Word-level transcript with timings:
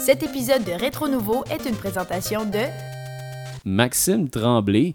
Cet 0.00 0.22
épisode 0.22 0.64
de 0.64 0.72
Rétro 0.72 1.08
Nouveau 1.08 1.44
est 1.50 1.68
une 1.68 1.76
présentation 1.76 2.46
de 2.46 2.60
Maxime 3.66 4.30
Tremblay, 4.30 4.94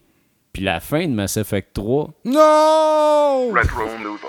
puis 0.51 0.63
la 0.63 0.79
fin 0.79 1.07
de 1.07 1.13
Mass 1.13 1.37
Effect 1.37 1.73
3. 1.73 2.09
Non! 2.25 3.51
Retro 3.53 3.83
Nouveau. 4.01 4.27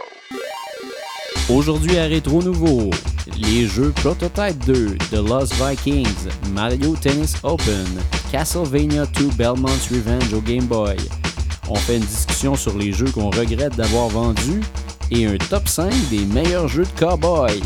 Aujourd'hui 1.49 1.97
à 1.97 2.05
Rétro 2.05 2.43
Nouveau, 2.43 2.91
les 3.39 3.67
jeux 3.67 3.91
Prototype 4.03 4.59
2, 4.67 4.99
The 5.11 5.27
Lost 5.27 5.55
Vikings, 5.55 6.29
Mario 6.53 6.95
Tennis 6.95 7.37
Open, 7.43 7.87
Castlevania 8.31 9.07
2 9.07 9.31
Belmont's 9.39 9.91
Revenge 9.91 10.35
au 10.35 10.43
Game 10.43 10.67
Boy. 10.67 10.97
On 11.71 11.77
fait 11.77 11.97
une 11.97 12.05
discussion 12.05 12.55
sur 12.55 12.77
les 12.77 12.93
jeux 12.93 13.11
qu'on 13.11 13.31
regrette 13.31 13.77
d'avoir 13.77 14.09
vendus 14.09 14.61
et 15.11 15.25
un 15.27 15.39
top 15.39 15.69
5 15.69 15.91
des 16.11 16.27
meilleurs 16.27 16.69
jeux 16.69 16.85
de 16.85 17.01
cowboy. 17.01 17.63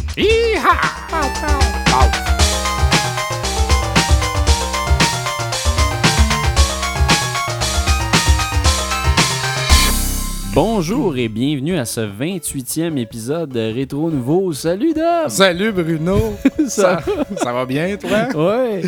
Bonjour 10.63 11.17
et 11.17 11.29
bienvenue 11.31 11.79
à 11.79 11.87
ce 11.87 12.03
28e 12.03 12.99
épisode 12.99 13.49
de 13.49 13.73
Rétro 13.73 14.11
Nouveau. 14.11 14.53
Salut 14.53 14.93
Dom! 14.93 15.27
Salut 15.31 15.73
Bruno! 15.73 16.37
ça, 16.69 17.01
ça 17.39 17.51
va 17.55 17.65
bien 17.65 17.97
toi? 17.97 18.29
Ouais! 18.35 18.83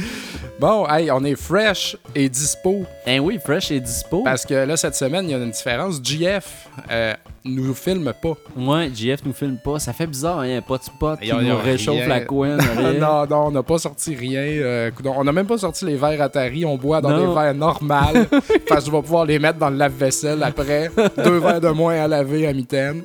Bon, 0.63 0.87
hey, 0.89 1.11
on 1.11 1.25
est 1.25 1.35
fresh 1.35 1.97
et 2.15 2.29
dispo 2.29 2.85
Eh 3.05 3.19
oui, 3.19 3.41
Fresh 3.45 3.73
est 3.73 3.81
dispo. 3.81 4.23
parce 4.23 4.47
que 4.47 4.55
là, 4.55 4.77
cette 4.77 4.95
semaine, 4.95 5.25
il 5.25 5.33
y 5.33 5.35
a 5.35 5.39
une 5.39 5.51
différence. 5.51 6.01
GF 6.01 6.69
euh, 6.89 7.15
nous 7.45 7.75
filme 7.75 8.13
pas. 8.23 8.35
Ouais, 8.57 8.89
JF 8.95 9.25
nous 9.25 9.33
filme 9.33 9.57
pas. 9.57 9.81
Ça 9.81 9.93
fait 9.93 10.07
bizarre, 10.07 10.39
hein? 10.43 10.61
Pas 10.61 10.79
de 10.79 10.85
spot 10.85 11.19
nous 11.21 11.57
réchauffe 11.59 11.97
rien. 11.97 12.07
la 12.07 12.21
couenne. 12.21 12.61
non, 13.01 13.27
non, 13.27 13.47
on 13.47 13.51
n'a 13.51 13.65
pas 13.65 13.79
sorti 13.79 14.15
rien. 14.15 14.39
euh, 14.41 14.93
on 15.05 15.25
n'a 15.25 15.33
même 15.33 15.49
pas 15.49 15.59
sorti 15.59 15.85
les 15.85 15.97
verres 15.97 16.23
Atari. 16.23 16.65
On 16.65 16.77
boit 16.77 17.01
dans 17.01 17.11
Non. 17.11 17.27
des 17.31 17.35
verres 17.41 17.55
normales. 17.55 18.29
parce 18.69 18.85
que 18.85 18.87
je 18.87 18.95
vais 18.97 19.03
pouvoir 19.03 19.25
les 19.25 19.41
mettre 19.41 19.59
dans 19.59 19.69
le 19.71 19.77
lave-vaisselle 19.79 20.45
après. 20.45 20.93
Deux 21.25 21.39
verres 21.39 21.61
de 21.61 21.71
moins 21.71 21.97
à 22.05 22.07
laver 22.07 22.47
à 22.47 22.53
mitaine. 22.53 23.03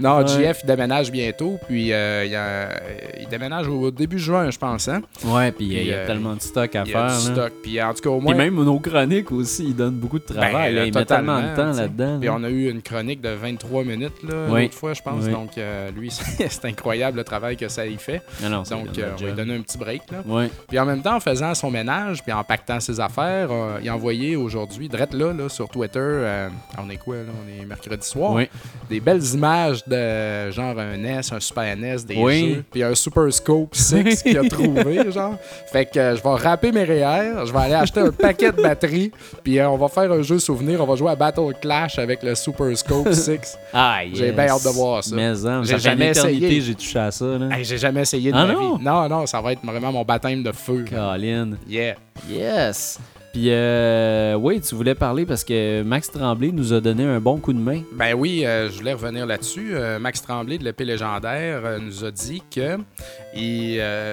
Non, 0.00 0.18
Ouais. 0.18 0.26
GF, 0.26 0.60
il 0.62 0.66
déménage 0.66 1.10
bientôt. 1.10 1.58
Puis 1.66 1.92
euh, 1.92 2.24
il, 2.24 2.34
a- 2.34 3.20
il 3.20 3.28
déménage 3.28 3.68
au 3.68 3.90
début 3.90 4.18
juin, 4.18 4.50
je 4.50 4.58
pense. 4.58 4.88
Hein? 4.88 5.02
Ouais, 5.24 5.52
puis 5.52 5.66
il 5.66 5.72
y 5.72 5.76
a- 5.78 5.82
il 5.82 5.88
y 5.88 5.92
a 5.92 5.96
euh, 5.98 6.06
tellement 6.06 6.34
de 6.34 6.40
stock 6.40 6.74
à 6.74 6.82
Il 6.84 6.90
y 6.90 6.94
a 6.94 7.08
faire. 7.08 7.18
du 7.18 7.24
stock. 7.26 7.52
Puis 7.62 7.82
en 7.82 7.94
tout 7.94 8.00
cas, 8.02 8.10
au 8.10 8.18
Puis 8.18 8.24
moins. 8.26 8.34
même 8.34 8.54
nos 8.54 8.78
chroniques 8.78 9.32
aussi, 9.32 9.64
ils 9.68 9.76
donnent 9.76 9.94
beaucoup 9.98 10.18
de 10.18 10.24
travail. 10.24 10.52
Ben, 10.52 10.74
là. 10.74 10.84
Ils 10.86 10.94
mettent 10.94 11.08
tellement 11.08 11.40
de 11.40 11.54
temps 11.56 11.72
là-dedans. 11.72 12.18
Puis 12.18 12.28
là. 12.28 12.34
on 12.38 12.44
a 12.44 12.48
eu 12.50 12.70
une 12.70 12.82
chronique 12.82 13.20
de 13.20 13.30
23 13.30 13.84
minutes 13.84 14.22
là, 14.28 14.46
Oui. 14.48 14.62
l'autre 14.62 14.74
fois, 14.74 14.92
je 14.94 15.02
pense. 15.02 15.24
Oui. 15.24 15.32
Donc, 15.32 15.56
euh, 15.58 15.90
lui, 15.92 16.10
c'est 16.48 16.64
incroyable 16.64 17.18
le 17.18 17.24
travail 17.24 17.56
que 17.56 17.68
ça 17.68 17.86
y 17.86 17.96
fait. 17.96 18.22
Non, 18.42 18.50
non, 18.50 18.62
Donc, 18.62 18.98
euh, 18.98 19.10
on 19.16 19.20
va 19.20 19.26
lui 19.26 19.32
donner 19.34 19.54
un 19.56 19.60
petit 19.62 19.78
break. 19.78 20.02
Là. 20.10 20.18
Ouais. 20.26 20.50
Puis 20.68 20.78
en 20.78 20.84
même 20.84 21.02
temps, 21.02 21.16
en 21.16 21.20
faisant 21.20 21.54
son 21.54 21.70
ménage, 21.70 22.22
puis 22.22 22.32
en 22.32 22.44
pactant 22.44 22.80
ses 22.80 23.00
affaires, 23.00 23.48
euh, 23.50 23.78
il 23.82 23.88
a 23.88 23.94
envoyé 23.94 24.36
aujourd'hui, 24.36 24.88
direct 24.88 25.14
là, 25.14 25.32
là, 25.32 25.48
sur 25.48 25.68
Twitter, 25.68 25.98
euh, 26.00 26.48
on 26.78 26.88
est 26.90 26.96
quoi 26.96 27.16
là? 27.16 27.22
On 27.44 27.62
est 27.62 27.64
mercredi 27.64 28.06
soir. 28.06 28.32
Oui. 28.32 28.48
Des 28.88 29.00
belles 29.00 29.24
images 29.34 29.82
de 29.86 30.50
genre 30.50 30.78
un 30.78 30.96
NES, 30.96 31.20
un 31.32 31.40
Super 31.40 31.76
NES, 31.76 31.96
des 32.06 32.16
Oui. 32.16 32.54
jeux, 32.54 32.64
puis 32.70 32.82
un 32.82 32.94
Super 32.94 33.32
Scope 33.32 33.74
6 33.74 34.22
qu'il 34.22 34.38
a 34.38 34.42
trouvé, 34.48 35.10
genre. 35.12 35.36
Fait 35.72 35.86
que 35.86 35.98
euh, 35.98 36.16
je 36.16 36.22
vais 36.22 36.34
rapper 36.34 36.72
mes 36.72 36.84
REER, 36.84 37.46
je 37.46 37.52
vais 37.52 37.58
aller 37.58 37.74
acheter 37.74 38.00
un 38.00 38.10
paquet 38.10 38.52
de 38.52 38.60
batteries, 38.62 39.12
puis 39.44 39.58
euh, 39.58 39.68
on 39.70 39.76
va 39.76 39.88
faire 39.88 40.10
un 40.10 40.22
jeu 40.22 40.38
souvenir, 40.38 40.80
on 40.82 40.86
va 40.86 40.96
jouer 40.96 41.10
à 41.10 41.16
Battle 41.16 41.52
Clash 41.60 41.98
avec 41.98 42.22
le 42.22 42.34
Super 42.34 42.76
Scope 42.76 43.08
6. 43.12 43.56
Ah, 43.72 44.00
J'ai 44.12 44.26
yes. 44.26 44.34
bien 44.34 44.48
hâte 44.48 44.64
de 44.64 44.68
voir 44.70 45.04
ça. 45.04 45.14
Mais 45.14 45.46
hein, 45.46 45.62
J'ai 45.64 45.78
jamais 45.78 46.08
essayé. 46.08 46.60
j'ai 46.60 46.74
touché 46.74 46.98
à 46.98 47.10
ça. 47.10 47.26
Hey, 47.52 47.64
J'ai 47.64 47.78
jamais 47.78 48.02
essayé 48.02 48.30
de 48.32 48.36
Ah 48.36 48.46
ma 48.46 48.52
non? 48.52 48.76
vie. 48.76 48.84
Non, 48.84 49.08
non, 49.08 49.26
ça 49.26 49.40
va 49.40 49.52
être 49.52 49.64
vraiment 49.64 49.92
mon 49.92 50.02
baptême 50.04 50.42
de 50.42 50.52
feu. 50.52 50.84
Colin. 50.88 51.52
Yeah. 51.68 51.94
Yes. 52.28 52.98
Puis, 53.36 53.48
euh, 53.50 54.32
oui, 54.34 54.62
tu 54.62 54.74
voulais 54.74 54.94
parler 54.94 55.26
parce 55.26 55.44
que 55.44 55.82
Max 55.82 56.10
Tremblay 56.10 56.52
nous 56.52 56.72
a 56.72 56.80
donné 56.80 57.04
un 57.04 57.20
bon 57.20 57.36
coup 57.36 57.52
de 57.52 57.58
main. 57.58 57.82
Ben 57.92 58.14
oui, 58.14 58.46
euh, 58.46 58.70
je 58.70 58.78
voulais 58.78 58.94
revenir 58.94 59.26
là-dessus. 59.26 59.72
Euh, 59.74 59.98
Max 59.98 60.22
Tremblay 60.22 60.56
de 60.56 60.64
l'épée 60.64 60.86
légendaire 60.86 61.60
nous 61.82 62.02
a 62.06 62.10
dit 62.10 62.42
que 62.50 62.78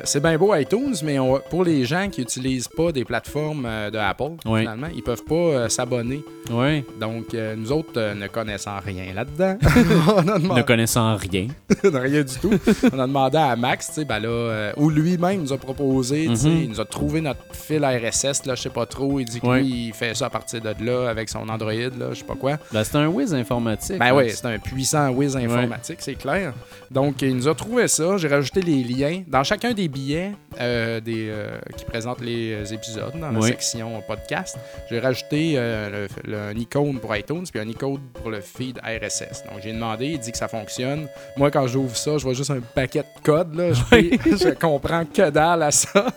c'est 0.03 0.21
bien 0.21 0.37
beau 0.37 0.53
iTunes, 0.55 0.95
mais 1.05 1.19
on- 1.19 1.39
pour 1.49 1.63
les 1.63 1.85
gens 1.85 2.09
qui 2.09 2.19
n'utilisent 2.19 2.67
pas 2.67 2.91
des 2.91 3.05
plateformes 3.05 3.65
de 3.93 3.97
Apple, 3.97 4.31
Oui. 4.45 4.59
finalement, 4.59 4.87
ils 4.93 5.01
peuvent 5.01 5.23
pas 5.23 5.69
s'abonner. 5.69 6.21
Oui. 6.51 6.83
Donc, 6.99 7.27
nous 7.55 7.71
autres, 7.71 8.13
ne 8.13 8.27
connaissant 8.27 8.77
rien 8.85 9.13
là-dedans, 9.15 9.57
on 10.17 10.27
a 10.27 10.57
Ne 10.57 10.61
connaissant 10.63 11.15
rien. 11.15 11.47
rien 11.81 12.23
du 12.23 12.35
tout. 12.41 12.51
On 12.91 12.99
a 12.99 13.07
demandé 13.07 13.37
à 13.37 13.55
Max, 13.55 13.87
tu 13.87 13.93
sais, 13.93 14.05
ben 14.05 14.19
là, 14.19 14.73
ou 14.75 14.89
lui-même 14.89 15.43
nous 15.43 15.53
a 15.53 15.57
proposé, 15.57 16.25
tu 16.27 16.35
sais, 16.35 16.49
Mhm. 16.49 16.57
il 16.63 16.69
nous 16.71 16.81
a 16.81 16.85
trouvé 16.85 17.21
notre 17.21 17.39
fil 17.53 17.85
RSS, 17.85 18.45
là, 18.45 18.55
je 18.55 18.63
sais 18.63 18.69
pas 18.69 18.85
trop. 18.85 19.12
Il 19.19 19.25
dit 19.25 19.39
que 19.39 19.47
Ouais. 19.47 19.61
lui, 19.61 19.87
il 19.87 19.93
fait 19.93 20.15
ça 20.15 20.27
à 20.27 20.29
partir 20.29 20.61
de 20.61 20.73
là 20.83 21.09
avec 21.09 21.29
son 21.29 21.47
Android, 21.49 21.71
là, 21.71 22.09
je 22.11 22.15
sais 22.15 22.23
pas 22.23 22.35
quoi. 22.35 22.57
Ben, 22.71 22.83
c'est 22.83 22.95
un 22.97 23.07
whiz 23.07 23.33
informatique. 23.33 23.97
Ben 23.99 24.07
hein. 24.07 24.15
oui, 24.15 24.29
c'est 24.29 24.45
un 24.45 24.57
puissant 24.59 25.09
whiz 25.09 25.35
informatique, 25.35 25.97
c'est 25.99 26.15
clair. 26.15 26.53
Donc, 26.91 27.21
il 27.21 27.35
nous 27.35 27.47
a 27.47 27.55
trouvé 27.55 27.87
ça. 27.87 28.17
J'ai 28.17 28.27
rajouté 28.27 28.61
les 28.61 28.83
liens 28.83 29.23
dans 29.27 29.43
chacun 29.43 29.73
des 29.73 29.87
billets 29.87 30.31
euh, 30.59 30.99
des, 30.99 31.27
euh, 31.29 31.57
qui 31.77 31.85
présentent 31.85 32.21
les 32.21 32.73
épisodes 32.73 33.13
dans 33.19 33.31
la 33.31 33.39
Oui. 33.39 33.47
section 33.49 34.01
podcast. 34.07 34.57
J'ai 34.89 34.99
rajouté 34.99 35.53
euh, 35.55 36.07
le, 36.25 36.31
le- 36.31 36.37
un 36.37 36.53
icône 36.55 36.99
pour 36.99 37.15
iTunes 37.15 37.43
puis 37.51 37.59
un 37.61 37.67
icône 37.67 37.99
pour 38.13 38.29
le 38.29 38.41
feed 38.41 38.79
RSS. 38.83 39.43
Donc, 39.49 39.61
j'ai 39.63 39.73
demandé, 39.73 40.07
il 40.07 40.19
dit 40.19 40.31
que 40.31 40.37
ça 40.37 40.47
fonctionne. 40.47 41.07
Moi, 41.37 41.51
quand 41.51 41.65
j'ouvre 41.67 41.95
ça, 41.95 42.17
je 42.17 42.23
vois 42.23 42.33
juste 42.33 42.51
un 42.51 42.59
paquet 42.59 43.01
de 43.01 43.21
codes. 43.23 43.55
Là. 43.55 43.73
Je, 43.73 43.81
Oui. 43.91 44.19
je 44.25 44.49
comprends 44.49 45.05
que 45.05 45.29
dalle 45.29 45.63
à 45.63 45.71
ça. 45.71 46.07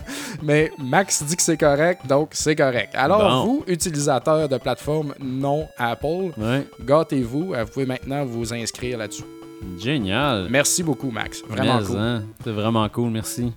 Mais 0.42 0.70
Max 0.78 1.22
dit 1.22 1.36
que 1.36 1.42
c'est 1.42 1.56
correct, 1.56 2.06
donc 2.06 2.30
c'est 2.32 2.56
correct. 2.56 2.94
Alors, 2.94 3.44
Bon. 3.44 3.44
vous, 3.44 3.64
utilisateurs 3.66 4.48
de 4.48 4.58
plateformes 4.58 5.14
non 5.20 5.68
Apple, 5.78 6.32
Ouais. 6.36 6.66
Gâtez-vous, 6.84 7.54
vous 7.54 7.66
pouvez 7.72 7.86
maintenant 7.86 8.24
vous 8.24 8.52
inscrire 8.54 8.98
là-dessus. 8.98 9.24
Génial. 9.78 10.48
Merci 10.50 10.82
beaucoup, 10.82 11.10
Max. 11.10 11.42
Vraiment 11.48 11.78
Mais, 11.80 11.86
cool. 11.86 11.96
hein, 11.98 12.22
C'est 12.44 12.50
vraiment 12.52 12.88
cool, 12.90 13.10
merci. 13.10 13.52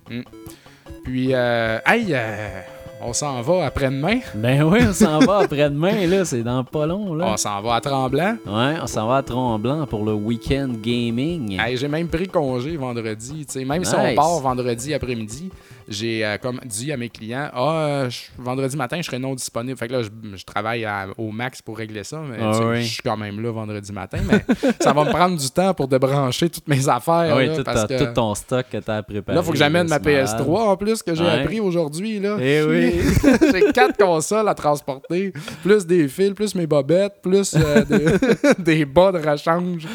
Puis, 1.09 1.33
euh, 1.33 1.79
hey, 1.87 2.05
euh, 2.11 2.61
on 3.01 3.13
s'en 3.13 3.41
va 3.41 3.65
après-demain. 3.65 4.19
Ben 4.35 4.61
oui, 4.61 4.81
on 4.87 4.93
s'en 4.93 5.17
va 5.17 5.39
après-demain, 5.39 6.05
là. 6.05 6.23
C'est 6.23 6.43
dans 6.43 6.63
pas 6.63 6.85
long, 6.85 7.15
là. 7.15 7.31
On 7.33 7.37
s'en 7.37 7.63
va 7.63 7.75
à 7.75 7.81
Tremblant. 7.81 8.35
Ouais, 8.45 8.75
on 8.79 8.85
s'en 8.85 9.07
va 9.07 9.17
à 9.17 9.23
Tremblant 9.23 9.87
pour 9.87 10.05
le 10.05 10.13
week-end 10.13 10.69
gaming. 10.69 11.59
Hey, 11.59 11.77
j'ai 11.77 11.87
même 11.87 12.07
pris 12.07 12.27
congé 12.27 12.77
vendredi. 12.77 13.43
tu 13.47 13.53
sais. 13.53 13.65
Même 13.65 13.83
si 13.85 13.95
on 13.95 14.13
part 14.13 14.39
vendredi 14.39 14.93
après-midi, 14.93 15.49
j'ai 15.89 16.25
euh, 16.25 16.38
comme 16.38 16.59
dit 16.66 16.91
à 16.91 16.97
mes 16.97 17.09
clients 17.09 17.50
Ah, 17.53 18.05
je- 18.09 18.22
vendredi 18.41 18.77
matin, 18.77 18.97
je 18.97 19.03
serai 19.03 19.19
non 19.19 19.33
disponible. 19.35 19.77
Fait 19.77 19.88
que 19.88 19.94
là, 19.94 20.01
je, 20.03 20.09
je 20.38 20.44
travaille 20.45 20.85
à- 20.85 21.07
au 21.17 21.31
max 21.31 21.61
pour 21.61 21.77
régler 21.77 22.03
ça. 22.03 22.22
Mais 22.29 22.38
Ah 22.41 22.51
tu 22.53 22.57
sais, 22.59 22.63
oui. 22.66 22.81
je 22.83 22.94
suis 22.94 23.01
quand 23.03 23.17
même 23.17 23.41
là 23.41 23.51
vendredi 23.51 23.91
matin. 23.91 24.19
Mais 24.29 24.45
ça 24.79 24.94
va 24.94 25.03
me 25.05 25.09
prendre 25.09 25.38
du 25.38 25.50
temps 25.50 25.73
pour 25.73 25.88
débrancher 25.88 26.50
toutes 26.50 26.67
mes 26.67 26.88
affaires. 26.88 27.31
Ah 27.33 27.38
oui, 27.38 27.47
là, 27.47 27.57
tout, 27.57 27.63
parce 27.63 27.85
que- 27.88 27.97
tout 28.05 28.13
ton 28.13 28.35
stock 28.35 28.66
que 28.72 28.77
t'as 28.77 29.01
préparé. 29.03 29.35
Là, 29.35 29.41
il 29.41 29.45
faut 29.45 29.51
que 29.51 29.57
j'amène 29.57 29.88
ma 29.88 29.97
c'est 29.97 30.05
malade. 30.05 30.27
PS3 30.39 30.59
en 30.69 30.77
plus 30.77 31.03
que 31.03 31.16
j'ai 31.16 31.23
Ouais. 31.23 31.41
appris 31.41 31.59
aujourd'hui. 31.59 32.19
là. 32.19 32.38
Eh 32.39 32.61
oui. 32.63 33.00
j'ai 33.51 33.71
quatre 33.73 33.97
consoles 33.97 34.47
à 34.47 34.53
transporter, 34.53 35.33
plus 35.63 35.85
des 35.85 36.07
fils, 36.07 36.31
plus 36.33 36.53
mes 36.56 36.67
bobettes, 36.67 37.16
plus 37.21 37.56
euh, 37.56 37.83
des, 37.85 38.06
des 38.59 38.85
bas 38.85 39.11
de 39.11 39.17
rechange. 39.17 39.88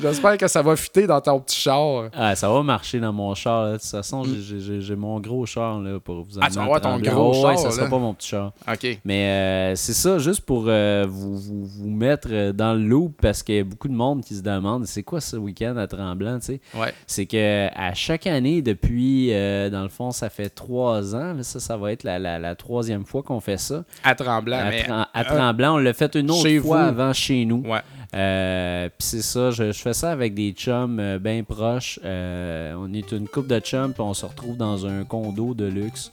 J'espère 0.00 0.36
que 0.38 0.48
ça 0.48 0.62
va 0.62 0.76
fitter 0.76 1.06
dans 1.06 1.20
ton 1.20 1.40
petit 1.40 1.60
char. 1.60 2.04
Ah, 2.14 2.34
ça 2.34 2.48
va 2.48 2.62
marcher 2.62 2.98
dans 3.00 3.12
mon 3.12 3.34
char. 3.34 3.64
là. 3.64 3.72
De 3.72 3.76
toute 3.78 3.86
façon, 3.86 4.22
j'ai 4.24 4.80
mon 5.00 5.18
gros 5.20 5.44
char 5.46 5.80
là, 5.80 5.98
pour 5.98 6.22
vous 6.22 6.38
Ah, 6.40 6.44
amener 6.44 6.50
tu 6.50 6.56
vas 6.58 6.62
avoir 6.64 6.80
ton 6.80 6.98
gros 7.00 7.30
Ouais, 7.46 7.56
char, 7.56 7.58
ça 7.58 7.70
sera 7.70 7.88
pas 7.88 7.98
mon 7.98 8.14
petit 8.14 8.28
char. 8.28 8.52
OK. 8.70 8.98
Mais 9.04 9.24
euh, 9.26 9.74
c'est 9.74 9.92
ça, 9.92 10.18
juste 10.18 10.42
pour 10.42 10.64
euh, 10.68 11.06
vous, 11.08 11.36
vous, 11.38 11.64
vous 11.66 11.90
mettre 11.90 12.28
euh, 12.30 12.52
dans 12.52 12.74
le 12.74 12.80
loop, 12.82 13.14
parce 13.20 13.42
qu'il 13.42 13.54
y 13.56 13.58
a 13.58 13.64
beaucoup 13.64 13.88
de 13.88 13.94
monde 13.94 14.22
qui 14.22 14.34
se 14.34 14.42
demande 14.42 14.86
c'est 14.86 15.02
quoi 15.02 15.20
ce 15.20 15.36
week-end 15.36 15.76
à 15.76 15.86
Tremblant, 15.86 16.38
tu 16.38 16.46
sais? 16.46 16.60
Ouais. 16.74 16.92
C'est 17.06 17.26
que 17.26 17.68
à 17.74 17.94
chaque 17.94 18.26
année, 18.26 18.62
depuis, 18.62 19.32
euh, 19.32 19.70
dans 19.70 19.82
le 19.82 19.88
fond, 19.88 20.10
ça 20.10 20.30
fait 20.30 20.50
trois 20.50 21.14
ans, 21.14 21.32
là, 21.34 21.42
ça, 21.42 21.58
ça 21.60 21.76
va 21.76 21.92
être 21.92 22.04
la, 22.04 22.18
la- 22.18 22.38
la 22.38 22.54
troisième 22.54 23.04
fois 23.04 23.22
qu'on 23.22 23.40
fait 23.40 23.58
ça. 23.58 23.84
À 24.04 24.14
Tremblant. 24.14 24.58
à, 24.58 24.70
mais, 24.70 24.86
à 25.14 25.24
Tremblant, 25.24 25.74
on 25.74 25.78
l'a 25.78 25.92
fait 25.92 26.14
une 26.14 26.30
autre 26.30 26.48
fois 26.60 26.82
vous. 26.82 26.88
avant 27.00 27.12
chez 27.12 27.44
nous. 27.44 27.62
Ouais. 27.66 27.80
Euh, 28.14 28.88
puis 28.88 29.06
c'est 29.06 29.22
ça, 29.22 29.50
je, 29.50 29.72
je 29.72 29.78
fais 29.78 29.92
ça 29.92 30.10
avec 30.10 30.34
des 30.34 30.52
chums 30.52 31.18
bien 31.18 31.44
proches. 31.44 32.00
Euh, 32.04 32.74
on 32.78 32.92
est 32.92 33.12
une 33.12 33.28
couple 33.28 33.48
de 33.48 33.60
chums, 33.60 33.92
puis 33.92 34.02
on 34.02 34.14
se 34.14 34.26
retrouve 34.26 34.56
dans 34.56 34.86
un 34.86 35.04
condo 35.04 35.54
de 35.54 35.66
luxe. 35.66 36.10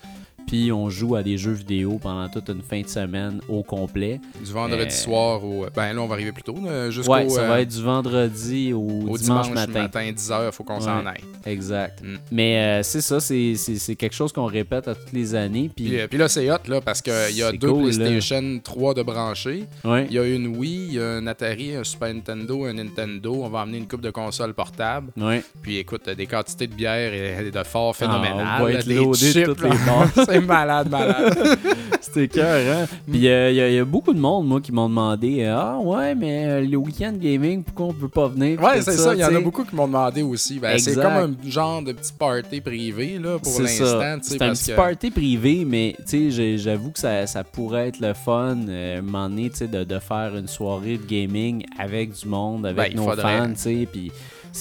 Puis 0.47 0.71
on 0.71 0.89
joue 0.89 1.15
à 1.15 1.21
des 1.23 1.37
jeux 1.37 1.51
vidéo 1.51 1.99
pendant 2.01 2.27
toute 2.29 2.49
une 2.49 2.61
fin 2.61 2.81
de 2.81 2.87
semaine 2.87 3.39
au 3.49 3.61
complet. 3.63 4.19
Du 4.43 4.51
vendredi 4.51 4.83
Euh, 4.85 4.89
soir 4.89 5.43
au. 5.43 5.65
Ben 5.75 5.93
là, 5.93 6.01
on 6.01 6.07
va 6.07 6.13
arriver 6.15 6.31
plus 6.31 6.43
tôt, 6.43 6.55
là, 6.63 6.89
jusqu'au. 6.89 7.13
Ouais, 7.13 7.29
ça 7.29 7.41
euh, 7.41 7.47
va 7.47 7.61
être 7.61 7.69
du 7.69 7.81
vendredi 7.83 8.73
au, 8.73 8.79
au 8.79 9.17
dimanche, 9.17 9.19
dimanche, 9.47 9.49
matin. 9.53 9.81
matin. 9.83 10.11
10h, 10.11 10.45
il 10.47 10.51
faut 10.51 10.63
qu'on 10.63 10.79
s'en 10.79 10.99
Ouais. 11.03 11.07
aille. 11.11 11.23
Exact. 11.53 12.01
Mm. 12.01 12.15
Mais 12.31 12.57
euh, 12.57 12.83
c'est 12.83 13.01
ça, 13.01 13.19
c'est- 13.19 13.95
quelque 13.97 14.15
chose 14.15 14.31
qu'on 14.31 14.45
répète 14.45 14.87
à 14.87 14.95
toutes 14.95 15.11
les 15.13 15.35
années. 15.35 15.69
Puis, 15.75 15.85
Puis, 15.89 15.99
euh, 15.99 16.07
puis 16.07 16.17
là, 16.17 16.27
c'est 16.27 16.49
hot, 16.49 16.57
là, 16.67 16.81
parce 16.81 17.01
qu'il 17.01 17.35
y 17.35 17.43
a 17.43 17.51
deux 17.51 17.67
cool, 17.71 17.89
là. 17.91 17.97
PlayStation 18.05 18.59
3 18.63 18.93
de 18.93 19.03
branchés. 19.03 19.65
ouais. 19.83 20.05
Il 20.09 20.15
y 20.15 20.19
a 20.19 20.23
une 20.25 20.47
Wii, 20.57 20.87
il 20.89 20.93
y 20.93 20.99
a 20.99 21.09
un 21.15 21.27
Atari, 21.27 21.75
un 21.75 21.83
Super 21.83 22.13
Nintendo, 22.13 22.65
un 22.65 22.73
Nintendo. 22.73 23.41
On 23.43 23.49
va 23.49 23.59
emmener 23.63 23.79
une 23.79 23.87
coupe 23.87 24.01
de 24.01 24.09
consoles 24.11 24.53
portables. 24.53 25.11
Ouais. 25.17 25.43
Puis 25.61 25.77
écoute, 25.77 26.09
des 26.09 26.25
quantités 26.25 26.67
de 26.67 26.73
bière 26.73 27.13
et 27.13 27.51
de 27.51 27.63
fort 27.63 27.95
phénoménales. 27.95 28.45
Ah, 28.47 28.57
on 28.61 28.63
va 28.63 28.71
être 28.73 29.13
chips, 29.15 29.45
toutes 29.45 29.61
les 29.63 29.69
malade, 30.45 30.89
malade. 30.89 31.37
C'était 32.01 32.27
cœur, 32.27 32.75
hein? 32.75 32.85
Puis 33.09 33.17
il 33.19 33.23
y, 33.23 33.29
a- 33.29 33.51
y 33.51 33.79
a 33.79 33.85
beaucoup 33.85 34.13
de 34.13 34.19
monde, 34.19 34.47
moi, 34.47 34.61
qui 34.61 34.71
m'ont 34.71 34.87
demandé 34.87 35.43
Ah, 35.45 35.77
ouais, 35.79 36.15
mais 36.15 36.45
euh, 36.47 36.61
le 36.61 36.77
week-end 36.77 37.13
gaming, 37.19 37.63
pourquoi 37.63 37.87
on 37.87 37.93
peut 37.93 38.07
pas 38.07 38.27
venir? 38.27 38.61
Ouais, 38.61 38.81
c'est 38.81 38.93
ça. 38.93 39.13
Il 39.13 39.19
y 39.19 39.25
en 39.25 39.35
a 39.35 39.39
beaucoup 39.39 39.63
qui 39.63 39.75
m'ont 39.75 39.87
demandé 39.87 40.21
aussi. 40.21 40.59
Ben, 40.59 40.77
c'est 40.79 40.95
comme 40.95 41.05
un 41.45 41.49
genre 41.49 41.81
de 41.81 41.91
petit 41.91 42.13
party 42.13 42.61
privé 42.61 43.19
là, 43.19 43.37
pour 43.39 43.59
l'instant. 43.61 44.17
C'est 44.21 44.41
un 44.41 44.51
petit 44.53 44.71
que- 44.71 44.75
party 44.75 45.11
privé, 45.11 45.65
mais 45.65 45.95
tu 45.99 46.03
sais, 46.05 46.31
j'ai- 46.31 46.57
j'avoue 46.57 46.91
que 46.91 46.99
ça, 46.99 47.27
ça 47.27 47.43
pourrait 47.43 47.89
être 47.89 47.99
le 47.99 48.13
fun, 48.13 48.57
euh, 48.69 49.01
tu 49.01 49.49
sais, 49.53 49.67
de, 49.67 49.83
de 49.83 49.99
faire 49.99 50.35
une 50.37 50.47
soirée 50.47 50.97
de 50.97 51.05
gaming 51.05 51.63
avec 51.77 52.13
du 52.13 52.27
monde, 52.27 52.65
avec 52.65 52.91
Ben, 52.91 52.97
nos 52.97 53.09
faudrait- 53.09 53.37
fans, 53.39 53.49
tu 53.49 53.59
sais, 53.59 53.87
puis 53.91 54.11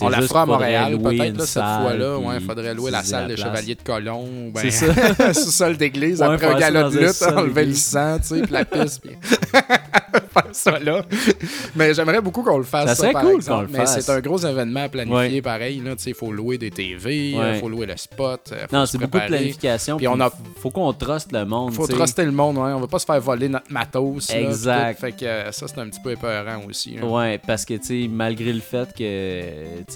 On 0.01 0.09
la 0.09 0.23
fera 0.23 0.43
à 0.43 0.47
Montréal, 0.47 0.99
peut-être 0.99 1.43
cette 1.43 1.63
fois-là. 1.63 2.19
puis 2.19 2.27
Ouais, 2.27 2.37
il 2.41 2.47
faudrait 2.47 2.75
louer 2.75 2.91
la 2.91 3.03
salle 3.03 3.29
des. 3.29 3.37
Chevaliers 3.37 3.75
de 3.75 3.83
Colomb. 3.83 4.25
ou 4.49 4.53
Ben, 4.53 4.61
C'est 4.63 4.71
ça. 4.71 5.33
sous-sol 5.35 5.77
d'église, 5.77 6.21
Ouais, 6.21 6.27
après 6.35 6.47
un 6.47 6.59
galop 6.59 6.91
de 6.91 6.99
lutte, 6.99 7.23
enlever 7.23 7.67
le 7.67 7.75
sang, 7.75 8.19
tu 8.19 8.29
sais, 8.29 8.43
puis 8.43 8.53
la 8.53 8.65
piste. 8.65 9.01
Puis... 9.03 9.17
faire 10.33 10.47
ça 10.53 10.79
là. 10.79 11.03
Mais 11.75 11.95
j'aimerais 11.95 12.21
beaucoup 12.21 12.43
qu'on 12.43 12.59
le 12.59 12.65
fasse. 12.65 12.89
Ça 12.91 12.95
serait 12.95 13.13
par 13.13 13.23
cool 13.23 13.45
qu'on 13.45 13.61
le 13.63 13.69
Mais 13.69 13.79
fasse. 13.79 14.01
c'est 14.01 14.13
un 14.13 14.21
gros 14.21 14.39
événement 14.39 14.85
à 14.85 14.89
planifier, 14.89 15.17
Ouais. 15.37 15.43
pareil. 15.43 15.83
Il 16.07 16.15
faut 16.15 16.33
louer 16.33 16.59
des 16.59 16.71
TV, 16.71 17.31
il 17.31 17.39
Ouais. 17.39 17.59
faut 17.59 17.69
louer 17.69 17.87
le 17.87 17.97
spot. 17.97 18.41
euh, 18.53 18.67
faut 18.69 18.77
Non, 18.77 18.87
c'est 18.87 18.99
beaucoup 18.99 19.19
de 19.19 19.27
planification. 19.27 19.97
Puis 19.97 20.09
on 20.09 20.21
a- 20.21 20.31
faut 20.61 20.71
qu'on 20.71 20.93
truste 20.93 21.33
le 21.33 21.45
monde. 21.45 21.73
faut 21.73 21.87
tu 21.87 21.93
sais. 21.93 21.99
truster 21.99 22.25
le 22.25 22.33
monde, 22.33 22.57
ouais. 22.59 22.73
on 22.73 22.81
va 22.81 22.87
pas 22.87 22.99
se 22.99 23.05
faire 23.07 23.21
voler 23.21 23.49
notre 23.49 23.73
matos. 23.73 24.31
Exact. 24.31 25.01
Fait 25.01 25.13
que 25.13 25.25
euh, 25.25 25.53
ça, 25.53 25.67
c'est 25.69 25.79
un 25.81 25.89
petit 25.89 26.01
peu 26.01 26.13
épeurant 26.13 26.61
aussi. 26.69 26.97
là. 26.97 27.07
Ouais, 27.07 27.39
parce 27.47 27.65
que, 27.65 27.75
tu 27.75 28.09
malgré 28.09 28.53
le 28.53 28.61
fait 28.61 28.89
que, 28.97 29.03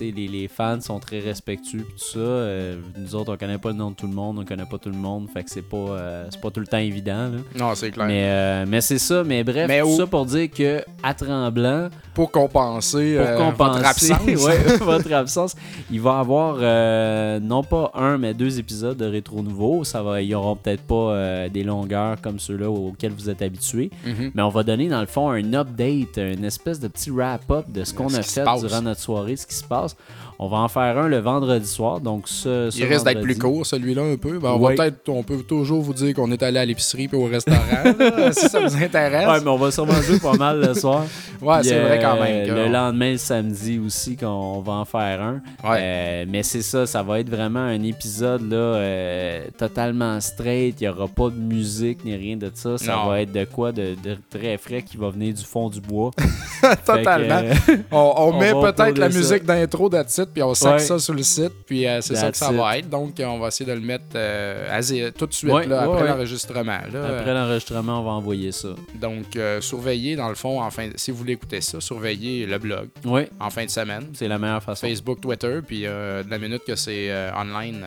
les, 0.01 0.13
les 0.29 0.49
fans 0.49 0.81
sont 0.81 0.99
très 0.99 1.21
respectueux 1.21 1.81
tout 1.91 1.99
ça, 2.13 2.19
euh, 2.19 2.77
nous 2.99 3.15
autres, 3.15 3.33
on 3.33 3.37
connaît 3.37 3.59
pas 3.59 3.71
le 3.71 3.77
nom 3.77 3.91
de 3.91 3.97
tout 3.97 4.07
le 4.07 4.13
monde, 4.15 4.39
on 4.39 4.45
connaît 4.45 4.65
pas 4.65 4.79
tout 4.79 4.89
le 4.91 4.97
monde, 4.97 5.29
fait 5.33 5.45
que 5.45 5.51
c'est 5.51 5.63
pas, 5.69 5.77
euh, 5.77 6.27
c'est 6.31 6.41
pas 6.41 6.51
tout 6.51 6.61
le 6.61 6.67
temps 6.67 6.79
évident, 6.79 7.29
là. 7.31 7.39
Non, 7.59 7.75
c'est 7.75 7.91
clair. 7.91 8.07
Mais, 8.07 8.25
euh, 8.27 8.65
mais 8.69 8.81
c'est 8.81 8.99
ça, 8.99 9.23
mais 9.25 9.45
bref, 9.45 9.67
Mais 9.69 9.81
tout 9.81 9.89
au- 9.89 9.97
ça 9.97 10.07
pour 10.11 10.27
dire 10.27 10.51
que, 10.51 10.83
à 11.03 11.15
Tremblant, 11.15 11.89
Pour 12.13 12.31
compenser, 12.31 13.17
pour 13.17 13.27
euh, 13.27 13.39
compenser 13.39 13.79
votre 13.79 13.87
absence. 13.87 14.27
ouais, 14.47 14.77
votre 14.81 15.13
absence, 15.13 15.57
il 15.91 16.01
va 16.01 16.17
y 16.17 16.21
avoir 16.21 16.57
euh, 16.61 17.41
non 17.41 17.63
pas 17.63 17.91
un, 17.95 18.19
mais 18.19 18.35
deux 18.35 18.59
épisodes 18.59 18.97
de 18.97 19.07
Rétro 19.07 19.43
Nouveau. 19.43 19.85
Ça 19.85 20.03
va, 20.03 20.21
ils 20.21 20.35
auront 20.35 20.57
peut-être 20.57 20.83
pas 20.83 20.95
euh, 20.95 21.49
des 21.49 21.63
longueurs 21.65 22.21
comme 22.21 22.39
ceux-là 22.39 22.69
auxquels 22.69 23.13
vous 23.13 23.31
êtes 23.31 23.41
habitués. 23.41 23.91
Mhm. 24.05 24.33
Mais 24.35 24.43
on 24.43 24.51
va 24.51 24.63
donner 24.63 24.89
dans 24.89 25.01
le 25.01 25.07
fond 25.07 25.31
un 25.31 25.55
update, 25.55 26.19
une 26.19 26.45
espèce 26.45 26.81
de 26.81 26.89
petit 26.89 27.11
wrap-up 27.11 27.71
de 27.71 27.85
ce 27.85 27.95
qu'on 27.95 28.13
a 28.15 28.23
fait 28.23 28.45
durant 28.61 28.83
notre 28.83 29.01
soirée, 29.01 29.37
ce 29.37 29.47
qui 29.47 29.55
se 29.55 29.65
passe. 29.65 29.97
On 30.43 30.49
va 30.49 30.57
en 30.57 30.69
faire 30.69 30.97
un 30.97 31.07
le 31.07 31.19
vendredi 31.19 31.69
soir, 31.69 32.01
donc 32.01 32.23
ce, 32.27 32.71
ce 32.71 32.79
Il 32.79 32.85
risque 32.87 33.05
d'être 33.05 33.21
plus 33.21 33.37
court, 33.37 33.67
celui-là, 33.67 34.01
un 34.01 34.17
peu. 34.17 34.39
Ben, 34.39 34.53
on, 34.53 34.59
va 34.59 34.71
peut-être, 34.75 35.07
on 35.11 35.23
peut 35.23 35.37
toujours 35.43 35.83
vous 35.83 35.93
dire 35.93 36.15
qu'on 36.15 36.33
est 36.33 36.43
allé 36.43 36.59
à 36.59 36.65
l'épicerie 36.65 37.09
puis 37.09 37.19
au 37.19 37.27
restaurant, 37.27 37.61
là, 37.99 38.33
si 38.33 38.49
ça 38.49 38.59
vous 38.59 38.75
intéresse. 38.83 39.29
Ouais, 39.29 39.41
mais 39.45 39.51
on 39.51 39.59
va 39.59 39.71
sûrement 39.71 40.01
jouer 40.01 40.19
pas 40.19 40.33
mal 40.33 40.59
le 40.61 40.73
soir. 40.73 41.05
Ouais, 41.43 41.61
Puis, 41.61 41.71
c'est 41.71 41.81
vrai 41.81 41.99
quand 42.03 42.17
euh, 42.19 42.23
même. 42.23 42.47
que- 42.47 42.53
Le 42.53 42.69
lendemain, 42.69 43.13
le 43.13 43.17
samedi 43.17 43.79
aussi, 43.79 44.15
qu'on 44.15 44.61
va 44.61 44.73
en 44.75 44.85
faire 44.85 45.23
un. 45.23 45.41
Ouais. 45.65 45.79
Euh, 45.81 46.25
mais 46.29 46.43
c'est 46.43 46.61
ça, 46.61 46.85
ça 46.85 47.03
va 47.03 47.19
être 47.21 47.31
vraiment 47.31 47.61
un 47.61 47.83
épisode 47.83 48.43
là, 48.51 48.57
euh, 48.57 49.41
totalement 49.57 50.21
straight. 50.21 50.79
Il 50.81 50.85
n'y 50.85 50.89
aura 50.91 51.09
pas 51.09 51.31
de 51.31 51.37
musique 51.41 52.05
ni 52.05 52.15
rien 52.15 52.37
de 52.37 52.51
ça. 52.53 52.77
Ça 52.77 52.95
Non. 52.95 53.07
va 53.09 53.23
être 53.23 53.33
de 53.33 53.45
quoi 53.47 53.73
de, 53.73 53.95
de 54.05 54.19
très 54.29 54.59
frais 54.59 54.83
qui 54.83 54.99
va 54.99 55.09
venir 55.09 55.33
du 55.33 55.43
fond 55.43 55.71
du 55.71 55.81
bois. 55.81 56.11
Totalement. 56.85 57.41
Que, 57.67 57.73
On, 57.91 58.13
on 58.17 58.23
On 58.35 58.39
met 58.39 58.53
peut-être 58.53 58.99
la 58.99 59.09
musique 59.09 59.45
d'intro 59.47 59.89
titre, 59.89 60.30
puis 60.33 60.43
on 60.43 60.55
sac 60.55 60.73
Ouais. 60.75 60.79
ça 60.79 60.99
sur 60.99 61.15
le 61.15 61.23
site, 61.23 61.53
puis 61.67 61.87
euh, 61.87 62.01
c'est 62.01 62.15
ça 62.17 62.31
que 62.31 62.37
ça 62.37 62.51
it. 62.51 62.57
va 62.57 62.79
être. 62.79 62.89
Donc, 62.89 63.19
euh, 63.21 63.25
on 63.27 63.39
va 63.39 63.49
essayer 63.49 63.69
de 63.69 63.75
le 63.75 63.81
mettre 63.85 64.05
euh, 64.15 64.67
assez- 64.77 65.11
tout 65.17 65.27
de 65.27 65.33
suite, 65.33 65.51
Ouais, 65.53 65.67
là, 65.67 65.83
après 65.83 66.03
ouais. 66.03 66.09
l'enregistrement. 66.09 66.79
Après 66.85 67.35
l'enregistrement, 67.35 68.01
on 68.01 68.05
va 68.05 68.11
envoyer 68.13 68.53
ça. 68.53 68.69
Donc, 68.95 69.37
surveillez, 69.61 70.17
dans 70.17 70.29
le 70.29 70.35
fond, 70.35 70.61
en 70.61 70.71
fin 70.71 70.89
si 70.97 71.11
vous 71.11 71.17
voulez 71.19 71.33
écouter 71.35 71.61
ça, 71.61 71.81
surveillez 71.81 72.47
le 72.47 72.59
blog 72.59 72.89
Oui, 73.05 73.23
en 73.39 73.51
fin 73.51 73.65
de 73.65 73.71
semaine. 73.71 74.07
c'est 74.15 74.29
la 74.29 74.39
meilleure 74.39 74.63
façon. 74.63 74.87
Facebook, 74.87 75.21
Twitter, 75.21 75.61
puis 75.67 75.83
de 75.83 76.31
la 76.31 76.39
minute 76.39 76.63
que 76.67 76.75
c'est 76.77 77.11
online, 77.37 77.85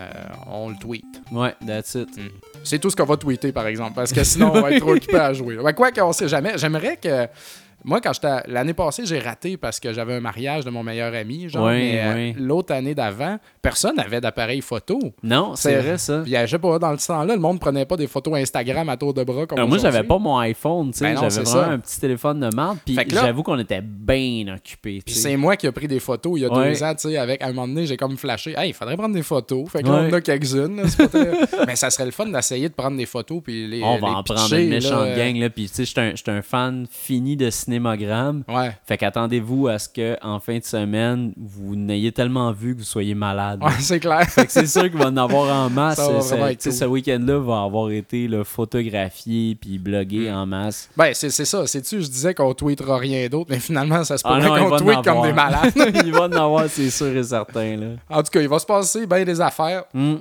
on 0.52 0.70
le 0.70 0.76
tweet. 0.80 1.06
Ouais, 1.32 1.54
that's 1.66 1.96
it. 1.96 2.10
C'est 2.64 2.80
tout 2.80 2.90
ce 2.90 2.96
qu'on 2.96 3.06
va 3.06 3.18
tweeter, 3.18 3.52
par 3.52 3.68
exemple, 3.68 3.94
parce 3.96 4.14
que 4.14 4.24
sinon, 4.24 4.52
on 4.54 4.62
va 4.62 4.72
être 4.72 4.80
trop 4.80 4.92
occupé 4.96 5.18
à 5.18 5.34
jouer. 5.34 5.58
Quoi 5.76 5.92
qu'on 5.92 6.14
sait 6.14 6.28
jamais. 6.28 6.54
J'aimerais 6.58 6.98
que. 6.98 7.28
Moi, 7.84 8.00
quand 8.02 8.14
j'étais. 8.14 8.42
L'année 8.48 8.74
passée, 8.74 9.06
j'ai 9.06 9.20
raté 9.20 9.58
parce 9.58 9.80
que 9.80 9.92
j'avais 9.94 10.14
un 10.16 10.20
mariage 10.20 10.64
de 10.66 10.70
mon 10.70 10.84
meilleur 10.84 11.14
ami. 11.14 11.50
Genre, 11.50 11.68
mais 11.68 12.00
euh, 12.02 12.14
ouais. 12.14 12.36
l'autre 12.38 12.74
année 12.74 12.96
d'avant, 12.96 13.38
personne 13.62 13.96
n'avait 13.96 14.22
d'appareil 14.22 14.62
photo. 14.62 15.00
Non, 15.22 15.56
c'est 15.56 15.76
vrai 15.76 15.98
ça. 15.98 16.22
Puis, 16.24 16.34
je 16.34 16.46
sais 16.48 16.60
pas, 16.60 16.80
dans 16.80 16.92
le 16.92 16.98
temps-là, 16.98 17.34
le 17.36 17.42
monde 17.42 17.60
prenait 17.60 17.86
pas 17.86 17.98
des 17.98 18.08
photos 18.08 18.36
Instagram 18.36 18.88
à 18.90 18.98
tour 18.98 19.14
de 19.14 19.24
bras 19.24 19.46
comme 19.46 19.68
moi, 19.68 19.78
j'avais 19.78 20.04
pas 20.04 20.18
mon 20.18 20.38
iPhone, 20.38 20.92
tu 20.92 21.00
sais. 21.00 21.06
Ben 21.14 21.16
j'avais 21.20 21.44
vraiment 21.44 21.52
ça. 21.66 21.70
un 21.72 21.80
petit 21.80 22.00
téléphone 22.00 22.40
de 22.40 22.56
marde. 22.56 22.78
Puis 22.86 22.96
là- 22.96 23.04
j'avoue 23.10 23.44
qu'on 23.44 23.60
était 23.60 23.82
bien 23.82 24.54
occupés. 24.56 25.02
Puis 25.06 25.16
c'est 25.16 25.36
moi 25.38 25.56
qui 25.58 25.66
ai 25.68 25.72
pris 25.72 25.88
des 25.88 26.00
photos 26.00 26.34
il 26.38 26.42
y 26.44 26.46
a 26.46 26.52
Ouais. 26.54 26.70
deux 26.72 26.84
ans, 26.84 26.94
tu 26.96 27.10
sais, 27.10 27.18
avec 27.18 27.42
à 27.42 27.48
un 27.48 27.54
moment 27.54 27.68
donné, 27.68 27.86
j'ai 27.86 27.98
comme 27.98 28.18
flashé. 28.18 28.54
Hey, 28.58 28.70
il 28.70 28.74
faudrait 28.74 28.96
prendre 28.98 29.16
des 29.16 29.24
photos. 29.24 29.70
Fait 29.70 29.82
que 29.84 29.88
là, 29.88 29.94
Ouais. 29.94 30.08
on 30.08 30.10
en 30.10 30.14
a 30.14 30.22
quelques-unes. 30.22 30.78
là, 30.78 30.84
Mais 31.68 31.76
ça 31.76 31.90
serait 31.90 32.06
le 32.06 32.12
fun 32.12 32.26
d'essayer 32.28 32.70
de 32.70 32.74
prendre 32.74 32.98
des 32.98 33.06
photos 33.06 33.42
puis 33.44 33.68
les. 33.68 33.84
On 33.84 33.96
les 33.96 34.02
va 34.02 34.08
en 34.10 34.24
prendre 34.24 34.54
une 34.54 34.70
méchante 34.70 35.08
là. 35.08 35.16
gang, 35.16 35.36
là. 35.38 35.50
Puis, 35.50 35.68
tu 35.70 35.76
sais, 35.76 35.86
j'étais 35.86 36.02
un- 36.32 36.34
un 36.38 36.42
fan 36.42 36.86
fini 36.90 37.36
de 37.36 37.50
cinémogramme. 37.78 38.44
Ouais. 38.48 38.72
Fait 38.86 38.98
qu'attendez-vous 38.98 39.68
à 39.68 39.80
ce 39.80 39.90
qu'en 39.90 40.40
fin 40.40 40.58
de 40.60 40.64
semaine, 40.64 41.34
vous 41.38 41.76
n'ayez 41.76 42.12
tellement 42.12 42.52
vu 42.52 42.74
que 42.74 42.80
vous 42.80 42.86
soyez 42.86 43.16
malade. 43.16 43.62
Ouais, 43.64 43.72
c'est 43.80 44.00
clair. 44.00 44.24
Fait 44.30 44.46
que 44.46 44.52
c'est 44.52 44.68
sûr 44.68 44.84
qu'il 44.84 44.98
va 44.98 45.08
en 45.08 45.18
avoir 45.18 45.66
en 45.66 45.70
masse. 45.70 45.98
Ça 45.98 46.22
Ce- 46.22 46.80
cool. 46.80 46.88
Week-end-là 46.94 47.40
va 47.40 47.64
avoir 47.64 47.90
été 47.92 48.28
là, 48.28 48.44
photographié 48.44 49.56
puis 49.56 49.78
blogué 49.80 50.30
Mm. 50.30 50.34
en 50.36 50.46
masse. 50.46 50.90
Ben, 50.96 51.12
c'est 51.14 51.30
c'est 51.30 51.46
ça. 51.46 51.66
Sais-tu, 51.66 52.02
je 52.02 52.08
disais 52.08 52.34
qu'on 52.34 52.54
tweetera 52.54 52.98
rien 52.98 53.28
d'autre, 53.28 53.48
mais 53.50 53.60
finalement, 53.60 54.04
ça 54.04 54.18
se 54.18 54.24
Ah 54.26 54.38
pourrait 54.40 54.60
qu'on 54.70 54.78
tweet 54.78 55.02
comme 55.04 55.22
des 55.24 55.34
malades. 55.34 55.74
il 56.06 56.12
va 56.12 56.24
en 56.28 56.32
avoir, 56.32 56.70
c'est 56.70 56.90
sûr 56.90 57.16
et 57.16 57.24
certain. 57.24 57.76
Là. 57.78 57.88
en 58.10 58.22
tout 58.22 58.30
cas, 58.32 58.42
il 58.42 58.48
va 58.48 58.60
se 58.60 58.66
passer 58.66 59.06
bien 59.08 59.24
des 59.24 59.40
affaires 59.42 59.84
Hmm. 59.94 60.16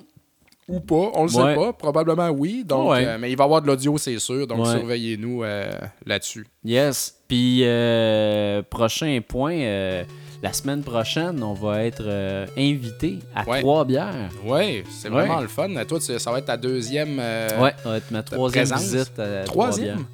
ou 0.69 0.81
pas. 0.81 1.11
On 1.15 1.25
le 1.27 1.31
Ouais. 1.37 1.55
sait 1.55 1.55
pas. 1.61 1.73
Probablement 1.73 2.29
oui. 2.31 2.65
Donc, 2.67 2.91
Ouais. 2.93 3.05
euh, 3.07 3.19
mais 3.21 3.31
il 3.31 3.37
va 3.37 3.45
y 3.45 3.47
avoir 3.47 3.61
de 3.63 3.67
l'audio, 3.67 3.99
c'est 3.99 4.19
sûr. 4.19 4.47
Donc, 4.47 4.61
Ouais. 4.67 4.73
surveillez-nous 4.79 5.43
euh, 5.43 5.71
là-dessus. 6.07 6.47
Yes. 6.65 7.17
Puis, 7.33 7.61
euh, 7.65 8.61
prochain 8.69 9.21
point, 9.27 9.55
euh, 9.55 10.03
la 10.43 10.53
semaine 10.53 10.83
prochaine, 10.83 11.43
on 11.43 11.55
va 11.55 11.83
être 11.85 12.03
euh, 12.07 12.45
invité 12.59 13.21
à 13.35 13.49
Ouais. 13.49 13.61
Trois-Bières. 13.61 14.29
Ouais, 14.45 14.85
c'est 14.91 15.09
Ouais. 15.09 15.15
vraiment 15.25 15.41
le 15.41 15.49
fun. 15.49 15.69
Toi, 15.89 15.99
tu- 15.99 16.19
ça 16.19 16.31
va 16.31 16.41
être 16.41 16.45
ta 16.45 16.59
deuxième. 16.59 17.17
euh, 17.19 17.49
ouais, 17.59 17.73
ça 17.83 17.89
va 17.89 17.97
être 17.97 18.11
ma 18.11 18.23
troisième 18.23 18.67
visite 18.77 19.19
à 19.19 19.45
Troisième? 19.45 20.05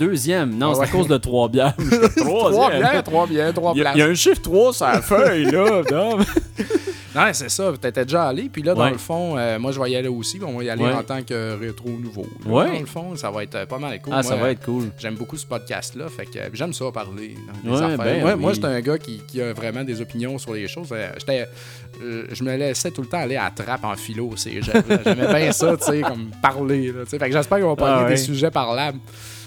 Deuxième. 0.00 0.50
Non, 0.58 0.70
Ah 0.70 0.74
c'est 0.74 0.80
ouais. 0.80 0.86
à 0.86 0.90
cause 0.90 1.06
de. 1.06 1.16
Trois 1.18 1.48
bières, 1.48 1.76
trois 3.04 3.28
bières, 3.28 3.54
trois 3.54 3.74
y, 3.76 3.80
a, 3.80 3.82
places. 3.84 3.94
il 3.94 3.98
y 4.00 4.02
a 4.02 4.06
un 4.06 4.14
chiffre 4.14 4.42
3 4.42 4.72
sur 4.72 4.86
la 4.86 5.00
feuille, 5.02 5.44
là. 5.52 5.82
Non? 7.14 7.22
C'est 7.32 7.48
ça. 7.50 7.72
T'étais 7.80 8.04
déjà 8.04 8.28
allé. 8.28 8.48
Puis 8.52 8.62
là, 8.62 8.74
dans 8.74 8.84
Ouais. 8.84 8.90
le 8.92 8.98
fond, 8.98 9.36
euh, 9.38 9.58
moi, 9.58 9.72
je 9.72 9.80
vais 9.80 9.90
y 9.90 9.96
aller 9.96 10.08
aussi. 10.08 10.38
On 10.46 10.56
va 10.58 10.64
y 10.64 10.70
aller 10.70 10.82
Ouais. 10.84 10.92
en 10.92 11.02
tant 11.02 11.22
que 11.22 11.58
rétro 11.58 11.88
nouveau. 11.90 12.26
Là, 12.46 12.50
Ouais. 12.52 12.72
Dans 12.74 12.80
le 12.80 12.86
fond, 12.86 13.16
ça 13.16 13.30
va 13.30 13.42
être 13.42 13.54
euh, 13.54 13.66
pas 13.66 13.78
mal 13.78 14.00
cool. 14.00 14.12
Ah, 14.16 14.22
ça 14.22 14.36
va 14.36 14.50
être 14.50 14.64
cool. 14.64 14.90
J'aime 14.98 15.14
beaucoup 15.16 15.36
ce 15.36 15.46
podcast-là, 15.46 16.06
fait 16.08 16.26
que 16.26 16.38
j'aime 16.52 16.72
ça 16.72 16.90
parler 16.92 17.34
dans 17.64 17.70
des 17.76 17.82
affaires. 17.82 17.98
ben 17.98 18.20
moi, 18.20 18.34
oui. 18.34 18.40
moi 18.40 18.52
j'étais 18.52 18.66
un 18.66 18.80
gars 18.80 18.98
qui, 18.98 19.20
qui 19.26 19.40
a 19.42 19.52
vraiment 19.52 19.84
des 19.84 20.00
opinions 20.00 20.38
sur 20.38 20.54
les 20.54 20.68
choses. 20.68 20.88
Euh, 20.92 21.08
j'étais, 21.18 21.46
euh, 22.02 22.24
je 22.32 22.44
me 22.44 22.56
laissais 22.56 22.90
tout 22.90 23.02
le 23.02 23.08
temps 23.08 23.18
aller 23.20 23.36
à 23.36 23.50
trappe 23.50 23.84
en 23.84 23.94
philo. 23.96 24.30
J'aimais 24.36 25.26
bien 25.34 25.52
ça, 25.52 25.76
tu 25.76 25.84
sais, 25.84 26.00
comme 26.02 26.30
parler. 26.42 26.92
Là, 26.92 27.04
fait 27.06 27.18
que 27.18 27.30
j'espère 27.32 27.58
qu'on 27.60 27.68
va 27.70 27.76
parler 27.76 28.04
Ah 28.06 28.08
des 28.10 28.16
sujets 28.16 28.50
parlables. 28.50 28.98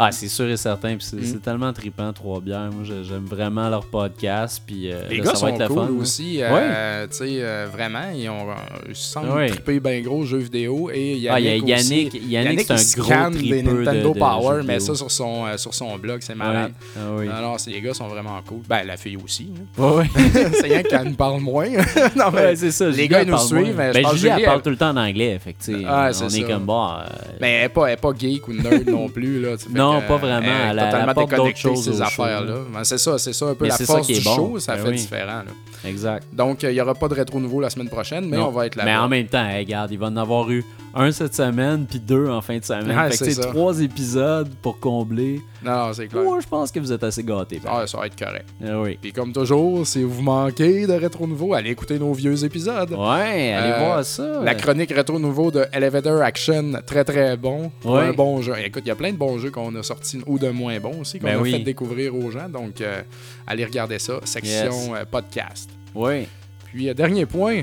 Ah, 0.04 0.12
c'est 0.12 0.28
sûr 0.28 0.50
et 0.50 0.58
certain. 0.58 0.96
Puis 0.98 1.06
c'est 1.10 1.18
Mm. 1.18 1.26
c'est 1.26 1.42
tellement 1.44 1.72
trippant, 1.74 2.12
Trois 2.14 2.40
Bières. 2.42 2.70
Moi, 2.74 2.84
j'ai- 2.84 3.04
j'aime 3.04 3.26
vraiment 3.26 3.70
leur 3.70 3.86
podcast. 3.86 4.62
Puis 4.66 4.92
euh, 4.92 5.02
Les 5.10 5.18
là, 5.18 5.24
gars 5.26 5.26
ça 5.26 5.32
va 5.34 5.38
sont 5.40 5.48
être 5.50 5.60
le 5.60 5.68
cool 5.68 5.88
fun. 5.88 5.94
aussi. 6.00 6.40
euh, 6.42 7.08
Tu 7.12 7.18
sais, 7.18 7.26
euh, 7.42 7.68
vraiment, 7.72 8.10
ils, 8.16 8.30
ont, 8.30 8.50
euh, 8.50 8.54
ils 8.90 8.96
semblent 8.96 9.30
Ouais. 9.32 9.50
triper 9.50 9.80
bien 9.80 10.02
gros 10.02 10.24
jeux 10.26 10.38
vidéo. 10.40 10.90
Et 10.94 11.18
Yannick 11.18 11.30
Ah, 11.32 11.40
il 11.40 11.46
y 11.70 11.74
a 11.74 11.76
aussi. 11.78 11.96
Yannick. 11.96 12.22
Yannick, 12.30 12.62
c'est 12.78 13.00
un 13.00 13.02
gros 13.30 13.30
des 13.32 13.38
tripeux 13.38 13.62
de- 13.62 13.84
Nintendo 13.84 14.14
de 14.14 14.20
Power, 14.20 14.62
mais 14.66 14.80
ça 14.80 14.96
sur 14.96 15.12
son, 15.12 15.46
euh, 15.46 15.58
sur 15.58 15.74
son 15.74 15.98
blog, 15.98 16.20
c'est 16.22 16.34
Ouais. 16.34 16.38
malade. 16.40 16.72
Ah 16.98 17.00
oui. 17.18 17.28
Les 17.68 17.82
gars 17.82 17.94
sont 17.94 18.08
vraiment 18.08 18.40
cool. 18.48 18.62
Ben, 18.68 18.84
la 18.86 18.98
fille 18.98 19.18
aussi. 19.24 19.52
hein. 19.78 20.04
C'est 20.54 20.64
rien 20.68 20.84
qu'elle 20.84 21.04
nous 21.10 21.16
parle 21.16 21.42
moins. 21.42 21.68
non, 22.16 22.32
mais 22.34 22.42
Ouais, 22.42 22.56
c'est 22.56 22.72
ça. 22.72 22.90
les 22.90 23.08
gars, 23.08 23.22
ils 23.24 23.30
nous 23.30 23.38
suivent, 23.38 23.68
je 23.72 23.94
Ben, 24.02 24.08
Julie, 24.16 24.32
elle 24.36 24.46
parle 24.46 24.62
tout 24.62 24.70
le 24.72 24.78
temps 24.78 24.90
en 24.90 24.98
anglais. 24.98 25.38
Fait 25.44 25.54
que, 25.54 25.64
tu 25.64 25.74
sais, 25.80 25.86
Ah, 25.88 26.10
on 26.10 26.30
c'est 26.30 26.40
est 26.40 26.44
comme, 26.44 26.66
bah. 26.66 27.06
Mais 27.40 27.52
elle 27.54 27.62
n'est 27.64 27.70
pas, 27.70 27.88
elle 27.88 27.94
est 27.94 27.98
pas 28.02 28.12
geek 28.18 28.48
ou 28.48 28.54
nerd 28.54 28.88
non 28.90 29.08
plus. 29.10 29.42
Là, 29.42 29.58
fait 29.58 29.70
Non, 29.94 30.02
pas 30.08 30.18
vraiment. 30.18 30.42
Elle 30.42 30.52
est 30.52 30.70
Elle 30.72 30.80
a- 30.80 30.84
elle 30.86 30.92
totalement 30.92 31.14
déconnectée 31.28 31.54
de 31.54 31.58
choses 31.76 31.84
ces 31.86 32.02
affaires-là. 32.02 32.54
Ben, 32.74 32.84
c'est 32.84 32.98
ça, 32.98 33.18
c'est 33.18 33.34
ça 33.34 33.46
un 33.46 33.54
peu 33.56 33.66
Mais 33.66 33.70
la 33.70 33.78
ça 33.78 33.86
force 33.86 34.08
qui 34.08 34.14
est 34.14 34.18
du 34.20 34.24
bon. 34.24 34.36
show. 34.36 34.60
Ça 34.60 34.76
Ben 34.76 34.84
fait 34.84 34.90
oui. 34.90 34.96
différent. 34.98 35.26
là. 35.46 35.90
Exact. 35.90 36.28
Donc, 36.34 36.64
euh, 36.64 36.72
il 36.72 36.76
n'y 36.76 36.82
aura 36.82 36.94
pas 36.94 37.08
de 37.08 37.14
rétro 37.16 37.40
nouveau 37.40 37.60
la 37.62 37.70
semaine 37.70 37.90
prochaine, 37.90 38.28
mais 38.30 38.38
Non. 38.38 38.48
on 38.48 38.52
va 38.52 38.66
être 38.68 38.76
là. 38.76 38.86
Mais 38.86 38.96
en 38.96 39.08
même 39.10 39.28
temps, 39.28 39.48
hey, 39.48 39.60
regarde, 39.66 39.92
il 39.92 39.98
va 40.00 40.08
en 40.08 40.18
avoir 40.18 40.50
eu 40.52 40.64
un 40.94 41.12
cette 41.12 41.34
semaine, 41.36 41.86
puis 41.90 42.00
deux 42.00 42.28
en 42.28 42.42
fin 42.42 42.58
de 42.58 42.64
semaine. 42.64 42.88
Ouais, 42.98 43.12
fait 43.12 43.26
que 43.26 43.32
c'est 43.32 43.42
trois 43.42 43.80
épisodes 43.82 44.50
pour 44.62 44.80
combler. 44.80 45.42
Non, 45.64 45.88
non, 45.88 45.94
c'est 45.94 46.08
clair. 46.08 46.24
Moi, 46.24 46.40
je 46.42 46.48
pense 46.48 46.72
que 46.72 46.80
vous 46.80 46.92
êtes 46.92 47.04
assez 47.04 47.24
gâtés. 47.24 47.62
Ah, 47.66 47.86
ça 47.88 47.98
va 47.98 48.08
être 48.08 48.18
correct. 48.18 48.48
Ah 48.66 48.82
oui. 48.82 48.98
Puis 49.02 49.14
comme 49.14 49.32
toujours, 49.32 49.86
si 49.86 50.04
vous 50.04 50.22
manquez 50.22 50.88
de 50.88 50.94
rétro 50.94 51.28
nouveau, 51.28 51.54
allez 51.54 51.70
écouter 51.70 52.00
nos 52.00 52.12
vieux 52.14 52.44
épisodes. 52.44 52.92
Ouais, 52.92 53.54
allez 53.54 53.72
Euh, 53.74 53.80
voir 53.86 54.04
ça. 54.04 54.42
La 54.44 54.56
chronique 54.56 54.92
rétro 54.92 55.20
nouveau 55.20 55.52
de 55.52 55.66
Elevator 55.72 56.22
Action, 56.22 56.74
très 56.86 57.04
très 57.04 57.38
bon. 57.38 57.72
Ouais. 57.86 58.08
Un 58.08 58.14
bon 58.14 58.42
jeu. 58.42 58.54
Écoute, 58.66 58.84
il 58.86 58.90
y 58.90 58.92
a 58.92 58.96
plein 58.96 59.12
de 59.12 59.18
bons 59.18 59.38
jeux 59.38 59.52
qu'on 59.52 59.74
a 59.76 59.84
sortis 59.84 60.22
ou 60.26 60.40
de 60.40 60.50
moins 60.50 60.80
bons 60.80 61.02
aussi 61.02 61.20
qu'on 61.20 61.28
Ben 61.28 61.38
a 61.38 61.42
oui. 61.42 61.52
fait 61.52 61.60
découvrir 61.60 62.16
aux 62.16 62.32
gens. 62.32 62.50
Donc, 62.50 62.82
euh, 62.82 63.02
allez 63.48 63.66
regarder 63.66 64.00
ça. 64.00 64.14
Section 64.24 64.52
Yes. 64.72 64.90
euh, 64.94 65.06
podcast. 65.10 65.70
Oui. 65.94 66.28
Puis, 66.66 66.94
dernier 66.96 67.26
point. 67.26 67.62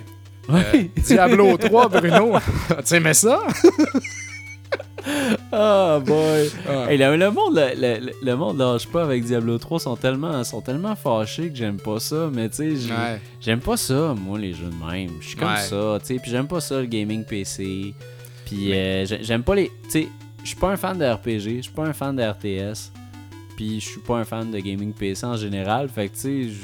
Ouais. 0.48 0.64
euh, 0.74 1.00
Diablo 1.02 1.56
3, 1.56 1.88
Bruno. 1.88 2.32
tu 2.86 2.94
aimais 2.94 3.14
ça? 3.14 3.40
Ah, 5.52 6.00
boy. 6.04 6.50
Ah. 6.68 6.90
Hey, 6.90 6.98
le, 6.98 7.16
le 7.16 7.30
monde, 7.30 7.54
le, 7.56 8.00
le- 8.00 8.12
le 8.22 8.36
monde 8.36 8.58
lâche 8.58 8.86
pas 8.86 9.02
avec 9.04 9.24
Diablo 9.24 9.56
3. 9.58 9.80
sont 9.80 9.96
tellement, 9.96 10.42
sont 10.44 10.60
tellement 10.60 10.94
fâchés 10.96 11.48
que 11.50 11.56
j'aime 11.56 11.78
pas 11.78 11.98
ça. 12.00 12.28
Mais 12.32 12.48
tu 12.48 12.56
sais, 12.78 12.92
Ouais. 12.92 13.20
j'aime 13.40 13.60
pas 13.60 13.76
ça, 13.76 14.14
moi, 14.18 14.38
les 14.38 14.52
jeux 14.52 14.66
de 14.70 14.90
même. 14.92 15.10
Je 15.20 15.28
suis 15.28 15.36
comme 15.36 15.48
Ouais. 15.48 15.60
ça, 15.60 15.98
tu 16.00 16.06
sais. 16.06 16.14
Puis 16.20 16.30
j'aime 16.30 16.46
pas 16.48 16.60
ça, 16.60 16.80
le 16.80 16.86
gaming 16.86 17.24
PC. 17.24 17.94
Puis 18.46 18.72
euh, 18.74 19.06
j'ai- 19.06 19.22
j'aime 19.22 19.42
pas 19.42 19.54
les. 19.54 19.68
Tu 19.84 19.90
sais, 19.90 20.08
je 20.42 20.48
suis 20.48 20.56
pas 20.56 20.70
un 20.70 20.76
fan 20.76 20.98
de 20.98 21.04
RPG, 21.04 21.56
je 21.58 21.62
suis 21.62 21.72
pas 21.72 21.84
un 21.86 21.92
fan 21.92 22.14
de 22.16 22.22
RTS. 22.22 22.90
Puis 23.56 23.80
je 23.80 23.86
suis 23.88 24.00
pas 24.00 24.16
un 24.18 24.24
fan 24.24 24.50
de 24.50 24.58
gaming 24.58 24.92
PC 24.92 25.24
en 25.26 25.36
général. 25.36 25.88
Fait 25.88 26.08
que 26.08 26.14
tu 26.14 26.50
sais, 26.50 26.56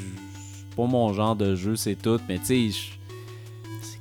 pas 0.75 0.85
mon 0.85 1.11
genre 1.13 1.35
de 1.35 1.55
jeu, 1.55 1.75
c'est 1.75 1.95
tout. 1.95 2.19
Mais 2.29 2.37
tu 2.39 2.71
sais, 2.71 2.79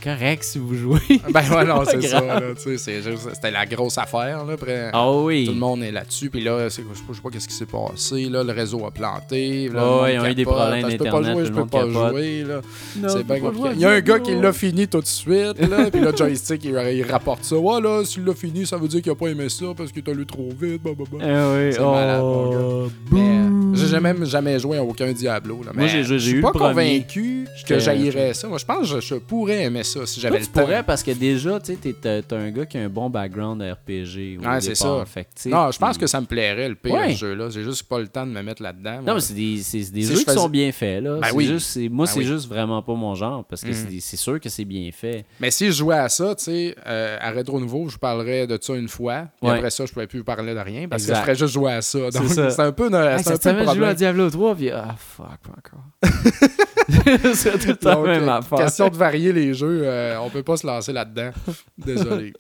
correct 0.05 0.45
si 0.45 0.59
vous 0.59 0.75
jouez. 0.75 1.01
Ben 1.33 1.43
ouais, 1.57 1.65
non, 1.65 1.83
c'est 1.85 2.03
ça. 2.03 2.21
là, 2.21 2.41
c'est 2.57 3.03
juste- 3.03 3.31
C'était 3.35 3.51
la 3.51 3.65
grosse 3.67 3.99
affaire. 3.99 4.45
Là, 4.45 4.53
après, 4.55 4.91
Ah 4.93 5.11
oui. 5.13 5.47
Tout 5.47 5.53
le 5.53 5.59
monde 5.59 5.83
est 5.83 5.91
là-dessus. 5.93 6.31
Puis 6.31 6.43
là, 6.43 6.69
c'est- 6.71 6.83
je 6.83 6.97
sais 6.99 7.03
pas, 7.03 7.11
je 7.11 7.17
sais 7.17 7.23
pas 7.23 7.31
qu'est-ce 7.31 7.49
qui 7.49 7.55
s'est 7.55 7.67
passé. 7.67 8.25
Là, 8.31 8.45
le 8.45 8.53
réseau 8.53 8.85
a 8.87 8.91
planté. 8.91 9.69
Là, 9.69 9.81
monde 9.81 10.09
ils 10.13 10.19
ont 10.21 10.27
eu 10.27 10.35
des 10.35 10.45
problèmes 10.45 10.91
Je 10.91 10.97
peux 10.97 11.05
pas 11.05 11.23
jouer, 11.23 11.45
je 11.47 11.53
peux 11.53 11.67
pas 11.67 11.79
capote. 11.87 12.11
jouer. 12.13 12.45
Là. 12.45 12.61
Non, 12.97 13.09
C'est 13.09 13.25
bien 13.27 13.41
compliqué. 13.41 13.69
Il 13.75 13.81
y 13.81 13.85
a 13.85 13.91
un 13.91 14.01
gars 14.01 14.19
qui 14.19 14.35
l'a 14.35 14.53
fini 14.53 14.87
tout 14.89 15.01
de 15.01 15.07
suite. 15.07 15.59
Là, 15.69 15.91
puis 15.91 16.01
le 16.01 16.15
joystick, 16.17 16.65
il, 16.65 16.71
il 16.93 17.03
rapporte 17.11 17.45
ça. 17.45 17.57
Ouais, 17.57 17.81
là, 17.81 18.05
s'il 18.05 18.25
l'a 18.25 18.35
fini, 18.35 18.67
ça 18.67 18.77
veut 18.77 18.89
dire 18.89 19.03
qu'il 19.03 19.13
a 19.13 19.15
pas 19.15 19.29
aimé 19.29 19.49
ça 19.49 19.67
parce 19.77 19.91
qu'il 19.91 20.03
t'a 20.03 20.13
lu 20.13 20.27
trop 20.27 20.49
vite. 20.61 20.83
blablabla. 20.83 21.19
Ah 21.25 21.55
oui. 21.57 21.73
C'est 21.73 21.81
malade, 21.81 22.21
mon 22.21 22.85
oh, 22.85 22.89
Mais 23.13 23.21
euh, 23.21 23.75
j'ai 23.75 23.87
jamais, 23.87 24.15
jamais 24.25 24.59
joué 24.59 24.77
à 24.79 24.83
aucun 24.83 25.13
Diablo. 25.13 25.61
Là. 25.65 25.73
Moi, 25.75 25.85
Mais 25.85 25.89
j'ai- 25.89 26.05
j'ai 26.05 26.19
je 26.19 26.29
suis 26.31 26.41
pas 26.41 26.53
convaincu 26.53 27.47
que 27.67 27.79
j'haïrais 27.79 28.35
ça. 28.35 28.49
Moi, 28.49 28.59
je 28.59 28.65
pense 28.65 28.93
que 28.93 29.01
je 29.01 29.15
pourrais 29.17 29.63
aimer 29.63 29.85
ça 29.85 29.94
si 30.07 30.21
j'avais 30.21 30.33
Toi, 30.37 30.41
le 30.41 30.47
tu 30.47 30.53
temps. 30.53 30.61
pourrais 30.63 30.83
parce 30.83 31.03
que 31.03 31.11
déjà, 31.13 31.61
tu 31.61 31.75
sais, 31.75 31.93
t'es- 31.93 32.35
un 32.35 32.51
gars 32.51 32.67
qui 32.67 32.79
a 32.79 32.83
un 32.83 32.89
bon 32.89 33.09
background 33.11 33.63
RPG. 33.63 34.39
au 34.39 34.47
Ouais, 34.47 34.61
c'est 34.61 34.75
ça. 34.75 35.05
Fait 35.07 35.27
Non, 35.47 35.71
je 35.71 35.79
pense 35.79 35.97
que 35.99 36.07
ça 36.07 36.21
me 36.21 36.27
plairait 36.27 36.69
le 36.69 36.75
pire 36.75 36.95
Ouais. 36.95 37.13
ce 37.13 37.19
jeu-là. 37.19 37.49
J'ai 37.51 37.63
juste 37.63 37.85
pas 37.85 37.99
le 37.99 38.09
temps 38.09 38.27
de 38.27 38.33
me 38.33 38.43
mettre 38.43 38.63
là-dedans. 38.63 39.01
Non, 39.07 39.15
mais 39.15 39.21
c'est 39.21 39.35
des, 39.35 39.59
c'est 39.63 39.91
des 39.93 40.03
jeux 40.03 40.17
je 40.17 40.25
qui 40.25 40.33
sont 40.33 40.49
bien 40.49 40.73
faits, 40.73 41.03
là. 41.03 41.19
Ben 41.21 41.29
oui. 41.35 41.47
juste- 41.47 41.77
moi, 41.91 42.07
Ben 42.07 42.13
c'est 42.13 42.19
oui. 42.21 42.27
juste 42.27 42.49
vraiment 42.49 42.83
pas 42.83 42.95
mon 42.95 43.15
genre 43.15 43.45
parce 43.45 43.63
que 43.63 43.69
Mhm. 43.69 44.01
c'est 44.01 44.17
sûr 44.17 44.41
que 44.41 44.49
c'est 44.49 44.65
bien 44.65 44.91
fait. 44.93 45.25
Mais 45.41 45.51
si 45.51 45.67
je 45.67 45.73
jouais 45.73 45.97
à 45.97 46.09
ça, 46.09 46.35
tu 46.35 46.45
sais, 46.45 46.75
euh, 46.87 47.17
à 47.21 47.31
Rétro 47.31 47.61
Nouveau, 47.61 47.89
je 47.89 47.97
parlerais 47.99 48.47
de 48.47 48.59
ça 48.61 48.75
une 48.75 48.89
fois. 48.89 49.29
Puis 49.41 49.51
Ouais. 49.51 49.57
après 49.59 49.71
ça, 49.71 49.87
je 49.87 49.93
pourrais 49.93 50.07
plus 50.07 50.25
parler 50.25 50.55
de 50.55 50.59
rien 50.61 50.89
parce 50.89 51.07
que 51.07 51.15
je 51.15 51.19
ferais 51.21 51.35
juste 51.35 51.55
jouer 51.55 51.73
à 51.73 51.83
ça. 51.83 51.99
Donc, 52.11 52.29
ça. 52.29 52.51
c'est 52.51 52.63
un 52.63 52.73
peu, 52.73 52.87
un 52.93 53.19
peu 53.19 53.75
joué 53.75 53.87
à. 53.87 53.95
Diablo 53.95 54.29
3, 54.31 54.55
puis 54.55 54.71
ah, 54.71 54.95
fuck, 54.99 55.27
encore. 55.57 55.85
c'est 57.35 57.59
tout 57.59 57.69
le 57.69 57.77
temps 57.77 58.03
même 58.03 58.29
euh, 58.29 58.33
affaire. 58.39 58.59
question 58.59 58.89
de 58.89 58.97
varier 58.97 59.33
les 59.33 59.55
jeux, 59.55 59.84
euh, 59.85 60.19
on 60.21 60.31
peut 60.31 60.43
pas 60.43 60.57
se 60.57 60.67
lancer 60.67 60.93
là-dedans. 60.93 61.31
Désolé. 61.79 62.33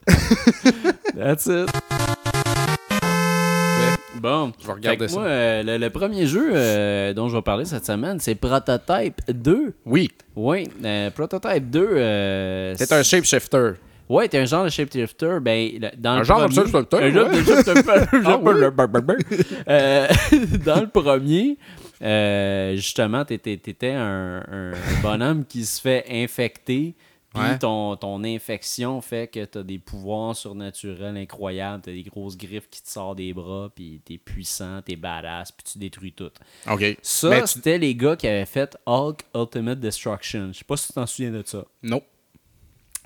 That's 1.16 1.46
it. 1.46 1.70
Bon, 4.20 4.52
Je 4.60 4.66
vais 4.66 4.72
regarder 4.72 5.08
ça. 5.08 5.18
moi, 5.18 5.26
euh, 5.28 5.62
le, 5.62 5.76
le 5.76 5.90
premier 5.90 6.26
jeu 6.26 6.50
euh, 6.54 7.12
dont 7.12 7.28
je 7.28 7.36
vais 7.36 7.42
parler 7.42 7.66
cette 7.66 7.84
semaine, 7.84 8.18
c'est 8.20 8.34
Prototype 8.34 9.20
2. 9.28 9.74
Oui, 9.84 10.10
Oui, 10.34 10.66
euh, 10.82 11.10
Prototype 11.10 11.68
2. 11.68 11.88
Euh, 11.92 12.74
t'es 12.76 12.90
un 12.92 13.02
shapeshifter. 13.02 13.72
Ouais, 14.08 14.28
t'es 14.28 14.38
un 14.38 14.44
genre 14.46 14.64
de 14.64 14.70
shapeshifter. 14.70 15.38
Ben, 15.42 15.68
le- 15.78 15.90
dans 15.98 16.12
Un 16.12 16.18
le 16.18 16.24
genre 16.24 16.48
de 16.48 16.54
premier- 16.54 16.70
shapeshifter, 16.70 16.96
Un 16.96 17.10
genre 17.10 17.28
ouais. 17.28 17.38
de 17.38 17.44
shapeshifter. 17.44 17.82
Ah 19.66 19.72
Euh, 19.72 20.06
dans 20.64 20.80
le 20.80 20.88
premier, 20.88 21.58
euh, 22.02 22.76
justement, 22.76 23.24
t'étais, 23.26 23.56
t'étais 23.58 23.92
un, 23.92 24.38
un 24.50 24.72
bonhomme 25.02 25.44
qui 25.44 25.64
se 25.66 25.80
fait 25.82 26.04
infecter. 26.10 26.94
Puis 27.34 27.42
Ouais. 27.42 27.58
ton, 27.58 27.96
ton 27.96 28.22
infection 28.22 29.00
fait 29.00 29.26
que 29.26 29.44
t'as 29.44 29.64
des 29.64 29.78
pouvoirs 29.80 30.36
surnaturels 30.36 31.16
incroyables. 31.16 31.82
T'as 31.82 31.90
des 31.92 32.04
grosses 32.04 32.36
griffes 32.36 32.68
qui 32.70 32.80
te 32.80 32.88
sortent 32.88 33.18
des 33.18 33.34
bras. 33.34 33.70
Puis 33.74 34.00
t'es 34.04 34.18
puissant, 34.18 34.80
t'es 34.82 34.94
badass. 34.94 35.50
Puis 35.50 35.64
tu 35.72 35.78
détruis 35.78 36.12
tout. 36.12 36.30
OK. 36.70 36.96
Ça, 37.02 37.30
Mais 37.30 37.40
tu- 37.42 37.48
c'était 37.48 37.78
les 37.78 37.94
gars 37.96 38.14
qui 38.16 38.28
avaient 38.28 38.46
fait 38.46 38.76
Hulk 38.86 39.22
Ultimate 39.34 39.80
Destruction. 39.80 40.52
Je 40.52 40.58
sais 40.58 40.64
pas 40.64 40.76
si 40.76 40.86
tu 40.86 40.92
t'en 40.92 41.06
souviens 41.06 41.32
de 41.32 41.42
ça. 41.44 41.64
Non. 41.82 42.00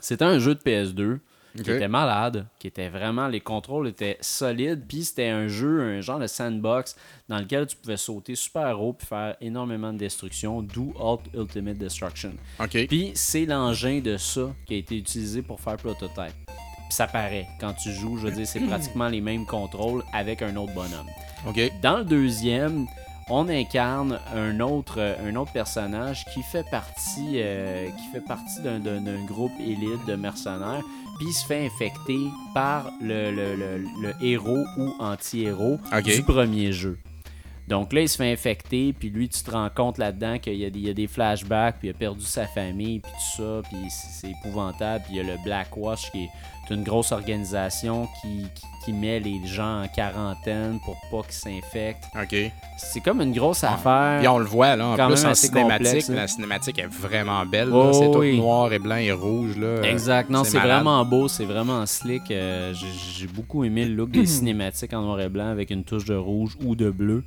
C'était 0.00 0.25
un 0.25 0.38
jeu 0.38 0.54
de 0.54 0.61
PS2 0.61 1.20
Qui 1.55 1.71
était 1.71 1.88
malade, 1.88 2.47
qui 2.59 2.67
était 2.67 2.88
vraiment, 2.88 3.26
les 3.26 3.40
contrôles 3.40 3.88
étaient 3.88 4.19
solides, 4.21 4.85
puis 4.87 5.05
c'était 5.05 5.28
un 5.28 5.49
jeu, 5.49 5.81
un 5.81 6.00
genre 6.00 6.19
de 6.19 6.26
sandbox 6.26 6.95
dans 7.28 7.38
lequel 7.38 7.67
tu 7.67 7.76
pouvais 7.76 7.97
sauter 7.97 8.35
super 8.35 8.81
haut 8.81 8.93
puis 8.93 9.07
faire 9.07 9.37
énormément 9.40 9.93
de 9.93 9.99
destruction, 9.99 10.62
d'où 10.62 10.93
Hulk 10.99 11.23
Ultimate 11.35 11.78
Destruction. 11.78 12.33
OK. 12.61 12.87
Puis 12.87 13.12
c'est 13.14 13.47
l'engin 13.47 14.00
de 14.00 14.17
ça 14.17 14.55
qui 14.67 14.75
a 14.75 14.76
été 14.76 14.97
utilisé 14.97 15.43
pour 15.43 15.61
faire 15.61 15.76
Prototype. 15.76 16.35
Puis 16.47 16.97
ça 16.97 17.07
paraît, 17.07 17.47
quand 17.61 17.73
tu 17.75 17.93
joues, 17.93 18.19
je 18.19 18.28
veux 18.28 18.33
dire, 18.33 18.47
c'est 18.47 18.61
pratiquement 18.61 19.09
les 19.09 19.21
mêmes 19.21 19.47
contrôles 19.47 20.05
avec 20.12 20.43
un 20.43 20.55
autre 20.57 20.75
bonhomme. 20.75 21.09
OK. 21.47 21.61
Dans 21.83 21.99
le 21.99 22.05
deuxième, 22.05 22.87
on 23.31 23.49
incarne 23.49 24.19
un 24.35 24.61
autre, 24.61 25.17
un 25.23 25.37
autre 25.37 25.52
personnage 25.52 26.25
qui 26.33 26.43
fait 26.43 26.69
partie, 26.71 27.35
euh, 27.35 27.88
qui 27.90 28.12
fait 28.12 28.25
partie 28.25 28.61
d'un 28.62 29.25
groupe 29.26 29.52
élite 29.61 30.05
de 30.07 30.14
mercenaires, 30.14 30.83
puis 31.18 31.28
il 31.28 31.32
se 31.32 31.44
fait 31.46 31.66
infecter 31.66 32.28
par 32.54 32.90
le, 33.02 33.30
le- 33.30 33.56
le- 33.56 33.84
le 34.02 34.14
héros 34.25 34.64
ou 34.76 34.94
anti-héros 34.98 35.78
du 36.02 36.22
premier 36.22 36.72
jeu. 36.72 36.98
Donc 37.66 37.92
là, 37.92 38.00
il 38.00 38.08
se 38.08 38.16
fait 38.16 38.32
infecter, 38.32 38.94
puis 38.94 39.10
lui, 39.10 39.28
tu 39.28 39.42
te 39.42 39.50
rends 39.50 39.68
compte 39.68 39.98
là-dedans 39.98 40.38
qu'il 40.38 40.54
y 40.54 40.64
a, 40.64 40.70
des, 40.70 40.78
il 40.78 40.87
y 40.87 40.90
a 40.90 40.94
des 40.94 41.06
flashbacks, 41.06 41.78
puis 41.78 41.88
il 41.88 41.90
a 41.90 41.94
perdu 41.94 42.25
sa 42.25 42.46
famille, 42.46 43.00
puis 43.00 43.12
tout 43.12 43.42
ça, 43.42 43.60
puis 43.68 43.78
c'est, 43.90 44.30
épouvantable. 44.30 45.04
Puis 45.04 45.14
il 45.14 45.16
y 45.18 45.20
a 45.20 45.34
le 45.34 45.42
Blackwatch 45.44 46.10
qui 46.10 46.25
est 46.25 46.30
une 46.75 46.82
grosse 46.84 47.12
organisation 47.12 48.08
qui, 48.20 48.46
qui, 48.54 48.62
qui 48.84 48.92
met 48.92 49.20
les 49.20 49.40
gens 49.46 49.82
en 49.82 49.88
quarantaine 49.88 50.78
pour 50.84 50.96
pas 51.10 51.22
qu'ils 51.26 51.32
s'infectent. 51.62 52.04
OK. 52.20 52.37
C'est 52.76 53.00
comme 53.00 53.20
une 53.20 53.32
grosse 53.32 53.64
affaire. 53.64 54.18
Puis 54.18 54.28
on 54.28 54.38
le 54.38 54.44
voit, 54.44 54.76
là, 54.76 54.87
en 54.88 54.96
Quand 54.96 55.06
plus, 55.08 55.25
en 55.25 55.34
cinématique, 55.34 55.52
complexe, 55.87 56.10
hein. 56.10 56.14
la 56.14 56.28
cinématique 56.28 56.78
est 56.78 56.87
vraiment 56.87 57.44
belle. 57.46 57.70
Oh, 57.72 57.92
c'est 57.92 58.10
tout 58.10 58.18
oui. 58.18 58.37
noir 58.38 58.72
et 58.72 58.78
blanc 58.78 58.96
et 58.96 59.12
rouge. 59.12 59.56
Là. 59.56 59.82
Exact, 59.82 60.30
non, 60.30 60.44
c'est 60.44 60.50
c'est 60.52 60.58
vraiment 60.60 61.04
beau, 61.04 61.28
c'est 61.28 61.44
vraiment 61.44 61.84
slick. 61.87 62.30
euh, 62.30 62.72
j'ai, 62.75 62.87
j'ai 63.18 63.26
beaucoup 63.26 63.64
aimé 63.64 63.84
le 63.84 63.94
look 63.94 64.10
des 64.10 64.26
cinématiques 64.38 64.92
en 64.92 65.02
noir 65.02 65.20
et 65.20 65.28
blanc 65.28 65.48
avec 65.48 65.70
une 65.70 65.84
touche 65.84 66.04
de 66.06 66.14
rouge 66.16 66.56
ou 66.64 66.75
de 66.75 66.90
bleu. 66.90 67.25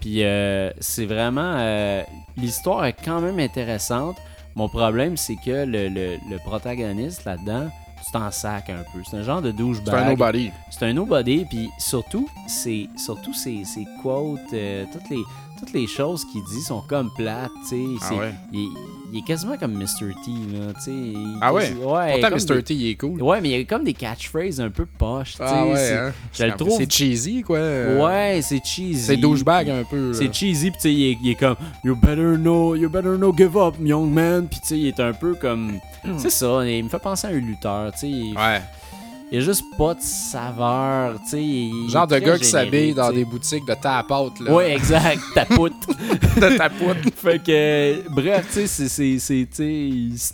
Puis 0.00 0.22
euh, 0.24 0.70
c'est 0.80 1.06
vraiment. 1.06 1.54
euh, 1.56 2.02
l'histoire 2.36 2.84
est 2.84 2.96
quand 3.04 3.20
même 3.20 3.38
intéressante. 3.38 4.16
Mon 4.54 4.68
problème, 4.68 5.16
c'est 5.16 5.36
que 5.36 5.64
le, 5.66 5.88
le- 5.88 6.16
le 6.30 6.38
protagoniste 6.44 7.24
là-dedans, 7.26 7.68
tu 8.06 8.12
t'en 8.12 8.30
sacs 8.30 8.70
un 8.70 8.84
peu. 8.92 9.02
C'est 9.04 9.16
un 9.16 9.22
genre 9.22 9.42
de 9.42 9.50
douchebag. 9.50 9.94
C'est 9.94 10.00
un 10.00 10.10
nobody. 10.10 10.50
C'est 10.70 10.82
un 10.84 10.92
nobody, 10.92 11.44
puis 11.44 11.70
surtout, 11.78 12.28
c'est 12.46 12.88
surtout 12.96 13.34
ses, 13.34 13.64
ses 13.64 13.86
quotes, 14.02 14.52
euh, 14.52 14.84
toutes 14.92 15.10
les 15.10 15.22
toutes 15.58 15.72
les 15.72 15.86
choses 15.86 16.24
qu'il 16.26 16.42
dit 16.44 16.60
sont 16.60 16.82
comme 16.86 17.10
plates, 17.14 17.50
tu 17.68 17.76
sais. 17.98 18.06
Ah 18.10 18.14
ouais. 18.14 18.34
il, 18.52 18.60
est- 18.60 18.68
il 19.12 19.18
est 19.20 19.22
quasiment 19.22 19.56
comme 19.56 19.72
Mr. 19.74 20.12
T, 20.24 20.30
là, 20.52 20.72
tu 20.74 20.80
sais. 20.80 21.18
Ah 21.40 21.52
ouais? 21.52 21.72
ouais 21.74 22.20
Pourtant, 22.20 22.36
Mr. 22.36 22.56
des- 22.56 22.62
T, 22.62 22.74
il 22.74 22.90
est 22.90 22.94
cool. 22.96 23.22
Ouais, 23.22 23.40
mais 23.40 23.50
il 23.50 23.58
y 23.58 23.60
a 23.60 23.64
comme 23.64 23.84
des 23.84 23.94
catchphrases 23.94 24.60
un 24.60 24.68
peu 24.70 24.84
poches, 24.84 25.32
tu 25.32 25.36
sais. 25.38 25.44
Ah 25.46 25.64
ouais, 25.66 25.76
c'est- 25.76 25.96
hein? 25.96 26.12
je 26.32 26.44
le 26.44 26.50
C'est- 26.50 26.56
trouve- 26.56 26.76
C'est 26.76 26.92
cheesy, 26.92 27.42
quoi. 27.42 27.58
Ouais, 27.58 28.40
c'est 28.42 28.64
cheesy. 28.64 28.98
C'est 28.98 29.16
douchebag 29.16 29.70
un 29.70 29.84
peu. 29.84 30.12
C'est 30.12 30.32
cheesy, 30.34 30.70
pis 30.72 30.76
tu 30.76 30.82
sais, 30.82 30.92
il, 30.92 31.10
est- 31.12 31.18
il 31.22 31.30
est 31.30 31.34
comme 31.36 31.56
You 31.84 31.94
better 31.94 32.36
know, 32.36 32.74
you 32.74 32.88
better 32.90 33.16
know 33.16 33.32
give 33.36 33.56
up, 33.56 33.74
young 33.80 34.10
man. 34.12 34.48
Pis 34.48 34.60
tu 34.60 34.66
sais, 34.68 34.78
il 34.78 34.86
est 34.88 35.00
un 35.00 35.12
peu 35.12 35.34
comme. 35.34 35.78
C'est 36.18 36.30
ça, 36.30 36.66
il 36.68 36.84
me 36.84 36.88
fait 36.88 36.98
penser 36.98 37.26
à 37.28 37.30
un 37.30 37.34
lutteur, 37.34 37.92
tu 37.92 37.98
sais. 38.00 38.06
Ouais. 38.06 38.60
Il 39.32 39.38
a 39.38 39.40
juste 39.40 39.64
pas 39.76 39.94
de 39.94 40.00
saveur, 40.00 41.14
tu 41.24 41.30
sais. 41.30 41.42
il 41.42 41.88
Genre 41.90 42.06
de 42.06 42.18
gars 42.18 42.38
qui 42.38 42.44
s'habille 42.44 42.94
dans 42.94 43.10
des 43.12 43.24
boutiques 43.24 43.66
de 43.66 43.74
tap-out, 43.74 44.38
là. 44.40 44.52
Ouais, 44.52 44.72
exact, 44.74 45.20
tapoute. 45.34 45.72
de 46.36 46.56
tapoute. 46.56 46.96
fait 47.16 47.42
que, 47.42 48.08
bref, 48.10 48.46
tu 48.52 48.66
sais, 48.66 49.48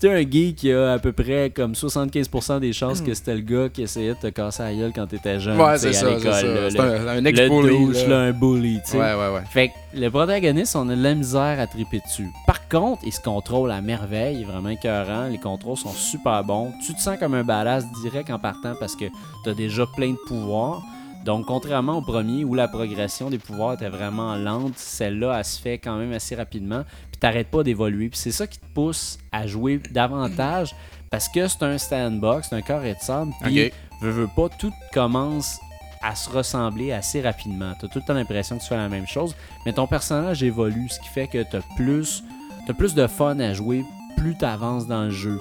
t'es 0.01 0.11
un 0.11 0.21
geek 0.31 0.57
qui 0.57 0.73
a 0.73 0.93
à 0.93 0.99
peu 0.99 1.13
près 1.13 1.51
comme 1.55 1.73
75% 1.73 2.61
des 2.61 2.73
chances 2.73 3.01
que 3.01 3.15
c'était 3.15 3.35
le 3.35 3.41
gars 3.41 3.69
qui 3.69 3.83
essayait 3.83 4.11
de 4.15 4.19
te 4.21 4.27
casser 4.29 4.63
la 4.63 4.75
gueule 4.75 4.93
quand 4.95 5.07
t'étais 5.07 5.41
jeune, 5.41 5.59
Ouais, 5.61 5.79
c'est 5.79 5.89
à 5.89 5.93
ça, 5.93 6.07
c'est 6.21 6.43
le- 6.43 6.81
un, 6.81 7.09
un 7.09 7.21
Le 7.21 7.27
ex-bully, 7.29 7.87
douche, 7.87 8.07
là. 8.07 8.19
un 8.21 8.33
bully, 8.33 8.81
tu 8.85 8.91
sais. 8.93 8.99
Ouais, 8.99 9.15
ouais, 9.15 9.35
ouais. 9.35 9.43
Fait 9.51 9.69
que 9.69 9.73
le 9.99 10.09
protagoniste, 10.11 10.77
on 10.77 10.89
a 10.89 10.97
de 10.97 11.03
la 11.03 11.15
misère 11.15 11.59
à 11.61 11.67
triper 11.67 12.01
dessus. 12.05 12.29
Par 12.47 12.69
contre, 12.69 13.03
il 13.05 13.13
se 13.13 13.21
contrôle 13.21 13.71
à 13.71 13.81
merveille, 13.81 14.37
il 14.37 14.43
est 14.43 14.45
vraiment 14.45 14.71
écœurant. 14.71 15.29
Les 15.31 15.39
contrôles 15.39 15.77
sont 15.77 15.93
super 15.93 16.43
bons. 16.45 16.73
Tu 16.87 16.95
te 16.95 17.01
sens 17.01 17.19
comme 17.19 17.35
un 17.35 17.45
badass 17.45 17.85
direct 18.03 18.31
en 18.31 18.39
partant 18.39 18.75
parce 18.83 18.97
que 18.97 19.05
t'as 19.45 19.55
déjà 19.55 19.87
plein 19.87 20.11
de 20.11 20.19
pouvoirs. 20.27 20.83
Donc, 21.25 21.47
contrairement 21.47 21.99
au 21.99 22.03
premier 22.03 22.43
où 22.45 22.55
la 22.55 22.67
progression 22.67 23.31
des 23.31 23.39
pouvoirs 23.39 23.75
était 23.75 23.89
vraiment 23.89 24.35
lente, 24.35 24.77
celle-là, 24.77 25.37
elle 25.39 25.45
se 25.45 25.61
fait 25.61 25.79
quand 25.79 25.97
même 25.97 26.13
assez 26.13 26.35
rapidement. 26.35 26.83
Puis 27.13 27.21
t'arrêtes 27.21 27.49
pas 27.49 27.63
d'évoluer. 27.63 28.09
Puis 28.09 28.19
c'est 28.19 28.33
ça 28.33 28.49
qui 28.49 28.59
te 28.59 28.67
pousse 28.75 29.19
à 29.31 29.47
jouer 29.47 29.81
davantage 29.93 30.75
parce 31.13 31.29
que 31.29 31.47
c'est 31.47 31.63
un 31.63 31.79
stand-box, 31.79 32.49
c'est 32.51 32.57
un 32.57 32.63
carré 32.63 32.95
de 32.95 32.99
sable. 33.01 33.33
Puis, 33.43 33.67
Ok. 33.67 33.73
veux, 34.01 34.11
veux 34.11 34.29
pas, 34.35 34.49
tout 34.49 34.73
commence 34.93 35.61
à 36.03 36.17
se 36.17 36.29
ressembler 36.29 36.91
assez 36.91 37.21
rapidement. 37.23 37.75
T'as 37.81 37.87
tout 37.87 38.01
le 38.01 38.05
temps 38.05 38.15
l'impression 38.15 38.57
que 38.57 38.63
tu 38.63 38.69
fais 38.69 38.77
la 38.77 38.89
même 38.89 39.07
chose, 39.07 39.37
mais 39.65 39.73
ton 39.73 39.87
personnage 39.87 40.43
évolue, 40.43 40.89
ce 40.89 40.99
qui 40.99 41.09
fait 41.09 41.29
que 41.29 41.45
t'as 41.45 41.61
plus, 41.77 42.25
t'as 42.67 42.75
plus 42.75 42.95
de 42.95 43.07
fun 43.07 43.39
à 43.39 43.53
jouer 43.53 43.85
plus 44.17 44.37
t'avances 44.37 44.89
dans 44.89 45.05
le 45.05 45.11
jeu. 45.11 45.39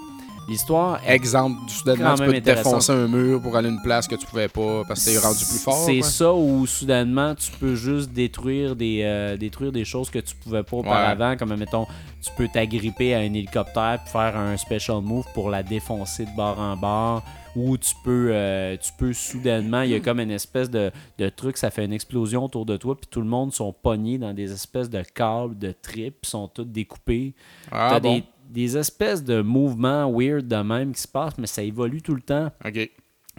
L'histoire 0.52 1.00
Exemple, 1.08 1.62
soudainement, 1.70 2.14
tu 2.16 2.26
peux 2.26 2.34
te 2.34 2.40
défoncer 2.40 2.92
un 2.92 3.08
mur 3.08 3.42
pour 3.42 3.56
aller 3.56 3.70
à 3.70 3.72
une 3.72 3.82
place 3.82 4.06
que 4.06 4.16
tu 4.16 4.26
pouvais 4.26 4.50
pas 4.50 4.84
parce 4.86 5.06
que 5.06 5.12
t'es 5.12 5.18
rendu 5.18 5.46
plus 5.46 5.64
fort. 5.64 5.86
C'est 5.86 6.02
ça 6.02 6.34
où 6.34 6.68
soudainement 6.68 7.34
tu 7.36 7.52
peux 7.52 7.76
juste 7.76 8.12
détruire 8.12 8.76
des, 8.76 9.00
euh, 9.04 9.38
détruire 9.38 9.72
des 9.72 9.86
choses 9.86 10.10
que 10.10 10.20
tu 10.20 10.36
pouvais 10.36 10.64
pas 10.64 10.76
auparavant, 10.76 11.38
comme 11.38 11.56
mettons, 11.56 11.88
tu 12.22 12.32
peux 12.36 12.50
t'agripper 12.50 13.16
à 13.16 13.20
un 13.20 13.34
hélicoptère 13.34 14.00
puis 14.04 14.12
faire 14.12 14.36
un 14.36 14.58
special 14.58 15.02
move 15.02 15.26
pour 15.34 15.50
la 15.50 15.64
défoncer 15.64 16.26
de 16.26 16.36
bord 16.36 16.60
en 16.60 16.76
bord. 16.76 17.24
Ou 17.56 17.78
tu 17.78 17.94
peux, 18.04 18.30
euh, 18.32 18.76
tu 18.78 18.92
peux 18.98 19.14
soudainement, 19.14 19.82
il 19.82 19.92
y 19.92 19.96
a 19.96 20.00
comme 20.00 20.20
une 20.20 20.32
espèce 20.32 20.70
de, 20.70 20.92
de 21.18 21.30
truc, 21.30 21.58
ça 21.58 21.70
fait 21.70 21.84
une 21.84 21.92
explosion 21.92 22.46
autour 22.46 22.66
de 22.66 22.78
toi, 22.78 22.96
puis 22.96 23.08
tout 23.10 23.20
le 23.20 23.28
monde 23.28 23.54
sont 23.54 23.74
pognés 23.74 24.18
dans 24.18 24.34
des 24.34 24.52
espèces 24.54 24.90
de 24.90 25.02
câbles, 25.02 25.58
de 25.58 25.74
tripes, 25.82 26.26
sont 26.26 26.48
tous 26.48 26.64
découpés. 26.64 27.34
Ah, 27.70 27.90
T'as 27.92 28.00
bon? 28.00 28.16
des, 28.16 28.24
des 28.52 28.78
espèces 28.78 29.24
de 29.24 29.42
mouvements 29.42 30.12
weird 30.12 30.48
de 30.48 30.56
même 30.58 30.94
qui 30.94 31.02
se 31.02 31.08
passent, 31.08 31.38
mais 31.38 31.48
ça 31.48 31.64
évolue 31.64 32.02
tout 32.02 32.16
le 32.16 32.22
temps. 32.22 32.52
Ok. 32.66 32.90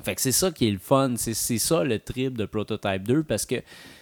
Fait 0.03 0.15
que 0.15 0.21
c'est 0.21 0.33
ça 0.33 0.51
qui 0.51 0.67
est 0.69 0.71
le 0.71 0.79
fun, 0.79 1.15
c'est 1.17 1.35
c'est 1.35 1.59
ça 1.59 1.85
le 1.85 1.99
trip 1.99 2.37
de 2.37 2.47
Prototype 2.47 3.03
2 3.03 3.23
parce 3.25 3.45
que 3.47 3.57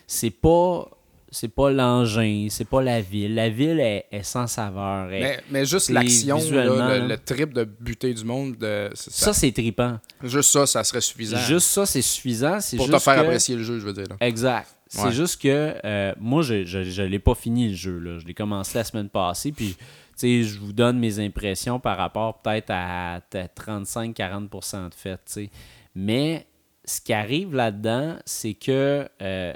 c'est 0.07 0.31
pas 0.31 0.89
c'est 1.33 1.49
pas 1.55 1.71
l'engin, 1.71 2.49
c'est 2.51 2.65
pas 2.69 2.83
la 2.83 3.01
ville. 3.01 3.35
La 3.37 3.49
ville 3.51 3.79
est, 3.79 4.07
est 4.11 4.23
sans 4.25 4.49
saveur. 4.49 5.11
elle- 5.13 5.23
Mais, 5.23 5.41
mais 5.51 5.65
juste 5.65 5.91
l'action, 5.91 6.39
là, 6.51 6.99
le, 6.99 7.17
trip 7.19 7.53
de 7.53 7.63
buter 7.63 8.13
du 8.15 8.25
monde, 8.25 8.57
de, 8.57 8.91
c'est 8.95 9.13
ça, 9.13 9.27
ça, 9.27 9.33
c'est 9.33 9.53
trippant. 9.53 9.99
juste 10.25 10.51
ça, 10.51 10.67
ça 10.67 10.83
serait 10.83 11.01
suffisant. 11.01 11.37
Juste 11.39 11.69
ça, 11.69 11.87
c'est 11.87 12.03
suffisant. 12.03 12.59
C'est 12.61 12.77
pour 12.79 12.87
juste 12.87 12.99
te 12.99 13.03
faire 13.05 13.15
que- 13.17 13.21
apprécier 13.21 13.55
le 13.57 13.63
jeu, 13.63 13.79
je 13.79 13.85
veux 13.87 13.93
dire. 13.93 14.07
là. 14.11 14.17
Exact. 14.27 14.67
C'est 14.89 15.03
Ouais. 15.05 15.13
juste 15.13 15.41
que 15.41 15.75
euh, 15.85 16.13
moi, 16.19 16.43
je, 16.43 16.65
je 16.65 17.03
l'ai 17.03 17.21
pas 17.21 17.37
fini 17.37 17.69
le 17.69 17.75
jeu. 17.77 17.97
Là. 18.01 18.19
Je 18.19 18.27
l'ai 18.27 18.35
commencé 18.35 18.77
la 18.77 18.83
semaine 18.83 19.09
passée. 19.09 19.53
Puis, 19.53 19.77
je 20.21 20.59
vous 20.59 20.73
donne 20.73 20.99
mes 20.99 21.19
impressions 21.19 21.81
par 21.81 21.97
rapport 21.97 22.41
peut-être 22.43 22.71
à, 22.71 23.17
à 23.17 23.21
35-40% 23.21 24.89
de 24.89 24.95
fait. 24.95 25.17
tu 25.17 25.21
sais. 25.27 25.51
Mais 25.95 26.47
ce 26.85 27.01
qui 27.01 27.13
arrive 27.13 27.55
là-dedans, 27.55 28.17
c'est 28.25 28.55
que 28.55 29.09
euh, 29.23 29.53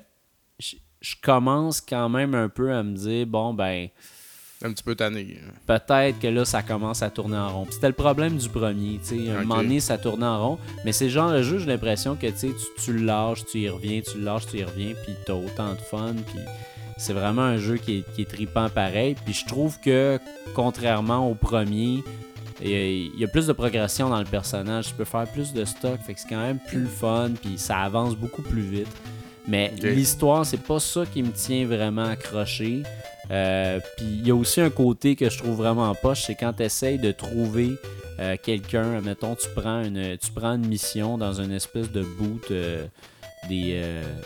je, 0.58 1.14
commence 1.22 1.80
quand 1.80 2.08
même 2.08 2.34
un 2.34 2.48
peu 2.48 2.72
à 2.72 2.82
me 2.82 2.94
dire 2.94 3.26
bon, 3.26 3.54
ben 3.54 3.88
Un 4.62 4.72
petit 4.72 4.82
peu 4.82 4.94
tanné. 4.94 5.38
peut-être 5.66 6.18
que 6.20 6.28
là, 6.28 6.44
ça 6.44 6.62
commence 6.62 7.02
à 7.02 7.10
tourner 7.10 7.36
en 7.36 7.48
rond. 7.48 7.66
C'était 7.70 7.88
le 7.88 7.94
problème 7.94 8.36
du 8.36 8.48
premier. 8.48 8.98
tu 8.98 9.24
sais. 9.24 9.30
À 9.30 9.38
un 9.38 9.44
moment 9.44 9.62
donné, 9.62 9.80
ça 9.80 9.98
tournait 9.98 10.26
en 10.26 10.48
rond. 10.48 10.58
Mais 10.84 10.92
c'est 10.92 11.04
le 11.04 11.10
genre 11.10 11.32
de 11.32 11.42
jeu, 11.42 11.58
j'ai 11.58 11.66
l'impression 11.66 12.16
que 12.16 12.28
tu, 12.28 12.52
tu, 12.82 12.92
le 12.92 13.04
lâches, 13.04 13.44
tu 13.44 13.60
y 13.60 13.68
reviens, 13.68 14.00
tu 14.00 14.18
le 14.18 14.24
lâches, 14.24 14.46
tu 14.46 14.58
y 14.58 14.64
reviens, 14.64 14.94
puis 15.04 15.14
t'as 15.26 15.34
autant 15.34 15.72
de 15.72 15.80
fun. 15.80 16.14
Puis 16.14 16.40
c'est 16.96 17.12
vraiment 17.12 17.42
un 17.42 17.56
jeu 17.56 17.76
qui 17.76 17.98
est, 17.98 18.14
qui 18.14 18.22
est 18.22 18.28
trippant 18.30 18.68
pareil. 18.68 19.16
Puis 19.24 19.34
je 19.34 19.46
trouve 19.46 19.78
que, 19.80 20.18
contrairement 20.54 21.28
au 21.28 21.34
premier, 21.34 22.02
il 22.62 23.18
y, 23.18 23.24
a, 23.24 23.28
plus 23.28 23.46
de 23.46 23.52
progression 23.52 24.08
dans 24.08 24.18
le 24.18 24.24
personnage. 24.24 24.88
Tu 24.88 24.94
peux 24.94 25.04
faire 25.04 25.26
plus 25.26 25.52
de 25.52 25.64
stock. 25.64 25.98
Fait 26.06 26.14
que 26.14 26.20
c'est 26.20 26.28
quand 26.28 26.40
même 26.40 26.60
plus 26.68 26.86
fun. 26.86 27.32
Puis 27.40 27.58
ça 27.58 27.78
avance 27.78 28.16
beaucoup 28.16 28.42
plus 28.42 28.62
vite. 28.62 28.88
Mais 29.46 29.72
l'histoire, 29.82 30.46
c'est 30.46 30.62
pas 30.62 30.80
ça 30.80 31.04
qui 31.04 31.22
me 31.22 31.30
tient 31.30 31.66
vraiment 31.66 32.04
accroché. 32.04 32.82
Euh, 33.30 33.80
Puis 33.96 34.06
il 34.06 34.26
y 34.26 34.30
a 34.30 34.34
aussi 34.34 34.60
un 34.60 34.70
côté 34.70 35.16
que 35.16 35.28
je 35.28 35.38
trouve 35.38 35.56
vraiment 35.56 35.94
poche, 35.94 36.22
c'est 36.26 36.34
quand 36.34 36.52
tu 36.54 36.62
essayes 36.62 36.98
de 36.98 37.10
trouver 37.10 37.72
euh, 38.20 38.36
quelqu'un, 38.42 39.00
mettons, 39.00 39.34
tu 39.34 39.48
prends 39.54 39.82
une 39.82 40.16
tu 40.18 40.30
prends 40.30 40.54
une 40.54 40.66
mission 40.66 41.18
dans 41.18 41.40
une 41.40 41.52
espèce 41.52 41.90
de 41.90 42.02
boot 42.02 42.50
euh, 42.50 42.86
des, 43.48 43.82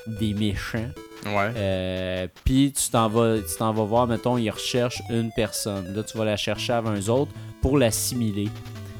des 0.07 0.35
méchants. 0.35 0.91
Ouais. 1.27 1.53
Euh, 1.57 2.29
puis 2.45 2.73
tu 2.73 2.91
t'en 2.91 3.09
vas 3.09 3.39
tu 3.39 3.57
t'en 3.59 3.73
vas 3.73 3.85
voir, 3.85 4.07
mettons, 4.07 4.39
ils 4.39 4.51
recherchent 4.51 5.03
une 5.11 5.31
personne. 5.35 5.95
Là, 5.95 6.03
tu 6.03 6.17
vas 6.17 6.25
la 6.25 6.37
chercher 6.37 6.75
avant 6.75 6.95
eux 6.95 7.11
autres 7.11 7.33
pour 7.61 7.77
l'assimiler. 7.79 8.49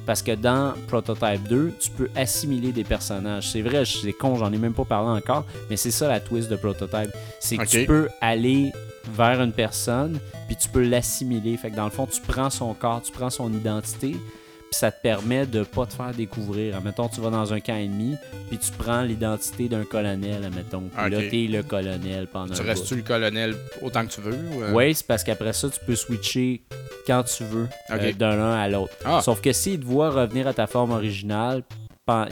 Parce 0.09 0.23
que 0.23 0.33
dans 0.33 0.73
Prototype 0.87 1.47
2, 1.49 1.75
tu 1.79 1.91
peux 1.91 2.09
assimiler 2.17 2.73
des 2.73 2.83
personnages. 2.83 3.51
C'est 3.51 3.61
vrai, 3.61 3.85
c'est 3.85 4.15
con, 4.15 4.37
j'en 4.37 4.51
ai 4.53 4.57
même 4.57 4.73
pas 4.73 4.87
parlé 4.87 5.11
encore, 5.19 5.45
mais 5.69 5.77
c'est 5.77 5.91
ça 5.91 6.09
la 6.09 6.19
twist 6.19 6.49
de 6.51 6.57
Prototype. 6.57 7.11
C'est 7.41 7.59
que 7.59 7.67
tu 7.67 7.85
peux 7.85 8.09
aller 8.23 8.73
vers 9.13 9.43
une 9.43 9.53
personne, 9.53 10.19
puis 10.47 10.57
tu 10.57 10.69
peux 10.71 10.83
l'assimiler. 10.83 11.57
Fait 11.59 11.71
que 11.71 11.77
dans 11.77 11.85
le 11.85 11.91
fond, 11.91 12.07
tu 12.07 12.23
prends 12.23 12.49
son 12.49 12.73
corps, 12.73 13.03
tu 13.03 13.13
prends 13.13 13.29
son 13.29 13.53
identité, 13.53 14.17
puis 14.71 14.79
ça 14.79 14.91
te 14.93 15.01
permet 15.03 15.47
de 15.47 15.63
pas 15.63 15.87
te 15.87 15.95
faire 15.95 16.13
découvrir. 16.13 16.77
Admettons, 16.77 17.09
tu 17.09 17.21
vas 17.21 17.31
dans 17.31 17.53
un 17.53 17.61
camp 17.61 17.77
ennemi, 17.77 18.17
puis 18.49 18.59
tu 18.59 18.71
prends 18.73 19.03
l'identité 19.03 19.69
d'un 19.69 19.85
colonel, 19.85 20.45
admettons. 20.45 20.85
Puis 20.95 21.11
là, 21.11 21.19
t'es 21.31 21.47
le 21.51 21.63
colonel 21.63 22.27
pendant 22.27 22.55
Tu 22.55 22.63
restes-tu 22.63 22.97
le 22.97 23.03
colonel 23.03 23.55
autant 23.83 24.05
que 24.07 24.13
tu 24.13 24.21
veux? 24.21 24.35
ou, 24.35 24.63
euh? 24.63 24.73
oui, 24.75 24.95
c'est 24.95 25.07
parce 25.07 25.25
qu'après 25.25 25.53
ça, 25.53 25.69
tu 25.71 25.81
peux 25.87 25.97
switcher 25.97 26.63
quand 27.07 27.23
tu 27.25 27.45
veux 27.45 27.69
euh, 27.91 27.97
Ok. 28.11 28.17
d'un 28.19 28.39
un 28.39 28.53
à 28.59 28.69
l'autre. 28.69 28.93
Ah. 29.05 29.21
Sauf 29.23 29.41
que 29.41 29.53
s'ils 29.53 29.81
te 29.81 29.85
voient 29.87 30.11
revenir 30.11 30.47
à 30.47 30.53
ta 30.53 30.67
forme 30.67 30.91
originale, 30.91 31.63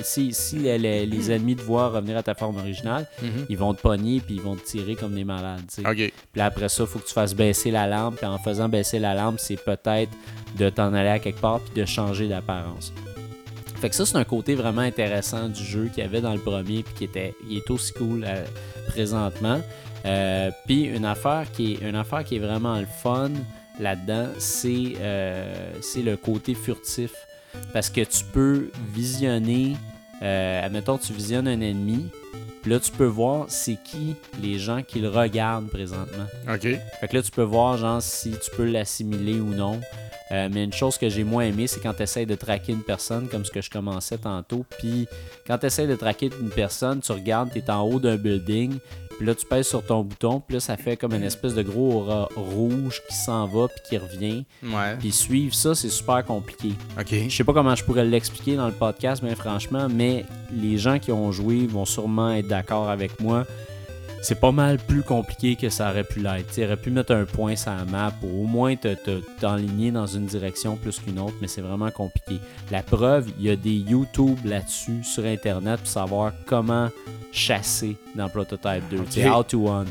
si, 0.03 0.33
si 0.33 0.57
les, 0.57 0.79
les- 0.79 1.07
les 1.07 1.31
ennemis 1.31 1.57
te 1.57 1.62
voient 1.62 1.89
revenir 1.89 2.17
à 2.17 2.23
ta 2.23 2.35
forme 2.35 2.57
originale, 2.59 3.07
Mhm. 3.23 3.47
ils 3.49 3.57
vont 3.59 3.75
te 3.75 3.81
pogner 3.83 4.21
puis 4.21 4.35
ils 4.37 4.41
vont 4.41 4.57
te 4.57 4.65
tirer 4.65 4.95
comme 4.95 5.15
des 5.15 5.25
malades. 5.25 5.62
Puis 6.33 6.41
après 6.43 6.69
ça, 6.69 6.85
il 6.85 6.87
faut 6.87 6.99
que 6.99 7.07
tu 7.07 7.12
fasses 7.15 7.35
baisser 7.35 7.71
la 7.71 7.87
lampe. 7.87 8.17
Puis 8.17 8.27
en 8.27 8.39
faisant 8.39 8.69
baisser 8.69 8.99
la 8.99 9.15
lampe, 9.15 9.37
c'est 9.39 9.62
peut-être 9.62 10.11
de 10.59 10.71
t'en 10.71 10.93
aller 10.95 11.09
à 11.11 11.19
quelque 11.19 11.41
part 11.41 11.61
puis 11.61 11.81
de 11.81 11.85
changer 11.87 12.29
d'apparence. 12.29 12.93
Fait 13.81 13.91
que 13.91 13.95
ça, 13.95 14.07
c'est 14.07 14.17
un 14.17 14.25
côté 14.25 14.55
vraiment 14.55 14.81
intéressant 14.81 15.49
du 15.51 15.62
jeu 15.62 15.91
qu'il 15.93 16.03
y 16.03 16.07
avait 16.07 16.23
dans 16.23 16.33
le 16.33 16.41
premier 16.41 16.83
puis 16.83 16.95
qui 16.97 17.05
était, 17.05 17.35
il 17.49 17.59
est 17.59 17.71
aussi 17.71 17.93
cool 17.93 18.25
euh, 18.27 18.45
présentement. 18.89 19.61
Euh, 20.07 20.51
puis 20.67 20.85
une 20.85 21.05
affaire 21.05 21.45
qui 21.53 21.75
est 21.75 21.89
une 21.89 21.97
affaire 21.97 22.25
qui 22.25 22.37
est 22.37 22.41
vraiment 22.41 22.79
le 22.79 22.87
fun 22.87 23.31
là-dedans, 23.79 24.29
c'est 24.39 24.95
euh, 25.01 25.73
c'est 25.83 26.01
le 26.03 26.17
côté 26.17 26.55
furtif 26.55 27.12
parce 27.73 27.90
que 27.90 28.01
tu 28.03 28.25
peux 28.33 28.71
visionner, 28.92 29.77
euh, 30.23 30.64
admettons 30.64 30.99
tu 30.99 31.12
visionnes 31.12 31.49
un 31.49 31.61
ennemi, 31.61 32.09
puis 32.62 32.71
là 32.71 32.81
tu 32.81 32.90
peux 32.90 33.05
voir 33.07 33.47
c'est 33.49 33.79
qui 33.85 34.16
les 34.42 34.59
gens 34.59 34.83
qui 34.83 35.01
le 35.01 35.09
regardent 35.09 35.69
présentement. 35.69 36.27
Ok. 36.49 36.62
Fait 37.01 37.09
que 37.09 37.16
là, 37.16 37.23
tu 37.23 37.31
peux 37.31 37.42
voir, 37.42 37.77
genre, 37.77 38.03
si 38.03 38.31
tu 38.33 38.51
peux 38.57 38.64
l'assimiler 38.64 39.40
ou 39.40 39.55
non. 39.55 39.81
Euh, 40.33 40.49
mais 40.53 40.64
une 40.64 40.73
chose 40.73 40.99
que 40.99 41.09
j'ai 41.09 41.23
moins 41.23 41.45
aimé, 41.45 41.69
c'est 41.69 41.81
quand 41.81 41.95
tu 41.95 42.03
essaies 42.03 42.27
de 42.27 42.35
traquer 42.35 42.73
une 42.73 42.83
personne, 42.83 43.29
comme 43.29 43.45
ce 43.45 43.51
que 43.51 43.61
je 43.61 43.71
commençais 43.71 44.19
tantôt. 44.19 44.64
Puis 44.79 45.07
quand 45.47 45.59
tu 45.59 45.66
essaies 45.66 45.87
de 45.87 45.95
traquer 45.95 46.31
une 46.40 46.51
personne, 46.51 47.01
tu 47.01 47.12
regardes, 47.12 47.53
tu 47.53 47.59
es 47.59 47.71
en 47.71 47.83
haut 47.83 48.01
d'un 48.01 48.16
building. 48.16 48.79
Puis 49.17 49.27
là, 49.27 49.35
tu 49.35 49.47
pèses 49.47 49.67
sur 49.67 49.85
ton 49.85 50.03
bouton. 50.03 50.41
Puis 50.41 50.55
là, 50.55 50.61
ça 50.61 50.77
fait 50.77 50.97
comme 50.97 51.15
une 51.15 51.23
espèce 51.23 51.55
de 51.55 51.63
gros 51.63 52.01
aura 52.01 52.29
rouge 52.37 53.03
qui 53.09 53.17
s'en 53.17 53.47
va 53.47 53.69
puis 53.69 53.81
qui 53.89 53.99
revient. 53.99 54.45
Ouais. 54.63 54.97
Puis 54.99 55.13
suivre 55.13 55.55
ça, 55.55 55.75
c'est 55.75 55.89
super 55.89 56.25
compliqué. 56.25 56.73
Ok. 56.99 57.15
Je 57.29 57.35
sais 57.35 57.45
pas 57.45 57.53
comment 57.53 57.75
je 57.75 57.85
pourrais 57.85 58.05
l'expliquer 58.05 58.57
dans 58.57 58.67
le 58.67 58.73
podcast, 58.73 59.23
mais 59.23 59.35
franchement, 59.35 59.89
mais 59.89 60.25
les 60.53 60.77
gens 60.79 60.99
qui 60.99 61.13
ont 61.13 61.33
joué 61.33 61.67
vont 61.67 61.85
sûrement 61.85 62.33
être 62.33 62.49
d'accord 62.49 62.91
avec 62.91 63.21
moi. 63.21 63.45
C'est 64.27 64.41
pas 64.41 64.51
mal 64.51 64.79
plus 64.79 65.03
compliqué 65.03 65.55
que 65.55 65.69
ça 65.69 65.91
aurait 65.91 66.03
pu 66.03 66.19
l'être. 66.21 66.53
Tu 66.53 66.65
aurais 66.65 66.77
pu 66.77 66.91
mettre 66.91 67.12
un 67.15 67.25
point 67.25 67.55
sur 67.55 67.71
la 67.71 67.85
map 67.85 68.12
pour 68.21 68.29
au 68.41 68.45
moins 68.45 68.75
te- 68.75 68.95
te- 68.95 69.21
t'enligner 69.41 69.93
dans 69.93 70.07
une 70.07 70.27
direction 70.27 70.75
plus 70.77 70.99
qu'une 70.99 71.21
autre, 71.21 71.35
mais 71.41 71.47
c'est 71.47 71.61
vraiment 71.61 71.91
compliqué. 71.93 72.41
La 72.73 72.83
preuve, 72.83 73.29
il 73.39 73.45
y 73.45 73.51
a 73.51 73.57
des 73.57 73.71
YouTube 73.75 74.39
là-dessus 74.45 75.05
sur 75.05 75.25
Internet 75.25 75.79
pour 75.81 75.89
savoir 75.89 76.33
comment 76.47 76.89
chasser 77.33 77.97
dans 78.17 78.29
Prototype 78.29 78.83
2. 78.91 78.97
Tu 79.05 79.21
sais, 79.21 79.29
Ok. 79.29 79.37
how 79.37 79.43
to 79.45 79.69
hunt. 79.69 79.85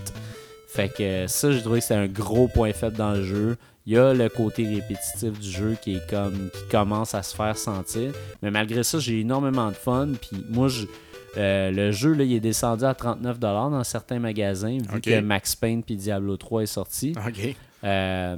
Fait 0.67 0.89
que 0.89 1.27
ça, 1.27 1.51
j'ai 1.51 1.61
trouvé 1.61 1.79
que 1.79 1.85
c'est 1.85 1.95
un 1.95 2.07
gros 2.07 2.49
point 2.49 2.73
faible 2.73 2.97
dans 2.97 3.11
le 3.11 3.23
jeu. 3.23 3.55
Il 3.87 3.93
y 3.93 3.97
a 3.97 4.13
le 4.13 4.27
côté 4.29 4.67
répétitif 4.67 5.39
du 5.39 5.49
jeu 5.49 5.77
qui 5.81 5.95
est 5.95 6.09
comme 6.09 6.49
qui 6.51 6.63
commence 6.71 7.13
à 7.13 7.21
se 7.23 7.35
faire 7.35 7.55
sentir. 7.57 8.11
Mais 8.41 8.49
malgré 8.51 8.83
ça, 8.83 8.97
j'ai 8.99 9.19
énormément 9.21 9.69
de 9.69 9.75
fun. 9.75 10.09
Puis 10.19 10.43
moi, 10.49 10.67
je- 10.67 10.87
euh, 11.37 11.71
le 11.71 11.91
jeu, 11.91 12.13
là, 12.13 12.23
il 12.23 12.33
est 12.33 12.39
descendu 12.39 12.83
à 12.83 12.93
39$ 12.93 13.41
dans 13.41 13.83
certains 13.83 14.19
magasins, 14.19 14.77
vu 14.77 15.01
que 15.01 15.19
Max 15.19 15.55
Payne 15.55 15.83
puis 15.83 15.95
Diablo 15.95 16.37
3 16.37 16.63
est 16.63 16.67
sorti. 16.67 17.13
OK. 17.27 17.55
Euh, 17.83 18.35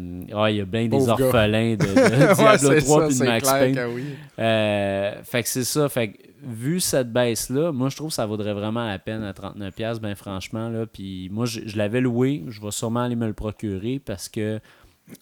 il 0.50 0.56
y 0.56 0.62
a 0.62 0.66
bien 0.66 0.88
des 0.88 1.08
orphelins 1.08 1.76
de, 1.76 1.86
Diablo 2.36 2.58
c'est 2.58 2.82
3 2.82 3.02
ça, 3.02 3.08
puis 3.08 3.20
de 3.20 3.24
Max 3.24 3.48
clair 3.48 3.60
Payne. 3.60 3.76
que 3.76 3.96
oui. 3.96 4.04
Euh, 4.40 5.24
fait 5.24 5.44
que 5.44 5.50
c'est 5.50 5.64
ça. 5.64 5.88
Fait 5.88 6.10
que 6.10 6.18
vu 6.44 6.82
cette 6.82 7.14
baisse-là, 7.14 7.72
moi 7.72 7.88
je 7.90 7.96
trouve 7.96 8.10
que 8.10 8.16
ça 8.16 8.26
vaudrait 8.26 8.54
vraiment 8.54 8.86
la 8.86 9.00
peine 9.00 9.24
à 9.24 9.32
39$, 9.32 10.00
ben 10.00 10.16
franchement. 10.16 10.70
Là, 10.70 10.86
puis 10.86 11.30
moi 11.32 11.46
je, 11.46 11.62
je 11.66 11.78
l'avais 11.78 12.02
loué, 12.02 12.44
je 12.50 12.62
vais 12.62 12.72
sûrement 12.72 13.02
aller 13.02 13.16
me 13.16 13.28
le 13.28 13.34
procurer 13.34 14.02
parce 14.04 14.28
que 14.28 14.60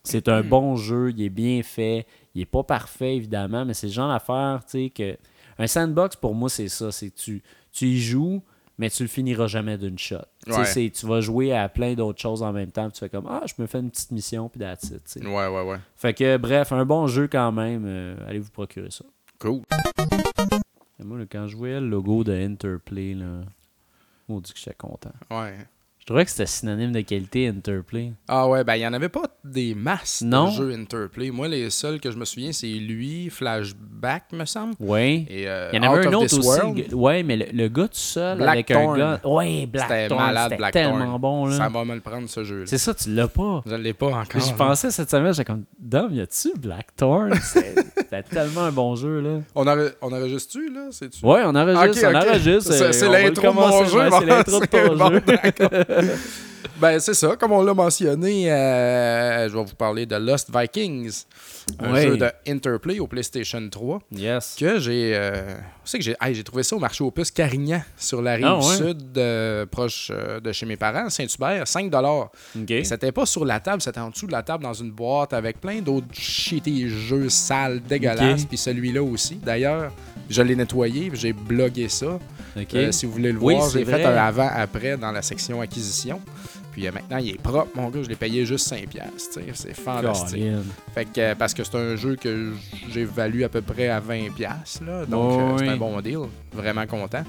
c'est 0.04 0.28
un 0.28 0.42
bon 0.42 0.76
jeu, 0.76 1.14
il 1.16 1.22
est 1.22 1.30
bien 1.30 1.62
fait, 1.62 2.08
il 2.34 2.42
est 2.42 2.46
pas 2.46 2.64
parfait 2.64 3.16
évidemment, 3.16 3.66
mais 3.66 3.76
c'est 3.76 3.88
le 3.88 3.94
genre 3.94 4.10
d'affaire, 4.10 4.62
tu 4.66 4.86
sais, 4.86 4.90
que. 4.90 5.18
Un 5.58 5.68
sandbox 5.68 6.18
pour 6.18 6.36
moi 6.36 6.50
c'est 6.50 6.68
ça, 6.68 6.92
c'est 6.92 7.12
que 7.12 7.16
tu, 7.16 7.42
tu 7.76 7.86
y 7.86 8.00
joues, 8.02 8.42
mais 8.78 8.90
tu 8.90 9.04
le 9.04 9.10
finiras 9.10 9.48
jamais 9.48 9.78
d'une 9.78 9.98
shot. 10.00 10.18
Tu 10.46 10.52
Ouais. 10.54 10.92
vas 11.04 11.22
jouer 11.22 11.54
à 11.54 11.70
plein 11.70 11.94
d'autres 11.94 12.22
choses 12.22 12.42
en 12.44 12.52
même 12.54 12.72
temps, 12.72 12.86
puis 12.86 12.94
tu 12.94 13.00
fais 13.00 13.10
comme 13.10 13.28
Ah, 13.30 13.44
je 13.46 13.54
me 13.62 13.68
fais 13.68 13.80
une 13.80 13.90
petite 13.92 14.12
mission, 14.12 14.50
puis 14.50 14.60
that's 14.60 14.86
it, 14.86 15.04
tu 15.06 15.20
sais. 15.22 15.26
Ouais, 15.26 15.48
ouais, 15.48 15.62
ouais. 15.64 15.78
Fait 15.96 16.14
que 16.14 16.38
bref, 16.38 16.72
un 16.72 16.86
bon 16.86 17.08
jeu 17.08 17.28
quand 17.28 17.52
même, 17.52 17.84
euh, 17.86 18.16
allez 18.28 18.40
vous 18.40 18.52
procurer 18.52 18.92
ça. 18.92 19.06
Cool. 19.40 19.62
Et 21.00 21.04
moi, 21.04 21.18
là, 21.20 21.26
quand 21.30 21.48
je 21.48 21.56
voyais 21.58 21.80
le 21.82 21.88
logo 21.90 22.24
de 22.24 22.32
Interplay, 22.34 23.14
là, 23.14 23.42
on 24.30 24.40
dit 24.40 24.54
que 24.54 24.60
j'étais 24.60 24.74
content. 24.76 25.12
Ouais. 25.30 25.56
Je 26.08 26.14
trouvais 26.14 26.24
que 26.26 26.30
c'était 26.30 26.46
synonyme 26.46 26.92
de 26.92 27.02
qualité 27.02 27.48
Interplay. 27.48 28.14
Ah 28.28 28.48
ouais, 28.48 28.64
ben 28.64 28.76
il 28.76 28.80
n'y 28.82 28.86
en 28.86 28.94
avait 28.94 29.10
pas 29.10 29.24
des 29.44 29.74
masses 29.74 30.22
Non. 30.24 30.50
de 30.50 30.52
jeux 30.52 30.72
Interplay. 30.72 31.32
Moi, 31.32 31.48
les 31.48 31.72
seuls 31.72 32.00
que 32.00 32.12
je 32.12 32.18
me 32.18 32.26
souviens, 32.26 32.52
c'est 32.52 32.68
lui, 32.68 33.32
Flashback, 33.32 34.26
me 34.32 34.46
semble. 34.46 34.76
Et, 34.80 35.46
euh, 35.48 35.72
Il 35.74 35.78
y 35.78 35.80
en 35.80 35.92
avait 35.92 36.06
Out 36.06 36.14
un 36.14 36.18
autre 36.18 36.38
aussi. 36.38 36.48
World. 36.48 36.94
Ouais, 36.94 37.24
mais 37.24 37.38
le, 37.38 37.46
le 37.52 37.68
gars 37.70 37.88
tout 37.88 37.94
seul 37.96 38.40
avec 38.48 38.70
un 38.70 38.76
Blackthorn. 38.94 39.00
gars. 39.00 39.20
Ouais, 39.28 39.46
C'était 39.62 39.66
Blackthorn. 39.88 40.22
malade, 40.28 40.44
C'était 40.44 40.58
Blackthorn. 40.58 41.00
tellement 41.00 41.18
bon, 41.20 41.46
là. 41.48 41.58
Ça 41.58 41.70
va 41.70 41.84
me 41.86 41.96
le 41.96 42.02
prendre, 42.02 42.30
ce 42.30 42.44
jeu-là. 42.44 42.66
C'est 42.68 42.78
ça, 42.78 42.94
tu 42.94 43.12
l'as 43.12 43.28
pas. 43.28 43.64
Je 43.66 43.72
ne 43.74 43.78
l'ai 43.82 43.94
pas 43.96 44.06
encore. 44.12 44.42
J'y 44.42 44.52
hein. 44.52 44.56
pensais 44.60 44.92
cette 44.92 45.10
semaine, 45.10 45.34
j'étais 45.34 45.46
comme, 45.46 45.64
Dom, 45.80 46.14
y 46.14 46.22
a-tu 46.22 46.50
Blackthorn? 46.56 47.34
C'est- 47.42 47.74
C'était 47.98 48.22
tellement 48.22 48.62
un 48.66 48.72
bon 48.72 48.96
jeu, 48.96 49.22
là. 49.22 49.40
On, 49.56 49.66
enre- 49.66 49.94
on 50.04 50.14
enregistre-tu, 50.14 50.72
là? 50.72 50.82
C'est-tu? 50.92 51.26
Ouais, 51.26 51.42
on 51.46 51.56
enregistre, 51.56 52.08
Ok, 52.10 52.14
on 52.14 52.16
enregistre. 52.30 52.74
C'est- 52.74 53.10
l'intro 53.10 53.48
de 53.48 53.54
mon 53.56 53.86
jeu, 53.86 54.02
C'est 54.12 54.26
l'intro 54.28 54.60
de 54.60 54.66
ton 54.68 55.10
jeu. 55.90 55.95
Ben, 56.78 57.00
c'est 57.00 57.14
ça. 57.14 57.36
Comme 57.38 57.52
on 57.54 57.64
l'a 57.64 57.74
mentionné, 57.74 58.52
euh, 58.52 59.48
je 59.48 59.56
vais 59.56 59.64
vous 59.64 59.76
parler 59.76 60.06
de 60.06 60.16
Lost 60.16 60.50
Vikings, 60.54 61.24
un 61.80 61.96
jeu 62.02 62.18
de 62.18 62.30
Interplay 62.48 63.00
au 63.00 63.08
PlayStation 63.08 63.68
3 63.70 64.00
Yes. 64.12 64.56
que 64.60 64.80
j'ai 64.80 65.12
euh, 65.16 65.56
que 65.92 66.02
j'ai 66.02 66.16
hey, 66.22 66.36
j'ai 66.36 66.44
trouvé 66.44 66.64
ça 66.64 66.76
au 66.76 66.80
marché 66.80 67.04
aux 67.04 67.12
puces 67.12 67.32
Carignan 67.32 67.82
sur 67.98 68.22
la 68.22 68.34
rive 68.36 68.46
Ah, 68.48 68.58
ouais? 68.58 68.76
sud 68.78 69.18
euh, 69.18 69.66
proche 69.66 70.12
euh, 70.14 70.40
de 70.40 70.52
chez 70.52 70.66
mes 70.66 70.76
parents 70.78 71.10
Saint-Hubert 71.10 71.68
5 71.68 71.92
Ok. 71.94 72.72
Et 72.72 72.84
C'était 72.84 73.12
pas 73.12 73.26
sur 73.26 73.46
la 73.46 73.60
table, 73.60 73.82
c'était 73.82 74.00
en 74.00 74.10
dessous 74.10 74.28
de 74.28 74.32
la 74.32 74.44
table 74.44 74.64
dans 74.64 74.74
une 74.74 74.92
boîte 74.92 75.34
avec 75.34 75.60
plein 75.60 75.82
d'autres 75.82 76.08
shitty 76.14 76.90
jeux 76.90 77.30
sales 77.30 77.82
dégueulasses 77.82 78.46
puis 78.46 78.58
celui-là 78.58 79.02
aussi. 79.04 79.36
D'ailleurs, 79.36 79.92
je 80.30 80.42
l'ai 80.42 80.56
nettoyé, 80.56 81.12
j'ai 81.14 81.34
blogué 81.34 81.90
ça. 81.90 82.20
Ok. 82.58 82.74
Euh, 82.74 82.92
si 82.92 83.06
vous 83.06 83.12
voulez 83.14 83.32
le 83.32 83.40
Oui, 83.40 83.56
voir, 83.56 83.70
j'ai 83.70 83.84
fait 83.86 84.04
un 84.06 84.16
avant-après 84.16 84.98
dans 84.98 85.12
la 85.12 85.22
section 85.22 85.62
acquisition. 85.62 86.22
Puis 86.76 86.86
euh, 86.88 86.92
maintenant, 86.92 87.18
il 87.20 87.30
est 87.30 87.42
propre, 87.42 87.70
mon 87.76 87.88
gars. 87.90 88.04
Je 88.04 88.10
l'ai 88.10 88.18
payé 88.18 88.46
juste 88.46 88.70
5$. 88.70 88.86
piastres, 88.88 89.14
tu 89.34 89.40
sais, 89.40 89.46
C'est 89.54 89.74
fantastique. 89.74 90.44
Fait 90.94 91.06
que, 91.06 91.22
euh, 91.22 91.36
parce 91.36 91.54
que 91.54 91.64
c'est 91.64 91.76
un 91.78 91.96
jeu 91.96 92.18
que 92.18 92.52
j'ai 92.92 93.06
valu 93.06 93.46
à 93.46 93.50
peu 93.50 93.62
près 93.62 93.88
à 93.88 94.02
20$. 94.02 94.30
piastres, 94.34 94.84
Là, 94.84 95.06
donc, 95.06 95.32
Oh, 95.34 95.40
euh, 95.40 95.58
c'est 95.58 95.64
oui. 95.64 95.70
un 95.70 95.78
bon 95.78 96.02
deal. 96.02 96.20
Vraiment 96.54 96.86
content. 96.86 97.24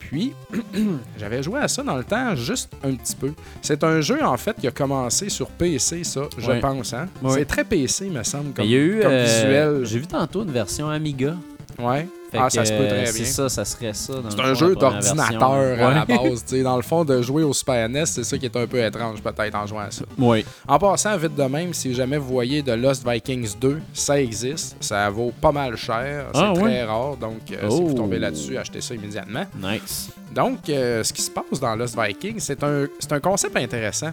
Puis, 0.00 0.32
j'avais 1.18 1.42
joué 1.44 1.60
à 1.60 1.68
ça 1.68 1.82
dans 1.84 1.96
le 1.96 2.02
temps, 2.02 2.34
juste 2.34 2.72
un 2.82 2.92
petit 2.94 3.14
peu. 3.14 3.32
C'est 3.62 3.84
un 3.84 4.00
jeu, 4.00 4.20
en 4.24 4.36
fait, 4.36 4.56
qui 4.60 4.66
a 4.66 4.70
commencé 4.72 5.28
sur 5.28 5.46
PC, 5.48 6.02
ça, 6.02 6.22
je 6.36 6.50
Ouais. 6.50 6.58
pense. 6.60 6.92
Hein? 6.92 7.06
Ouais. 7.22 7.34
C'est 7.34 7.44
très 7.44 7.62
PC, 7.64 8.08
me 8.10 8.22
semble, 8.24 8.52
comme, 8.52 8.64
Mais 8.64 8.70
il 8.70 8.70
y 8.72 8.76
a 8.76 8.80
eu. 8.80 9.00
comme 9.00 9.12
euh, 9.12 9.24
visuel. 9.24 9.84
J'ai 9.84 9.98
vu 10.00 10.06
tantôt 10.08 10.42
une 10.42 10.50
version 10.52 10.88
Amiga. 10.88 11.36
Ouais. 11.78 12.08
Fait 12.30 12.38
ah, 12.38 12.50
ça 12.50 12.64
se 12.64 12.72
peut 12.74 12.86
très 12.86 13.06
C'est 13.06 13.22
bien. 13.22 13.30
ça, 13.30 13.48
ça 13.48 13.64
serait 13.64 13.94
ça. 13.94 14.14
C'est 14.28 14.38
un 14.40 14.44
fond, 14.48 14.54
jeu 14.54 14.74
d'ordinateur 14.76 15.50
à 15.50 15.94
la 15.94 16.04
base. 16.04 16.44
tu 16.44 16.56
sais. 16.56 16.62
Dans 16.62 16.76
le 16.76 16.82
fond, 16.82 17.04
de 17.04 17.22
jouer 17.22 17.42
au 17.42 17.52
Super 17.54 17.88
NES, 17.88 18.04
c'est 18.06 18.22
ça 18.24 18.36
qui 18.36 18.44
est 18.44 18.56
un 18.56 18.66
peu 18.66 18.84
étrange 18.84 19.22
peut-être 19.22 19.54
en 19.54 19.66
jouant 19.66 19.80
à 19.80 19.90
ça. 19.90 20.04
Oui. 20.18 20.44
En 20.66 20.78
passant 20.78 21.16
vite 21.16 21.34
de 21.34 21.42
même, 21.44 21.72
si 21.72 21.94
jamais 21.94 22.18
vous 22.18 22.28
voyez 22.28 22.62
de 22.62 22.72
Lost 22.72 23.06
Vikings 23.08 23.54
2, 23.58 23.80
ça 23.94 24.20
existe. 24.20 24.76
Ça 24.80 25.08
vaut 25.08 25.32
pas 25.40 25.52
mal 25.52 25.76
cher. 25.76 26.26
C'est 26.34 26.40
Ah, 26.42 26.52
très 26.54 26.62
ouais? 26.64 26.84
rare. 26.84 27.16
Donc, 27.16 27.38
euh, 27.50 27.70
si 27.70 27.78
Oh. 27.80 27.86
vous 27.86 27.94
tombez 27.94 28.18
là-dessus, 28.18 28.58
achetez 28.58 28.80
ça 28.82 28.94
immédiatement. 28.94 29.44
Nice. 29.62 30.10
Donc, 30.34 30.68
euh, 30.68 31.02
ce 31.02 31.12
qui 31.12 31.22
se 31.22 31.30
passe 31.30 31.58
dans 31.60 31.74
Lost 31.76 31.96
Vikings, 31.98 32.40
c'est 32.40 32.62
un, 32.62 32.86
c'est 32.98 33.12
un 33.12 33.20
concept 33.20 33.56
intéressant. 33.56 34.10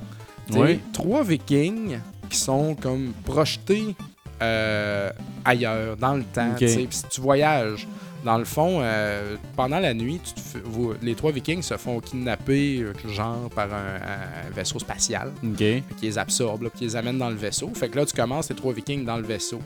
Oui. 0.53 0.79
Trois 0.93 1.23
vikings 1.23 1.99
qui 2.29 2.37
sont 2.37 2.75
comme 2.75 3.11
projetés 3.25 3.95
euh, 4.41 5.09
ailleurs, 5.43 5.97
dans 5.97 6.13
le 6.15 6.23
temps. 6.23 6.55
Si 6.57 6.87
tu 7.09 7.21
voyages, 7.21 7.87
dans 8.23 8.37
le 8.39 8.45
fond, 8.45 8.79
euh, 8.81 9.35
pendant 9.55 9.79
la 9.79 9.93
nuit, 9.93 10.19
tu 10.23 10.33
te 10.33 10.39
fais- 10.39 10.61
vous- 10.63 10.93
les 11.01 11.13
trois 11.13 11.31
vikings 11.31 11.61
se 11.61 11.77
font 11.77 11.99
kidnapper, 11.99 12.79
euh, 12.81 12.93
genre, 13.09 13.49
par 13.53 13.71
un, 13.71 14.47
un 14.47 14.49
vaisseau 14.55 14.79
spatial, 14.79 15.31
qui 15.57 15.83
les 16.01 16.17
absorbe, 16.17 16.63
là, 16.63 16.69
qui 16.75 16.85
les 16.85 16.95
amène 16.95 17.17
dans 17.19 17.29
le 17.29 17.35
vaisseau. 17.35 17.69
Fait 17.75 17.87
que 17.89 17.97
là, 17.97 18.05
tu 18.05 18.15
commences 18.15 18.49
les 18.49 18.55
trois 18.55 18.73
vikings 18.73 19.05
dans 19.05 19.17
le 19.17 19.23
vaisseau. 19.23 19.59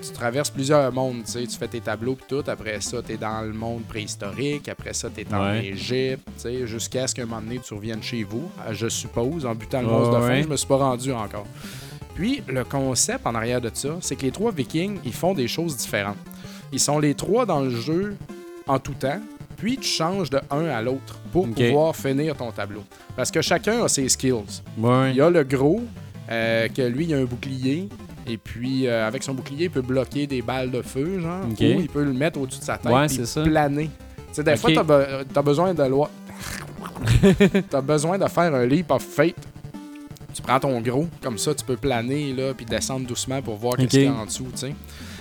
Tu 0.00 0.12
traverses 0.12 0.48
plusieurs 0.50 0.92
mondes, 0.92 1.24
tu 1.26 1.32
sais, 1.32 1.46
tu 1.46 1.56
fais 1.58 1.66
tes 1.66 1.80
tableaux 1.80 2.14
puis 2.14 2.24
tout. 2.28 2.44
Après 2.48 2.80
ça, 2.80 3.02
tu 3.04 3.12
es 3.14 3.16
dans 3.16 3.42
le 3.42 3.52
monde 3.52 3.82
préhistorique. 3.82 4.68
Après 4.68 4.94
ça, 4.94 5.10
tu 5.12 5.22
es 5.22 5.34
en 5.34 5.42
Ouais. 5.50 5.66
Égypte, 5.66 6.22
tu 6.36 6.42
sais, 6.42 6.66
jusqu'à 6.68 7.08
ce 7.08 7.14
qu'un 7.16 7.26
moment 7.26 7.42
donné, 7.42 7.58
tu 7.58 7.74
reviennes 7.74 8.02
chez 8.02 8.22
vous, 8.22 8.48
je 8.70 8.88
suppose, 8.88 9.44
en 9.44 9.56
butant 9.56 9.80
le 9.80 9.88
Ouais, 9.88 9.92
monstre 9.92 10.20
de 10.20 10.24
ouais. 10.24 10.42
Je 10.44 10.48
me 10.48 10.56
suis 10.56 10.68
pas 10.68 10.76
rendu 10.76 11.12
encore. 11.12 11.46
Puis, 12.18 12.42
le 12.48 12.64
concept 12.64 13.24
en 13.28 13.34
arrière 13.36 13.60
de 13.60 13.70
ça, 13.72 13.90
c'est 14.00 14.16
que 14.16 14.22
les 14.22 14.32
trois 14.32 14.50
vikings, 14.50 14.98
ils 15.04 15.12
font 15.12 15.34
des 15.34 15.46
choses 15.46 15.76
différentes. 15.76 16.16
Ils 16.72 16.80
sont 16.80 16.98
les 16.98 17.14
trois 17.14 17.46
dans 17.46 17.60
le 17.60 17.70
jeu 17.70 18.16
en 18.66 18.80
tout 18.80 18.94
temps, 18.94 19.20
puis 19.56 19.76
tu 19.76 19.88
changes 19.88 20.28
de 20.28 20.40
un 20.50 20.64
à 20.66 20.82
l'autre 20.82 21.20
pour 21.30 21.46
pouvoir 21.68 21.94
finir 21.94 22.34
ton 22.34 22.50
tableau. 22.50 22.82
Parce 23.14 23.30
que 23.30 23.40
chacun 23.40 23.84
a 23.84 23.88
ses 23.88 24.08
skills. 24.08 24.62
Ouais. 24.76 25.10
Il 25.12 25.16
y 25.16 25.20
a 25.20 25.30
le 25.30 25.44
gros, 25.44 25.80
euh, 26.28 26.66
que 26.66 26.82
lui, 26.82 27.04
il 27.04 27.14
a 27.14 27.18
un 27.18 27.24
bouclier. 27.24 27.88
Et 28.26 28.36
puis, 28.36 28.88
euh, 28.88 29.06
avec 29.06 29.22
son 29.22 29.32
bouclier, 29.34 29.66
il 29.66 29.70
peut 29.70 29.80
bloquer 29.80 30.26
des 30.26 30.42
balles 30.42 30.72
de 30.72 30.82
feu, 30.82 31.20
genre. 31.20 31.44
Ou 31.48 31.54
il 31.60 31.88
peut 31.88 32.02
le 32.02 32.12
mettre 32.12 32.40
au-dessus 32.40 32.58
de 32.58 32.64
sa 32.64 32.78
tête 32.78 32.90
Ouais, 32.92 33.08
ça. 33.08 33.42
planer. 33.44 33.84
Tu 34.16 34.22
sais, 34.32 34.42
des 34.42 34.56
fois, 34.56 34.70
t'as 34.74 34.82
be- 35.40 35.42
besoin 35.44 35.72
de 35.72 35.84
loi. 35.84 36.10
t'as 37.70 37.80
besoin 37.80 38.18
de 38.18 38.26
faire 38.26 38.52
un 38.54 38.66
leap 38.66 38.90
of 38.90 39.02
faith. 39.04 39.36
Tu 40.34 40.42
prends 40.42 40.60
ton 40.60 40.80
gros, 40.80 41.08
comme 41.22 41.38
ça, 41.38 41.54
tu 41.54 41.64
peux 41.64 41.76
planer, 41.76 42.32
là, 42.32 42.52
puis 42.54 42.66
descendre 42.66 43.06
doucement 43.06 43.40
pour 43.42 43.56
voir 43.56 43.76
qu'est-ce 43.76 43.88
qu'il 43.88 44.04
y 44.04 44.06
a 44.06 44.12
en 44.14 44.26
dessous, 44.26 44.46
tu 44.52 44.58
sais. 44.58 44.74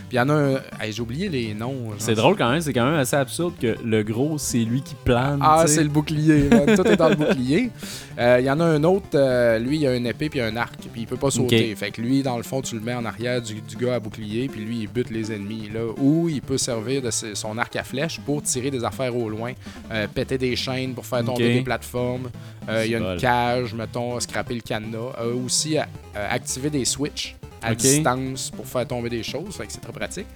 Puis 0.09 0.15
il 0.15 0.19
y 0.19 0.21
en 0.21 0.29
a 0.29 0.33
un... 0.35 0.55
hey, 0.79 0.93
J'ai 0.93 1.01
oublié 1.01 1.27
les 1.27 1.53
noms. 1.53 1.89
C'est 1.97 2.15
drôle 2.15 2.37
quand 2.37 2.49
même, 2.49 2.61
c'est 2.61 2.71
quand 2.71 2.85
même 2.85 2.97
assez 2.97 3.17
absurde 3.17 3.55
que 3.59 3.75
le 3.83 4.03
gros, 4.03 4.37
c'est 4.37 4.59
lui 4.59 4.81
qui 4.81 4.95
plane. 4.95 5.39
Ah, 5.41 5.65
c'est 5.67 5.83
le 5.83 5.89
bouclier. 5.89 6.47
là. 6.47 6.77
Tout 6.77 6.87
est 6.87 6.95
dans 6.95 7.09
le 7.09 7.15
bouclier. 7.15 7.71
Euh, 8.19 8.37
Il 8.39 8.45
y 8.47 8.49
en 8.49 8.59
a 8.59 8.65
un 8.65 8.83
autre, 8.83 9.09
euh, 9.13 9.59
lui, 9.59 9.77
il 9.77 9.85
a 9.85 9.95
une 9.95 10.07
épée 10.07 10.27
puis 10.27 10.41
un 10.41 10.55
arc, 10.57 10.73
puis 10.91 11.01
il 11.01 11.05
peut 11.05 11.17
pas 11.17 11.29
sauter. 11.29 11.75
Fait 11.75 11.91
que 11.91 12.01
lui, 12.01 12.23
dans 12.23 12.37
le 12.37 12.41
fond, 12.41 12.63
tu 12.63 12.73
le 12.73 12.81
mets 12.81 12.95
en 12.95 13.05
arrière 13.05 13.43
du, 13.43 13.61
du 13.61 13.75
gars 13.75 13.93
à 13.93 13.99
bouclier, 13.99 14.47
puis 14.47 14.59
lui, 14.61 14.79
il 14.79 14.87
bute 14.87 15.11
les 15.11 15.31
ennemis. 15.31 15.69
Là, 15.71 15.81
ou 15.97 16.27
il 16.27 16.41
peut 16.41 16.57
servir 16.57 17.03
de 17.03 17.11
son 17.11 17.59
arc 17.59 17.75
à 17.75 17.83
flèche 17.83 18.19
pour 18.25 18.41
tirer 18.41 18.71
des 18.71 18.83
affaires 18.83 19.15
au 19.15 19.29
loin, 19.29 19.51
euh, 19.91 20.07
péter 20.11 20.39
des 20.39 20.55
chaînes 20.55 20.95
pour 20.95 21.05
faire 21.05 21.23
tomber 21.23 21.53
des 21.53 21.61
plateformes. 21.61 22.29
Euh, 22.69 22.85
Il 22.85 22.91
y 22.91 22.95
a 22.95 22.99
une 23.13 23.19
cage, 23.19 23.73
mettons, 23.73 24.19
scraper 24.19 24.55
le 24.55 24.61
cadenas. 24.61 25.13
Euh, 25.19 25.33
aussi, 25.45 25.77
euh, 25.77 25.81
activer 26.15 26.69
des 26.69 26.85
switches 26.85 27.35
à 27.61 27.73
distance 27.75 28.51
pour 28.51 28.65
faire 28.67 28.85
tomber 28.87 29.09
des 29.09 29.23
choses. 29.23 29.55
Fait 29.55 29.65
que 29.65 29.73
c'est 29.73 29.79
très 29.81 29.91
pratique. 29.93 30.27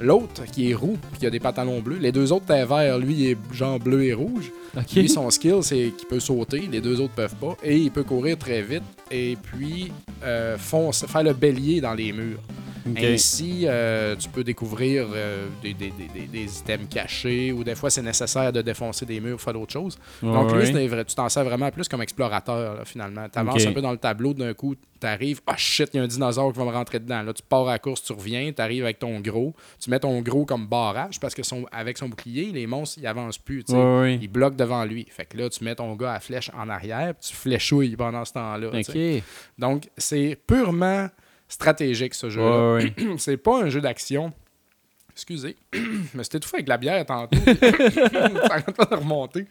L'autre, 0.00 0.44
qui 0.50 0.70
est 0.70 0.74
roux, 0.74 0.98
puis 1.12 1.20
qui 1.20 1.26
a 1.26 1.30
des 1.30 1.38
pantalons 1.38 1.80
bleus. 1.80 1.98
Les 1.98 2.10
deux 2.10 2.32
autres, 2.32 2.46
t'es 2.46 2.64
vert. 2.64 2.98
Lui, 2.98 3.14
il 3.14 3.30
est 3.30 3.36
genre 3.52 3.78
bleu 3.78 4.04
et 4.04 4.12
rouge. 4.14 4.50
Ok. 4.76 4.92
Lui, 4.96 5.08
son 5.08 5.30
skill, 5.30 5.58
c'est 5.62 5.92
qu'il 5.96 6.08
peut 6.08 6.18
sauter, 6.18 6.68
les 6.70 6.80
deux 6.80 7.00
autres 7.00 7.14
peuvent 7.14 7.36
pas, 7.36 7.56
et 7.62 7.76
il 7.76 7.90
peut 7.92 8.02
courir 8.02 8.36
très 8.36 8.60
vite, 8.60 8.82
et 9.08 9.36
puis 9.40 9.92
euh, 10.24 10.56
fonce- 10.58 11.06
faire 11.06 11.22
le 11.22 11.32
bélier 11.32 11.80
dans 11.80 11.94
les 11.94 12.12
murs. 12.12 12.40
Ainsi, 13.14 13.62
euh, 13.64 14.14
tu 14.16 14.28
peux 14.28 14.44
découvrir 14.44 15.06
euh, 15.14 15.46
des, 15.62 15.72
des- 15.74 15.90
des- 15.90 16.26
des- 16.26 16.58
items 16.58 16.86
cachés 16.88 17.52
ou 17.52 17.64
des 17.64 17.74
fois, 17.74 17.88
c'est 17.90 18.02
nécessaire 18.02 18.52
de 18.52 18.60
défoncer 18.62 19.06
des 19.06 19.20
murs 19.20 19.32
pour 19.36 19.40
faire 19.42 19.52
d'autres 19.54 19.72
choses. 19.72 19.98
Donc, 20.22 20.52
lui, 20.52 20.70
ouais. 20.72 21.04
tu 21.04 21.14
t'en 21.14 21.28
sers 21.28 21.44
vraiment 21.44 21.70
plus 21.70 21.88
comme 21.88 22.02
explorateur, 22.02 22.74
là, 22.76 22.84
finalement. 22.84 23.26
Tu 23.32 23.38
avances 23.38 23.64
un 23.66 23.72
peu 23.72 23.80
dans 23.80 23.92
le 23.92 23.98
tableau, 23.98 24.34
d'un 24.34 24.52
coup, 24.54 24.74
tu 25.00 25.06
arrives, 25.06 25.40
ah 25.46 25.56
shit, 25.56 25.88
il 25.94 25.96
y 25.96 26.00
a 26.00 26.02
un 26.02 26.06
dinosaure 26.06 26.52
qui 26.52 26.58
va 26.58 26.64
me 26.66 26.70
rentrer 26.70 26.98
dedans. 26.98 27.22
Là, 27.22 27.32
tu 27.32 27.42
pars 27.42 27.68
à 27.68 27.72
la 27.72 27.78
course, 27.78 28.02
tu 28.02 28.12
reviens, 28.12 28.52
tu 28.52 28.60
arrives 28.60 28.84
avec 28.84 28.98
ton 28.98 29.18
gros, 29.20 29.54
tu 29.80 29.90
mets 29.90 29.98
ton 30.00 30.20
gros 30.20 30.44
comme 30.44 30.66
barrage 30.66 31.18
parce 31.20 31.34
que 31.34 31.42
son, 31.42 31.64
avec 31.72 31.98
son 31.98 32.08
bouclier, 32.08 32.52
les 32.52 32.66
monstres, 32.66 32.98
ils 33.00 33.06
avancent 33.06 33.38
plus. 33.38 33.64
Ouais. 33.70 34.18
Ils 34.20 34.28
bloquent 34.28 34.56
devant 34.56 34.84
lui. 34.84 35.06
Fait 35.10 35.24
que 35.24 35.36
là, 35.38 35.48
tu 35.48 35.64
mets 35.64 35.74
ton 35.74 35.94
gars 35.94 36.14
à 36.14 36.20
flèche 36.20 36.50
en 36.56 36.68
arrière, 36.68 37.14
puis 37.14 37.28
tu 37.30 37.34
fléchouilles 37.36 37.96
pendant 37.96 38.24
ce 38.24 38.32
temps-là. 38.34 38.70
Donc, 39.58 39.88
c'est 39.96 40.38
purement 40.46 41.08
stratégique, 41.54 42.14
ce 42.14 42.28
jeu-là. 42.30 42.74
Ouais, 42.74 42.92
ouais. 42.98 43.14
c'est 43.18 43.36
pas 43.36 43.62
un 43.62 43.68
jeu 43.68 43.80
d'action. 43.80 44.32
Excusez, 45.12 45.56
mais 46.14 46.24
c'était 46.24 46.40
tout 46.40 46.48
fait 46.48 46.56
avec 46.58 46.68
la 46.68 46.76
bière 46.76 47.06
tantôt. 47.06 47.38
Pas 47.44 48.84
de 48.90 48.94
remonter. 48.96 49.46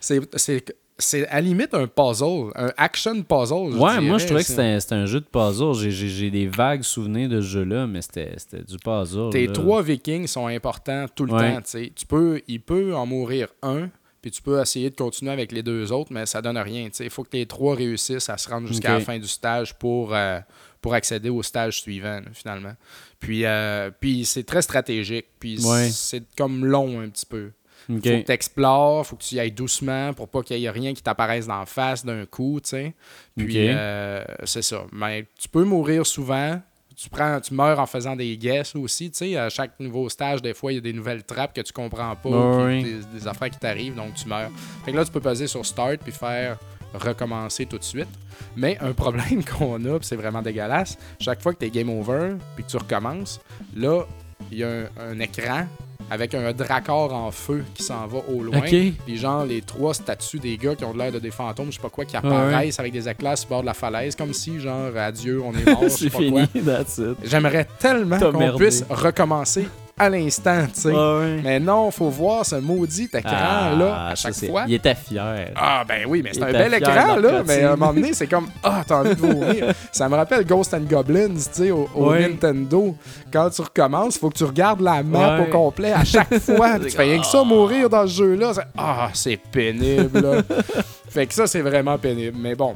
C'est, 0.00 1.26
à 1.28 1.34
la 1.36 1.40
limite 1.40 1.72
un 1.72 1.86
puzzle, 1.86 2.50
un 2.56 2.70
action 2.76 3.22
puzzle. 3.22 3.78
Ouais, 3.78 4.00
moi 4.00 4.18
je 4.18 4.26
trouvais 4.26 4.42
que 4.42 4.48
c'était 4.48 4.62
un, 4.94 4.98
un 4.98 5.06
jeu 5.06 5.20
de 5.20 5.24
puzzle. 5.26 5.74
J'ai- 5.90 6.30
des 6.30 6.46
vagues 6.46 6.82
souvenirs 6.82 7.28
de 7.28 7.40
ce 7.40 7.46
jeu-là, 7.46 7.86
mais 7.86 8.02
c'était 8.02 8.34
du 8.66 8.76
puzzle. 8.78 9.30
Tes 9.30 9.46
là. 9.46 9.52
trois 9.52 9.82
vikings 9.82 10.26
sont 10.26 10.46
importants 10.48 11.06
tout 11.14 11.24
le 11.24 11.32
Ouais. 11.34 11.54
temps. 11.54 11.60
tu 11.62 12.06
peux, 12.06 12.42
il 12.48 12.60
peut 12.60 12.94
en 12.94 13.06
mourir 13.06 13.48
un, 13.62 13.88
puis 14.20 14.30
tu 14.30 14.42
peux 14.42 14.60
essayer 14.60 14.90
de 14.90 14.96
continuer 14.96 15.32
avec 15.32 15.52
les 15.52 15.62
deux 15.62 15.92
autres, 15.92 16.12
mais 16.12 16.26
ça 16.26 16.42
donne 16.42 16.58
rien. 16.58 16.88
Il 16.98 17.10
faut 17.10 17.22
que 17.24 17.34
les 17.36 17.46
trois 17.46 17.74
réussissent 17.76 18.28
à 18.28 18.36
se 18.36 18.48
rendre 18.50 18.66
jusqu'à 18.66 18.92
la 18.94 19.00
fin 19.00 19.18
du 19.18 19.28
stage 19.28 19.74
pour, 19.74 20.14
euh, 20.14 20.40
pour 20.80 20.94
accéder 20.94 21.28
au 21.28 21.42
stage 21.42 21.80
suivant, 21.82 22.20
là, 22.20 22.28
finalement. 22.32 22.74
Puis, 23.18 23.44
euh, 23.44 23.90
puis 24.00 24.24
c'est 24.24 24.44
très 24.44 24.62
stratégique, 24.62 25.26
puis 25.38 25.58
Ouais. 25.64 25.88
c'est 25.90 26.22
comme 26.36 26.64
long 26.64 27.00
un 27.00 27.08
petit 27.08 27.26
peu. 27.26 27.50
Ok. 27.88 27.96
Faut 27.96 28.00
que 28.02 28.22
tu 28.24 28.32
explores, 28.32 29.06
faut 29.06 29.16
que 29.16 29.22
tu 29.22 29.34
y 29.34 29.40
ailles 29.40 29.50
doucement 29.52 30.12
pour 30.14 30.28
pas 30.28 30.42
qu'il 30.42 30.58
y 30.58 30.64
ait 30.66 30.70
rien 30.70 30.94
qui 30.94 31.02
t'apparaisse 31.02 31.46
d'en 31.46 31.66
face 31.66 32.04
d'un 32.04 32.24
coup, 32.26 32.60
tu 32.62 32.70
sais. 32.70 32.94
Puis 33.36 33.54
euh, 33.58 34.22
c'est 34.44 34.62
ça. 34.62 34.84
Mais 34.92 35.26
tu 35.38 35.48
peux 35.48 35.64
mourir 35.64 36.06
souvent. 36.06 36.60
Tu 36.96 37.08
prends, 37.08 37.40
tu 37.40 37.54
meurs 37.54 37.78
en 37.80 37.86
faisant 37.86 38.14
des 38.14 38.36
guesses 38.36 38.76
aussi, 38.76 39.10
tu 39.10 39.16
sais. 39.18 39.36
À 39.36 39.48
chaque 39.48 39.80
nouveau 39.80 40.08
stage, 40.10 40.42
des 40.42 40.52
fois, 40.52 40.70
il 40.72 40.74
y 40.74 40.78
a 40.78 40.82
des 40.82 40.92
nouvelles 40.92 41.24
trappes 41.24 41.54
que 41.54 41.62
tu 41.62 41.72
comprends 41.72 42.14
pas, 42.14 42.68
des 43.14 43.26
affaires 43.26 43.48
qui 43.50 43.58
t'arrivent, 43.58 43.94
donc 43.94 44.14
tu 44.14 44.28
meurs. 44.28 44.50
Fait 44.84 44.92
que 44.92 44.96
là, 44.98 45.04
tu 45.04 45.10
peux 45.10 45.20
peser 45.20 45.46
sur 45.46 45.64
Start 45.64 45.96
puis 46.02 46.12
faire 46.12 46.58
recommencer 46.94 47.66
tout 47.66 47.78
de 47.78 47.84
suite. 47.84 48.08
Mais 48.56 48.78
un 48.80 48.92
problème 48.92 49.44
qu'on 49.58 49.84
a, 49.84 49.98
c'est 50.02 50.16
vraiment 50.16 50.42
dégueulasse, 50.42 50.98
chaque 51.20 51.42
fois 51.42 51.52
que 51.52 51.58
tu 51.58 51.66
es 51.66 51.70
game 51.70 51.90
over 51.90 52.36
puis 52.54 52.64
que 52.64 52.70
tu 52.70 52.76
recommences, 52.76 53.40
là, 53.76 54.04
il 54.50 54.58
y 54.58 54.64
a 54.64 54.68
un, 54.68 54.84
un 55.10 55.20
écran 55.20 55.66
avec 56.10 56.34
un 56.34 56.52
dracor 56.52 57.14
en 57.14 57.30
feu 57.30 57.64
qui 57.74 57.84
s'en 57.84 58.06
va 58.06 58.18
au 58.28 58.42
loin. 58.42 58.58
Ok. 58.58 58.74
Puis 59.06 59.16
genre 59.16 59.44
les 59.44 59.62
trois 59.62 59.94
statues 59.94 60.40
des 60.40 60.56
gars 60.56 60.74
qui 60.74 60.84
ont 60.84 60.92
l'air 60.92 61.12
de 61.12 61.20
des 61.20 61.30
fantômes, 61.30 61.66
je 61.70 61.76
sais 61.76 61.82
pas 61.82 61.88
quoi, 61.88 62.04
qui 62.04 62.16
ouais. 62.16 62.26
apparaissent 62.26 62.80
avec 62.80 62.92
des 62.92 63.08
éclats 63.08 63.36
sur 63.36 63.48
le 63.48 63.50
bord 63.50 63.60
de 63.60 63.66
la 63.66 63.74
falaise, 63.74 64.16
comme 64.16 64.32
si 64.32 64.58
genre 64.58 64.94
adieu, 64.96 65.40
on 65.42 65.52
est 65.52 65.64
mort, 65.64 65.82
je 65.84 65.88
sais 65.88 66.10
pas 66.10 66.18
quoi. 66.18 66.46
fini, 66.46 66.64
it. 66.64 67.02
J'aimerais 67.24 67.66
tellement 67.78 68.18
qu'on 68.18 68.56
puisse 68.56 68.84
recommencer 68.90 69.68
à 69.98 70.08
l'instant, 70.08 70.64
tu 70.72 70.80
sais. 70.80 70.92
Ah. 70.94 71.20
Mais 71.42 71.60
non, 71.60 71.90
faut 71.90 72.08
voir 72.08 72.44
ce 72.46 72.56
maudit 72.56 73.08
écran 73.12 73.30
Ah, 73.32 73.74
là 73.78 74.06
à 74.08 74.14
chaque 74.14 74.34
fois. 74.34 74.64
Il 74.66 74.74
était 74.74 74.94
fier. 74.94 75.52
Ah 75.56 75.84
ben 75.86 76.04
oui, 76.08 76.22
mais 76.24 76.30
c'est 76.32 76.42
un 76.42 76.52
bel 76.52 76.74
écran 76.74 77.16
là, 77.16 77.42
mais 77.46 77.62
à 77.64 77.72
un 77.72 77.76
moment 77.76 77.92
donné, 77.92 78.12
c'est 78.14 78.26
comme 78.26 78.46
ah, 78.62 78.82
t'as 78.86 79.00
envie 79.00 79.14
de 79.14 79.20
vomir. 79.20 79.72
Ça 79.92 80.08
me 80.08 80.16
rappelle 80.16 80.44
Ghost 80.46 80.72
and 80.74 80.84
Goblins, 80.88 81.34
tu 81.34 81.40
sais, 81.52 81.70
au. 81.70 81.88
Nintendo. 82.14 82.94
Quand 83.32 83.50
tu 83.50 83.62
recommences, 83.62 84.18
faut 84.18 84.30
que 84.30 84.38
tu 84.38 84.44
regardes 84.44 84.80
la 84.80 85.02
map 85.02 85.40
au 85.40 85.44
complet 85.50 85.92
à 85.92 86.04
chaque 86.04 86.34
fois. 86.40 86.78
tu 86.78 86.90
fais 86.90 87.02
rien 87.02 87.20
que 87.20 87.26
ça 87.26 87.44
mourir 87.44 87.88
dans 87.90 88.06
ce 88.06 88.14
jeu 88.14 88.34
là. 88.36 88.52
C'est- 88.54 88.60
Ah, 88.76 89.08
c'est 89.12 89.36
pénible. 89.36 90.20
là. 90.20 90.42
fait 91.08 91.26
que 91.26 91.34
ça 91.34 91.46
c'est 91.46 91.60
vraiment 91.62 91.98
pénible, 91.98 92.36
mais 92.40 92.54
bon. 92.54 92.74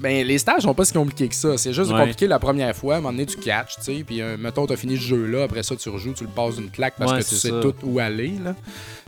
Ben, 0.00 0.26
les 0.26 0.38
stages 0.38 0.62
sont 0.62 0.72
pas 0.72 0.84
si 0.86 0.92
compliqués 0.94 1.28
que 1.28 1.34
ça. 1.34 1.58
C'est 1.58 1.72
juste 1.74 1.90
Ouais. 1.92 1.98
compliqué 2.00 2.26
la 2.26 2.38
première 2.38 2.74
fois. 2.74 2.94
À 2.94 2.98
un 2.98 3.00
moment 3.02 3.12
donné, 3.12 3.26
tu 3.26 3.36
catches, 3.36 3.76
tu 3.76 3.82
sais. 3.82 4.04
Puis, 4.06 4.22
euh, 4.22 4.36
mettons, 4.38 4.66
t'as 4.66 4.76
fini 4.76 4.96
ce 4.96 5.02
jeu-là. 5.02 5.42
Après 5.44 5.62
ça, 5.62 5.76
tu 5.76 5.88
rejoues, 5.90 6.14
tu 6.14 6.24
le 6.24 6.30
passes 6.30 6.56
d'une 6.56 6.70
claque 6.70 6.94
parce 6.98 7.12
Ouais, 7.12 7.18
que 7.18 7.24
tu 7.28 7.34
sais 7.34 7.50
ça. 7.50 7.60
tout 7.60 7.74
où 7.82 7.98
aller, 7.98 8.32
là. 8.42 8.54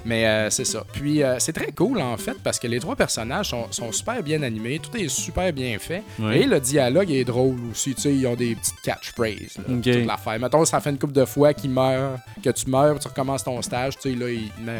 Mais 0.04 0.26
euh, 0.26 0.50
c'est 0.50 0.66
ça. 0.66 0.84
Puis, 0.92 1.22
euh, 1.22 1.36
c'est 1.38 1.52
très 1.54 1.72
cool, 1.72 2.00
en 2.00 2.16
fait, 2.18 2.36
parce 2.44 2.58
que 2.58 2.66
les 2.68 2.78
trois 2.78 2.94
personnages 2.94 3.48
sont, 3.48 3.66
sont 3.72 3.90
super 3.90 4.22
bien 4.22 4.42
animés. 4.42 4.78
Tout 4.78 4.96
est 4.98 5.08
super 5.08 5.50
bien 5.52 5.78
fait. 5.78 6.02
Ouais. 6.18 6.42
Et 6.42 6.46
le 6.46 6.60
dialogue 6.60 7.10
est 7.10 7.24
drôle 7.24 7.56
aussi. 7.72 7.94
Tu 7.94 8.02
sais, 8.02 8.14
ils 8.14 8.26
ont 8.26 8.36
des 8.36 8.54
petites 8.54 8.80
catchphrases, 8.82 9.56
là. 9.56 9.64
Ok. 9.74 9.82
Toute 9.82 10.06
l'affaire. 10.06 10.38
Mettons, 10.38 10.64
ça 10.66 10.80
fait 10.80 10.90
une 10.90 10.98
couple 10.98 11.14
de 11.14 11.24
fois 11.24 11.54
qu'ils 11.54 11.70
meurent, 11.70 12.18
que 12.44 12.50
tu 12.50 12.68
meurs, 12.70 12.98
tu 12.98 13.08
recommences 13.08 13.42
ton 13.42 13.60
stage. 13.62 13.94
Tu 13.96 14.10
sais, 14.12 14.16
là, 14.16 14.28
ils, 14.30 14.42
ils 14.42 14.72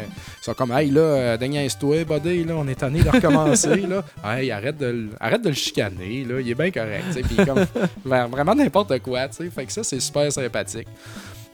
sont 0.43 0.53
comme, 0.53 0.71
hey, 0.71 0.91
là, 0.91 1.01
euh, 1.01 1.37
déniaise-toi, 1.37 2.03
buddy, 2.05 2.43
là, 2.45 2.53
on 2.55 2.67
est 2.67 2.75
tanné 2.75 3.01
de 3.01 3.09
recommencer, 3.09 3.75
là. 3.89 4.03
Hey, 4.23 4.51
arrête 4.51 4.77
de, 4.77 5.09
arrête 5.19 5.41
de 5.41 5.49
le 5.49 5.55
chicaner, 5.55 5.86
là. 5.95 6.39
Il 6.41 6.49
est 6.49 6.55
bien 6.55 6.71
correct, 6.71 7.03
tu 7.07 7.13
sais. 7.13 7.21
Puis, 7.21 7.35
comme, 7.45 7.65
vers 8.05 8.27
vraiment 8.27 8.55
n'importe 8.55 8.99
quoi, 8.99 9.27
tu 9.27 9.35
sais. 9.37 9.49
Fait 9.49 9.65
que 9.65 9.71
ça, 9.73 9.83
c'est 9.83 9.99
super 9.99 10.31
sympathique. 10.31 10.87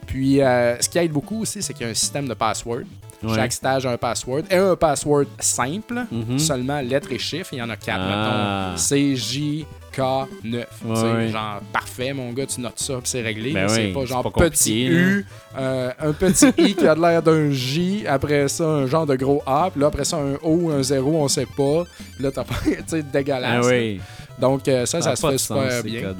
Puis, 0.06 0.40
euh, 0.42 0.80
ce 0.80 0.88
qui 0.88 0.98
aide 0.98 1.12
beaucoup 1.12 1.42
aussi, 1.42 1.62
c'est 1.62 1.72
qu'il 1.72 1.84
y 1.84 1.88
a 1.88 1.90
un 1.90 1.94
système 1.94 2.28
de 2.28 2.34
password. 2.34 2.82
Ouais. 3.22 3.34
Chaque 3.34 3.52
stage 3.52 3.86
a 3.86 3.90
un 3.92 3.96
password. 3.96 4.42
Et 4.50 4.56
un 4.56 4.76
password 4.76 5.24
simple, 5.40 6.04
Mhm. 6.10 6.38
seulement 6.38 6.80
lettres 6.82 7.10
et 7.12 7.18
chiffres. 7.18 7.50
Il 7.52 7.58
y 7.58 7.62
en 7.62 7.70
a 7.70 7.76
quatre, 7.76 8.00
Ah. 8.02 8.66
mettons. 8.72 8.76
C, 8.76 9.16
J, 9.16 9.64
K, 9.94 10.00
9. 10.42 10.66
Tu 10.68 10.96
sais, 10.96 11.02
Ouais. 11.12 11.28
Genre, 11.28 11.60
parfait, 11.72 12.12
mon 12.12 12.32
gars, 12.32 12.46
tu 12.46 12.60
notes 12.60 12.78
ça, 12.78 12.94
puis 12.94 13.02
c'est 13.04 13.22
réglé. 13.22 13.52
Ben 13.52 13.68
c'est 13.68 13.86
oui, 13.86 13.92
pas 13.92 14.04
genre 14.04 14.32
pas 14.32 14.50
petit 14.50 14.86
U, 14.86 15.26
euh, 15.56 15.90
un 16.00 16.12
petit 16.12 16.46
I 16.58 16.74
qui 16.74 16.86
a 16.86 16.94
l'air 16.94 17.22
d'un 17.22 17.50
J, 17.50 18.04
après 18.06 18.48
ça, 18.48 18.64
un 18.64 18.86
genre 18.86 19.06
de 19.06 19.16
gros 19.16 19.42
A, 19.46 19.70
puis 19.70 19.80
là, 19.80 19.86
après 19.88 20.04
ça, 20.04 20.16
un 20.16 20.34
O, 20.42 20.70
un 20.70 20.82
0, 20.82 21.14
on 21.16 21.28
sait 21.28 21.46
pas. 21.46 21.84
Là, 22.20 22.30
t'as 22.30 22.44
pas, 22.44 22.54
tu 22.64 22.74
sais, 22.86 23.02
dégueulasse. 23.02 23.66
oui. 23.66 24.00
Donc, 24.38 24.66
euh, 24.66 24.84
ça, 24.84 25.00
ça, 25.00 25.14
se 25.14 25.26
fait 25.26 25.38
super 25.38 25.82
bien. 25.84 26.14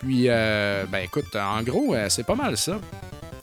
Puis, 0.00 0.26
euh, 0.28 0.84
ben 0.90 0.98
écoute, 0.98 1.34
en 1.34 1.62
gros, 1.62 1.94
euh, 1.94 2.06
c'est 2.08 2.24
pas 2.26 2.34
mal 2.34 2.56
ça. 2.56 2.78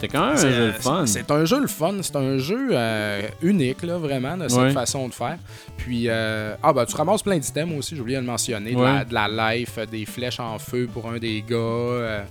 C'était 0.05 0.17
quand 0.17 0.25
même 0.27 0.33
un 0.33 0.37
C'est- 0.37 0.51
jeu 0.51 0.67
de 0.67 0.71
fun. 0.73 1.05
C'est 1.05 1.31
un 1.31 1.45
jeu 1.45 1.59
le 1.61 1.67
fun. 1.67 1.93
C'est 2.01 2.15
un 2.15 2.37
jeu 2.37 2.67
euh, 2.71 3.21
unique, 3.41 3.83
là, 3.83 3.97
vraiment, 3.97 4.37
de 4.37 4.47
cette 4.47 4.59
Ouais. 4.59 4.71
façon 4.71 5.07
de 5.07 5.13
faire. 5.13 5.37
Puis, 5.77 6.05
euh, 6.07 6.55
ah, 6.63 6.73
ben, 6.73 6.85
tu 6.85 6.95
ramasses 6.95 7.23
plein 7.23 7.37
d'items 7.37 7.73
aussi, 7.77 7.95
j'ai 7.95 8.01
oublié 8.01 8.17
de 8.17 8.21
le 8.23 8.27
mentionner. 8.27 8.73
De, 8.73 8.81
la, 8.81 9.05
de 9.05 9.13
la 9.13 9.55
life, 9.55 9.73
euh, 9.77 9.85
des 9.85 10.05
flèches 10.05 10.39
en 10.39 10.57
feu 10.59 10.87
pour 10.91 11.09
un 11.09 11.17
des 11.17 11.43
gars, 11.47 11.55
euh, 11.55 12.23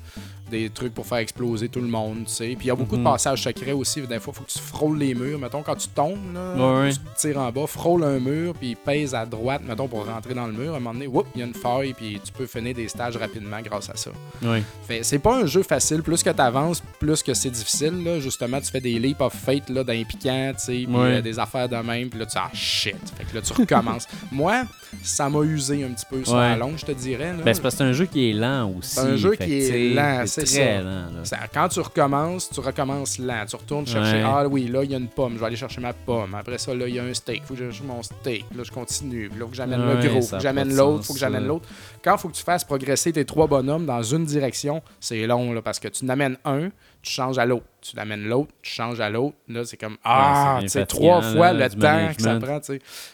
des 0.59 0.71
trucs 0.71 0.95
pour 0.95 1.07
faire 1.07 1.19
exploser 1.19 1.69
tout 1.69 1.81
le 1.81 1.89
monde, 1.89 2.25
tu 2.27 2.33
sais. 2.33 2.45
Puis, 2.57 2.65
il 2.65 2.67
y 2.67 2.71
a 2.71 2.75
beaucoup 2.77 2.97
Mhm. 2.97 3.05
de 3.05 3.09
passages 3.11 3.43
secrets 3.43 3.73
aussi. 3.73 4.01
Des 4.03 4.19
fois, 4.21 4.33
il 4.33 4.37
faut 4.39 4.45
que 4.45 4.51
tu 4.51 4.59
frôles 4.59 4.99
les 4.99 5.15
murs. 5.15 5.39
Mettons, 5.39 5.63
quand 5.63 5.75
tu 5.77 5.89
tombes, 5.89 6.19
là, 6.35 6.55
Ouais, 6.57 6.81
ouais. 6.87 6.93
tu 6.93 6.99
tires 7.17 7.39
en 7.39 7.51
bas, 7.51 7.67
frôle 7.67 8.05
un 8.05 8.19
mur, 8.21 8.55
puis 8.55 8.75
pèse 8.75 9.15
à 9.15 9.27
droite, 9.27 9.63
mettons, 9.67 9.89
pour 9.89 10.07
rentrer 10.07 10.35
dans 10.35 10.47
le 10.47 10.53
mur. 10.53 10.75
À 10.75 10.77
un 10.77 10.81
moment 10.81 10.93
donné, 10.95 11.07
whoop, 11.07 11.27
il 11.35 11.41
y 11.41 11.43
a 11.43 11.47
une 11.47 11.55
faille, 11.55 11.93
puis 11.93 12.21
tu 12.25 12.33
peux 12.33 12.47
finir 12.47 12.75
des 12.75 12.89
stages 12.89 13.17
rapidement 13.17 13.61
grâce 13.63 13.91
à 13.91 13.97
ça. 13.97 14.11
Ouais. 14.43 14.63
C'est 15.03 15.19
pas 15.19 15.37
un 15.43 15.47
jeu 15.47 15.63
facile. 15.63 16.03
Plus 16.03 16.23
que 16.23 16.31
tu 16.31 16.41
avances, 16.41 16.83
plus 16.99 17.23
que 17.23 17.35
c'est 17.35 17.51
difficile. 17.51 18.03
Là. 18.05 18.21
Justement, 18.21 18.61
tu 18.61 18.71
fais 18.71 18.81
des 18.81 18.99
leap 18.99 19.21
of 19.21 19.33
fate 19.35 19.69
là, 19.71 19.83
d'un 19.85 20.03
piquant, 20.05 20.53
tu 20.57 20.65
sais, 20.65 20.73
puis 20.73 20.87
Ouais. 20.87 21.17
euh, 21.17 21.21
des 21.23 21.39
affaires 21.39 21.69
de 21.69 21.77
même, 21.77 22.09
puis 22.09 22.19
là, 22.19 22.27
tu 22.27 22.37
ah 22.39 22.51
shit. 22.53 22.95
Fait 23.17 23.25
que 23.25 23.35
là, 23.35 23.43
tu 23.43 23.53
recommences. 23.53 24.07
Moi, 24.33 24.65
ça 25.03 25.29
m'a 25.29 25.41
usé 25.41 25.83
un 25.85 25.89
petit 25.89 26.07
peu 26.09 26.25
sur 26.25 26.35
Ouais. 26.35 26.41
la 26.51 26.57
longue, 26.57 26.77
je 26.79 26.85
te 26.87 26.93
dirais. 26.93 27.33
Ben, 27.45 27.53
c'est 27.55 27.61
parce 27.61 27.75
que 27.75 27.79
c'est 27.79 27.85
un 27.85 27.93
jeu 27.93 28.07
qui 28.07 28.31
est 28.31 28.33
lent 28.33 28.73
aussi. 28.79 28.95
C'est 28.95 29.01
un 29.01 29.17
jeu 29.17 29.35
Fait 29.37 29.47
qui 29.47 29.53
est 29.55 29.95
lent, 29.95 30.23
c'est 30.27 30.44
très 30.45 30.75
ça. 30.77 30.81
lent. 30.83 30.85
là. 31.17 31.25
Ça- 31.25 31.39
quand 31.53 31.69
tu 31.69 31.81
recommences, 31.81 32.51
tu 32.51 32.61
recommences 32.61 33.19
lent. 33.19 33.45
Tu 33.49 33.57
retournes 33.57 33.87
chercher. 33.87 34.17
Ouais. 34.17 34.23
Ah 34.25 34.47
oui, 34.49 34.67
là, 34.69 34.85
il 34.85 34.91
y 34.91 34.95
a 34.95 34.99
une 34.99 35.09
pomme. 35.09 35.35
Je 35.35 35.39
vais 35.41 35.47
aller 35.47 35.57
chercher 35.57 35.81
ma 35.81 35.93
pomme. 35.93 36.35
Après 36.35 36.59
ça, 36.59 36.75
là, 36.75 36.87
il 36.89 36.95
y 36.95 36.99
a 36.99 37.05
un 37.05 37.15
steak. 37.15 37.43
Faut 37.45 37.55
que 37.55 37.61
je 37.61 37.71
cherche 37.71 37.83
mon 37.83 38.03
steak. 38.03 38.45
Là, 38.57 38.63
je 38.65 38.71
continue. 38.71 39.29
Là, 39.29 39.35
faut 39.41 39.47
que 39.49 39.57
j'amène 39.57 39.81
Ouais, 39.81 40.03
le 40.03 40.09
gros. 40.09 40.23
Faut 40.23 40.37
que 40.37 40.43
j'amène 40.43 40.75
l'autre. 40.75 41.05
Faut 41.05 41.13
que 41.15 41.19
j'amène 41.19 41.47
l'autre. 41.47 41.69
Quand 42.03 42.17
faut 42.19 42.29
que 42.29 42.35
tu 42.35 42.43
fasses 42.45 42.65
progresser 42.65 43.13
tes 43.13 43.25
trois 43.25 43.47
bonhommes 43.47 43.87
dans 43.87 44.03
une 44.03 44.25
direction, 44.25 44.83
c'est 45.01 45.27
long, 45.27 45.53
là, 45.53 45.63
parce 45.63 45.79
que 45.79 45.89
tu 45.89 46.05
n'amènes 46.05 46.37
un, 46.45 46.69
tu 47.03 47.11
changes 47.13 47.39
à 47.39 47.45
l'autre. 47.47 47.65
Tu 47.85 47.95
l'amènes 47.97 48.25
l'autre, 48.25 48.51
tu 48.63 48.71
changes 48.73 48.99
à 49.01 49.11
l'autre. 49.11 49.37
Là, 49.49 49.65
c'est 49.65 49.77
comme 49.77 49.97
Ah, 50.03 50.57
c'est 50.61 50.63
tu 50.63 50.69
sais, 50.71 50.81
fatigant, 50.81 51.01
trois 51.21 51.23
fois 51.23 51.53
là, 51.53 51.69
le 51.69 51.75
temps 51.75 52.15
que 52.17 52.23
ça 52.23 52.39
prend. 52.41 52.61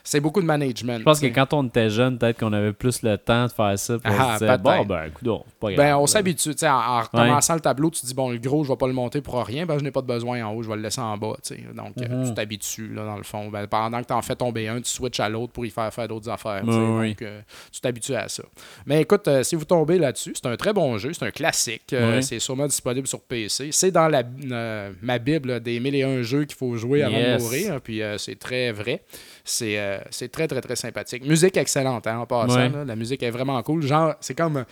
C'est 0.05 0.21
beaucoup 0.21 0.41
de 0.41 0.47
management. 0.47 0.99
Je 0.99 1.03
pense 1.05 1.19
que 1.21 1.27
quand 1.27 1.53
on 1.55 1.67
était 1.67 1.91
jeune, 1.91 2.19
peut-être 2.19 2.39
qu'on 2.39 2.53
avait 2.53 2.73
plus 2.73 3.03
le 3.03 3.19
temps 3.19 3.47
de 3.47 3.51
faire 3.53 3.79
ça. 3.79 3.99
Pour 3.99 4.13
Ah, 4.19 4.39
se 4.39 4.45
bon, 4.45 4.85
ben, 4.85 5.11
pas 5.59 5.73
grave. 5.73 5.77
Ben, 5.77 5.97
on 5.97 6.07
s'habitue. 6.07 6.55
En, 6.63 6.67
en 6.69 7.01
recommençant 7.03 7.55
le 7.55 7.61
tableau, 7.61 7.91
tu 7.91 8.01
te 8.01 8.07
dis, 8.07 8.15
bon, 8.15 8.31
le 8.31 8.39
gros, 8.39 8.63
je 8.65 8.69
vais 8.69 8.77
pas 8.77 8.87
le 8.87 8.93
monter 8.93 9.21
pour 9.21 9.45
rien. 9.45 9.67
Ben, 9.67 9.79
je 9.79 9.83
n'ai 9.85 9.91
pas 9.91 10.03
de 10.03 10.07
besoin 10.07 10.43
en 10.45 10.53
haut, 10.55 10.63
je 10.63 10.69
vais 10.69 10.77
le 10.77 10.83
laisser 10.83 11.01
en 11.01 11.17
bas. 11.19 11.35
Donc, 11.75 11.95
euh, 12.01 12.09
Mhm. 12.09 12.29
tu 12.29 12.35
t'habitues, 12.35 12.89
là, 12.95 13.05
dans 13.05 13.17
le 13.17 13.23
fond. 13.25 13.49
Ben, 13.49 13.67
pendant 13.67 14.01
que 14.01 14.07
tu 14.07 14.13
en 14.13 14.23
fais 14.23 14.37
tomber 14.37 14.69
un, 14.69 14.81
tu 14.81 14.89
switches 14.91 15.21
à 15.21 15.29
l'autre 15.29 15.53
pour 15.53 15.67
y 15.67 15.71
faire 15.71 15.93
faire 15.93 16.07
d'autres 16.07 16.29
affaires. 16.31 16.63
Ouais, 16.65 16.75
ouais. 16.99 17.09
Donc, 17.09 17.23
euh, 17.23 17.41
tu 17.73 17.81
t'habitues 17.81 18.15
à 18.15 18.29
ça. 18.29 18.43
Mais 18.87 19.01
écoute, 19.03 19.27
euh, 19.29 19.43
si 19.43 19.57
vous 19.57 19.65
tombez 19.65 19.99
là-dessus, 19.99 20.33
c'est 20.35 20.47
un 20.47 20.57
très 20.57 20.73
bon 20.73 20.97
jeu. 20.99 21.13
C'est 21.13 21.25
un 21.25 21.31
classique. 21.31 21.93
Euh, 21.93 22.11
Ouais. 22.17 22.23
C'est 22.23 22.39
sûrement 22.39 22.67
disponible 22.67 23.07
sur 23.07 23.21
PC. 23.21 23.71
c'est 23.73 23.91
dans 23.91 24.09
la, 24.09 24.23
euh, 24.61 24.93
ma 25.03 25.19
Bible 25.19 25.61
des 25.61 25.81
mille 25.81 25.95
et 25.95 26.03
un 26.03 26.23
jeux 26.23 26.45
qu'il 26.45 26.57
faut 26.57 26.77
jouer 26.77 27.03
avant 27.03 27.17
Yes. 27.17 27.39
de 27.39 27.43
mourir. 27.43 27.81
Puis 27.81 28.03
euh, 28.03 28.19
c'est 28.19 28.39
très 28.39 28.73
vrai. 28.73 29.03
C'est 29.45 29.79
euh, 29.79 29.99
c'est 30.11 30.31
très, 30.31 30.47
très, 30.47 30.61
très 30.61 30.77
sympathique. 30.77 31.27
Musique 31.27 31.57
excellente, 31.57 32.07
hein, 32.07 32.19
en 32.19 32.27
passant. 32.27 32.55
Ouais. 32.57 32.69
là. 32.69 32.85
La 32.85 32.97
musique 32.97 33.23
est 33.23 33.31
vraiment 33.31 33.63
cool. 33.63 33.83
Genre, 33.83 34.15
c'est 34.21 34.35
comme. 34.35 34.65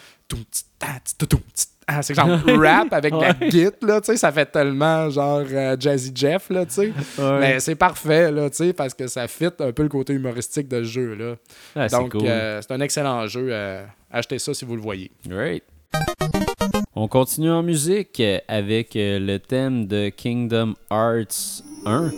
ta. 0.79 1.01
C'est 2.03 2.15
genre 2.15 2.29
rap 2.61 2.93
avec 2.93 3.15
la 3.15 3.35
git, 3.49 3.71
là, 3.81 3.99
tu 4.03 4.13
sais, 4.13 4.19
ça 4.19 4.31
fait 4.31 4.45
tellement 4.45 5.09
genre 5.09 5.43
euh, 5.51 5.75
Jazzy 5.81 6.13
Jeff, 6.15 6.51
là, 6.51 6.67
tu 6.67 6.73
sais. 6.75 6.93
Mais 7.19 7.61
c'est 7.61 7.77
parfait, 7.77 8.31
là, 8.31 8.51
tu 8.51 8.57
sais, 8.57 8.73
parce 8.75 8.93
que 8.93 9.07
ça 9.07 9.27
fit 9.27 9.49
un 9.59 9.73
peu 9.73 9.85
le 9.85 9.89
côté 9.89 10.13
humoristique 10.13 10.69
de 10.69 10.83
ce 10.85 10.89
jeu, 10.91 11.15
là. 11.15 11.37
Ah, 11.75 11.89
c'est 11.89 11.97
Donc, 11.97 12.13
cool. 12.13 12.27
euh, 12.27 12.61
c'est 12.61 12.73
un 12.73 12.81
excellent 12.81 13.27
jeu. 13.27 13.49
euh, 13.51 13.83
achetez 14.11 14.39
ça 14.39 14.53
si 14.53 14.67
vous 14.67 14.77
le 14.77 14.83
voyez. 14.83 15.11
Great. 15.27 15.65
On 17.01 17.07
continue 17.07 17.53
en 17.53 17.63
musique 17.63 18.21
avec 18.49 18.97
euh, 18.97 19.21
le 19.21 19.39
thème 19.39 19.87
de 19.87 20.09
Kingdom 20.09 20.75
Hearts 20.91 21.63
1. 21.87 22.11